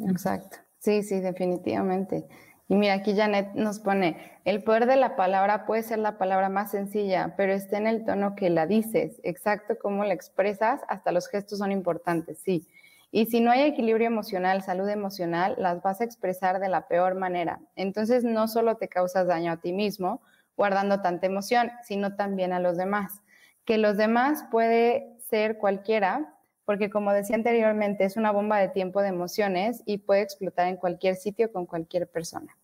Exacto. 0.06 0.58
Sí, 0.80 1.02
sí, 1.02 1.20
definitivamente. 1.20 2.26
Y 2.68 2.76
mira, 2.76 2.94
aquí 2.94 3.14
Janet 3.14 3.54
nos 3.54 3.78
pone, 3.78 4.16
el 4.44 4.62
poder 4.64 4.86
de 4.86 4.96
la 4.96 5.16
palabra 5.16 5.66
puede 5.66 5.82
ser 5.82 5.98
la 5.98 6.16
palabra 6.16 6.48
más 6.48 6.70
sencilla, 6.70 7.34
pero 7.36 7.52
está 7.52 7.76
en 7.76 7.86
el 7.86 8.04
tono 8.04 8.34
que 8.34 8.48
la 8.48 8.66
dices, 8.66 9.20
exacto 9.22 9.76
como 9.78 10.04
la 10.04 10.14
expresas, 10.14 10.80
hasta 10.88 11.12
los 11.12 11.28
gestos 11.28 11.58
son 11.58 11.72
importantes, 11.72 12.38
sí. 12.38 12.66
Y 13.10 13.26
si 13.26 13.40
no 13.40 13.52
hay 13.52 13.62
equilibrio 13.62 14.08
emocional, 14.08 14.62
salud 14.62 14.88
emocional, 14.88 15.54
las 15.58 15.82
vas 15.82 16.00
a 16.00 16.04
expresar 16.04 16.58
de 16.58 16.68
la 16.68 16.88
peor 16.88 17.14
manera. 17.14 17.60
Entonces 17.76 18.24
no 18.24 18.48
solo 18.48 18.76
te 18.76 18.88
causas 18.88 19.28
daño 19.28 19.52
a 19.52 19.58
ti 19.58 19.72
mismo 19.72 20.20
guardando 20.56 21.00
tanta 21.00 21.26
emoción, 21.26 21.70
sino 21.84 22.16
también 22.16 22.52
a 22.52 22.58
los 22.58 22.76
demás. 22.76 23.22
Que 23.64 23.78
los 23.78 23.96
demás 23.96 24.44
puede 24.50 25.16
ser 25.30 25.58
cualquiera, 25.58 26.33
porque 26.64 26.90
como 26.90 27.12
decía 27.12 27.36
anteriormente, 27.36 28.04
es 28.04 28.16
una 28.16 28.30
bomba 28.30 28.58
de 28.58 28.68
tiempo 28.68 29.02
de 29.02 29.08
emociones 29.08 29.82
y 29.86 29.98
puede 29.98 30.22
explotar 30.22 30.68
en 30.68 30.76
cualquier 30.76 31.16
sitio 31.16 31.52
con 31.52 31.66
cualquier 31.66 32.08
persona. 32.08 32.56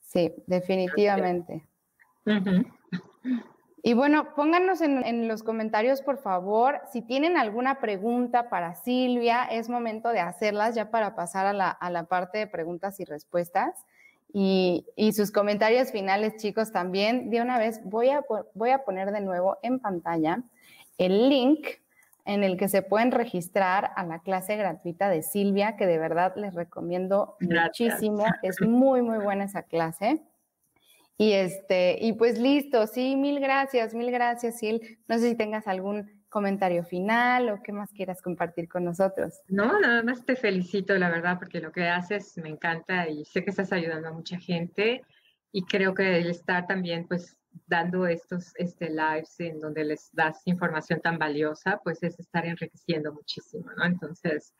Sí, 0.00 0.32
definitivamente. 0.46 1.66
Y 3.82 3.94
bueno, 3.94 4.34
pónganos 4.34 4.80
en, 4.80 5.28
los 5.28 5.44
comentarios, 5.44 6.02
por 6.02 6.18
favor, 6.18 6.80
si 6.92 7.02
tienen 7.02 7.36
alguna 7.36 7.78
pregunta 7.78 8.48
para 8.50 8.74
Silvia, 8.74 9.44
es 9.44 9.68
momento 9.68 10.08
de 10.08 10.18
hacerlas 10.18 10.74
ya 10.74 10.90
para 10.90 11.14
pasar 11.14 11.46
a 11.46 11.52
la, 11.90 12.04
parte 12.08 12.38
de 12.38 12.46
preguntas 12.48 12.98
y 12.98 13.04
respuestas. 13.04 13.84
Y, 14.32 14.84
y, 14.96 15.12
sus 15.12 15.30
comentarios 15.30 15.92
finales, 15.92 16.36
chicos, 16.36 16.72
también. 16.72 17.30
De 17.30 17.40
una 17.40 17.58
vez 17.58 17.80
voy 17.84 18.08
a, 18.08 18.24
voy 18.54 18.70
a 18.70 18.84
poner 18.84 19.12
de 19.12 19.20
nuevo 19.20 19.56
en 19.62 19.78
pantalla 19.78 20.42
el 20.98 21.28
link 21.28 21.66
en 22.26 22.42
el 22.42 22.56
que 22.56 22.68
se 22.68 22.82
pueden 22.82 23.12
registrar 23.12 23.92
a 23.94 24.04
la 24.04 24.18
clase 24.18 24.56
gratuita 24.56 25.08
de 25.08 25.22
Silvia, 25.22 25.76
que 25.76 25.86
de 25.86 25.96
verdad 25.96 26.34
les 26.36 26.54
recomiendo 26.54 27.36
muchísimo. 27.40 28.24
Es 28.42 28.60
muy, 28.60 29.00
muy 29.00 29.18
buena 29.18 29.44
esa 29.44 29.62
clase. 29.62 30.20
Y 31.16 31.32
este, 31.32 31.96
y 32.00 32.12
pues 32.12 32.38
listo, 32.38 32.86
sí, 32.88 33.16
mil 33.16 33.40
gracias, 33.40 33.94
mil 33.94 34.10
gracias, 34.10 34.58
Sil. 34.60 34.82
No 35.08 35.18
sé 35.18 35.30
si 35.30 35.34
tengas 35.36 35.66
algún 35.66 36.10
comentario 36.28 36.84
final 36.84 37.48
o 37.48 37.62
qué 37.62 37.72
más 37.72 37.90
quieras 37.92 38.20
compartir 38.20 38.68
con 38.68 38.84
nosotros. 38.84 39.40
No, 39.48 39.80
nada 39.80 40.02
más 40.02 40.26
te 40.26 40.36
felicito, 40.36 40.94
la 40.98 41.08
verdad, 41.08 41.38
porque 41.38 41.60
lo 41.60 41.72
que 41.72 41.88
haces 41.88 42.36
me 42.38 42.50
encanta 42.50 43.08
y 43.08 43.24
sé 43.24 43.44
que 43.44 43.50
estás 43.50 43.72
ayudando 43.72 44.08
a 44.08 44.12
mucha 44.12 44.38
gente 44.38 45.02
y 45.52 45.64
creo 45.64 45.94
que 45.94 46.18
el 46.18 46.28
estar 46.28 46.66
también, 46.66 47.06
pues, 47.06 47.36
dando 47.66 48.06
estos 48.06 48.52
este, 48.56 48.90
lives 48.90 49.38
en 49.40 49.60
donde 49.60 49.84
les 49.84 50.10
das 50.12 50.42
información 50.46 51.00
tan 51.00 51.18
valiosa, 51.18 51.80
pues 51.82 52.02
es 52.02 52.18
estar 52.18 52.44
enriqueciendo 52.46 53.12
muchísimo, 53.12 53.70
¿no? 53.76 53.84
Entonces, 53.84 54.54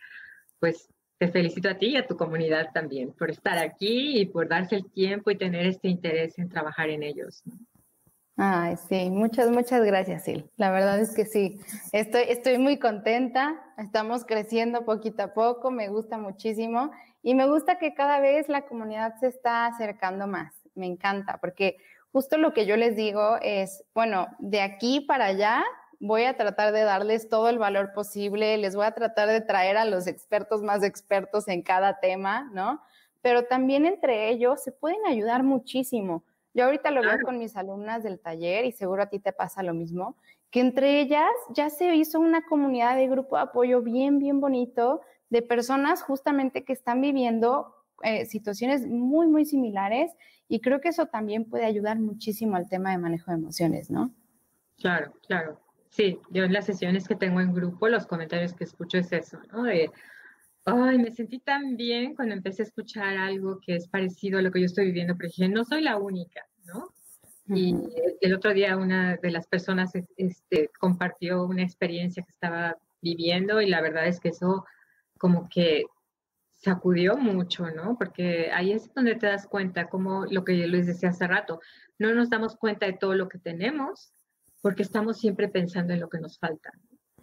pues 0.58 0.88
te 1.18 1.28
felicito 1.28 1.68
a 1.68 1.74
ti 1.74 1.88
y 1.88 1.96
a 1.96 2.06
tu 2.06 2.16
comunidad 2.16 2.70
también 2.72 3.12
por 3.12 3.30
estar 3.30 3.58
aquí 3.58 4.20
y 4.20 4.26
por 4.26 4.48
darse 4.48 4.76
el 4.76 4.90
tiempo 4.90 5.30
y 5.30 5.38
tener 5.38 5.66
este 5.66 5.88
interés 5.88 6.38
en 6.38 6.48
trabajar 6.48 6.90
en 6.90 7.02
ellos. 7.02 7.42
Ay, 8.38 8.76
sí, 8.88 9.08
muchas, 9.08 9.50
muchas 9.50 9.82
gracias, 9.82 10.24
Sil. 10.28 10.44
La 10.56 10.70
verdad 10.70 11.00
es 11.00 11.14
que 11.14 11.24
sí, 11.24 11.58
estoy, 11.92 12.24
estoy 12.28 12.58
muy 12.58 12.78
contenta, 12.78 13.58
estamos 13.78 14.26
creciendo 14.26 14.84
poquito 14.84 15.22
a 15.22 15.32
poco, 15.32 15.70
me 15.70 15.88
gusta 15.88 16.18
muchísimo 16.18 16.90
y 17.22 17.34
me 17.34 17.48
gusta 17.48 17.78
que 17.78 17.94
cada 17.94 18.20
vez 18.20 18.50
la 18.50 18.66
comunidad 18.66 19.14
se 19.20 19.28
está 19.28 19.64
acercando 19.64 20.26
más, 20.26 20.52
me 20.74 20.84
encanta, 20.84 21.38
porque 21.40 21.78
justo 22.16 22.38
lo 22.38 22.54
que 22.54 22.64
yo 22.64 22.78
les 22.78 22.96
digo 22.96 23.36
es, 23.42 23.84
bueno, 23.94 24.28
de 24.38 24.62
aquí 24.62 25.00
para 25.00 25.26
allá 25.26 25.62
voy 26.00 26.24
a 26.24 26.34
tratar 26.34 26.72
de 26.72 26.80
darles 26.80 27.28
todo 27.28 27.50
el 27.50 27.58
valor 27.58 27.92
posible, 27.92 28.56
les 28.56 28.74
voy 28.74 28.86
a 28.86 28.92
tratar 28.92 29.28
de 29.28 29.42
traer 29.42 29.76
a 29.76 29.84
los 29.84 30.06
expertos 30.06 30.62
más 30.62 30.82
expertos 30.82 31.46
en 31.46 31.60
cada 31.60 32.00
tema, 32.00 32.48
¿no? 32.54 32.80
Pero 33.20 33.44
también 33.44 33.84
entre 33.84 34.30
ellos 34.30 34.62
se 34.62 34.72
pueden 34.72 35.04
ayudar 35.06 35.42
muchísimo. 35.42 36.24
Yo 36.54 36.64
ahorita 36.64 36.90
lo 36.90 37.02
veo 37.02 37.18
con 37.22 37.36
mis 37.36 37.54
alumnas 37.54 38.02
del 38.02 38.18
taller 38.18 38.64
y 38.64 38.72
seguro 38.72 39.02
a 39.02 39.10
ti 39.10 39.18
te 39.18 39.34
pasa 39.34 39.62
lo 39.62 39.74
mismo, 39.74 40.16
que 40.50 40.60
entre 40.60 41.02
ellas 41.02 41.28
ya 41.50 41.68
se 41.68 41.96
hizo 41.96 42.18
una 42.18 42.46
comunidad 42.46 42.96
de 42.96 43.08
grupo 43.08 43.36
de 43.36 43.42
apoyo 43.42 43.82
bien, 43.82 44.18
bien 44.18 44.40
bonito 44.40 45.02
de 45.28 45.42
personas 45.42 46.00
justamente 46.02 46.64
que 46.64 46.72
están 46.72 47.02
viviendo 47.02 47.75
eh, 48.02 48.26
situaciones 48.26 48.86
muy, 48.86 49.26
muy 49.26 49.44
similares 49.44 50.12
y 50.48 50.60
creo 50.60 50.80
que 50.80 50.88
eso 50.88 51.06
también 51.06 51.44
puede 51.44 51.64
ayudar 51.64 51.98
muchísimo 51.98 52.56
al 52.56 52.68
tema 52.68 52.90
de 52.90 52.98
manejo 52.98 53.30
de 53.30 53.38
emociones, 53.38 53.90
¿no? 53.90 54.14
Claro, 54.78 55.12
claro. 55.26 55.60
Sí, 55.90 56.18
yo 56.30 56.44
en 56.44 56.52
las 56.52 56.66
sesiones 56.66 57.08
que 57.08 57.16
tengo 57.16 57.40
en 57.40 57.54
grupo, 57.54 57.88
los 57.88 58.06
comentarios 58.06 58.52
que 58.52 58.64
escucho 58.64 58.98
es 58.98 59.10
eso, 59.12 59.38
¿no? 59.50 59.62
De, 59.62 59.90
ay, 60.66 60.98
me 60.98 61.10
sentí 61.10 61.38
tan 61.38 61.76
bien 61.76 62.14
cuando 62.14 62.34
empecé 62.34 62.62
a 62.62 62.66
escuchar 62.66 63.16
algo 63.16 63.58
que 63.60 63.76
es 63.76 63.88
parecido 63.88 64.38
a 64.38 64.42
lo 64.42 64.50
que 64.50 64.60
yo 64.60 64.66
estoy 64.66 64.86
viviendo, 64.86 65.16
pero 65.16 65.28
dije, 65.28 65.48
no 65.48 65.64
soy 65.64 65.82
la 65.82 65.96
única, 65.96 66.46
¿no? 66.64 66.92
Y 67.48 67.76
el 68.20 68.34
otro 68.34 68.52
día 68.52 68.76
una 68.76 69.16
de 69.16 69.30
las 69.30 69.46
personas 69.46 69.92
este, 70.16 70.70
compartió 70.80 71.44
una 71.44 71.62
experiencia 71.62 72.24
que 72.24 72.32
estaba 72.32 72.76
viviendo 73.00 73.60
y 73.60 73.68
la 73.68 73.80
verdad 73.80 74.08
es 74.08 74.18
que 74.18 74.30
eso 74.30 74.64
como 75.18 75.48
que 75.48 75.84
sacudió 76.66 77.16
mucho, 77.16 77.70
¿no? 77.70 77.96
Porque 77.96 78.50
ahí 78.52 78.72
es 78.72 78.92
donde 78.92 79.14
te 79.14 79.26
das 79.26 79.46
cuenta, 79.46 79.86
como 79.86 80.26
lo 80.26 80.44
que 80.44 80.58
yo 80.58 80.66
les 80.66 80.86
decía 80.86 81.10
hace 81.10 81.26
rato, 81.28 81.60
no 81.96 82.12
nos 82.12 82.28
damos 82.28 82.56
cuenta 82.56 82.86
de 82.86 82.94
todo 82.94 83.14
lo 83.14 83.28
que 83.28 83.38
tenemos 83.38 84.12
porque 84.62 84.82
estamos 84.82 85.18
siempre 85.18 85.48
pensando 85.48 85.92
en 85.92 86.00
lo 86.00 86.08
que 86.08 86.18
nos 86.18 86.40
falta. 86.40 86.72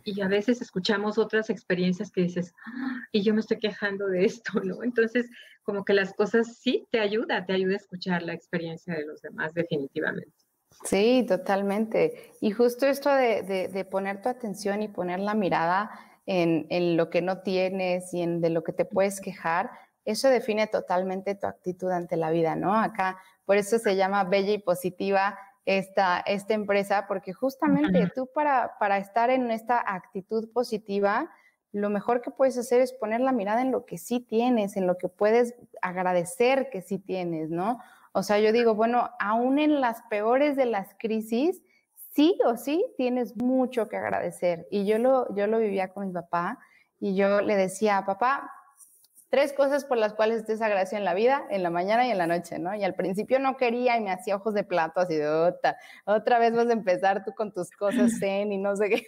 Y 0.05 0.21
a 0.21 0.29
veces 0.29 0.61
escuchamos 0.61 1.17
otras 1.17 1.49
experiencias 1.49 2.09
que 2.09 2.21
dices, 2.21 2.53
ah, 2.65 3.01
y 3.11 3.21
yo 3.21 3.33
me 3.33 3.41
estoy 3.41 3.59
quejando 3.59 4.07
de 4.07 4.23
esto, 4.23 4.53
¿no? 4.63 4.81
Entonces, 4.81 5.29
como 5.63 5.83
que 5.83 5.93
las 5.93 6.13
cosas 6.13 6.57
sí 6.57 6.87
te 6.89 7.01
ayuda, 7.01 7.45
te 7.45 7.51
ayuda 7.51 7.73
a 7.73 7.83
escuchar 7.83 8.23
la 8.23 8.33
experiencia 8.33 8.95
de 8.95 9.05
los 9.05 9.21
demás, 9.21 9.53
definitivamente. 9.53 10.31
Sí, 10.85 11.25
totalmente. 11.27 12.31
Y 12.39 12.51
justo 12.51 12.85
esto 12.85 13.13
de, 13.13 13.69
de 13.71 13.85
poner 13.85 14.21
tu 14.21 14.29
atención 14.29 14.81
y 14.81 14.87
poner 14.87 15.19
la 15.19 15.33
mirada 15.33 15.91
en, 16.25 16.97
lo 16.97 17.09
que 17.09 17.21
no 17.21 17.41
tienes 17.41 18.13
y 18.13 18.21
en 18.21 18.41
de 18.41 18.49
lo 18.49 18.63
que 18.63 18.73
te 18.73 18.85
puedes 18.85 19.21
quejar, 19.21 19.71
eso 20.05 20.29
define 20.29 20.67
totalmente 20.67 21.35
tu 21.35 21.47
actitud 21.47 21.89
ante 21.91 22.17
la 22.17 22.29
vida, 22.29 22.55
¿no? 22.55 22.73
Acá, 22.73 23.17
por 23.45 23.57
eso 23.57 23.79
se 23.79 23.95
llama 23.95 24.23
bella 24.23 24.51
y 24.51 24.57
positiva 24.57 25.37
esta, 25.65 26.19
esta 26.19 26.53
empresa, 26.53 27.05
porque 27.07 27.33
justamente 27.33 28.11
tú 28.13 28.29
para, 28.33 28.77
para 28.79 28.97
estar 28.97 29.29
en 29.29 29.49
esta 29.51 29.81
actitud 29.85 30.51
positiva, 30.51 31.29
lo 31.71 31.89
mejor 31.89 32.21
que 32.21 32.31
puedes 32.31 32.57
hacer 32.57 32.81
es 32.81 32.93
poner 32.93 33.21
la 33.21 33.31
mirada 33.31 33.61
en 33.61 33.71
lo 33.71 33.85
que 33.85 33.97
sí 33.97 34.19
tienes, 34.19 34.77
en 34.77 34.87
lo 34.87 34.97
que 34.97 35.09
puedes 35.09 35.55
agradecer 35.81 36.69
que 36.69 36.81
sí 36.81 36.99
tienes, 36.99 37.49
¿no? 37.49 37.79
O 38.11 38.21
sea, 38.21 38.39
yo 38.39 38.51
digo, 38.51 38.75
bueno, 38.75 39.09
aún 39.19 39.57
en 39.57 39.81
las 39.81 40.03
peores 40.03 40.55
de 40.55 40.67
las 40.67 40.95
crisis, 40.99 41.63
sí 42.15 42.37
o 42.45 42.57
sí 42.57 42.85
tienes 42.97 43.35
mucho 43.37 43.89
que 43.89 43.97
agradecer. 43.97 44.67
Y 44.71 44.85
yo 44.85 44.97
lo, 44.99 45.33
yo 45.35 45.47
lo 45.47 45.59
vivía 45.59 45.89
con 45.89 46.07
mi 46.07 46.13
papá 46.13 46.59
y 46.99 47.15
yo 47.15 47.41
le 47.41 47.55
decía, 47.55 48.03
papá, 48.05 48.49
tres 49.29 49.51
cosas 49.51 49.83
por 49.83 49.97
las 49.97 50.13
cuales 50.13 50.41
estés 50.41 50.61
agradecido 50.61 50.99
en 50.99 51.05
la 51.05 51.15
vida, 51.15 51.43
en 51.49 51.63
la 51.63 51.71
mañana 51.71 52.07
y 52.07 52.11
en 52.11 52.19
la 52.19 52.27
noche, 52.27 52.59
¿no? 52.59 52.75
Y 52.75 52.83
al 52.83 52.93
principio 52.93 53.39
no 53.39 53.57
quería 53.57 53.97
y 53.97 54.01
me 54.01 54.11
hacía 54.11 54.35
ojos 54.35 54.53
de 54.53 54.63
plato 54.63 54.99
así 54.99 55.15
de 55.15 55.27
otra, 55.27 55.75
otra 56.05 56.37
vez 56.37 56.53
vas 56.53 56.67
a 56.67 56.73
empezar 56.73 57.25
tú 57.25 57.33
con 57.33 57.51
tus 57.51 57.71
cosas 57.71 58.11
zen 58.19 58.51
y 58.51 58.59
no 58.59 58.75
sé 58.75 58.89
qué. 58.89 59.07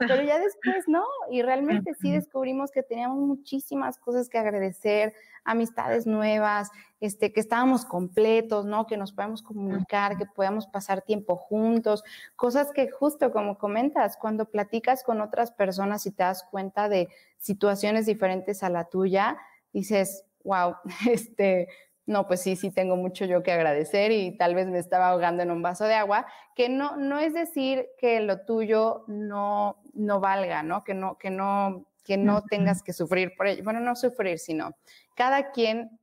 Pero 0.00 0.22
ya 0.22 0.38
después 0.38 0.88
no, 0.88 1.04
y 1.30 1.42
realmente 1.42 1.92
sí 1.92 2.10
descubrimos 2.10 2.70
que 2.70 2.82
teníamos 2.82 3.18
muchísimas 3.18 3.98
cosas 3.98 4.30
que 4.30 4.38
agradecer, 4.38 5.12
amistades 5.44 6.06
nuevas, 6.06 6.70
este, 7.00 7.32
que 7.34 7.40
estábamos 7.40 7.84
completos, 7.84 8.64
¿no? 8.64 8.86
Que 8.86 8.96
nos 8.96 9.12
podemos 9.12 9.42
comunicar, 9.42 10.16
que 10.16 10.24
podemos 10.24 10.66
pasar 10.66 11.02
tiempo 11.02 11.36
juntos, 11.36 12.02
cosas 12.34 12.72
que 12.72 12.90
justo 12.90 13.30
como 13.30 13.58
comentas, 13.58 14.16
cuando 14.16 14.46
platicas 14.46 15.04
con 15.04 15.20
otras 15.20 15.52
personas 15.52 16.06
y 16.06 16.12
te 16.12 16.22
das 16.22 16.44
cuenta 16.50 16.88
de 16.88 17.08
situaciones 17.36 18.06
diferentes 18.06 18.62
a 18.62 18.70
la 18.70 18.84
tuya, 18.84 19.36
dices, 19.74 20.24
wow, 20.44 20.76
este, 21.10 21.68
no, 22.10 22.26
pues 22.26 22.42
sí, 22.42 22.56
sí 22.56 22.72
tengo 22.72 22.96
mucho 22.96 23.24
yo 23.24 23.44
que 23.44 23.52
agradecer 23.52 24.10
y 24.10 24.36
tal 24.36 24.56
vez 24.56 24.66
me 24.66 24.80
estaba 24.80 25.10
ahogando 25.10 25.44
en 25.44 25.52
un 25.52 25.62
vaso 25.62 25.84
de 25.84 25.94
agua, 25.94 26.26
que 26.56 26.68
no, 26.68 26.96
no 26.96 27.20
es 27.20 27.34
decir 27.34 27.86
que 27.98 28.18
lo 28.18 28.40
tuyo 28.40 29.04
no, 29.06 29.76
no 29.94 30.18
valga, 30.18 30.64
¿no? 30.64 30.82
Que 30.82 30.92
no, 30.92 31.18
que 31.18 31.30
no, 31.30 31.86
que 32.04 32.16
no 32.16 32.42
tengas 32.42 32.82
que 32.82 32.92
sufrir 32.92 33.34
por 33.36 33.46
ello. 33.46 33.62
Bueno, 33.62 33.78
no 33.78 33.94
sufrir, 33.94 34.40
sino 34.40 34.74
cada 35.14 35.52
quien 35.52 36.00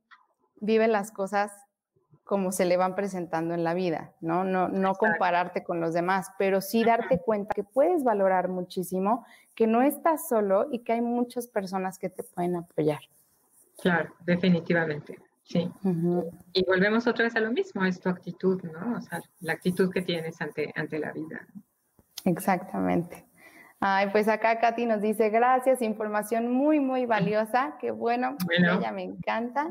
vive 0.56 0.88
las 0.88 1.12
cosas 1.12 1.52
como 2.24 2.52
se 2.52 2.64
le 2.64 2.78
van 2.78 2.94
presentando 2.94 3.52
en 3.52 3.62
la 3.62 3.74
vida, 3.74 4.14
¿no? 4.22 4.44
No, 4.44 4.68
no 4.68 4.94
compararte 4.94 5.62
con 5.62 5.78
los 5.78 5.92
demás, 5.92 6.30
pero 6.38 6.62
sí 6.62 6.84
darte 6.84 7.20
cuenta 7.20 7.54
que 7.54 7.64
puedes 7.64 8.02
valorar 8.02 8.48
muchísimo, 8.48 9.26
que 9.54 9.66
no 9.66 9.82
estás 9.82 10.26
solo 10.26 10.68
y 10.72 10.78
que 10.84 10.94
hay 10.94 11.02
muchas 11.02 11.48
personas 11.48 11.98
que 11.98 12.08
te 12.08 12.22
pueden 12.22 12.56
apoyar. 12.56 13.00
Claro, 13.78 14.14
definitivamente, 14.24 15.18
sí. 15.48 15.70
Y 16.52 16.64
volvemos 16.64 17.06
otra 17.06 17.24
vez 17.24 17.36
a 17.36 17.40
lo 17.40 17.50
mismo, 17.50 17.84
es 17.84 18.00
tu 18.00 18.08
actitud, 18.08 18.62
¿no? 18.62 18.96
O 18.96 19.00
sea, 19.00 19.20
la 19.40 19.54
actitud 19.54 19.90
que 19.90 20.02
tienes 20.02 20.40
ante, 20.40 20.72
ante 20.76 20.98
la 20.98 21.12
vida. 21.12 21.46
Exactamente. 22.24 23.24
Ay, 23.80 24.08
pues 24.10 24.26
acá 24.28 24.58
Katy 24.58 24.86
nos 24.86 25.00
dice, 25.00 25.30
gracias, 25.30 25.82
información 25.82 26.50
muy, 26.50 26.80
muy 26.80 27.06
valiosa, 27.06 27.76
qué 27.80 27.92
bueno, 27.92 28.36
ella 28.50 28.90
me 28.92 29.04
encanta. 29.04 29.68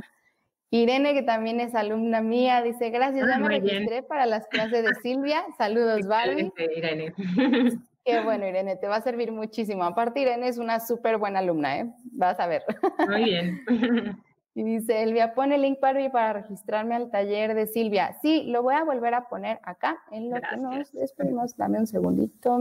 Irene, 0.69 1.13
que 1.13 1.23
también 1.23 1.59
es 1.59 1.75
alumna 1.75 2.21
mía, 2.21 2.61
dice, 2.61 2.89
gracias, 2.89 3.27
ya 3.27 3.37
me 3.37 3.47
registré 3.47 4.03
para 4.03 4.25
las 4.25 4.47
clases 4.47 4.83
de 4.83 4.95
Silvia. 4.95 5.43
Saludos, 5.57 6.05
Barbie. 6.07 6.51
Irene. 6.75 7.13
Qué 8.03 8.21
bueno, 8.21 8.47
Irene, 8.47 8.77
te 8.77 8.87
va 8.87 8.97
a 8.97 9.01
servir 9.01 9.33
muchísimo. 9.33 9.83
Aparte, 9.83 10.21
Irene 10.21 10.47
es 10.47 10.57
una 10.57 10.79
súper 10.79 11.17
buena 11.17 11.39
alumna, 11.39 11.79
¿eh? 11.79 11.91
Vas 12.13 12.39
a 12.39 12.47
ver. 12.47 12.63
Muy 13.09 13.23
bien. 13.25 13.61
Y 14.57 14.63
dice, 14.63 15.03
Elvia, 15.03 15.35
pone 15.35 15.53
el 15.53 15.61
link 15.61 15.79
Barbie 15.79 16.09
para 16.09 16.33
registrarme 16.33 16.95
al 16.95 17.11
taller 17.11 17.53
de 17.53 17.67
Silvia. 17.67 18.17
Sí, 18.23 18.45
lo 18.47 18.63
voy 18.63 18.73
a 18.73 18.83
volver 18.83 19.13
a 19.13 19.29
poner 19.29 19.59
acá 19.61 19.99
en 20.09 20.31
lo 20.31 20.41
que 20.41 20.57
nos 20.57 20.91
despedimos. 20.93 21.55
Dame 21.55 21.77
un 21.77 21.85
segundito. 21.85 22.57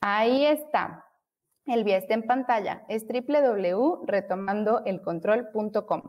Ahí 0.00 0.46
está. 0.46 1.06
Elvia 1.66 1.96
está 1.96 2.14
en 2.14 2.22
pantalla. 2.22 2.84
Es 2.88 3.04
www.retomandoelcontrol.com. 3.04 6.02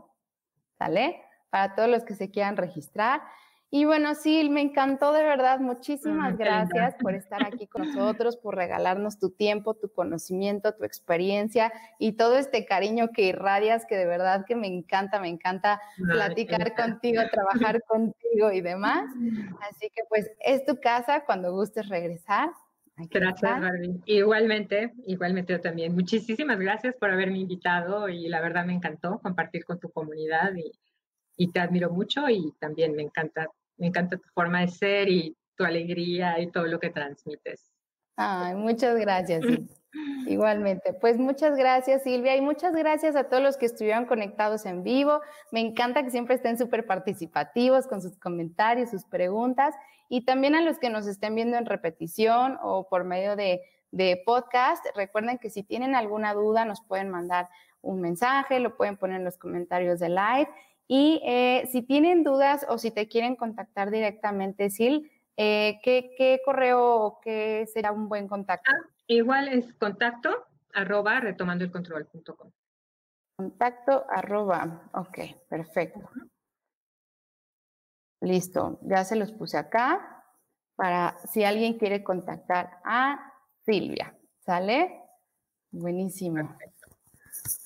¿sale? 0.78 1.20
Para 1.50 1.74
todos 1.74 1.88
los 1.88 2.04
que 2.04 2.14
se 2.14 2.30
quieran 2.30 2.56
registrar. 2.56 3.22
Y 3.70 3.84
bueno, 3.84 4.14
sí, 4.14 4.48
me 4.48 4.60
encantó 4.60 5.12
de 5.12 5.24
verdad. 5.24 5.58
Muchísimas 5.58 6.38
gracias 6.38 6.94
por 7.00 7.14
estar 7.14 7.44
aquí 7.44 7.66
con 7.66 7.86
nosotros, 7.86 8.36
por 8.36 8.54
regalarnos 8.54 9.18
tu 9.18 9.30
tiempo, 9.30 9.74
tu 9.74 9.92
conocimiento, 9.92 10.74
tu 10.74 10.84
experiencia 10.84 11.72
y 11.98 12.12
todo 12.12 12.36
este 12.38 12.64
cariño 12.64 13.08
que 13.12 13.22
irradias, 13.22 13.84
que 13.84 13.96
de 13.96 14.06
verdad 14.06 14.44
que 14.46 14.54
me 14.54 14.68
encanta, 14.68 15.20
me 15.20 15.28
encanta 15.28 15.80
platicar 15.96 16.74
contigo, 16.76 17.22
trabajar 17.30 17.82
contigo 17.82 18.52
y 18.52 18.60
demás. 18.60 19.04
Así 19.68 19.90
que 19.90 20.02
pues 20.08 20.30
es 20.40 20.64
tu 20.64 20.80
casa 20.80 21.24
cuando 21.24 21.52
gustes 21.52 21.88
regresar. 21.88 22.50
Gracias, 22.96 23.60
Barbie. 23.60 24.00
Igualmente, 24.06 24.94
igualmente 25.06 25.52
yo 25.52 25.60
también. 25.60 25.92
Muchísimas 25.92 26.58
gracias 26.58 26.94
por 26.94 27.10
haberme 27.10 27.40
invitado 27.40 28.08
y 28.08 28.28
la 28.28 28.40
verdad 28.40 28.64
me 28.64 28.72
encantó 28.72 29.18
compartir 29.18 29.64
con 29.66 29.78
tu 29.78 29.90
comunidad 29.90 30.54
y, 30.54 30.72
y 31.36 31.52
te 31.52 31.60
admiro 31.60 31.90
mucho 31.90 32.28
y 32.30 32.52
también 32.58 32.94
me 32.94 33.02
encanta, 33.02 33.48
me 33.78 33.88
encanta 33.88 34.16
tu 34.16 34.28
forma 34.34 34.60
de 34.60 34.68
ser 34.68 35.08
y 35.08 35.36
tu 35.56 35.64
alegría 35.64 36.38
y 36.40 36.50
todo 36.50 36.66
lo 36.66 36.78
que 36.78 36.90
transmites. 36.90 37.70
Ay, 38.16 38.54
muchas 38.54 38.98
gracias. 38.98 39.42
Igualmente, 40.26 40.92
pues 40.94 41.16
muchas 41.18 41.56
gracias 41.56 42.02
Silvia 42.02 42.36
y 42.36 42.40
muchas 42.40 42.74
gracias 42.74 43.16
a 43.16 43.24
todos 43.24 43.42
los 43.42 43.56
que 43.56 43.66
estuvieron 43.66 44.04
conectados 44.04 44.66
en 44.66 44.82
vivo. 44.82 45.20
Me 45.52 45.60
encanta 45.60 46.02
que 46.02 46.10
siempre 46.10 46.34
estén 46.34 46.58
súper 46.58 46.86
participativos 46.86 47.86
con 47.86 48.02
sus 48.02 48.18
comentarios, 48.18 48.90
sus 48.90 49.04
preguntas 49.04 49.74
y 50.08 50.24
también 50.24 50.54
a 50.54 50.60
los 50.60 50.78
que 50.78 50.90
nos 50.90 51.06
estén 51.06 51.34
viendo 51.34 51.56
en 51.56 51.66
repetición 51.66 52.58
o 52.62 52.88
por 52.88 53.04
medio 53.04 53.36
de, 53.36 53.62
podcast. 54.26 54.84
Recuerden 54.94 55.38
que 55.38 55.48
si 55.48 55.62
tienen 55.62 55.94
alguna 55.94 56.34
duda 56.34 56.66
nos 56.66 56.82
pueden 56.82 57.08
mandar 57.08 57.48
un 57.80 58.02
mensaje, 58.02 58.60
lo 58.60 58.76
pueden 58.76 58.98
poner 58.98 59.18
en 59.18 59.24
los 59.24 59.38
comentarios 59.38 60.00
de 60.00 60.10
live. 60.10 60.48
Y 60.88 61.20
eh, 61.24 61.68
si 61.70 61.82
tienen 61.82 62.22
dudas 62.22 62.64
o 62.68 62.78
si 62.78 62.90
te 62.90 63.08
quieren 63.08 63.36
contactar 63.36 63.90
directamente, 63.90 64.70
Sil, 64.70 65.10
eh, 65.36 65.80
¿qué, 65.82 66.40
correo 66.44 66.96
o 66.96 67.20
qué 67.20 67.66
será 67.72 67.92
un 67.92 68.08
buen 68.08 68.28
contacto? 68.28 68.70
Ah, 68.72 68.88
igual 69.06 69.48
es 69.48 69.72
contacto 69.74 70.46
arroba 70.72 71.20
retomandoelcontrol.com. 71.20 72.50
Contacto 73.36 74.06
arroba, 74.08 74.90
ok, 74.94 75.18
perfecto. 75.48 76.08
Listo, 78.20 78.78
ya 78.82 79.04
se 79.04 79.16
los 79.16 79.32
puse 79.32 79.58
acá 79.58 80.24
para 80.74 81.18
si 81.26 81.44
alguien 81.44 81.78
quiere 81.78 82.02
contactar 82.02 82.78
a 82.84 83.32
Silvia. 83.64 84.16
¿Sale? 84.38 85.02
Buenísimo. 85.70 86.56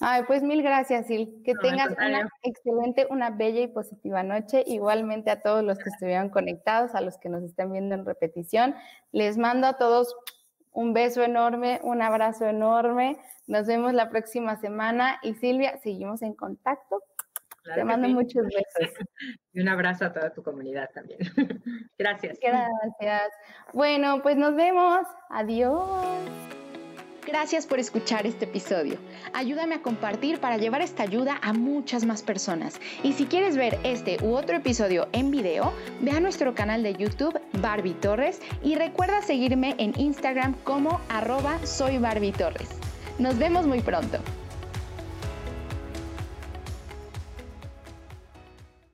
Ay, 0.01 0.23
pues 0.27 0.43
mil 0.43 0.63
gracias, 0.63 1.07
Sil. 1.09 1.43
Que 1.45 1.55
tengas 1.55 1.91
una 1.91 2.29
excelente, 2.43 3.07
una 3.11 3.31
bella 3.31 3.61
y 3.61 3.69
positiva 3.69 4.23
noche. 4.23 4.63
Igualmente 4.67 5.31
a 5.31 5.41
todos 5.41 5.63
los 5.63 5.79
que 5.79 5.91
estuvieron 5.91 6.31
conectados, 6.31 6.95
a 6.95 7.01
los 7.01 7.19
que 7.19 7.29
nos 7.29 7.43
están 7.43 7.73
viendo 7.73 7.95
en 7.95 8.05
repetición. 8.05 8.75
Les 9.13 9.37
mando 9.37 9.67
a 9.67 9.75
todos 9.75 10.17
un 10.73 10.93
beso 10.93 11.23
enorme, 11.23 11.81
un 11.83 12.03
abrazo 12.03 12.47
enorme. 12.47 13.19
Nos 13.47 13.67
vemos 13.67 13.93
la 13.95 14.11
próxima 14.11 14.57
semana. 14.57 15.19
Y 15.23 15.35
Silvia, 15.35 15.79
seguimos 15.79 16.23
en 16.23 16.35
contacto. 16.35 17.03
Te 17.75 17.85
mando 17.85 18.09
muchos 18.09 18.45
besos. 18.45 18.95
Y 19.53 19.61
un 19.61 19.69
abrazo 19.69 20.05
a 20.05 20.13
toda 20.13 20.33
tu 20.33 20.45
comunidad 20.45 20.89
también. 20.95 21.19
Gracias. 21.99 22.39
Gracias. 22.41 23.33
Bueno, 23.73 24.23
pues 24.23 24.37
nos 24.37 24.55
vemos. 24.55 25.05
Adiós. 25.29 26.60
Gracias 27.27 27.67
por 27.67 27.79
escuchar 27.79 28.27
este 28.27 28.47
episodio. 28.47 28.97
Ayúdame 29.35 29.75
a 29.77 29.83
compartir 29.83 30.41
para 30.41 30.57
llevar 30.57 30.81
esta 30.81 31.03
ayuda 31.03 31.39
a 31.43 31.53
muchas 31.53 32.05
más 32.05 32.23
personas. 32.23 32.81
Y 33.03 33.13
si 33.13 33.27
quieres 33.27 33.57
ver 33.57 33.79
este 33.85 34.17
u 34.23 34.35
otro 34.35 34.57
episodio 34.57 35.09
en 35.13 35.31
video, 35.31 35.73
ve 36.01 36.13
a 36.13 36.21
nuestro 36.21 36.55
canal 36.55 36.83
de 36.83 36.95
YouTube 36.95 37.39
Barbie 37.61 37.95
Torres 37.95 38.41
y 38.63 38.75
recuerda 38.75 39.23
seguirme 39.23 39.75
en 39.79 39.99
Instagram 40.01 40.55
como 40.65 41.01
arroba 41.09 41.59
soy 41.67 42.01
Torres. 42.37 42.69
Nos 43.19 43.39
vemos 43.39 43.67
muy 43.67 43.81
pronto. 43.81 44.19